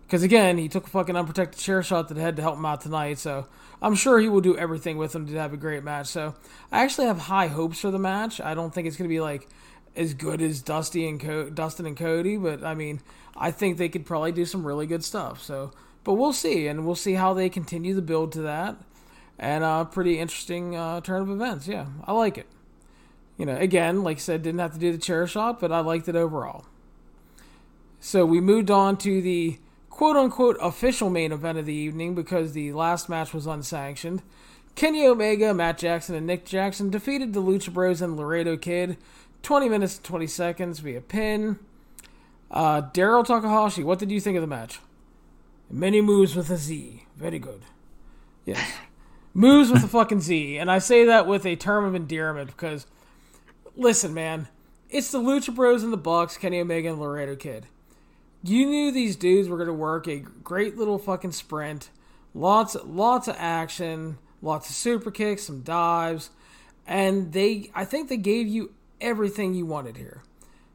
Because 0.07 0.23
again, 0.23 0.57
he 0.57 0.69
took 0.69 0.87
a 0.87 0.91
fucking 0.91 1.17
unprotected 1.17 1.61
chair 1.61 1.83
shot 1.83 2.07
to 2.09 2.15
the 2.15 2.21
head 2.21 2.37
to 2.37 2.43
help 2.43 2.57
him 2.57 2.65
out 2.65 2.81
tonight, 2.81 3.19
so 3.19 3.47
I'm 3.83 3.97
sure 3.97 4.21
he 4.21 4.29
will 4.29 4.41
do 4.41 4.57
everything 4.57 4.99
with 4.99 5.13
him 5.15 5.27
to 5.27 5.33
have 5.35 5.53
a 5.53 5.57
great 5.57 5.83
match. 5.83 6.07
So 6.07 6.37
I 6.71 6.85
actually 6.85 7.09
have 7.09 7.19
high 7.19 7.49
hopes 7.49 7.81
for 7.81 7.91
the 7.91 7.99
match. 7.99 8.41
I 8.41 8.55
don't 8.55 8.73
think 8.73 8.87
it's 8.87 8.97
going 8.97 9.09
to 9.09 9.13
be 9.13 9.21
like 9.21 9.49
as 9.97 10.15
good 10.15 10.41
as 10.41 10.63
Dusty 10.63 11.09
and 11.09 11.21
Co- 11.21 11.51
Dustin 11.51 11.87
and 11.87 11.97
Cody, 11.97 12.37
but 12.37 12.63
I 12.63 12.75
mean, 12.75 13.01
I 13.37 13.51
think 13.51 13.79
they 13.79 13.89
could 13.89 14.07
probably 14.07 14.31
do 14.31 14.45
some 14.45 14.65
really 14.65 14.87
good 14.87 15.03
stuff. 15.03 15.43
So, 15.43 15.73
but 16.05 16.15
we'll 16.15 16.33
see, 16.33 16.69
and 16.69 16.87
we'll 16.87 16.95
see 16.95 17.15
how 17.15 17.35
they 17.35 17.49
continue 17.49 17.95
the 17.95 18.03
build 18.03 18.31
to 18.33 18.43
that. 18.43 18.77
And 19.41 19.65
a 19.65 19.67
uh, 19.67 19.85
pretty 19.87 20.21
interesting 20.21 20.77
uh, 20.77 21.01
turn 21.01 21.23
of 21.23 21.31
events. 21.31 21.67
Yeah, 21.67 21.87
I 22.05 22.13
like 22.13 22.39
it. 22.39 22.47
You 23.39 23.47
know, 23.47 23.57
again, 23.57 24.05
like 24.05 24.19
I 24.19 24.21
said, 24.21 24.43
didn't 24.43 24.61
have 24.61 24.75
to 24.75 24.79
do 24.79 24.93
the 24.93 24.99
chair 24.99 25.27
shot, 25.27 25.59
but 25.59 25.73
I 25.73 25.81
liked 25.81 26.07
it 26.07 26.15
overall. 26.15 26.65
So 28.05 28.27
we 28.27 28.41
moved 28.41 28.69
on 28.69 28.97
to 28.99 29.23
the 29.23 29.59
quote 29.89 30.17
unquote 30.17 30.57
official 30.61 31.09
main 31.09 31.31
event 31.31 31.57
of 31.57 31.67
the 31.67 31.73
evening 31.73 32.17
because 32.17 32.53
the 32.53 32.73
last 32.73 33.09
match 33.09 33.33
was 33.33 33.47
unsanctioned. 33.47 34.23
Kenny 34.75 35.07
Omega, 35.07 35.55
Matt 35.55 35.79
Jackson, 35.79 36.17
and 36.17 36.27
Nick 36.27 36.45
Jackson 36.45 36.91
defeated 36.91 37.33
the 37.33 37.41
Lucha 37.41 37.73
Bros 37.73 38.03
and 38.03 38.17
Laredo 38.17 38.57
Kid 38.57 38.97
20 39.45 39.69
minutes 39.69 39.99
and 39.99 40.05
20 40.05 40.27
seconds 40.27 40.81
via 40.81 41.01
pin. 41.01 41.61
Uh, 42.51 42.83
Daryl 42.83 43.25
Takahashi, 43.25 43.85
what 43.85 44.01
did 44.01 44.11
you 44.11 44.21
think 44.21 44.37
of 44.37 44.41
the 44.41 44.49
match? 44.49 44.81
Many 45.71 46.01
moves 46.01 46.35
with 46.35 46.51
a 46.51 46.57
Z. 46.57 47.05
Very 47.17 47.39
good. 47.39 47.63
Yes. 48.45 48.73
Moves 49.35 49.71
with 49.71 49.83
a 49.83 49.89
fucking 49.89 50.21
Z. 50.21 50.59
And 50.59 50.71
I 50.71 50.79
say 50.79 51.07
that 51.07 51.27
with 51.27 51.47
a 51.47 51.57
term 51.57 51.87
of 51.87 51.95
endearment 51.95 52.49
because, 52.49 52.87
listen, 53.77 54.13
man, 54.13 54.49
it's 54.91 55.11
the 55.11 55.21
Lucha 55.21 55.55
Bros 55.55 55.83
and 55.83 55.91
the 55.93 55.97
Bucks, 55.97 56.37
Kenny 56.37 56.61
Omega 56.61 56.91
and 56.91 57.01
Laredo 57.01 57.35
Kid. 57.37 57.67
You 58.45 58.67
knew 58.67 58.91
these 58.91 59.17
dudes 59.17 59.49
were 59.49 59.57
going 59.57 59.69
to 59.69 59.73
work 59.73 60.09
a 60.09 60.19
great 60.19 60.77
little 60.77 60.99
fucking 60.99 61.33
sprint. 61.33 61.91
Lots, 62.35 62.77
lots 62.85 63.29
of 63.29 63.37
action, 63.39 64.19
lots 64.41 64.69
of 64.69 64.75
super 64.75 65.11
kicks, 65.11 65.45
some 65.45 65.61
dives. 65.61 66.31
And 66.87 67.33
they, 67.33 67.71
I 67.75 67.85
think 67.85 68.09
they 68.09 68.17
gave 68.17 68.49
you 68.49 68.73
everything 69.01 69.55
you 69.55 69.65
wanted 69.65 69.97
here. 69.97 70.23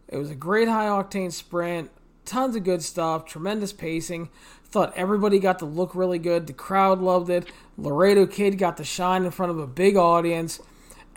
It 0.07 0.17
was 0.17 0.31
a 0.31 0.35
great 0.35 0.69
high 0.69 0.85
octane 0.85 1.33
sprint, 1.33 1.91
tons 2.23 2.55
of 2.55 2.63
good 2.63 2.81
stuff, 2.81 3.25
tremendous 3.25 3.73
pacing. 3.73 4.29
Thought 4.65 4.93
everybody 4.95 5.39
got 5.39 5.59
to 5.59 5.65
look 5.65 5.93
really 5.93 6.19
good. 6.19 6.47
The 6.47 6.53
crowd 6.53 6.99
loved 6.99 7.29
it. 7.29 7.51
Laredo 7.77 8.25
Kid 8.25 8.57
got 8.57 8.77
to 8.77 8.83
shine 8.85 9.25
in 9.25 9.31
front 9.31 9.51
of 9.51 9.59
a 9.59 9.67
big 9.67 9.97
audience. 9.97 10.61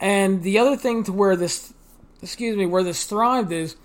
And 0.01 0.43
the 0.43 0.59
other 0.59 0.77
thing 0.77 1.05
to 1.05 1.13
where 1.13 1.37
this, 1.37 1.73
excuse 2.23 2.57
me, 2.57 2.67
where 2.67 2.83
this 2.83 3.05
thrived 3.05 3.53
is 3.53 3.77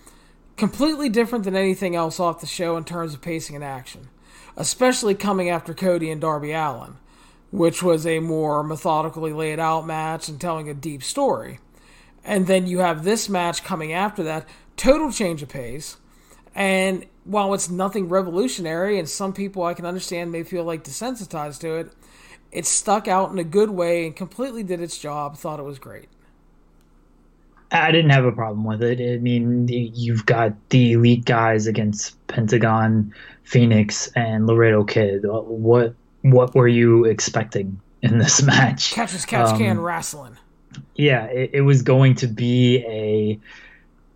completely 0.57 1.09
different 1.09 1.43
than 1.43 1.55
anything 1.55 1.95
else 1.95 2.19
off 2.19 2.41
the 2.41 2.47
show 2.47 2.77
in 2.77 2.83
terms 2.83 3.13
of 3.13 3.21
pacing 3.21 3.55
and 3.55 3.65
action, 3.65 4.09
especially 4.55 5.15
coming 5.15 5.49
after 5.49 5.73
Cody 5.73 6.09
and 6.09 6.21
Darby 6.21 6.51
Allin, 6.51 6.97
which 7.51 7.83
was 7.83 8.05
a 8.05 8.19
more 8.19 8.63
methodically 8.63 9.33
laid 9.33 9.59
out 9.59 9.85
match 9.85 10.29
and 10.29 10.39
telling 10.39 10.69
a 10.69 10.73
deep 10.73 11.03
story. 11.03 11.59
And 12.23 12.47
then 12.47 12.67
you 12.67 12.79
have 12.79 13.03
this 13.03 13.29
match 13.29 13.63
coming 13.63 13.93
after 13.93 14.23
that, 14.23 14.47
total 14.77 15.11
change 15.11 15.43
of 15.43 15.49
pace. 15.49 15.97
And 16.55 17.05
while 17.25 17.53
it's 17.53 17.69
nothing 17.69 18.07
revolutionary, 18.07 18.97
and 18.97 19.09
some 19.09 19.33
people 19.33 19.63
I 19.63 19.73
can 19.73 19.85
understand 19.85 20.31
may 20.31 20.43
feel 20.43 20.63
like 20.63 20.83
desensitized 20.83 21.59
to 21.61 21.75
it, 21.75 21.91
it 22.51 22.65
stuck 22.65 23.07
out 23.07 23.31
in 23.31 23.37
a 23.37 23.43
good 23.43 23.69
way 23.69 24.05
and 24.05 24.15
completely 24.15 24.63
did 24.63 24.79
its 24.79 24.97
job. 24.97 25.37
Thought 25.37 25.59
it 25.59 25.63
was 25.63 25.79
great. 25.79 26.07
I 27.71 27.91
didn't 27.91 28.11
have 28.11 28.25
a 28.25 28.31
problem 28.31 28.63
with 28.63 28.81
it. 28.83 29.01
I 29.01 29.17
mean, 29.17 29.67
you've 29.67 30.25
got 30.25 30.53
the 30.69 30.93
elite 30.93 31.25
guys 31.25 31.67
against 31.67 32.15
Pentagon, 32.27 33.13
Fenix, 33.43 34.07
and 34.15 34.47
Laredo 34.47 34.83
Kid. 34.83 35.21
What 35.23 35.95
what 36.21 36.55
were 36.55 36.67
you 36.67 37.05
expecting 37.05 37.79
in 38.01 38.19
this 38.19 38.41
match? 38.43 38.91
Catch 38.93 39.13
as 39.13 39.25
catch 39.25 39.49
um, 39.49 39.57
can 39.57 39.79
wrestling 39.79 40.37
yeah, 40.95 41.25
it, 41.25 41.51
it 41.53 41.61
was 41.61 41.81
going 41.81 42.15
to 42.15 42.27
be 42.27 42.77
a. 42.85 43.39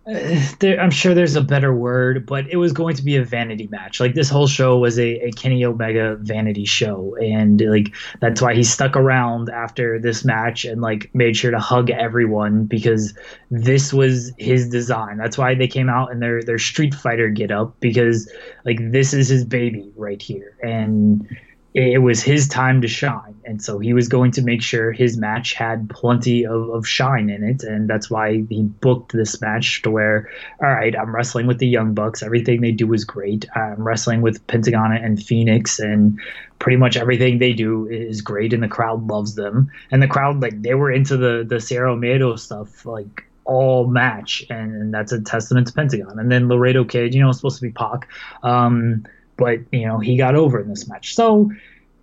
There, 0.06 0.80
I'm 0.80 0.90
sure 0.90 1.14
there's 1.14 1.36
a 1.36 1.42
better 1.42 1.74
word, 1.74 2.24
but 2.24 2.48
it 2.48 2.56
was 2.56 2.72
going 2.72 2.96
to 2.96 3.02
be 3.02 3.16
a 3.16 3.24
vanity 3.24 3.66
match. 3.66 4.00
Like 4.00 4.14
this 4.14 4.30
whole 4.30 4.46
show 4.46 4.78
was 4.78 4.98
a, 4.98 5.26
a 5.26 5.30
Kenny 5.32 5.64
Omega 5.64 6.16
vanity 6.20 6.64
show, 6.64 7.16
and 7.20 7.60
like 7.60 7.94
that's 8.20 8.40
why 8.40 8.54
he 8.54 8.64
stuck 8.64 8.96
around 8.96 9.50
after 9.50 9.98
this 9.98 10.24
match 10.24 10.64
and 10.64 10.80
like 10.80 11.14
made 11.14 11.36
sure 11.36 11.50
to 11.50 11.58
hug 11.58 11.90
everyone 11.90 12.64
because 12.64 13.12
this 13.50 13.92
was 13.92 14.32
his 14.38 14.70
design. 14.70 15.18
That's 15.18 15.36
why 15.36 15.54
they 15.54 15.68
came 15.68 15.90
out 15.90 16.10
in 16.10 16.20
their 16.20 16.42
their 16.42 16.58
Street 16.58 16.94
Fighter 16.94 17.28
get 17.28 17.50
up 17.50 17.78
because 17.80 18.30
like 18.64 18.78
this 18.90 19.12
is 19.12 19.28
his 19.28 19.44
baby 19.44 19.92
right 19.96 20.20
here, 20.20 20.56
and 20.62 21.28
it 21.72 22.02
was 22.02 22.20
his 22.22 22.48
time 22.48 22.80
to 22.80 22.88
shine. 22.88 23.36
And 23.44 23.62
so 23.62 23.78
he 23.78 23.92
was 23.92 24.08
going 24.08 24.32
to 24.32 24.42
make 24.42 24.60
sure 24.60 24.90
his 24.90 25.16
match 25.16 25.52
had 25.54 25.88
plenty 25.88 26.44
of, 26.44 26.68
of 26.70 26.86
shine 26.86 27.30
in 27.30 27.44
it. 27.44 27.62
And 27.62 27.88
that's 27.88 28.10
why 28.10 28.44
he 28.48 28.62
booked 28.62 29.12
this 29.12 29.40
match 29.40 29.82
to 29.82 29.90
where, 29.90 30.28
all 30.60 30.70
right, 30.70 30.96
I'm 30.98 31.14
wrestling 31.14 31.46
with 31.46 31.58
the 31.58 31.68
Young 31.68 31.94
Bucks. 31.94 32.24
Everything 32.24 32.60
they 32.60 32.72
do 32.72 32.92
is 32.92 33.04
great. 33.04 33.46
I'm 33.54 33.86
wrestling 33.86 34.20
with 34.20 34.44
Pentagon 34.48 34.92
and 34.92 35.22
Fenix, 35.22 35.78
and 35.78 36.18
pretty 36.58 36.76
much 36.76 36.96
everything 36.96 37.38
they 37.38 37.52
do 37.52 37.86
is 37.88 38.20
great. 38.20 38.52
And 38.52 38.62
the 38.62 38.68
crowd 38.68 39.06
loves 39.06 39.36
them. 39.36 39.70
And 39.92 40.02
the 40.02 40.08
crowd, 40.08 40.40
like, 40.40 40.62
they 40.62 40.74
were 40.74 40.90
into 40.90 41.16
the, 41.16 41.44
the 41.48 41.56
Cero 41.56 41.96
Miedo 41.96 42.36
stuff, 42.36 42.84
like, 42.84 43.24
all 43.44 43.86
match. 43.86 44.44
And, 44.50 44.74
and, 44.74 44.94
that's 44.94 45.12
a 45.12 45.20
testament 45.20 45.68
to 45.68 45.72
Pentagon. 45.72 46.18
And 46.18 46.32
then 46.32 46.48
Laredo 46.48 46.84
Kid, 46.84 47.14
you 47.14 47.20
know, 47.20 47.28
it's 47.28 47.38
supposed 47.38 47.60
to 47.60 47.62
be 47.62 47.70
Pac. 47.70 48.08
Um, 48.42 49.04
but 49.40 49.58
you 49.72 49.86
know 49.86 49.98
he 49.98 50.16
got 50.16 50.36
over 50.36 50.60
in 50.60 50.68
this 50.68 50.86
match. 50.86 51.14
So 51.16 51.50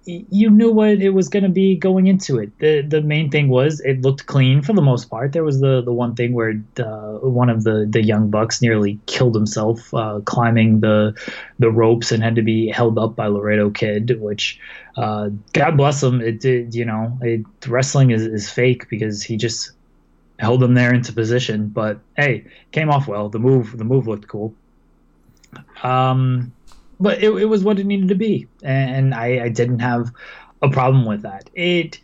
you 0.08 0.50
knew 0.50 0.72
what 0.72 1.02
it 1.02 1.10
was 1.10 1.28
going 1.28 1.44
to 1.44 1.50
be 1.50 1.76
going 1.76 2.08
into 2.08 2.40
it. 2.40 2.58
The 2.60 2.82
the 2.82 3.02
main 3.02 3.30
thing 3.30 3.50
was 3.50 3.82
it 3.82 4.02
looked 4.02 4.26
clean 4.26 4.62
for 4.62 4.72
the 4.72 4.82
most 4.82 5.10
part. 5.10 5.34
There 5.34 5.44
was 5.44 5.60
the 5.60 5.82
the 5.82 5.92
one 5.92 6.16
thing 6.16 6.34
where 6.34 6.54
uh, 6.80 7.20
one 7.20 7.50
of 7.50 7.64
the 7.64 7.86
the 7.90 8.02
young 8.02 8.30
bucks 8.30 8.62
nearly 8.62 9.00
killed 9.06 9.36
himself 9.36 9.94
uh, 9.94 10.22
climbing 10.24 10.80
the 10.80 11.14
the 11.60 11.70
ropes 11.70 12.12
and 12.12 12.24
had 12.24 12.36
to 12.36 12.42
be 12.42 12.70
held 12.70 12.98
up 12.98 13.16
by 13.18 13.28
Laredo 13.28 13.70
Kid, 13.70 14.22
which 14.22 14.60
uh, 14.96 15.30
God 15.52 15.76
bless 15.76 16.02
him. 16.02 16.22
It 16.22 16.40
did 16.40 16.74
you 16.74 16.86
know 16.86 17.18
it, 17.22 17.42
wrestling 17.68 18.12
is 18.12 18.26
is 18.26 18.50
fake 18.50 18.90
because 18.90 19.22
he 19.22 19.36
just 19.36 19.72
held 20.40 20.64
him 20.64 20.74
there 20.74 20.94
into 20.94 21.12
position. 21.12 21.68
But 21.68 22.00
hey, 22.16 22.46
came 22.72 22.90
off 22.90 23.10
well. 23.10 23.28
The 23.28 23.40
move 23.40 23.78
the 23.78 23.84
move 23.84 24.08
looked 24.08 24.30
cool. 24.30 24.54
Um, 25.84 26.54
but 27.00 27.24
it, 27.24 27.30
it 27.30 27.46
was 27.46 27.64
what 27.64 27.80
it 27.80 27.86
needed 27.86 28.10
to 28.10 28.16
be, 28.16 28.48
and 28.64 29.14
I, 29.14 29.46
I 29.46 29.50
didn't 29.50 29.80
have 29.80 30.12
a 30.62 30.70
problem 30.70 31.06
with 31.06 31.22
that. 31.24 31.50
It, 31.54 32.00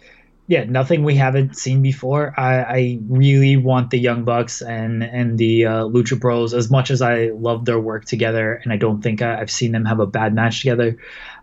yeah, 0.48 0.66
nothing 0.66 1.04
we 1.04 1.16
haven't 1.16 1.58
seen 1.58 1.82
before. 1.82 2.34
I, 2.38 2.62
I 2.62 3.00
really 3.08 3.58
want 3.58 3.92
the 3.92 4.00
Young 4.00 4.24
Bucks 4.24 4.62
and 4.62 5.04
and 5.04 5.38
the 5.38 5.66
uh, 5.66 5.84
Lucha 5.86 6.20
Bros 6.20 6.54
as 6.54 6.70
much 6.70 6.92
as 6.92 7.02
I 7.02 7.28
love 7.30 7.66
their 7.66 7.80
work 7.80 8.06
together, 8.06 8.60
and 8.64 8.74
I 8.74 8.78
don't 8.78 9.02
think 9.02 9.22
I, 9.22 9.40
I've 9.40 9.52
seen 9.52 9.72
them 9.72 9.86
have 9.86 10.00
a 10.00 10.08
bad 10.08 10.34
match 10.34 10.62
together. 10.62 10.98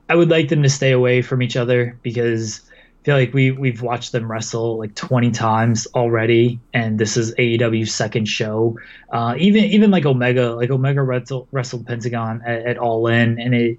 I 0.08 0.16
would 0.16 0.28
like 0.28 0.48
them 0.48 0.62
to 0.62 0.68
stay 0.68 0.92
away 0.92 1.22
from 1.22 1.42
each 1.42 1.56
other 1.56 1.98
because 2.02 2.62
feel 3.02 3.16
like 3.16 3.32
we 3.32 3.50
we've 3.50 3.82
watched 3.82 4.12
them 4.12 4.30
wrestle 4.30 4.78
like 4.78 4.94
20 4.94 5.30
times 5.30 5.86
already, 5.94 6.60
and 6.72 6.98
this 6.98 7.16
is 7.16 7.34
AEW's 7.36 7.94
second 7.94 8.26
show. 8.26 8.78
Uh, 9.10 9.34
even 9.38 9.64
even 9.64 9.90
like 9.90 10.04
Omega, 10.04 10.54
like 10.54 10.70
Omega 10.70 11.02
wrestled, 11.02 11.48
wrestled 11.50 11.86
Pentagon 11.86 12.42
at, 12.44 12.66
at 12.66 12.78
All 12.78 13.06
In, 13.06 13.40
and 13.40 13.54
it, 13.54 13.78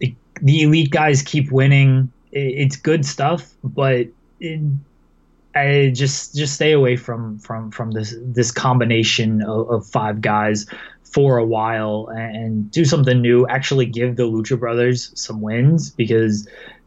it, 0.00 0.14
the 0.42 0.62
elite 0.62 0.90
guys 0.90 1.22
keep 1.22 1.52
winning. 1.52 2.10
It, 2.32 2.38
it's 2.38 2.76
good 2.76 3.06
stuff, 3.06 3.54
but 3.62 4.08
it, 4.40 4.60
I 5.54 5.92
just 5.94 6.34
just 6.34 6.54
stay 6.54 6.72
away 6.72 6.96
from 6.96 7.38
from 7.38 7.70
from 7.70 7.92
this 7.92 8.14
this 8.20 8.50
combination 8.50 9.42
of, 9.42 9.70
of 9.70 9.86
five 9.86 10.20
guys 10.20 10.66
for 11.04 11.38
a 11.38 11.44
while 11.46 12.08
and 12.08 12.70
do 12.70 12.84
something 12.84 13.22
new. 13.22 13.46
Actually, 13.46 13.86
give 13.86 14.16
the 14.16 14.24
Lucha 14.24 14.58
Brothers 14.58 15.12
some 15.14 15.40
wins 15.40 15.88
because 15.88 16.46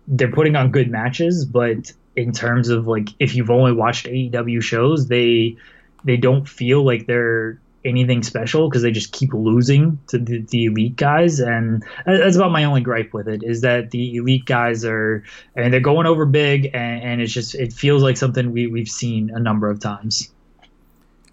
they're 0.10 0.32
putting 0.32 0.56
on 0.56 0.72
good 0.72 0.90
matches, 0.90 1.46
but 1.46 1.94
in 2.16 2.34
terms 2.34 2.70
of 2.70 2.88
like 2.88 3.10
if 3.20 3.36
you've 3.36 3.52
only 3.52 3.72
watched 3.72 4.08
AEW 4.08 4.62
shows, 4.62 5.08
they 5.08 5.56
they 6.04 6.18
don't 6.18 6.48
feel 6.48 6.84
like 6.84 7.06
they're 7.06 7.60
anything 7.86 8.24
special 8.24 8.68
because 8.68 8.82
they 8.82 8.92
just 8.92 9.14
keep 9.14 9.34
losing 9.34 9.98
to 10.08 10.18
the, 10.18 10.42
the, 10.50 10.66
elite 10.66 10.98
guys. 10.98 11.40
And 11.40 11.84
that's 12.06 12.36
about 12.36 12.52
my 12.52 12.66
only 12.66 12.82
gripe 12.82 13.14
with 13.14 13.28
it 13.28 13.42
is 13.42 13.62
that 13.62 13.92
the 13.92 14.18
elite 14.18 14.46
guys 14.46 14.84
are 14.84 15.24
I 15.56 15.62
mean 15.62 15.72
they're 15.72 15.80
going 15.80 16.06
over 16.06 16.26
big 16.26 16.66
and, 16.74 17.04
and 17.04 17.22
it's 17.22 17.32
just 17.32 17.56
it 17.56 17.72
feels 17.72 18.04
like 18.04 18.18
something 18.18 18.52
we, 18.52 18.68
we've 18.68 18.90
seen 18.90 19.30
a 19.34 19.40
number 19.40 19.70
of 19.70 19.80
times. 19.80 20.30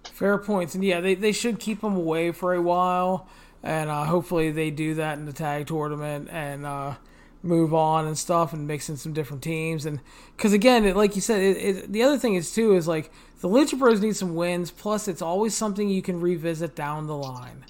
Fair 0.04 0.38
points. 0.38 0.74
And 0.74 0.84
yeah 0.84 1.00
they, 1.00 1.14
they 1.14 1.32
should 1.32 1.58
keep 1.58 1.80
them 1.80 1.96
away 1.96 2.30
for 2.30 2.54
a 2.54 2.62
while 2.62 3.26
and 3.62 3.90
uh, 3.90 4.04
hopefully 4.04 4.52
they 4.52 4.70
do 4.70 4.94
that 4.94 5.18
in 5.18 5.26
the 5.26 5.32
tag 5.32 5.66
tournament 5.66 6.28
and 6.30 6.64
uh, 6.64 6.94
move 7.46 7.72
on 7.72 8.06
and 8.06 8.18
stuff 8.18 8.52
and 8.52 8.66
mix 8.66 8.88
in 8.88 8.96
some 8.96 9.12
different 9.12 9.42
teams. 9.42 9.86
And 9.86 10.00
because 10.36 10.52
again 10.52 10.84
it, 10.84 10.96
like 10.96 11.14
you 11.14 11.22
said 11.22 11.40
it, 11.40 11.56
it, 11.56 11.92
the 11.92 12.02
other 12.02 12.18
thing 12.18 12.34
is 12.34 12.52
too 12.52 12.74
is 12.74 12.86
like 12.88 13.10
the 13.40 13.48
lucha 13.48 13.78
bros 13.78 14.00
need 14.00 14.16
some 14.16 14.34
wins. 14.34 14.70
Plus 14.70 15.08
it's 15.08 15.22
always 15.22 15.54
something 15.54 15.88
you 15.88 16.02
can 16.02 16.20
revisit 16.20 16.74
down 16.74 17.06
the 17.06 17.16
line. 17.16 17.64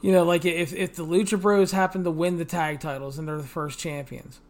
You 0.00 0.12
know 0.12 0.24
like 0.24 0.44
if, 0.44 0.72
if 0.74 0.96
the 0.96 1.06
lucha 1.06 1.40
bros 1.40 1.72
happen 1.72 2.04
to 2.04 2.10
win 2.10 2.38
the 2.38 2.44
tag 2.44 2.80
titles 2.80 3.18
and 3.18 3.26
they're 3.26 3.38
the 3.38 3.44
first 3.44 3.78
champions 3.78 4.40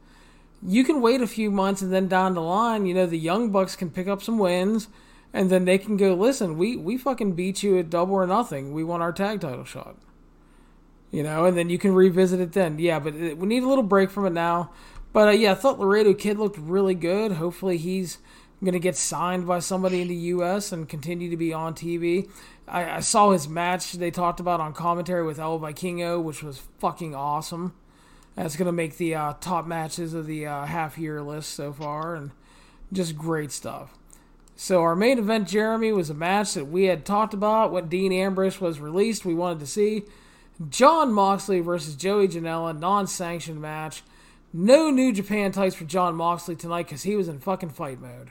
you 0.66 0.82
can 0.82 1.02
wait 1.02 1.20
a 1.20 1.26
few 1.26 1.50
months 1.50 1.82
and 1.82 1.92
then 1.92 2.08
down 2.08 2.34
the 2.34 2.40
line 2.40 2.86
you 2.86 2.94
know 2.94 3.06
the 3.06 3.18
young 3.18 3.50
bucks 3.50 3.76
can 3.76 3.90
pick 3.90 4.08
up 4.08 4.22
some 4.22 4.38
wins 4.38 4.88
and 5.32 5.50
then 5.50 5.64
they 5.64 5.76
can 5.76 5.96
go 5.96 6.14
listen 6.14 6.56
we 6.56 6.74
we 6.76 6.96
fucking 6.96 7.32
beat 7.32 7.62
you 7.62 7.78
at 7.78 7.90
double 7.90 8.14
or 8.14 8.26
nothing. 8.26 8.72
We 8.72 8.82
want 8.82 9.02
our 9.02 9.12
tag 9.12 9.40
title 9.40 9.64
shot 9.64 9.96
you 11.14 11.22
know, 11.22 11.44
and 11.44 11.56
then 11.56 11.70
you 11.70 11.78
can 11.78 11.94
revisit 11.94 12.40
it 12.40 12.52
then. 12.52 12.76
Yeah, 12.80 12.98
but 12.98 13.14
it, 13.14 13.38
we 13.38 13.46
need 13.46 13.62
a 13.62 13.68
little 13.68 13.84
break 13.84 14.10
from 14.10 14.26
it 14.26 14.32
now. 14.32 14.72
But 15.12 15.28
uh, 15.28 15.30
yeah, 15.30 15.52
I 15.52 15.54
thought 15.54 15.78
Laredo 15.78 16.12
Kid 16.12 16.40
looked 16.40 16.58
really 16.58 16.96
good. 16.96 17.30
Hopefully, 17.32 17.76
he's 17.76 18.18
going 18.64 18.72
to 18.72 18.80
get 18.80 18.96
signed 18.96 19.46
by 19.46 19.60
somebody 19.60 20.02
in 20.02 20.08
the 20.08 20.14
U.S. 20.16 20.72
and 20.72 20.88
continue 20.88 21.30
to 21.30 21.36
be 21.36 21.52
on 21.52 21.72
TV. 21.72 22.28
I, 22.66 22.96
I 22.96 23.00
saw 23.00 23.30
his 23.30 23.48
match 23.48 23.92
they 23.92 24.10
talked 24.10 24.40
about 24.40 24.58
on 24.58 24.72
commentary 24.72 25.24
with 25.24 25.38
El 25.38 25.60
Vikingo, 25.60 26.20
which 26.20 26.42
was 26.42 26.62
fucking 26.80 27.14
awesome. 27.14 27.74
That's 28.34 28.56
going 28.56 28.66
to 28.66 28.72
make 28.72 28.96
the 28.96 29.14
uh, 29.14 29.34
top 29.40 29.68
matches 29.68 30.14
of 30.14 30.26
the 30.26 30.46
uh, 30.46 30.64
half 30.64 30.98
year 30.98 31.22
list 31.22 31.50
so 31.50 31.72
far, 31.72 32.16
and 32.16 32.32
just 32.92 33.16
great 33.16 33.52
stuff. 33.52 33.96
So 34.56 34.82
our 34.82 34.96
main 34.96 35.20
event, 35.20 35.46
Jeremy, 35.46 35.92
was 35.92 36.10
a 36.10 36.14
match 36.14 36.54
that 36.54 36.64
we 36.64 36.86
had 36.86 37.04
talked 37.04 37.34
about 37.34 37.70
when 37.70 37.86
Dean 37.86 38.12
Ambrose 38.12 38.60
was 38.60 38.80
released. 38.80 39.24
We 39.24 39.34
wanted 39.34 39.60
to 39.60 39.66
see. 39.68 40.02
Jon 40.68 41.12
Moxley 41.12 41.60
versus 41.60 41.96
Joey 41.96 42.28
Janela, 42.28 42.78
non 42.78 43.06
sanctioned 43.06 43.60
match. 43.60 44.02
No 44.52 44.90
New 44.90 45.12
Japan 45.12 45.50
tights 45.50 45.74
for 45.74 45.84
Jon 45.84 46.14
Moxley 46.14 46.54
tonight 46.54 46.84
because 46.84 47.02
he 47.02 47.16
was 47.16 47.28
in 47.28 47.40
fucking 47.40 47.70
fight 47.70 48.00
mode. 48.00 48.30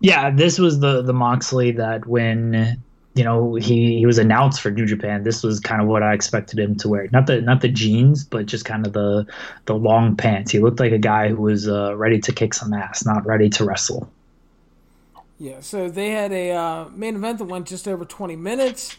Yeah, 0.00 0.30
this 0.30 0.58
was 0.58 0.80
the 0.80 1.02
the 1.02 1.12
Moxley 1.12 1.72
that 1.72 2.06
when 2.06 2.82
you 3.14 3.24
know 3.24 3.54
he 3.54 3.98
he 3.98 4.06
was 4.06 4.18
announced 4.18 4.60
for 4.60 4.70
New 4.70 4.86
Japan. 4.86 5.24
This 5.24 5.42
was 5.42 5.58
kind 5.58 5.80
of 5.80 5.88
what 5.88 6.02
I 6.02 6.12
expected 6.12 6.58
him 6.58 6.76
to 6.76 6.88
wear. 6.88 7.08
Not 7.12 7.26
the 7.26 7.40
not 7.40 7.62
the 7.62 7.68
jeans, 7.68 8.24
but 8.24 8.46
just 8.46 8.64
kind 8.64 8.86
of 8.86 8.92
the 8.92 9.26
the 9.64 9.74
long 9.74 10.16
pants. 10.16 10.52
He 10.52 10.58
looked 10.58 10.80
like 10.80 10.92
a 10.92 10.98
guy 10.98 11.28
who 11.28 11.42
was 11.42 11.68
uh, 11.68 11.96
ready 11.96 12.18
to 12.20 12.32
kick 12.32 12.52
some 12.52 12.74
ass, 12.74 13.04
not 13.06 13.24
ready 13.26 13.48
to 13.50 13.64
wrestle. 13.64 14.10
Yeah, 15.38 15.60
so 15.60 15.88
they 15.88 16.10
had 16.10 16.32
a 16.32 16.50
uh, 16.50 16.88
main 16.90 17.16
event 17.16 17.38
that 17.38 17.46
went 17.46 17.66
just 17.66 17.88
over 17.88 18.04
20 18.04 18.36
minutes. 18.36 18.98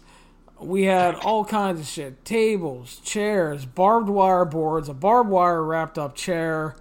We 0.62 0.84
had 0.84 1.16
all 1.16 1.44
kinds 1.44 1.80
of 1.80 1.88
shit 1.88 2.24
tables, 2.24 3.00
chairs, 3.04 3.66
barbed 3.66 4.10
wire 4.10 4.46
boards, 4.46 4.90
a 4.90 4.94
barbed 4.94 5.30
wire 5.30 5.64
wrapped 5.64 5.98
up 5.98 6.16
chair. 6.16 6.76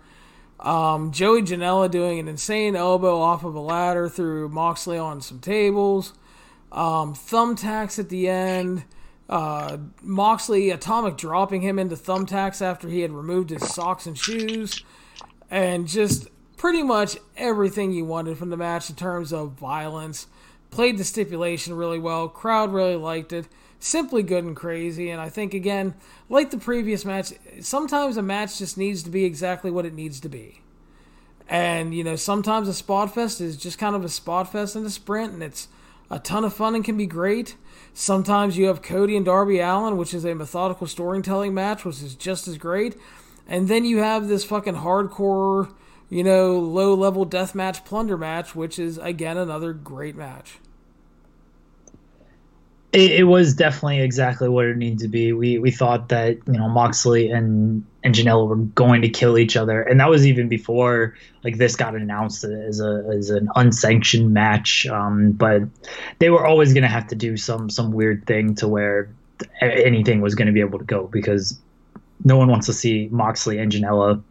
Um, 0.61 1.13
Joey 1.13 1.41
Janela 1.43 1.91
doing 1.91 2.19
an 2.19 2.29
insane 2.29 2.77
elbow 2.77 3.19
off 3.19 3.43
of 3.43 3.55
a 3.55 3.61
ladder 3.61 4.09
through 4.09 4.51
Moxley 4.51 4.99
on 4.99 5.23
some 5.23 5.41
tables. 5.41 6.13
Um, 6.71 7.15
thumbtacks 7.15 7.99
at 7.99 8.11
the 8.11 8.29
end. 8.29 8.85
Uh, 9.31 9.79
Moxley 10.03 10.71
atomic 10.71 11.17
dropping 11.17 11.63
him 11.63 11.79
into 11.79 11.97
thumbtacks 11.97 12.61
after 12.61 12.89
he 12.89 13.01
had 13.01 13.13
removed 13.13 13.49
his 13.49 13.67
socks 13.67 14.07
and 14.07 14.19
shoes. 14.19 14.85
And 15.51 15.89
just 15.89 16.29
pretty 16.59 16.83
much 16.83 17.17
everything 17.39 17.93
you 17.93 18.05
wanted 18.05 18.37
from 18.37 18.51
the 18.51 18.57
match 18.59 18.91
in 18.91 18.97
terms 18.97 19.33
of 19.33 19.53
violence. 19.53 20.27
Played 20.71 20.99
the 20.99 21.05
stipulation 21.05 21.75
really 21.75 21.99
well. 21.99 22.29
Crowd 22.29 22.75
really 22.75 22.97
liked 22.97 23.33
it. 23.33 23.49
Simply 23.81 24.23
good 24.23 24.45
and 24.45 24.55
crazy. 24.55 25.11
And 25.11 25.21
I 25.21 25.29
think, 25.29 25.55
again, 25.55 25.95
like 26.29 26.51
the 26.51 26.59
previous 26.59 27.05
match, 27.05 27.33
sometimes 27.61 28.17
a 28.17 28.23
match 28.23 28.59
just 28.59 28.79
needs 28.79 29.03
to 29.03 29.11
be 29.11 29.25
exactly 29.25 29.71
what 29.71 29.87
it 29.87 29.95
needs 29.95 30.21
to 30.21 30.29
be. 30.29 30.61
And, 31.49 31.93
you 31.93 32.05
know, 32.05 32.15
sometimes 32.15 32.69
a 32.69 32.75
spot 32.75 33.13
fest 33.13 33.41
is 33.41 33.57
just 33.57 33.79
kind 33.79 33.97
of 33.97 34.05
a 34.05 34.09
spot 34.09 34.53
fest 34.53 34.77
and 34.77 34.87
a 34.87 34.91
sprint, 34.91 35.33
and 35.33 35.43
it's 35.43 35.67
a 36.11 36.21
ton 36.21 36.45
of 36.45 36.55
fun 36.55 36.77
and 36.77 36.85
can 36.85 36.97
be 36.97 37.07
great. 37.07 37.57
Sometimes 37.93 38.57
you 38.57 38.67
have 38.67 38.83
Cody 38.83 39.17
and 39.17 39.25
Darby 39.25 39.59
Allin, 39.59 39.97
which 39.97 40.15
is 40.15 40.25
a 40.25 40.35
methodical 40.35 40.87
storytelling 40.87 41.55
match, 41.55 41.85
which 41.85 42.03
is 42.03 42.15
just 42.15 42.47
as 42.47 42.57
great. 42.57 42.97
And 43.49 43.67
then 43.67 43.85
you 43.85 43.99
have 43.99 44.29
this 44.29 44.45
fucking 44.45 44.77
hardcore 44.77 45.75
you 46.11 46.25
know, 46.25 46.59
low 46.59 46.93
level 46.95 47.25
deathmatch 47.25 47.85
plunder 47.85 48.19
match, 48.19 48.55
which 48.55 48.79
is 48.79 48.99
again 48.99 49.39
another 49.39 49.73
great 49.73 50.17
match. 50.17 50.59
It, 52.93 53.13
it, 53.13 53.25
was 53.25 53.55
definitely 53.55 54.01
exactly 54.01 54.49
what 54.49 54.67
it 54.67 54.77
needed 54.77 54.99
to 55.01 55.09
be. 55.09 55.33
We 55.33 55.59
we 55.59 55.71
thought 55.71 56.09
that 56.09 56.39
you 56.47 56.55
know 56.55 56.69
Moxley 56.69 57.31
and 57.31 57.85
and 58.03 58.15
Janela 58.15 58.49
were 58.49 58.57
going 58.57 59.03
to 59.03 59.09
kill 59.09 59.39
each 59.39 59.57
other, 59.57 59.83
and 59.83 60.01
that 60.01 60.11
was 60.11 60.27
even 60.27 60.49
before 60.49 61.15
like 61.45 61.59
this 61.59 61.77
got 61.77 61.95
announced 61.95 62.43
as 62.43 62.81
a 62.81 63.05
as 63.17 63.31
an 63.31 63.49
unsanctioned 63.55 64.35
match. 64.35 64.87
Um, 64.89 65.33
but 65.33 65.63
they 66.19 66.31
were 66.31 66.45
always 66.45 66.73
going 66.73 66.83
to 66.83 66.89
have 66.89 67.07
to 67.09 67.15
do 67.15 67.37
some 67.37 67.71
some 67.71 67.93
weird 67.93 68.27
thing 68.27 68.57
to 68.57 68.67
where 68.67 69.09
anything 69.61 70.21
was 70.21 70.35
going 70.35 70.47
to 70.47 70.53
be 70.53 70.61
able 70.61 70.79
to 70.79 70.85
go 70.85 71.07
because 71.07 71.59
no 72.25 72.37
one 72.37 72.49
wants 72.49 72.67
to 72.67 72.73
see 72.73 73.09
Moxley 73.11 73.59
and 73.59 73.71
Janela 73.71 74.23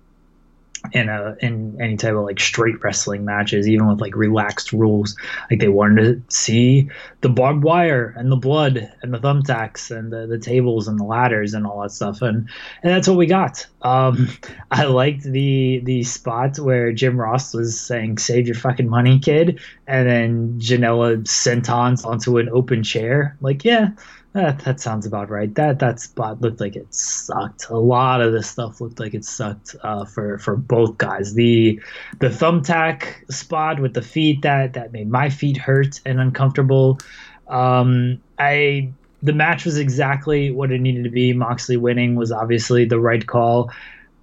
in 0.93 1.10
a 1.10 1.35
in 1.41 1.80
any 1.81 1.97
type 1.97 2.15
of 2.15 2.23
like 2.23 2.39
straight 2.39 2.81
wrestling 2.84 3.26
matches, 3.26 3.68
even 3.68 3.88
with 3.88 4.01
like 4.01 4.15
relaxed 4.15 4.73
rules. 4.73 5.15
Like 5.49 5.60
they 5.60 5.68
wanted 5.68 6.27
to 6.27 6.35
see 6.35 6.89
the 7.22 7.30
barbed 7.30 7.64
wire 7.64 8.14
and 8.18 8.31
the 8.31 8.38
blood 8.38 8.91
and 9.01 9.14
the 9.14 9.19
thumbtacks 9.19 9.95
and 9.95 10.11
the, 10.11 10.26
the 10.26 10.39
tables 10.39 10.88
and 10.88 10.99
the 10.99 11.03
ladders 11.03 11.53
and 11.53 11.65
all 11.65 11.81
that 11.81 11.91
stuff, 11.91 12.22
and 12.22 12.49
and 12.84 12.91
that's 12.91 13.07
what 13.07 13.18
we 13.18 13.26
got. 13.26 13.65
Um, 13.81 14.30
I 14.72 14.85
liked 14.85 15.23
the 15.23 15.81
the 15.84 16.03
spot 16.03 16.57
where 16.60 16.91
Jim 16.91 17.19
Ross 17.19 17.53
was 17.53 17.80
saying 17.80 18.18
"Save 18.18 18.47
your 18.47 18.56
fucking 18.56 18.89
money, 18.89 19.19
kid," 19.19 19.60
and 19.88 20.07
then 20.07 20.60
Janela 20.60 21.27
sent 21.27 21.65
sentons 21.65 22.06
onto 22.06 22.38
an 22.38 22.49
open 22.49 22.84
chair. 22.84 23.38
Like, 23.41 23.65
yeah 23.65 23.91
that, 24.34 24.60
that 24.60 24.80
sounds 24.80 25.06
about 25.06 25.30
right. 25.30 25.53
That 25.56 25.80
that 25.80 25.99
spot 25.99 26.41
looked 26.41 26.60
like 26.60 26.76
it 26.76 26.93
sucked. 26.93 27.69
A 27.69 27.77
lot 27.77 28.22
of 28.22 28.31
this 28.31 28.49
stuff 28.49 28.80
looked 28.80 28.99
like 28.99 29.14
it 29.14 29.26
sucked 29.26 29.76
uh, 29.81 30.06
for 30.06 30.38
for 30.38 30.56
both 30.56 30.97
guys. 30.97 31.34
The 31.34 31.81
the 32.19 32.30
thumbtack 32.30 33.31
spot 33.31 33.80
with 33.80 33.93
the 33.95 34.03
feet 34.03 34.43
that 34.43 34.73
that 34.73 34.91
made 34.91 35.10
my 35.10 35.30
feet 35.30 35.57
hurt 35.57 35.99
and 36.06 36.19
uncomfortable. 36.19 36.99
Um, 37.47 38.22
I 38.38 38.91
the 39.23 39.34
match 39.34 39.65
was 39.65 39.77
exactly 39.77 40.51
what 40.51 40.72
it 40.72 40.80
needed 40.80 41.06
to 41.06 41.10
be. 41.10 41.34
Moxley 41.34 41.77
winning 41.77 42.15
was 42.15 42.31
obviously 42.31 42.85
the 42.85 42.99
right 42.99 43.26
call. 43.26 43.72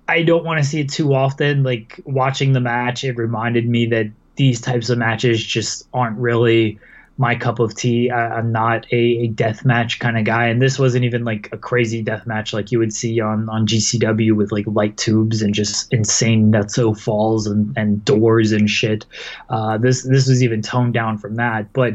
I 0.08 0.22
don't 0.22 0.44
want 0.44 0.62
to 0.62 0.64
see 0.64 0.80
it 0.80 0.88
too 0.88 1.14
often. 1.14 1.64
Like 1.64 2.00
watching 2.04 2.52
the 2.52 2.60
match, 2.60 3.02
it 3.02 3.16
reminded 3.16 3.68
me 3.68 3.86
that 3.86 4.06
these 4.36 4.60
types 4.60 4.88
of 4.88 4.98
matches 4.98 5.44
just 5.44 5.88
aren't 5.92 6.18
really 6.18 6.78
my 7.18 7.34
cup 7.34 7.58
of 7.58 7.74
tea. 7.74 8.10
I, 8.10 8.38
am 8.38 8.52
not 8.52 8.86
a, 8.92 8.96
a 8.96 9.28
death 9.28 9.64
match 9.64 9.98
kind 9.98 10.18
of 10.18 10.24
guy, 10.24 10.46
and 10.46 10.60
this 10.60 10.78
wasn't 10.78 11.04
even 11.04 11.24
like 11.24 11.48
a 11.52 11.56
crazy 11.56 12.02
death 12.02 12.26
match 12.26 12.52
like 12.52 12.70
you 12.70 12.78
would 12.78 12.92
see 12.92 13.20
on 13.20 13.48
on 13.48 13.66
GCW 13.66 14.32
with 14.32 14.52
like 14.52 14.66
light 14.66 14.96
tubes 14.96 15.42
and 15.42 15.54
just 15.54 15.92
insane 15.92 16.52
nutso 16.52 16.98
falls 16.98 17.46
and, 17.46 17.76
and 17.76 18.04
doors 18.04 18.52
and 18.52 18.68
shit. 18.68 19.06
Uh, 19.48 19.78
this 19.78 20.02
this 20.02 20.28
was 20.28 20.42
even 20.42 20.62
toned 20.62 20.94
down 20.94 21.18
from 21.18 21.36
that, 21.36 21.72
but 21.72 21.94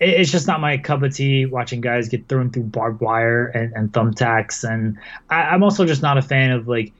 it, 0.00 0.10
it's 0.10 0.30
just 0.30 0.46
not 0.46 0.60
my 0.60 0.76
cup 0.76 1.02
of 1.02 1.14
tea. 1.14 1.46
Watching 1.46 1.80
guys 1.80 2.08
get 2.08 2.28
thrown 2.28 2.50
through 2.50 2.64
barbed 2.64 3.00
wire 3.00 3.46
and, 3.46 3.72
and 3.74 3.92
thumbtacks, 3.92 4.68
and 4.68 4.98
I, 5.30 5.42
I'm 5.42 5.62
also 5.62 5.86
just 5.86 6.02
not 6.02 6.18
a 6.18 6.22
fan 6.22 6.50
of 6.50 6.68
like 6.68 6.92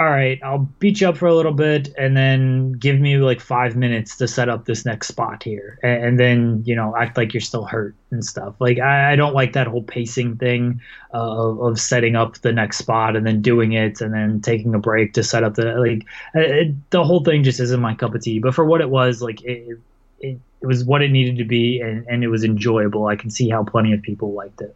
all 0.00 0.10
right, 0.10 0.40
I'll 0.42 0.68
beat 0.80 1.00
you 1.00 1.08
up 1.08 1.16
for 1.16 1.26
a 1.26 1.34
little 1.34 1.52
bit 1.52 1.94
and 1.96 2.16
then 2.16 2.72
give 2.72 2.98
me 2.98 3.16
like 3.18 3.40
five 3.40 3.76
minutes 3.76 4.16
to 4.16 4.26
set 4.26 4.48
up 4.48 4.64
this 4.64 4.84
next 4.84 5.06
spot 5.06 5.44
here. 5.44 5.78
And, 5.84 6.04
and 6.04 6.20
then, 6.20 6.62
you 6.66 6.74
know, 6.74 6.96
act 6.96 7.16
like 7.16 7.32
you're 7.32 7.40
still 7.40 7.64
hurt 7.64 7.94
and 8.10 8.24
stuff. 8.24 8.56
Like, 8.58 8.80
I, 8.80 9.12
I 9.12 9.16
don't 9.16 9.34
like 9.34 9.52
that 9.52 9.68
whole 9.68 9.84
pacing 9.84 10.36
thing 10.36 10.80
uh, 11.12 11.48
of, 11.48 11.60
of 11.60 11.80
setting 11.80 12.16
up 12.16 12.38
the 12.38 12.52
next 12.52 12.78
spot 12.78 13.14
and 13.14 13.24
then 13.24 13.40
doing 13.40 13.72
it 13.72 14.00
and 14.00 14.12
then 14.12 14.40
taking 14.40 14.74
a 14.74 14.80
break 14.80 15.12
to 15.14 15.22
set 15.22 15.44
up 15.44 15.54
the, 15.54 15.74
like, 15.74 16.04
it, 16.34 16.74
the 16.90 17.04
whole 17.04 17.22
thing 17.22 17.44
just 17.44 17.60
isn't 17.60 17.80
my 17.80 17.94
cup 17.94 18.16
of 18.16 18.22
tea. 18.22 18.40
But 18.40 18.54
for 18.54 18.64
what 18.64 18.80
it 18.80 18.90
was, 18.90 19.22
like, 19.22 19.42
it, 19.42 19.78
it, 20.18 20.40
it 20.60 20.66
was 20.66 20.84
what 20.84 21.02
it 21.02 21.12
needed 21.12 21.38
to 21.38 21.44
be 21.44 21.80
and, 21.80 22.04
and 22.08 22.24
it 22.24 22.28
was 22.28 22.42
enjoyable. 22.42 23.06
I 23.06 23.14
can 23.14 23.30
see 23.30 23.48
how 23.48 23.62
plenty 23.62 23.92
of 23.92 24.02
people 24.02 24.32
liked 24.32 24.60
it. 24.60 24.74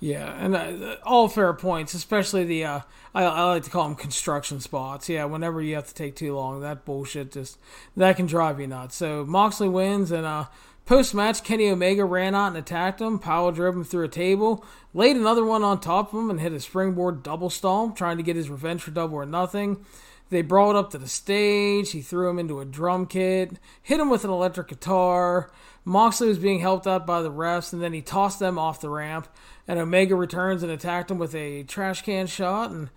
Yeah, 0.00 0.32
and 0.32 0.56
uh, 0.56 0.96
all 1.04 1.28
fair 1.28 1.52
points, 1.52 1.92
especially 1.92 2.44
the 2.44 2.64
uh, 2.64 2.80
I, 3.14 3.22
I, 3.22 3.44
like 3.44 3.64
to 3.64 3.70
call 3.70 3.84
them 3.84 3.96
construction 3.96 4.58
spots. 4.60 5.10
Yeah, 5.10 5.26
whenever 5.26 5.60
you 5.60 5.74
have 5.74 5.88
to 5.88 5.94
take 5.94 6.16
too 6.16 6.34
long, 6.34 6.62
that 6.62 6.86
bullshit 6.86 7.32
just 7.32 7.58
that 7.98 8.16
can 8.16 8.24
drive 8.24 8.58
you 8.58 8.66
nuts. 8.66 8.96
So 8.96 9.26
Moxley 9.26 9.68
wins, 9.68 10.10
and 10.10 10.24
uh, 10.24 10.46
post 10.86 11.14
match, 11.14 11.44
Kenny 11.44 11.68
Omega 11.68 12.06
ran 12.06 12.34
out 12.34 12.48
and 12.48 12.56
attacked 12.56 13.02
him. 13.02 13.18
Powell 13.18 13.52
drove 13.52 13.76
him 13.76 13.84
through 13.84 14.06
a 14.06 14.08
table, 14.08 14.64
laid 14.94 15.16
another 15.16 15.44
one 15.44 15.62
on 15.62 15.78
top 15.78 16.14
of 16.14 16.18
him, 16.18 16.30
and 16.30 16.40
hit 16.40 16.54
a 16.54 16.60
springboard 16.60 17.22
double 17.22 17.50
stomp, 17.50 17.94
trying 17.94 18.16
to 18.16 18.22
get 18.22 18.36
his 18.36 18.48
revenge 18.48 18.80
for 18.80 18.92
double 18.92 19.16
or 19.16 19.26
nothing. 19.26 19.84
They 20.30 20.42
brought 20.42 20.76
up 20.76 20.90
to 20.90 20.98
the 20.98 21.08
stage. 21.08 21.90
He 21.90 22.02
threw 22.02 22.30
him 22.30 22.38
into 22.38 22.60
a 22.60 22.64
drum 22.64 23.06
kit, 23.06 23.58
hit 23.82 24.00
him 24.00 24.10
with 24.10 24.24
an 24.24 24.30
electric 24.30 24.68
guitar. 24.68 25.50
Moxley 25.84 26.28
was 26.28 26.38
being 26.38 26.60
helped 26.60 26.86
out 26.86 27.06
by 27.06 27.20
the 27.22 27.32
refs, 27.32 27.72
and 27.72 27.82
then 27.82 27.92
he 27.92 28.02
tossed 28.02 28.38
them 28.38 28.58
off 28.58 28.80
the 28.80 28.90
ramp 28.90 29.28
and 29.70 29.78
Omega 29.78 30.16
returns 30.16 30.64
and 30.64 30.72
attacked 30.72 31.12
him 31.12 31.18
with 31.18 31.32
a 31.32 31.62
trash 31.62 32.02
can 32.02 32.26
shot, 32.26 32.72
and 32.72 32.90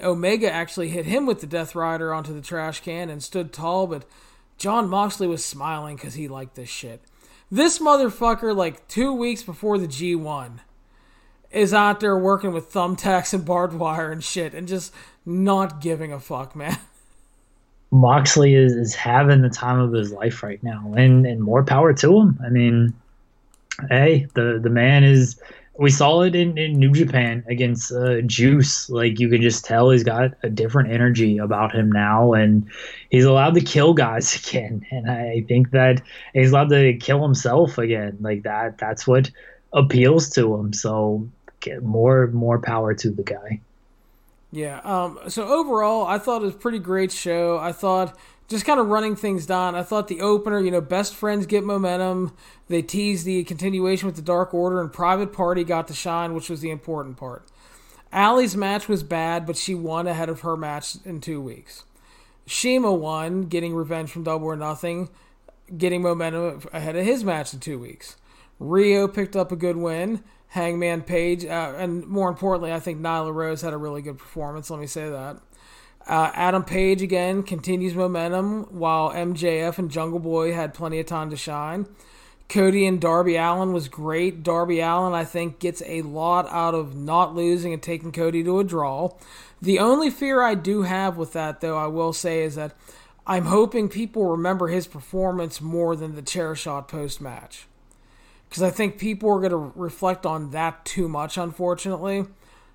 Omega 0.00 0.48
actually 0.48 0.88
hit 0.88 1.04
him 1.04 1.26
with 1.26 1.40
the 1.40 1.46
Death 1.46 1.74
Rider 1.74 2.14
onto 2.14 2.32
the 2.32 2.40
trash 2.40 2.78
can 2.78 3.10
and 3.10 3.20
stood 3.20 3.52
tall, 3.52 3.88
but 3.88 4.04
Jon 4.56 4.88
Moxley 4.88 5.26
was 5.26 5.44
smiling 5.44 5.96
because 5.96 6.14
he 6.14 6.28
liked 6.28 6.54
this 6.54 6.68
shit. 6.68 7.02
This 7.50 7.80
motherfucker, 7.80 8.54
like 8.54 8.86
two 8.86 9.12
weeks 9.12 9.42
before 9.42 9.76
the 9.76 9.88
G1, 9.88 10.60
is 11.50 11.74
out 11.74 11.98
there 11.98 12.16
working 12.16 12.52
with 12.52 12.72
thumbtacks 12.72 13.34
and 13.34 13.44
barbed 13.44 13.74
wire 13.74 14.12
and 14.12 14.22
shit 14.22 14.54
and 14.54 14.68
just 14.68 14.94
not 15.24 15.80
giving 15.80 16.12
a 16.12 16.20
fuck, 16.20 16.54
man. 16.54 16.78
Moxley 17.92 18.54
is, 18.54 18.72
is 18.72 18.94
having 18.94 19.42
the 19.42 19.50
time 19.50 19.80
of 19.80 19.92
his 19.92 20.12
life 20.12 20.42
right 20.42 20.62
now, 20.62 20.94
and, 20.96 21.26
and 21.26 21.40
more 21.40 21.64
power 21.64 21.92
to 21.92 22.18
him. 22.18 22.38
I 22.44 22.48
mean, 22.48 22.94
hey, 23.88 24.28
the, 24.34 24.60
the 24.62 24.70
man 24.70 25.02
is 25.02 25.40
we 25.80 25.90
saw 25.90 26.20
it 26.20 26.34
in, 26.34 26.58
in 26.58 26.74
New 26.74 26.92
Japan 26.92 27.42
against 27.48 27.90
uh, 27.90 28.20
Juice. 28.20 28.90
Like 28.90 29.18
you 29.18 29.30
can 29.30 29.40
just 29.40 29.64
tell 29.64 29.88
he's 29.88 30.04
got 30.04 30.32
a 30.42 30.50
different 30.50 30.92
energy 30.92 31.38
about 31.38 31.74
him 31.74 31.90
now, 31.90 32.34
and 32.34 32.68
he's 33.10 33.24
allowed 33.24 33.54
to 33.54 33.62
kill 33.62 33.94
guys 33.94 34.36
again. 34.48 34.84
And 34.90 35.10
I 35.10 35.42
think 35.48 35.70
that 35.70 36.02
he's 36.34 36.50
allowed 36.50 36.68
to 36.68 36.94
kill 36.98 37.22
himself 37.22 37.78
again. 37.78 38.18
Like 38.20 38.42
that. 38.42 38.76
That's 38.76 39.06
what 39.06 39.30
appeals 39.72 40.28
to 40.30 40.54
him. 40.54 40.74
So 40.74 41.26
get 41.60 41.82
more 41.82 42.26
more 42.26 42.58
power 42.58 42.92
to 42.92 43.10
the 43.10 43.22
guy. 43.22 43.60
Yeah. 44.52 44.80
Um. 44.84 45.18
So 45.28 45.46
overall, 45.46 46.06
I 46.06 46.18
thought 46.18 46.42
it 46.42 46.46
was 46.46 46.54
a 46.54 46.58
pretty 46.58 46.78
great 46.78 47.12
show. 47.12 47.58
I 47.58 47.72
thought 47.72 48.18
just 48.48 48.64
kind 48.64 48.80
of 48.80 48.88
running 48.88 49.14
things 49.14 49.46
down. 49.46 49.76
I 49.76 49.84
thought 49.84 50.08
the 50.08 50.20
opener, 50.20 50.58
you 50.58 50.72
know, 50.72 50.80
best 50.80 51.14
friends 51.14 51.46
get 51.46 51.62
momentum. 51.62 52.34
They 52.68 52.82
teased 52.82 53.24
the 53.24 53.44
continuation 53.44 54.06
with 54.06 54.16
the 54.16 54.22
Dark 54.22 54.52
Order, 54.52 54.80
and 54.80 54.92
Private 54.92 55.32
Party 55.32 55.62
got 55.62 55.86
to 55.88 55.94
shine, 55.94 56.34
which 56.34 56.50
was 56.50 56.60
the 56.60 56.70
important 56.70 57.16
part. 57.16 57.46
Allie's 58.12 58.56
match 58.56 58.88
was 58.88 59.04
bad, 59.04 59.46
but 59.46 59.56
she 59.56 59.72
won 59.72 60.08
ahead 60.08 60.28
of 60.28 60.40
her 60.40 60.56
match 60.56 60.96
in 61.04 61.20
two 61.20 61.40
weeks. 61.40 61.84
CIMA 62.46 62.92
won, 62.92 63.42
getting 63.42 63.72
revenge 63.72 64.10
from 64.10 64.24
Double 64.24 64.48
or 64.48 64.56
Nothing, 64.56 65.08
getting 65.78 66.02
momentum 66.02 66.62
ahead 66.72 66.96
of 66.96 67.04
his 67.04 67.22
match 67.22 67.54
in 67.54 67.60
two 67.60 67.78
weeks. 67.78 68.16
Riho 68.60 69.12
picked 69.12 69.36
up 69.36 69.52
a 69.52 69.56
good 69.56 69.76
win. 69.76 70.24
Hangman 70.50 71.02
Page, 71.02 71.44
uh, 71.44 71.74
and 71.76 72.06
more 72.06 72.28
importantly, 72.28 72.72
I 72.72 72.80
think 72.80 73.00
Nyla 73.00 73.32
Rose 73.32 73.62
had 73.62 73.72
a 73.72 73.76
really 73.76 74.02
good 74.02 74.18
performance. 74.18 74.68
Let 74.68 74.80
me 74.80 74.86
say 74.86 75.08
that. 75.08 75.36
Uh, 76.06 76.32
Adam 76.34 76.64
Page 76.64 77.02
again 77.02 77.44
continues 77.44 77.94
momentum, 77.94 78.64
while 78.64 79.12
MJF 79.12 79.78
and 79.78 79.90
Jungle 79.90 80.18
Boy 80.18 80.52
had 80.52 80.74
plenty 80.74 80.98
of 80.98 81.06
time 81.06 81.30
to 81.30 81.36
shine. 81.36 81.86
Cody 82.48 82.84
and 82.84 83.00
Darby 83.00 83.36
Allin 83.36 83.72
was 83.72 83.86
great. 83.88 84.42
Darby 84.42 84.80
Allin, 84.80 85.12
I 85.12 85.24
think, 85.24 85.60
gets 85.60 85.82
a 85.86 86.02
lot 86.02 86.48
out 86.50 86.74
of 86.74 86.96
not 86.96 87.32
losing 87.32 87.72
and 87.72 87.80
taking 87.80 88.10
Cody 88.10 88.42
to 88.42 88.58
a 88.58 88.64
draw. 88.64 89.10
The 89.62 89.78
only 89.78 90.10
fear 90.10 90.42
I 90.42 90.56
do 90.56 90.82
have 90.82 91.16
with 91.16 91.32
that, 91.34 91.60
though, 91.60 91.78
I 91.78 91.86
will 91.86 92.12
say, 92.12 92.42
is 92.42 92.56
that 92.56 92.74
I'm 93.24 93.44
hoping 93.44 93.88
people 93.88 94.24
remember 94.24 94.66
his 94.66 94.88
performance 94.88 95.60
more 95.60 95.94
than 95.94 96.16
the 96.16 96.22
chair 96.22 96.56
shot 96.56 96.88
post 96.88 97.20
match. 97.20 97.68
Because 98.50 98.64
I 98.64 98.70
think 98.70 98.98
people 98.98 99.30
are 99.30 99.38
going 99.38 99.52
to 99.52 99.72
reflect 99.76 100.26
on 100.26 100.50
that 100.50 100.84
too 100.84 101.08
much, 101.08 101.38
unfortunately, 101.38 102.26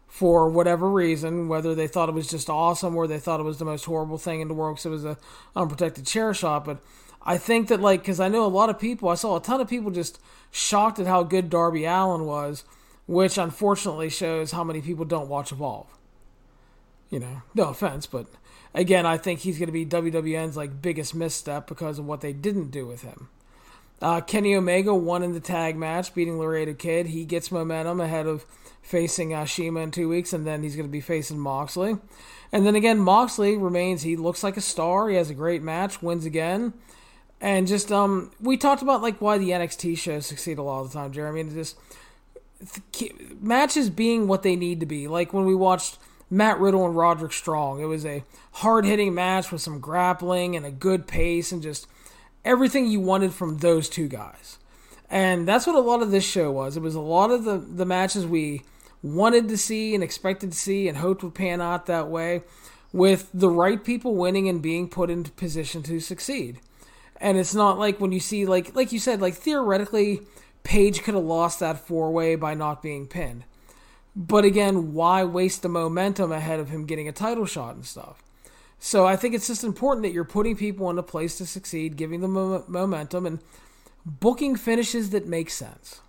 for 0.07 0.49
whatever 0.49 0.89
reason, 0.89 1.49
whether 1.49 1.76
they 1.76 1.85
thought 1.85 2.07
it 2.07 2.15
was 2.15 2.30
just 2.30 2.49
awesome 2.49 2.95
or 2.95 3.07
they 3.07 3.19
thought 3.19 3.41
it 3.41 3.43
was 3.43 3.60
the 3.60 3.65
most 3.65 3.84
horrible 3.84 4.18
thing 4.18 4.39
in 4.39 4.47
the 4.47 4.53
world 4.53 4.77
because 4.77 4.85
it 4.85 4.89
was 4.89 5.03
an 5.03 5.18
unprotected 5.53 6.06
chair 6.06 6.34
shot. 6.34 6.64
But 6.64 6.81
I 7.23 7.38
think 7.38 7.68
that 7.68 7.81
like 7.81 8.02
because 8.02 8.22
I 8.22 8.30
know 8.30 8.45
a 8.45 8.47
lot 8.47 8.69
of 8.69 8.80
people, 8.80 9.10
I 9.10 9.15
saw 9.15 9.35
a 9.35 9.41
ton 9.41 9.60
of 9.60 9.68
people 9.68 9.91
just 9.91 10.18
shocked 10.49 10.97
at 10.97 11.07
how 11.07 11.23
good 11.23 11.49
Darby 11.49 11.84
Allin 11.84 12.26
was, 12.26 12.64
which 13.06 13.38
unfortunately 13.38 14.10
shows 14.10 14.52
how 14.52 14.64
many 14.64 14.80
people 14.80 15.03
don't 15.03 15.27
watch 15.27 15.52
Evolve. 15.52 15.88
You 17.10 17.19
know, 17.19 17.41
no 17.53 17.65
offense, 17.65 18.07
but 18.07 18.27
again, 18.73 19.06
I 19.06 19.18
think 19.18 19.41
he's 19.41 19.60
going 19.60 19.68
to 19.68 19.73
be 19.73 19.85
WWN's 19.85 20.56
like 20.56 20.81
biggest 20.81 21.14
misstep 21.14 21.68
because 21.68 21.99
of 21.99 22.06
what 22.06 22.22
they 22.22 22.31
didn't 22.31 22.72
do 22.72 22.88
with 22.88 23.02
him. 23.02 23.27
Uh, 24.01 24.22
Kenny 24.22 24.55
Omega 24.55 24.93
won 24.93 25.23
in 25.23 25.34
the 25.34 25.39
tag 25.39 25.76
match, 25.76 26.13
beating 26.13 26.38
Laredo 26.38 26.73
Kid. 26.73 27.07
He 27.07 27.26
gets 27.26 27.51
momentum 27.51 27.99
ahead 27.99 28.27
of 28.27 28.45
facing 28.81 29.34
uh, 29.34 29.45
CIMA 29.45 29.80
in 29.80 29.91
two 29.91 30.09
weeks, 30.09 30.34
and 30.34 30.45
then 30.45 30.63
he's 30.63 30.76
going 30.76 30.88
to 30.88 30.91
be 30.91 31.01
facing 31.01 31.39
Moxley. 31.39 31.97
And 32.51 32.65
then 32.65 32.76
again, 32.76 32.99
Moxley 32.99 33.57
remains. 33.57 34.03
He 34.03 34.15
looks 34.15 34.43
like 34.43 34.57
a 34.57 34.61
star. 34.61 35.09
He 35.09 35.15
has 35.15 35.30
a 35.30 35.34
great 35.34 35.63
match, 35.63 36.01
wins 36.01 36.26
again 36.26 36.73
and 37.41 37.67
just 37.67 37.91
um, 37.91 38.31
we 38.39 38.57
talked 38.57 38.81
about 38.81 39.01
like 39.01 39.22
why 39.22 39.38
the 39.38 39.49
NXT 39.49 39.97
shows 39.97 40.26
succeed 40.26 40.57
a 40.57 40.63
lot 40.63 40.81
of 40.81 40.91
the 40.91 40.97
time, 40.97 41.11
Jeremy. 41.11 41.41
And 41.41 41.53
just 41.53 41.77
matches 43.39 43.89
being 43.89 44.27
what 44.27 44.43
they 44.43 44.55
need 44.55 44.80
to 44.80 44.85
be. 44.85 45.07
Like 45.07 45.34
when 45.34 45.45
we 45.45 45.55
watched 45.55 45.97
Matt 46.30 46.59
Riddle 46.59 46.85
and 46.85 46.95
Roderick 46.95 47.34
Strong, 47.34 47.81
it 47.81 47.85
was 47.85 48.05
a 48.05 48.23
hard 48.53 48.85
hitting 48.85 49.13
match 49.13 49.51
with 49.51 49.61
some 49.61 49.80
grappling 49.80 50.55
and 50.55 50.65
a 50.65 50.72
good 50.72 51.07
pace 51.07 51.51
and 51.51 51.61
just 51.61 51.88
everything 52.45 52.88
you 52.88 53.01
wanted 53.01 53.34
from 53.34 53.57
those 53.57 53.89
two 53.89 54.07
guys. 54.07 54.57
And 55.09 55.47
that's 55.47 55.67
what 55.67 55.76
a 55.76 55.81
lot 55.81 56.01
of 56.01 56.11
this 56.11 56.23
show 56.23 56.51
was. 56.51 56.77
It 56.77 56.84
was 56.84 56.95
a 56.95 57.01
lot 57.01 57.31
of 57.31 57.43
the, 57.43 57.57
the 57.57 57.85
matches 57.85 58.26
we 58.26 58.63
wanted 59.03 59.49
to 59.49 59.57
see 59.57 59.93
and 59.93 60.03
expected 60.03 60.51
to 60.51 60.57
see 60.57 60.88
and 60.88 60.97
hoped 60.97 61.23
would 61.23 61.35
pan 61.35 61.61
out 61.61 61.85
that 61.88 62.07
way, 62.07 62.43
with 62.93 63.30
the 63.34 63.49
right 63.49 63.84
people 63.84 64.15
winning 64.15 64.47
and 64.47 64.61
being 64.61 64.88
put 64.88 65.09
into 65.09 65.31
position 65.31 65.84
to 65.84 65.99
succeed. 65.99 66.59
And 67.19 67.38
it's 67.38 67.53
not 67.53 67.77
like 67.77 67.99
when 67.99 68.11
you 68.11 68.19
see 68.19 68.45
like 68.45 68.76
like 68.76 68.91
you 68.91 68.99
said, 68.99 69.22
like 69.22 69.35
theoretically, 69.35 70.22
Page 70.65 71.03
could 71.03 71.13
have 71.13 71.23
lost 71.23 71.59
that 71.59 71.77
four 71.77 72.11
way 72.11 72.35
by 72.35 72.55
not 72.55 72.81
being 72.81 73.05
pinned. 73.05 73.43
But 74.15 74.45
again, 74.45 74.93
why 74.93 75.23
waste 75.23 75.61
the 75.61 75.69
momentum 75.69 76.31
ahead 76.31 76.59
of 76.59 76.69
him 76.69 76.88
getting 76.88 77.07
a 77.07 77.11
title 77.11 77.45
shot 77.45 77.76
and 77.76 77.85
stuff? 77.85 78.23
So 78.85 79.07
I 79.07 79.15
think 79.15 79.33
it's 79.33 79.47
just 79.47 79.63
important 79.63 80.03
that 80.03 80.13
you're 80.13 80.23
putting 80.23 80.55
people 80.55 80.91
in 80.91 80.99
a 80.99 81.03
place 81.03 81.39
to 81.39 81.47
succeed, 81.47 81.97
giving 81.97 82.21
them 82.21 82.63
momentum, 82.67 83.25
and 83.25 83.39
booking 84.05 84.55
finishes 84.55 85.09
that 85.09 85.25
make 85.25 85.49
sense. 85.49 86.01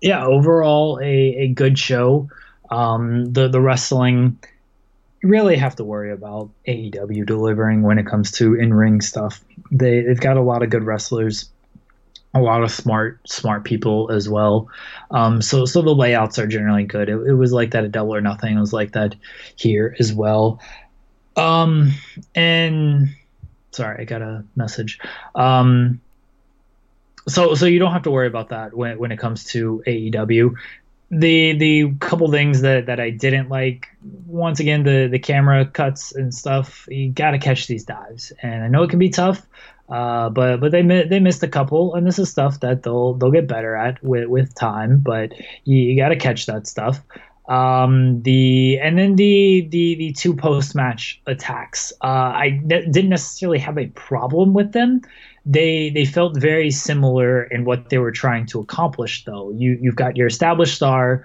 Yeah, 0.00 0.24
overall 0.24 0.98
a, 1.02 1.04
a 1.04 1.48
good 1.48 1.78
show. 1.78 2.30
Um, 2.70 3.34
the 3.34 3.48
the 3.48 3.60
wrestling 3.60 4.38
you 5.22 5.28
really 5.28 5.56
have 5.56 5.76
to 5.76 5.84
worry 5.84 6.10
about 6.10 6.48
AEW 6.66 7.26
delivering 7.26 7.82
when 7.82 7.98
it 7.98 8.06
comes 8.06 8.30
to 8.32 8.54
in 8.54 8.72
ring 8.72 9.02
stuff. 9.02 9.44
They 9.70 10.00
they've 10.00 10.18
got 10.18 10.38
a 10.38 10.42
lot 10.42 10.62
of 10.62 10.70
good 10.70 10.84
wrestlers, 10.84 11.50
a 12.36 12.42
lot 12.42 12.62
of 12.62 12.70
smart 12.70 13.20
smart 13.28 13.64
people 13.64 14.10
as 14.10 14.28
well. 14.28 14.68
Um, 15.10 15.42
so 15.42 15.64
so 15.64 15.82
the 15.82 15.94
layouts 15.94 16.38
are 16.38 16.46
generally 16.46 16.84
good. 16.84 17.08
It, 17.08 17.16
it 17.26 17.34
was 17.34 17.52
like 17.52 17.70
that 17.72 17.84
at 17.84 17.92
Double 17.92 18.14
or 18.14 18.20
Nothing. 18.20 18.56
It 18.56 18.60
was 18.60 18.72
like 18.72 18.92
that 18.92 19.14
here 19.56 19.96
as 19.98 20.12
well. 20.12 20.60
Um, 21.36 21.92
and 22.34 23.08
sorry, 23.72 24.02
I 24.02 24.04
got 24.04 24.22
a 24.22 24.44
message. 24.56 24.98
Um, 25.34 26.00
so 27.28 27.54
so 27.54 27.66
you 27.66 27.78
don't 27.78 27.92
have 27.92 28.04
to 28.04 28.10
worry 28.10 28.26
about 28.26 28.50
that 28.50 28.74
when 28.74 28.98
when 28.98 29.12
it 29.12 29.18
comes 29.18 29.44
to 29.46 29.82
AEW 29.86 30.54
the 31.10 31.56
the 31.56 31.94
couple 32.00 32.30
things 32.30 32.62
that 32.62 32.86
that 32.86 32.98
I 32.98 33.10
didn't 33.10 33.48
like 33.48 33.88
once 34.26 34.58
again 34.60 34.82
the 34.82 35.08
the 35.10 35.18
camera 35.18 35.64
cuts 35.64 36.14
and 36.14 36.34
stuff 36.34 36.86
you 36.90 37.12
got 37.12 37.30
to 37.32 37.38
catch 37.38 37.66
these 37.66 37.84
dives. 37.84 38.32
And 38.42 38.64
I 38.64 38.68
know 38.68 38.82
it 38.82 38.90
can 38.90 38.98
be 38.98 39.10
tough 39.10 39.46
uh, 39.88 40.28
but 40.30 40.58
but 40.58 40.72
they 40.72 40.82
they 40.82 41.20
missed 41.20 41.42
a 41.42 41.48
couple 41.48 41.94
and 41.94 42.06
this 42.06 42.18
is 42.18 42.28
stuff 42.28 42.60
that 42.60 42.82
they'll 42.82 43.14
they'll 43.14 43.30
get 43.30 43.46
better 43.46 43.76
at 43.76 44.02
with 44.02 44.26
with 44.28 44.54
time 44.54 44.98
but 44.98 45.32
you, 45.64 45.76
you 45.76 45.96
got 45.96 46.08
to 46.08 46.16
catch 46.16 46.46
that 46.46 46.66
stuff. 46.66 47.00
Um 47.48 48.22
the 48.22 48.80
and 48.80 48.98
then 48.98 49.14
the 49.14 49.68
the 49.70 49.94
the 49.94 50.12
two 50.12 50.34
post 50.34 50.74
match 50.74 51.22
attacks 51.26 51.92
uh 52.02 52.32
I 52.34 52.46
n- 52.48 52.90
didn't 52.90 53.10
necessarily 53.10 53.60
have 53.60 53.78
a 53.78 53.86
problem 53.86 54.52
with 54.52 54.72
them 54.72 55.02
they 55.46 55.90
they 55.90 56.04
felt 56.04 56.36
very 56.36 56.70
similar 56.70 57.44
in 57.44 57.64
what 57.64 57.88
they 57.88 57.98
were 57.98 58.10
trying 58.10 58.46
to 58.46 58.60
accomplish 58.60 59.24
though. 59.24 59.52
You 59.52 59.78
you've 59.80 59.96
got 59.96 60.16
your 60.16 60.26
established 60.26 60.74
star 60.74 61.24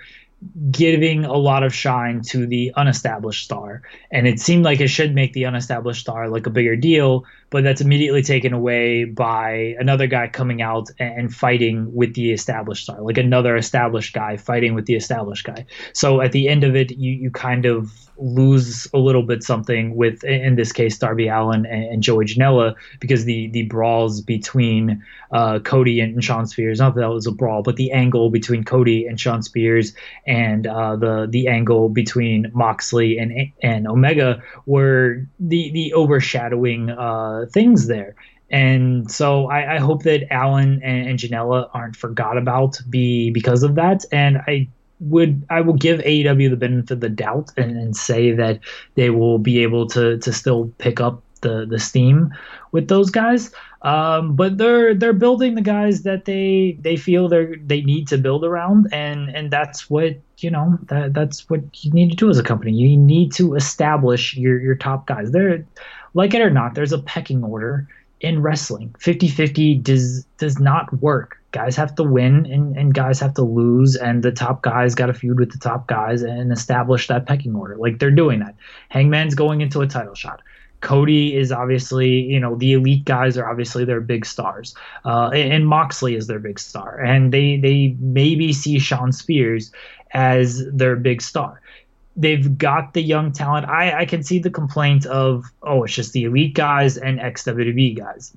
giving 0.71 1.23
a 1.23 1.35
lot 1.35 1.63
of 1.63 1.73
shine 1.73 2.21
to 2.21 2.47
the 2.47 2.71
unestablished 2.75 3.43
star. 3.43 3.81
And 4.11 4.27
it 4.27 4.39
seemed 4.39 4.63
like 4.63 4.81
it 4.81 4.87
should 4.87 5.13
make 5.13 5.33
the 5.33 5.45
unestablished 5.45 6.01
star 6.01 6.29
like 6.29 6.47
a 6.47 6.49
bigger 6.49 6.75
deal 6.75 7.25
but 7.51 7.63
that's 7.63 7.81
immediately 7.81 8.23
taken 8.23 8.53
away 8.53 9.03
by 9.03 9.75
another 9.77 10.07
guy 10.07 10.27
coming 10.27 10.61
out 10.61 10.89
and 10.97 11.35
fighting 11.35 11.93
with 11.93 12.15
the 12.15 12.31
established 12.31 12.83
star 12.83 12.99
like 13.01 13.17
another 13.17 13.55
established 13.55 14.13
guy 14.13 14.37
fighting 14.37 14.73
with 14.73 14.85
the 14.85 14.95
established 14.95 15.45
guy. 15.45 15.65
So 15.93 16.21
at 16.21 16.31
the 16.31 16.47
end 16.47 16.63
of 16.63 16.75
it 16.75 16.91
you 16.91 17.11
you 17.11 17.29
kind 17.29 17.65
of 17.65 17.91
lose 18.17 18.87
a 18.93 18.97
little 18.97 19.23
bit 19.23 19.43
something 19.43 19.95
with 19.95 20.23
in 20.23 20.55
this 20.55 20.71
case 20.71 20.97
Darby 20.97 21.27
Allin 21.27 21.65
and, 21.65 21.83
and 21.85 22.03
Joey 22.03 22.25
Janela 22.25 22.75
because 22.99 23.25
the 23.25 23.49
the 23.49 23.63
brawls 23.63 24.21
between 24.21 25.03
uh, 25.31 25.59
Cody 25.59 25.99
and 25.99 26.23
Shawn 26.23 26.45
Spears 26.45 26.79
not 26.79 26.95
that, 26.95 27.01
that 27.01 27.09
was 27.09 27.27
a 27.27 27.31
brawl 27.31 27.63
but 27.63 27.75
the 27.75 27.91
angle 27.91 28.29
between 28.29 28.63
Cody 28.63 29.05
and 29.07 29.19
Shawn 29.19 29.41
Spears 29.41 29.93
and 30.25 30.67
uh, 30.67 30.95
the 30.95 31.27
the 31.29 31.47
angle 31.47 31.89
between 31.89 32.51
Moxley 32.53 33.17
and 33.17 33.51
and 33.61 33.87
Omega 33.87 34.41
were 34.65 35.25
the 35.39 35.71
the 35.71 35.93
overshadowing 35.93 36.91
uh, 36.91 37.40
things 37.45 37.87
there 37.87 38.15
and 38.51 39.09
so 39.09 39.49
I, 39.49 39.75
I, 39.75 39.79
hope 39.79 40.03
that 40.03 40.27
Allin 40.29 40.81
and, 40.83 41.07
and 41.07 41.17
Janela 41.17 41.69
aren't 41.73 41.95
forgot 41.95 42.37
about 42.37 42.77
be 42.89 43.31
because 43.31 43.63
of 43.63 43.75
that. 43.75 44.03
And 44.11 44.39
I 44.39 44.67
would 44.99 45.45
I 45.49 45.61
will 45.61 45.73
give 45.73 45.99
AEW 46.01 46.49
the 46.49 46.57
benefit 46.57 46.91
of 46.91 46.99
the 46.99 47.09
doubt 47.09 47.51
and, 47.55 47.71
and 47.77 47.95
say 47.95 48.31
that 48.33 48.59
they 48.95 49.09
will 49.09 49.39
be 49.39 49.63
able 49.63 49.87
to 49.87 50.17
to 50.19 50.33
still 50.33 50.71
pick 50.77 50.99
up 50.99 51.23
the 51.39 51.65
the 51.67 51.79
steam 51.79 52.33
with 52.71 52.87
those 52.87 53.09
guys. 53.09 53.51
Um, 53.83 54.35
but 54.35 54.57
they're 54.57 54.93
they're 54.93 55.13
building 55.13 55.55
the 55.55 55.61
guys 55.61 56.03
that 56.03 56.25
they 56.25 56.77
they 56.79 56.97
feel 56.97 57.27
they 57.27 57.55
they 57.65 57.81
need 57.81 58.07
to 58.09 58.17
build 58.17 58.45
around, 58.45 58.89
and 58.91 59.29
and 59.29 59.49
that's 59.49 59.89
what 59.89 60.17
you 60.37 60.51
know 60.51 60.77
that 60.83 61.15
that's 61.15 61.49
what 61.49 61.61
you 61.83 61.91
need 61.91 62.11
to 62.11 62.15
do 62.15 62.29
as 62.29 62.37
a 62.37 62.43
company. 62.43 62.73
You 62.73 62.95
need 62.95 63.31
to 63.33 63.55
establish 63.55 64.37
your 64.37 64.59
your 64.59 64.75
top 64.75 65.07
guys. 65.07 65.31
There, 65.31 65.65
like 66.13 66.33
it 66.33 66.41
or 66.41 66.49
not, 66.49 66.75
there's 66.75 66.93
a 66.93 66.99
pecking 66.99 67.43
order 67.43 67.87
in 68.21 68.41
wrestling. 68.41 68.93
50-50 68.99 69.81
does 69.83 70.25
does 70.37 70.59
not 70.59 70.93
work. 71.01 71.37
Guys 71.51 71.75
have 71.75 71.95
to 71.95 72.03
win 72.03 72.45
and, 72.45 72.77
and 72.77 72.93
guys 72.93 73.19
have 73.19 73.33
to 73.33 73.41
lose 73.41 73.95
and 73.95 74.23
the 74.23 74.31
top 74.31 74.61
guys 74.61 74.95
got 74.95 75.07
to 75.07 75.13
feud 75.13 75.39
with 75.39 75.51
the 75.51 75.57
top 75.57 75.87
guys 75.87 76.21
and 76.21 76.51
establish 76.51 77.07
that 77.07 77.25
pecking 77.25 77.55
order. 77.55 77.75
Like 77.77 77.99
they're 77.99 78.11
doing 78.11 78.39
that. 78.39 78.55
Hangman's 78.89 79.35
going 79.35 79.61
into 79.61 79.81
a 79.81 79.87
title 79.87 80.15
shot. 80.15 80.41
Cody 80.79 81.35
is 81.35 81.51
obviously 81.51 82.09
you 82.09 82.39
know 82.39 82.55
the 82.55 82.73
elite 82.73 83.05
guys 83.05 83.37
are 83.37 83.49
obviously 83.49 83.85
their 83.85 84.01
big 84.01 84.25
stars. 84.25 84.75
Uh, 85.03 85.29
and, 85.29 85.67
moxley 85.67 86.15
is 86.15 86.27
their 86.27 86.39
big 86.39 86.59
star. 86.59 86.99
And 86.99 87.33
they 87.33 87.57
they 87.57 87.95
maybe 87.99 88.53
see 88.53 88.79
Shawn 88.79 89.11
spears 89.11 89.71
as 90.13 90.65
their 90.71 90.95
big 90.95 91.21
star 91.21 91.60
they've 92.15 92.57
got 92.57 92.93
the 92.93 93.01
young 93.01 93.31
talent 93.31 93.67
i 93.67 93.99
i 94.01 94.05
can 94.05 94.21
see 94.21 94.37
the 94.39 94.49
complaint 94.49 95.05
of 95.05 95.45
oh 95.63 95.83
it's 95.83 95.93
just 95.93 96.13
the 96.13 96.23
elite 96.25 96.53
guys 96.53 96.97
and 96.97 97.19
wwe 97.19 97.97
guys 97.97 98.35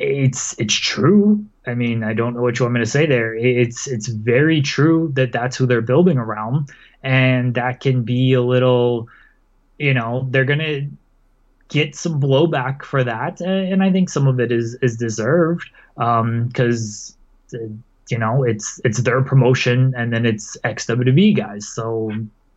it's 0.00 0.58
it's 0.58 0.74
true. 0.74 1.44
I 1.66 1.74
mean, 1.74 2.02
I 2.02 2.14
don't 2.14 2.34
know 2.34 2.40
what 2.40 2.58
you 2.58 2.64
want 2.64 2.74
me 2.74 2.80
to 2.80 2.86
say 2.86 3.06
there. 3.06 3.34
It's 3.34 3.86
it's 3.86 4.08
very 4.08 4.62
true 4.62 5.12
that 5.14 5.32
that's 5.32 5.56
who 5.56 5.66
they're 5.66 5.82
building 5.82 6.16
around, 6.16 6.70
and 7.02 7.54
that 7.54 7.80
can 7.80 8.02
be 8.02 8.32
a 8.32 8.40
little, 8.40 9.08
you 9.78 9.92
know, 9.92 10.26
they're 10.30 10.46
gonna 10.46 10.88
get 11.68 11.94
some 11.94 12.20
blowback 12.20 12.82
for 12.82 13.04
that, 13.04 13.40
and 13.40 13.82
I 13.82 13.92
think 13.92 14.08
some 14.08 14.26
of 14.26 14.40
it 14.40 14.50
is 14.50 14.74
is 14.76 14.96
deserved 14.96 15.68
because 15.96 17.16
um, 17.54 17.84
you 18.08 18.18
know 18.18 18.42
it's 18.42 18.80
it's 18.84 19.02
their 19.02 19.22
promotion, 19.22 19.92
and 19.96 20.12
then 20.12 20.24
it's 20.24 20.56
XWB 20.64 21.36
guys, 21.36 21.68
so 21.68 22.10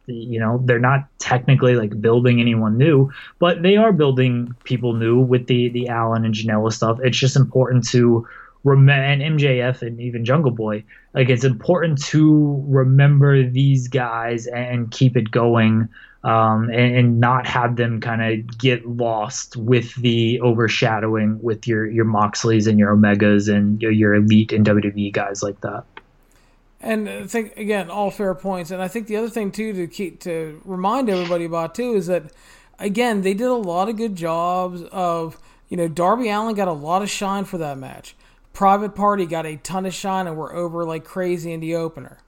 you 0.06 0.40
know 0.40 0.62
they're 0.66 0.80
not 0.80 1.08
technically 1.20 1.76
like 1.76 2.02
building 2.02 2.42
anyone 2.42 2.78
new 2.78 3.12
but 3.40 3.62
they 3.62 3.78
are 3.78 3.94
building 3.94 4.54
people 4.64 4.94
new 4.94 5.20
with 5.20 5.48
the 5.48 5.70
the 5.70 5.88
Allin 5.88 6.26
and 6.26 6.34
Janela 6.34 6.72
stuff. 6.72 7.00
It's 7.04 7.18
just 7.18 7.36
important 7.36 7.88
to 7.90 8.28
remember 8.64 9.04
and 9.04 9.40
mjf 9.40 9.82
and 9.82 10.00
even 10.00 10.24
jungle 10.24 10.52
boy 10.52 10.84
like 11.14 11.30
it's 11.30 11.44
important 11.44 12.02
to 12.02 12.64
remember 12.68 13.44
these 13.44 13.88
guys 13.88 14.48
and 14.48 14.90
keep 14.92 15.18
it 15.18 15.30
going 15.32 15.90
um, 16.24 16.70
and, 16.70 16.96
and, 16.96 17.20
not 17.20 17.46
have 17.46 17.76
them 17.76 18.00
kind 18.00 18.22
of 18.22 18.58
get 18.58 18.88
lost 18.88 19.58
with 19.58 19.94
the 19.96 20.40
overshadowing 20.40 21.38
with 21.42 21.68
your 21.68 21.86
your 21.86 22.06
moxleys 22.06 22.66
and 22.66 22.80
your 22.80 22.96
omegas 22.96 23.54
and 23.54 23.82
your, 23.82 23.92
your 23.92 24.16
elite 24.16 24.54
and 24.54 24.66
wwe 24.66 25.12
guys 25.12 25.44
like 25.44 25.60
that 25.62 25.84
and 26.84 27.10
I 27.10 27.26
think 27.26 27.56
again, 27.58 27.90
all 27.90 28.12
fair 28.12 28.36
points. 28.36 28.70
And 28.70 28.82
I 28.82 28.88
think 28.90 29.08
the 29.08 29.16
other 29.16 29.30
thing 29.30 29.52
too 29.52 29.74
to 29.74 29.88
keep 29.88 30.20
to 30.22 30.62
remind 30.66 31.10
everybody 31.10 31.46
about 31.46 31.74
too 31.74 31.96
is 31.96 32.08
that 32.08 32.24
again 32.78 33.22
they 33.22 33.34
did 33.34 33.48
a 33.48 33.54
lot 33.54 33.88
of 33.88 33.96
good 33.96 34.16
jobs 34.16 34.84
of 34.92 35.40
you 35.70 35.78
know 35.78 35.88
Darby 35.88 36.30
Allin 36.30 36.56
got 36.56 36.68
a 36.68 36.74
lot 36.74 37.02
of 37.02 37.10
shine 37.10 37.46
for 37.46 37.58
that 37.58 37.78
match. 37.78 38.16
Private 38.52 38.96
Party 38.96 39.26
got 39.26 39.46
a 39.46 39.56
ton 39.56 39.86
of 39.86 39.94
shine 39.94 40.28
and 40.28 40.38
were 40.38 40.54
over 40.54 40.84
like 40.84 41.06
crazy 41.06 41.54
in 41.54 41.62
the 41.62 41.76
opener. 41.76 42.20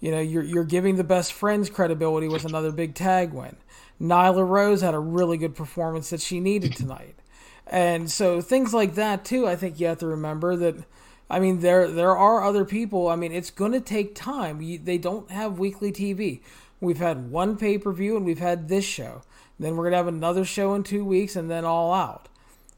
You 0.00 0.12
know, 0.12 0.20
you're 0.20 0.44
you're 0.44 0.64
giving 0.64 0.94
the 0.94 1.04
best 1.04 1.32
friends 1.32 1.68
credibility 1.68 2.28
with 2.28 2.44
another 2.44 2.70
big 2.70 2.94
tag 2.94 3.32
win. 3.32 3.56
Nyla 4.00 4.48
Rose 4.48 4.80
had 4.80 4.94
a 4.94 5.00
really 5.00 5.36
good 5.36 5.56
performance 5.56 6.10
that 6.10 6.20
she 6.20 6.38
needed 6.38 6.76
tonight. 6.76 7.16
And 7.66 8.10
so 8.10 8.40
things 8.40 8.72
like 8.72 8.94
that 8.94 9.24
too, 9.24 9.46
I 9.46 9.56
think 9.56 9.80
you 9.80 9.88
have 9.88 9.98
to 9.98 10.06
remember 10.06 10.54
that 10.56 10.76
I 11.30 11.40
mean, 11.40 11.60
there 11.60 11.88
there 11.88 12.16
are 12.16 12.42
other 12.42 12.64
people. 12.64 13.08
I 13.08 13.16
mean, 13.16 13.32
it's 13.32 13.50
going 13.50 13.72
to 13.72 13.80
take 13.80 14.14
time. 14.14 14.60
You, 14.60 14.78
they 14.78 14.98
don't 14.98 15.30
have 15.30 15.58
weekly 15.58 15.92
TV. 15.92 16.40
We've 16.80 16.98
had 16.98 17.30
one 17.30 17.56
pay 17.56 17.78
per 17.78 17.92
view 17.92 18.16
and 18.16 18.24
we've 18.24 18.38
had 18.38 18.68
this 18.68 18.84
show. 18.84 19.22
Then 19.58 19.76
we're 19.76 19.84
going 19.84 19.92
to 19.92 19.98
have 19.98 20.06
another 20.06 20.44
show 20.44 20.74
in 20.74 20.84
two 20.84 21.04
weeks 21.04 21.36
and 21.36 21.50
then 21.50 21.64
all 21.64 21.92
out. 21.92 22.28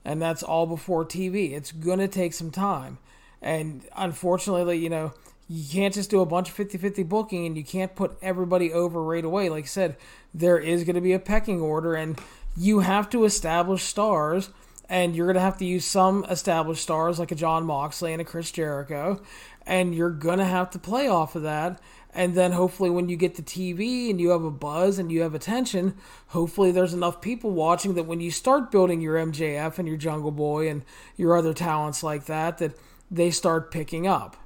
And 0.04 0.20
that's 0.20 0.42
all 0.42 0.66
before 0.66 1.04
TV. 1.04 1.52
It's 1.52 1.72
going 1.72 1.98
to 1.98 2.08
take 2.08 2.32
some 2.32 2.50
time. 2.50 2.98
And 3.42 3.82
unfortunately, 3.96 4.78
you 4.78 4.88
know, 4.88 5.12
you 5.48 5.64
can't 5.70 5.92
just 5.92 6.10
do 6.10 6.20
a 6.20 6.26
bunch 6.26 6.48
of 6.48 6.54
50 6.54 6.78
50 6.78 7.02
booking 7.02 7.46
and 7.46 7.56
you 7.56 7.64
can't 7.64 7.94
put 7.94 8.16
everybody 8.22 8.72
over 8.72 9.02
right 9.02 9.24
away. 9.24 9.48
Like 9.48 9.64
I 9.64 9.66
said, 9.66 9.96
there 10.32 10.58
is 10.58 10.84
going 10.84 10.94
to 10.94 11.00
be 11.02 11.12
a 11.12 11.18
pecking 11.18 11.60
order 11.60 11.94
and 11.94 12.18
you 12.56 12.80
have 12.80 13.10
to 13.10 13.24
establish 13.24 13.82
stars 13.82 14.50
and 14.90 15.14
you're 15.14 15.26
going 15.26 15.36
to 15.36 15.40
have 15.40 15.58
to 15.58 15.64
use 15.64 15.84
some 15.84 16.26
established 16.28 16.82
stars 16.82 17.20
like 17.20 17.30
a 17.30 17.36
Jon 17.36 17.64
Moxley 17.64 18.12
and 18.12 18.20
a 18.20 18.24
Chris 18.24 18.50
Jericho, 18.50 19.22
and 19.64 19.94
you're 19.94 20.10
going 20.10 20.40
to 20.40 20.44
have 20.44 20.68
to 20.70 20.80
play 20.80 21.06
off 21.06 21.36
of 21.36 21.42
that. 21.44 21.80
And 22.12 22.34
then 22.34 22.50
hopefully, 22.50 22.90
when 22.90 23.08
you 23.08 23.16
get 23.16 23.36
to 23.36 23.42
TV 23.42 24.10
and 24.10 24.20
you 24.20 24.30
have 24.30 24.42
a 24.42 24.50
buzz 24.50 24.98
and 24.98 25.12
you 25.12 25.20
have 25.22 25.32
attention, 25.32 25.94
hopefully 26.26 26.72
there's 26.72 26.92
enough 26.92 27.20
people 27.20 27.52
watching 27.52 27.94
that 27.94 28.06
when 28.06 28.18
you 28.18 28.32
start 28.32 28.72
building 28.72 29.00
your 29.00 29.14
MJF 29.14 29.78
and 29.78 29.86
your 29.86 29.96
Jungle 29.96 30.32
Boy 30.32 30.68
and 30.68 30.82
your 31.16 31.36
other 31.36 31.54
talents 31.54 32.02
like 32.02 32.24
that, 32.24 32.58
that 32.58 32.72
they 33.12 33.30
start 33.30 33.70
picking 33.70 34.08
up. 34.08 34.36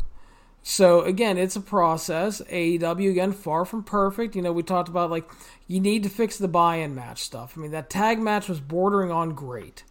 So 0.63 1.01
again, 1.01 1.39
it's 1.39 1.57
a 1.57 1.61
process. 1.61 2.43
AEW 2.51 3.11
again, 3.11 3.33
far 3.33 3.65
from 3.65 3.83
perfect. 3.83 4.37
You 4.37 4.43
know, 4.43 4.53
we 4.53 4.63
talked 4.63 4.91
about 4.91 5.11
like 5.11 5.27
you 5.67 5.81
need 5.81 6.03
to 6.03 6.11
fix 6.11 6.37
the 6.37 6.49
buy-in 6.49 6.95
match 6.95 7.23
stuff. 7.23 7.55
I 7.57 7.63
mean, 7.63 7.71
that 7.71 7.89
tag 7.89 8.19
match 8.21 8.47
was 8.47 8.61
bordering 8.61 9.11
on 9.11 9.35
great. 9.35 9.85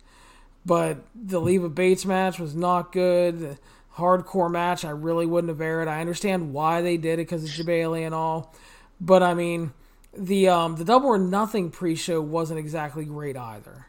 But 0.65 0.97
the 1.13 1.41
Leva 1.41 1.69
Bates 1.69 2.05
match 2.05 2.39
was 2.39 2.55
not 2.55 2.91
good. 2.91 3.39
The 3.39 3.57
hardcore 3.95 4.51
match, 4.51 4.85
I 4.85 4.91
really 4.91 5.25
wouldn't 5.25 5.49
have 5.49 5.61
aired. 5.61 5.87
I 5.87 6.01
understand 6.01 6.53
why 6.53 6.81
they 6.81 6.97
did 6.97 7.13
it 7.19 7.27
because 7.29 7.59
of 7.59 7.65
Bayley 7.65 8.03
and 8.03 8.15
all. 8.15 8.53
But 8.99 9.23
I 9.23 9.33
mean, 9.33 9.73
the 10.17 10.49
um 10.49 10.75
the 10.75 10.85
double 10.85 11.09
or 11.09 11.17
nothing 11.17 11.71
pre-show 11.71 12.21
wasn't 12.21 12.59
exactly 12.59 13.05
great 13.05 13.35
either. 13.35 13.87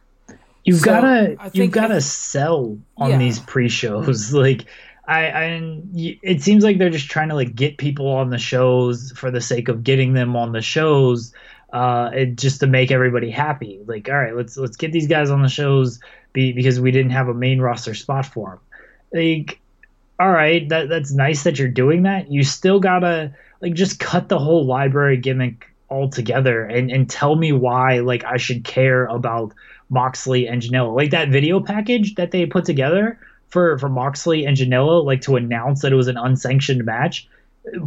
You've 0.65 0.81
so 0.81 0.87
gotta 0.87 1.51
you've 1.53 1.71
gotta 1.71 2.01
sell 2.01 2.79
on 2.97 3.11
yeah. 3.11 3.19
these 3.19 3.39
pre-shows. 3.41 4.33
Like 4.45 4.65
I, 5.07 5.27
I 5.27 5.83
it 5.95 6.43
seems 6.43 6.65
like 6.65 6.79
they're 6.79 6.89
just 6.89 7.11
trying 7.11 7.29
to 7.29 7.35
like 7.35 7.55
get 7.55 7.77
people 7.77 8.09
on 8.09 8.31
the 8.31 8.39
shows 8.39 9.13
for 9.13 9.31
the 9.31 9.41
sake 9.41 9.69
of 9.69 9.85
getting 9.85 10.15
them 10.15 10.35
on 10.35 10.53
the 10.53 10.63
shows 10.63 11.35
uh, 11.75 12.11
it, 12.15 12.37
just 12.37 12.61
to 12.61 12.69
make 12.69 12.93
everybody 12.93 13.31
happy. 13.31 13.81
Like, 13.85 14.09
all 14.09 14.15
right, 14.15 14.35
let's 14.35 14.57
let's 14.57 14.77
get 14.77 14.93
these 14.93 15.09
guys 15.09 15.29
on 15.29 15.43
the 15.43 15.49
shows 15.49 15.99
be, 16.33 16.53
because 16.53 16.79
we 16.79 16.93
didn't 16.93 17.11
have 17.11 17.29
a 17.29 17.35
main 17.35 17.61
roster 17.61 17.95
spot 17.95 18.27
for 18.27 18.51
them. 18.51 18.61
Like, 19.13 19.59
all 20.21 20.31
right, 20.31 20.69
that 20.69 20.89
that's 20.89 21.13
nice 21.13 21.43
that 21.43 21.59
you're 21.59 21.69
doing 21.69 22.05
that. 22.05 22.31
You 22.31 22.45
still 22.45 22.79
gotta 22.79 23.35
like 23.61 23.75
just 23.75 23.99
cut 23.99 24.29
the 24.29 24.39
whole 24.39 24.65
library 24.65 25.17
gimmick 25.17 25.67
altogether 25.91 26.65
and 26.65 26.93
and 26.93 27.11
tell 27.11 27.35
me 27.35 27.51
why 27.51 27.99
like 27.99 28.25
I 28.25 28.37
should 28.37 28.63
care 28.63 29.07
about 29.07 29.53
Moxley 29.91 30.47
and 30.47 30.63
Janela. 30.63 30.95
Like 30.95 31.11
that 31.11 31.31
video 31.31 31.59
package 31.59 32.15
that 32.15 32.31
they 32.31 32.47
put 32.47 32.67
together 32.67 33.19
for 33.49 33.81
for 33.81 33.89
Moxley 33.89 34.47
and 34.47 34.57
Janela, 34.57 35.05
like 35.05 35.23
to 35.23 35.35
announce 35.35 35.83
that 35.83 35.93
it 35.93 35.97
was 35.97 36.09
an 36.09 36.19
unsanctioned 36.19 36.85
match. 36.85 37.29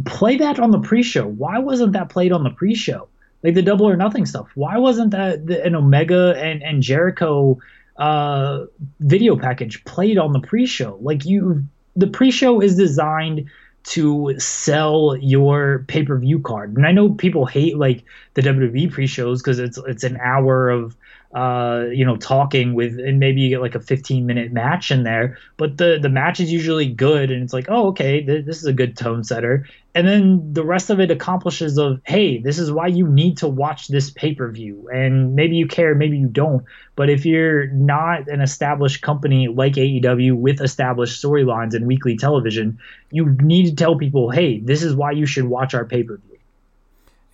Play 0.04 0.36
that 0.36 0.58
on 0.58 0.72
the 0.72 0.80
pre-show. 0.80 1.26
Why 1.26 1.60
wasn't 1.60 1.94
that 1.94 2.10
played 2.10 2.32
on 2.32 2.42
the 2.44 2.50
pre-show? 2.50 3.08
Like 3.42 3.54
the 3.54 3.62
double 3.62 3.88
or 3.88 3.96
nothing 3.96 4.26
stuff. 4.26 4.48
Why 4.54 4.78
wasn't 4.78 5.12
that 5.12 5.46
the, 5.46 5.64
an 5.64 5.74
Omega 5.74 6.34
and 6.36 6.62
and 6.62 6.82
Jericho 6.82 7.58
uh, 7.96 8.64
video 9.00 9.36
package 9.36 9.84
played 9.84 10.18
on 10.18 10.32
the 10.32 10.40
pre-show? 10.40 10.98
Like 11.00 11.24
you, 11.24 11.64
the 11.96 12.06
pre-show 12.06 12.60
is 12.60 12.76
designed 12.76 13.48
to 13.84 14.34
sell 14.38 15.16
your 15.16 15.84
pay-per-view 15.88 16.40
card. 16.40 16.76
And 16.76 16.86
I 16.86 16.92
know 16.92 17.10
people 17.10 17.46
hate 17.46 17.78
like 17.78 18.04
the 18.34 18.42
WWE 18.42 18.92
pre-shows 18.92 19.40
because 19.40 19.58
it's 19.58 19.78
it's 19.86 20.04
an 20.04 20.18
hour 20.18 20.68
of 20.68 20.96
uh, 21.34 21.84
you 21.92 22.06
know, 22.06 22.16
talking 22.16 22.72
with, 22.72 22.98
and 22.98 23.20
maybe 23.20 23.42
you 23.42 23.50
get 23.50 23.60
like 23.60 23.74
a 23.74 23.80
15 23.80 24.24
minute 24.24 24.50
match 24.50 24.90
in 24.90 25.02
there, 25.02 25.36
but 25.58 25.76
the 25.76 25.98
the 26.00 26.08
match 26.08 26.40
is 26.40 26.50
usually 26.50 26.86
good, 26.88 27.30
and 27.30 27.42
it's 27.42 27.52
like, 27.52 27.66
oh, 27.68 27.88
okay, 27.88 28.24
th- 28.24 28.46
this 28.46 28.56
is 28.58 28.64
a 28.64 28.72
good 28.72 28.96
tone 28.96 29.22
setter, 29.22 29.66
and 29.94 30.08
then 30.08 30.52
the 30.54 30.64
rest 30.64 30.88
of 30.88 31.00
it 31.00 31.10
accomplishes 31.10 31.76
of, 31.76 32.00
hey, 32.04 32.38
this 32.38 32.58
is 32.58 32.72
why 32.72 32.86
you 32.86 33.06
need 33.06 33.36
to 33.38 33.48
watch 33.48 33.88
this 33.88 34.10
pay 34.10 34.34
per 34.34 34.50
view, 34.50 34.88
and 34.90 35.34
maybe 35.34 35.56
you 35.56 35.66
care, 35.66 35.94
maybe 35.94 36.16
you 36.16 36.28
don't, 36.28 36.64
but 36.96 37.10
if 37.10 37.26
you're 37.26 37.66
not 37.68 38.26
an 38.28 38.40
established 38.40 39.02
company 39.02 39.48
like 39.48 39.74
AEW 39.74 40.34
with 40.34 40.62
established 40.62 41.22
storylines 41.22 41.74
and 41.74 41.86
weekly 41.86 42.16
television, 42.16 42.78
you 43.10 43.36
need 43.42 43.66
to 43.66 43.74
tell 43.74 43.96
people, 43.98 44.30
hey, 44.30 44.60
this 44.60 44.82
is 44.82 44.96
why 44.96 45.10
you 45.10 45.26
should 45.26 45.44
watch 45.44 45.74
our 45.74 45.84
pay 45.84 46.02
per 46.02 46.16
view. 46.16 46.27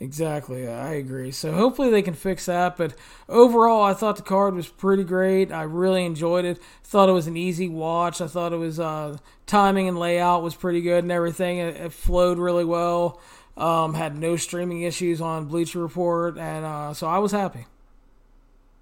Exactly, 0.01 0.67
I 0.67 0.95
agree. 0.95 1.31
So 1.31 1.53
hopefully 1.53 1.89
they 1.91 2.03
can 2.03 2.15
fix 2.15 2.47
that. 2.47 2.77
But 2.77 2.95
overall, 3.29 3.85
I 3.85 3.95
thought 3.95 4.17
the 4.17 4.23
card 4.23 4.55
was 4.55 4.69
pretty 4.69 5.05
great. 5.05 5.53
I 5.53 5.63
really 5.63 6.05
enjoyed 6.05 6.45
it. 6.45 6.59
Thought 6.83 7.09
it 7.09 7.13
was 7.13 7.29
an 7.29 7.37
easy 7.37 7.69
watch. 7.69 8.21
I 8.21 8.27
thought 8.27 8.53
it 8.53 8.57
was 8.59 8.81
uh, 8.81 9.19
timing 9.47 9.89
and 9.89 9.99
layout 9.99 10.43
was 10.43 10.55
pretty 10.55 10.81
good 10.81 11.05
and 11.05 11.13
everything. 11.13 11.59
It, 11.59 11.77
it 11.77 11.93
flowed 11.93 12.39
really 12.39 12.65
well. 12.65 13.21
Um, 13.57 13.95
had 13.95 14.17
no 14.17 14.35
streaming 14.35 14.83
issues 14.83 15.21
on 15.21 15.47
Bleacher 15.47 15.79
Report, 15.79 16.37
and 16.39 16.65
uh, 16.65 16.93
so 16.93 17.07
I 17.07 17.19
was 17.19 17.31
happy. 17.31 17.67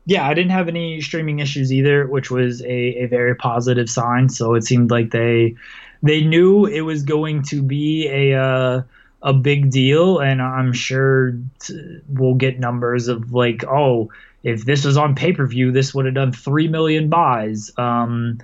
Yeah, 0.07 0.27
I 0.27 0.33
didn't 0.33 0.53
have 0.53 0.67
any 0.67 1.03
streaming 1.03 1.41
issues 1.41 1.71
either, 1.71 2.07
which 2.07 2.31
was 2.31 2.63
a, 2.63 3.03
a 3.03 3.07
very 3.07 3.37
positive 3.37 3.91
sign. 3.91 4.31
So 4.31 4.55
it 4.55 4.65
seemed 4.65 4.91
like 4.91 5.11
they 5.11 5.57
they 6.03 6.23
knew 6.23 6.65
it 6.65 6.81
was 6.81 7.03
going 7.03 7.43
to 7.45 7.63
be 7.63 8.09
a. 8.09 8.43
Uh, 8.43 8.83
a 9.23 9.33
big 9.33 9.71
deal, 9.71 10.19
and 10.19 10.43
I'm 10.43 10.73
sure 10.73 11.35
t- 11.61 12.01
we'll 12.09 12.35
get 12.35 12.59
numbers 12.59 13.09
of 13.09 13.33
like, 13.33 13.65
oh, 13.65 14.11
if 14.43 14.65
this 14.65 14.85
was 14.85 14.97
on 14.97 15.15
pay 15.15 15.33
per 15.33 15.47
view, 15.47 15.71
this 15.71 15.95
would 15.95 16.07
have 16.07 16.15
done 16.15 16.33
three 16.33 16.69
million 16.69 17.09
buys. 17.09 17.71
Um, 17.79 18.39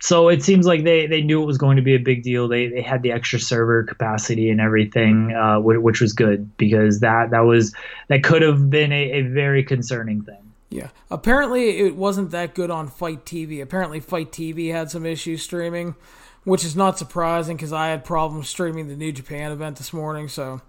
so 0.00 0.28
it 0.28 0.42
seems 0.42 0.66
like 0.66 0.84
they, 0.84 1.06
they 1.06 1.22
knew 1.22 1.42
it 1.42 1.46
was 1.46 1.58
going 1.58 1.76
to 1.76 1.82
be 1.82 1.94
a 1.94 1.98
big 1.98 2.22
deal. 2.22 2.48
They 2.48 2.68
they 2.68 2.82
had 2.82 3.02
the 3.02 3.12
extra 3.12 3.40
server 3.40 3.82
capacity 3.84 4.50
and 4.50 4.60
everything, 4.60 5.32
uh, 5.32 5.58
which 5.60 6.00
was 6.00 6.12
good 6.12 6.56
because 6.56 7.00
that 7.00 7.30
that 7.30 7.40
was 7.40 7.74
that 8.08 8.22
could 8.22 8.42
have 8.42 8.70
been 8.70 8.92
a, 8.92 9.12
a 9.12 9.22
very 9.22 9.64
concerning 9.64 10.22
thing. 10.22 10.36
Yeah. 10.70 10.88
Apparently, 11.10 11.78
it 11.78 11.96
wasn't 11.96 12.30
that 12.32 12.54
good 12.54 12.70
on 12.70 12.88
FITE 12.88 13.24
TV. 13.24 13.62
Apparently, 13.62 14.00
FITE 14.00 14.30
TV 14.30 14.70
had 14.70 14.90
some 14.90 15.06
issues 15.06 15.42
streaming 15.42 15.94
which 16.48 16.64
is 16.64 16.74
not 16.74 16.98
surprising 16.98 17.56
because 17.56 17.74
I 17.74 17.88
had 17.88 18.06
problems 18.06 18.48
streaming 18.48 18.88
the 18.88 18.96
New 18.96 19.12
Japan 19.12 19.52
event 19.52 19.76
this 19.76 19.92
morning. 19.92 20.28
So, 20.28 20.62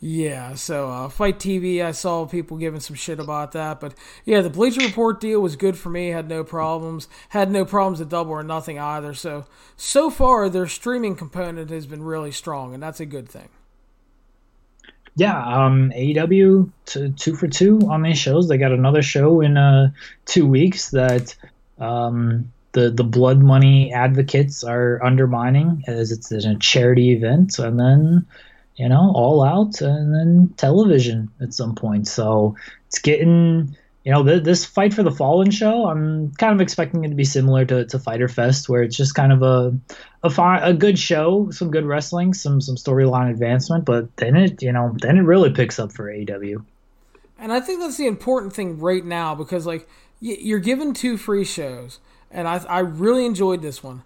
Yeah, 0.00 0.56
so 0.56 0.90
uh, 0.90 1.08
FITE 1.08 1.38
TV, 1.38 1.80
I 1.80 1.92
saw 1.92 2.26
people 2.26 2.56
giving 2.56 2.80
some 2.80 2.96
shit 2.96 3.20
about 3.20 3.52
that, 3.52 3.78
but 3.78 3.94
yeah, 4.24 4.40
the 4.40 4.50
Bleacher 4.50 4.84
Report 4.84 5.20
deal 5.20 5.40
was 5.40 5.54
good 5.54 5.78
for 5.78 5.90
me. 5.90 6.08
Had 6.08 6.28
no 6.28 6.42
problems. 6.42 7.06
Had 7.28 7.52
no 7.52 7.64
problems 7.64 8.00
at 8.00 8.08
Double 8.08 8.32
or 8.32 8.42
Nothing 8.42 8.80
either. 8.80 9.14
So 9.14 9.46
so 9.76 10.10
far, 10.10 10.48
their 10.48 10.66
streaming 10.66 11.14
component 11.14 11.70
has 11.70 11.86
been 11.86 12.02
really 12.02 12.32
strong, 12.32 12.74
and 12.74 12.82
that's 12.82 12.98
a 12.98 13.06
good 13.06 13.28
thing. 13.28 13.48
Yeah, 15.14 15.38
um, 15.38 15.92
AEW 15.94 16.68
t- 16.86 17.12
two 17.16 17.36
for 17.36 17.46
two 17.46 17.78
on 17.88 18.02
these 18.02 18.18
shows. 18.18 18.48
They 18.48 18.58
got 18.58 18.72
another 18.72 19.02
show 19.02 19.40
in 19.40 19.56
uh, 19.56 19.92
two 20.24 20.48
weeks 20.48 20.90
that 20.90 21.36
um, 21.78 22.50
the 22.72 22.90
the 22.90 23.04
blood 23.04 23.40
money 23.40 23.92
advocates 23.92 24.64
are 24.64 25.02
undermining 25.02 25.82
as 25.86 26.10
it's 26.10 26.32
a 26.32 26.54
charity 26.56 27.12
event, 27.12 27.58
and 27.58 27.78
then 27.78 28.26
you 28.76 28.88
know, 28.88 29.12
all 29.14 29.44
out 29.44 29.80
and 29.80 30.14
then 30.14 30.52
television 30.56 31.30
at 31.40 31.54
some 31.54 31.74
point. 31.74 32.08
So 32.08 32.56
it's 32.86 32.98
getting, 32.98 33.76
you 34.04 34.12
know, 34.12 34.24
th- 34.24 34.44
this 34.44 34.64
Fight 34.64 34.94
for 34.94 35.02
the 35.02 35.10
Fallen 35.10 35.50
show, 35.50 35.88
I'm 35.88 36.32
kind 36.34 36.54
of 36.54 36.60
expecting 36.60 37.04
it 37.04 37.08
to 37.08 37.14
be 37.14 37.24
similar 37.24 37.64
to, 37.66 37.84
to 37.84 37.98
Fyter 37.98 38.28
Fest, 38.28 38.68
where 38.68 38.82
it's 38.82 38.96
just 38.96 39.14
kind 39.14 39.32
of 39.32 39.42
a 39.42 39.78
a, 40.22 40.58
a 40.62 40.72
good 40.72 40.98
show, 40.98 41.50
some 41.50 41.70
good 41.70 41.84
wrestling, 41.84 42.32
some 42.32 42.60
some 42.60 42.76
storyline 42.76 43.30
advancement, 43.30 43.84
but 43.84 44.16
then 44.16 44.36
it, 44.36 44.62
you 44.62 44.72
know, 44.72 44.96
then 45.00 45.18
it 45.18 45.22
really 45.22 45.50
picks 45.50 45.78
up 45.78 45.92
for 45.92 46.10
AEW. 46.10 46.64
And 47.38 47.52
I 47.52 47.60
think 47.60 47.80
that's 47.80 47.96
the 47.96 48.06
important 48.06 48.52
thing 48.52 48.78
right 48.78 49.04
now 49.04 49.34
because, 49.34 49.66
like, 49.66 49.88
you're 50.20 50.60
given 50.60 50.94
two 50.94 51.16
free 51.16 51.44
shows, 51.44 51.98
and 52.32 52.48
I 52.48 52.56
I 52.68 52.80
really 52.80 53.24
enjoyed 53.24 53.62
this 53.62 53.82
one. 53.82 54.02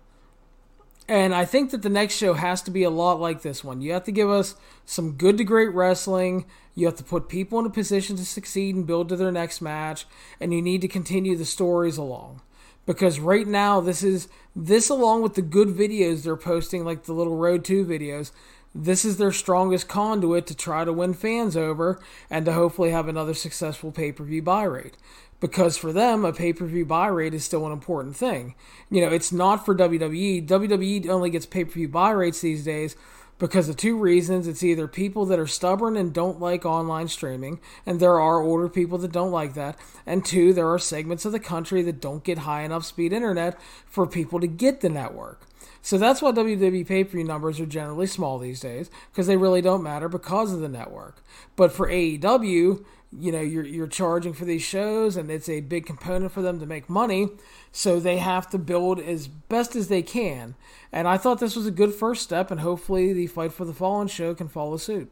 And 1.08 1.34
I 1.34 1.44
think 1.44 1.70
that 1.70 1.82
the 1.82 1.88
next 1.88 2.16
show 2.16 2.34
has 2.34 2.62
to 2.62 2.70
be 2.70 2.82
a 2.82 2.90
lot 2.90 3.20
like 3.20 3.42
this 3.42 3.62
one. 3.62 3.80
You 3.80 3.92
have 3.92 4.04
to 4.04 4.12
give 4.12 4.28
us 4.28 4.56
some 4.84 5.12
good 5.12 5.38
to 5.38 5.44
great 5.44 5.72
wrestling. 5.72 6.46
You 6.74 6.86
have 6.86 6.96
to 6.96 7.04
put 7.04 7.28
people 7.28 7.60
in 7.60 7.66
a 7.66 7.70
position 7.70 8.16
to 8.16 8.24
succeed 8.24 8.74
and 8.74 8.86
build 8.86 9.08
to 9.10 9.16
their 9.16 9.30
next 9.30 9.60
match. 9.60 10.04
And 10.40 10.52
you 10.52 10.60
need 10.60 10.80
to 10.80 10.88
continue 10.88 11.36
the 11.36 11.44
stories 11.44 11.96
along. 11.96 12.42
Because 12.86 13.20
right 13.20 13.46
now, 13.46 13.80
this 13.80 14.02
is 14.02 14.28
this 14.54 14.88
along 14.88 15.22
with 15.22 15.34
the 15.34 15.42
good 15.42 15.68
videos 15.68 16.22
they're 16.22 16.36
posting, 16.36 16.84
like 16.84 17.04
the 17.04 17.12
little 17.12 17.36
Road 17.36 17.64
2 17.64 17.84
videos, 17.84 18.32
this 18.74 19.04
is 19.04 19.16
their 19.16 19.32
strongest 19.32 19.88
conduit 19.88 20.46
to 20.46 20.54
try 20.54 20.84
to 20.84 20.92
win 20.92 21.14
fans 21.14 21.56
over 21.56 22.00
and 22.28 22.44
to 22.44 22.52
hopefully 22.52 22.90
have 22.90 23.08
another 23.08 23.34
successful 23.34 23.90
pay 23.90 24.12
per 24.12 24.22
view 24.22 24.42
buy 24.42 24.64
rate 24.64 24.96
because 25.40 25.76
for 25.76 25.92
them 25.92 26.24
a 26.24 26.32
pay-per-view 26.32 26.86
buy 26.86 27.06
rate 27.06 27.34
is 27.34 27.44
still 27.44 27.66
an 27.66 27.72
important 27.72 28.16
thing. 28.16 28.54
You 28.90 29.02
know, 29.02 29.12
it's 29.12 29.32
not 29.32 29.64
for 29.64 29.74
WWE. 29.74 30.46
WWE 30.46 31.08
only 31.08 31.30
gets 31.30 31.46
pay-per-view 31.46 31.88
buy 31.88 32.10
rates 32.10 32.40
these 32.40 32.64
days 32.64 32.96
because 33.38 33.68
of 33.68 33.76
two 33.76 33.98
reasons. 33.98 34.46
It's 34.46 34.62
either 34.62 34.88
people 34.88 35.26
that 35.26 35.38
are 35.38 35.46
stubborn 35.46 35.96
and 35.96 36.12
don't 36.12 36.40
like 36.40 36.64
online 36.64 37.08
streaming, 37.08 37.60
and 37.84 38.00
there 38.00 38.20
are 38.20 38.40
older 38.40 38.68
people 38.68 38.98
that 38.98 39.12
don't 39.12 39.32
like 39.32 39.54
that, 39.54 39.78
and 40.06 40.24
two, 40.24 40.52
there 40.52 40.72
are 40.72 40.78
segments 40.78 41.24
of 41.24 41.32
the 41.32 41.40
country 41.40 41.82
that 41.82 42.00
don't 42.00 42.24
get 42.24 42.38
high 42.38 42.62
enough 42.62 42.84
speed 42.84 43.12
internet 43.12 43.58
for 43.86 44.06
people 44.06 44.40
to 44.40 44.46
get 44.46 44.80
the 44.80 44.88
network. 44.88 45.42
So 45.82 45.98
that's 45.98 46.20
why 46.20 46.32
WWE 46.32 46.84
pay 46.84 47.04
per 47.04 47.10
view 47.10 47.22
numbers 47.22 47.60
are 47.60 47.66
generally 47.66 48.08
small 48.08 48.40
these 48.40 48.58
days 48.58 48.90
because 49.12 49.28
they 49.28 49.36
really 49.36 49.62
don't 49.62 49.84
matter 49.84 50.08
because 50.08 50.52
of 50.52 50.58
the 50.58 50.68
network. 50.68 51.22
But 51.54 51.70
for 51.70 51.88
AEW, 51.88 52.84
you 53.18 53.32
know 53.32 53.40
you're 53.40 53.64
you're 53.64 53.86
charging 53.86 54.32
for 54.32 54.44
these 54.44 54.62
shows 54.62 55.16
and 55.16 55.30
it's 55.30 55.48
a 55.48 55.60
big 55.60 55.86
component 55.86 56.32
for 56.32 56.42
them 56.42 56.60
to 56.60 56.66
make 56.66 56.88
money. 56.88 57.28
So 57.72 58.00
they 58.00 58.18
have 58.18 58.48
to 58.50 58.58
build 58.58 59.00
as 59.00 59.28
best 59.28 59.76
as 59.76 59.88
they 59.88 60.02
can. 60.02 60.54
And 60.92 61.08
i 61.08 61.16
thought 61.16 61.40
this 61.40 61.56
was 61.56 61.66
a 61.66 61.70
good 61.70 61.94
first 61.94 62.22
step 62.22 62.50
and 62.50 62.60
hopefully 62.60 63.12
the 63.12 63.26
fight 63.26 63.52
for 63.52 63.64
the 63.64 63.74
fallen 63.74 64.08
show 64.08 64.34
can 64.34 64.48
follow 64.48 64.76
suit. 64.76 65.10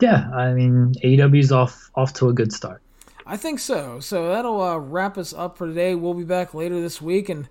Yeah 0.00 0.30
i 0.32 0.52
mean 0.52 0.94
aw's 1.04 1.52
off 1.52 1.90
off 1.94 2.12
to 2.14 2.28
a 2.28 2.32
good 2.32 2.52
start. 2.52 2.82
I 3.28 3.36
think 3.36 3.58
so. 3.58 3.98
So 3.98 4.28
that'll 4.28 4.60
uh, 4.60 4.76
wrap 4.76 5.18
us 5.18 5.34
up 5.34 5.58
for 5.58 5.66
today. 5.66 5.96
We'll 5.96 6.14
be 6.14 6.22
back 6.22 6.54
later 6.54 6.80
this 6.80 7.02
week 7.02 7.28
and 7.28 7.48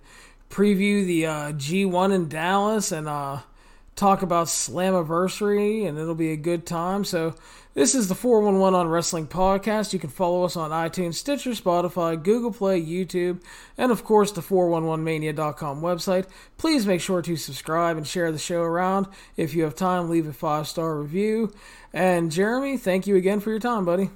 preview 0.48 1.04
the 1.04 1.26
uh, 1.26 1.52
g1 1.52 2.14
in 2.14 2.28
dallas 2.28 2.92
and 2.92 3.08
uh, 3.08 3.40
talk 3.96 4.22
about 4.22 4.46
slammiversary 4.46 5.88
and 5.88 5.98
it'll 5.98 6.14
be 6.14 6.32
a 6.32 6.36
good 6.36 6.64
time 6.64 7.04
so 7.04 7.34
this 7.76 7.94
is 7.94 8.08
the 8.08 8.14
411 8.14 8.74
on 8.74 8.88
Wrestling 8.88 9.26
podcast. 9.26 9.92
You 9.92 9.98
can 9.98 10.08
follow 10.08 10.44
us 10.44 10.56
on 10.56 10.70
iTunes, 10.70 11.16
Stitcher, 11.16 11.50
Spotify, 11.50 12.20
Google 12.20 12.50
Play, 12.50 12.82
YouTube, 12.82 13.42
and 13.76 13.92
of 13.92 14.02
course 14.02 14.32
the 14.32 14.40
411mania.com 14.40 15.82
website. 15.82 16.24
Please 16.56 16.86
make 16.86 17.02
sure 17.02 17.20
to 17.20 17.36
subscribe 17.36 17.98
and 17.98 18.06
share 18.06 18.32
the 18.32 18.38
show 18.38 18.62
around. 18.62 19.08
If 19.36 19.54
you 19.54 19.64
have 19.64 19.74
time, 19.74 20.08
leave 20.08 20.26
a 20.26 20.32
five 20.32 20.66
star 20.66 20.98
review. 20.98 21.52
And 21.92 22.32
Jeremy, 22.32 22.78
thank 22.78 23.06
you 23.06 23.14
again 23.14 23.40
for 23.40 23.50
your 23.50 23.60
time, 23.60 23.84
buddy. 23.84 24.08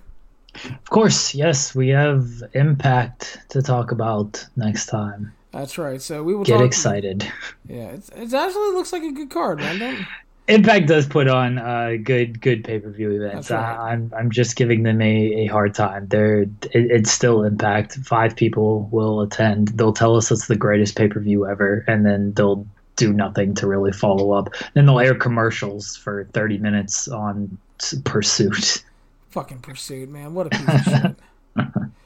Of 0.64 0.88
course, 0.88 1.34
yes, 1.34 1.74
we 1.74 1.88
have 1.90 2.42
Impact 2.54 3.40
to 3.50 3.60
talk 3.60 3.92
about 3.92 4.42
next 4.56 4.86
time. 4.86 5.34
That's 5.52 5.78
right. 5.78 6.00
So 6.00 6.22
we 6.22 6.34
will 6.34 6.44
get 6.44 6.60
excited. 6.60 7.30
Yeah, 7.68 7.88
it's, 7.88 8.08
it 8.10 8.32
actually 8.32 8.72
looks 8.72 8.92
like 8.92 9.02
a 9.02 9.12
good 9.12 9.30
card, 9.30 9.58
man. 9.58 9.78
Don't 9.78 10.06
Impact 10.48 10.88
does 10.88 11.06
put 11.06 11.28
on 11.28 11.58
uh, 11.58 11.92
good 12.02 12.40
good 12.40 12.64
pay 12.64 12.80
per 12.80 12.90
view 12.90 13.10
events. 13.10 13.50
Right. 13.50 13.60
I, 13.60 13.92
am 13.92 14.10
I'm, 14.12 14.18
I'm 14.18 14.30
just 14.30 14.56
giving 14.56 14.82
them 14.82 15.00
a, 15.00 15.44
a 15.44 15.46
hard 15.46 15.74
time. 15.74 16.08
They're 16.08 16.42
it, 16.42 16.50
it's 16.72 17.10
still 17.12 17.44
Impact. 17.44 17.94
Five 17.98 18.34
people 18.34 18.88
will 18.90 19.20
attend. 19.20 19.68
They'll 19.68 19.92
tell 19.92 20.16
us 20.16 20.30
it's 20.32 20.48
the 20.48 20.56
greatest 20.56 20.96
pay 20.96 21.06
per 21.06 21.20
view 21.20 21.46
ever, 21.46 21.84
and 21.86 22.04
then 22.04 22.32
they'll 22.32 22.66
do 22.96 23.12
nothing 23.12 23.54
to 23.54 23.66
really 23.66 23.92
follow 23.92 24.32
up. 24.32 24.48
Then 24.74 24.86
they'll 24.86 24.98
air 24.98 25.14
commercials 25.14 25.96
for 25.96 26.24
30 26.32 26.58
minutes 26.58 27.06
on 27.06 27.56
Pursuit. 28.04 28.84
Fucking 29.30 29.60
Pursuit, 29.60 30.08
man! 30.08 30.34
What 30.34 30.48
a 30.48 30.50
piece 30.50 30.68
of 30.68 30.84
shit. 30.84 31.16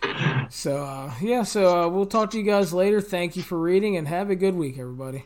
So 0.50 0.84
uh, 0.84 1.12
yeah, 1.20 1.42
so 1.42 1.84
uh, 1.84 1.88
we'll 1.88 2.06
talk 2.06 2.30
to 2.30 2.38
you 2.38 2.44
guys 2.44 2.72
later. 2.72 3.00
Thank 3.00 3.36
you 3.36 3.42
for 3.42 3.58
reading, 3.58 3.96
and 3.96 4.06
have 4.08 4.30
a 4.30 4.36
good 4.36 4.54
week, 4.54 4.78
everybody. 4.78 5.24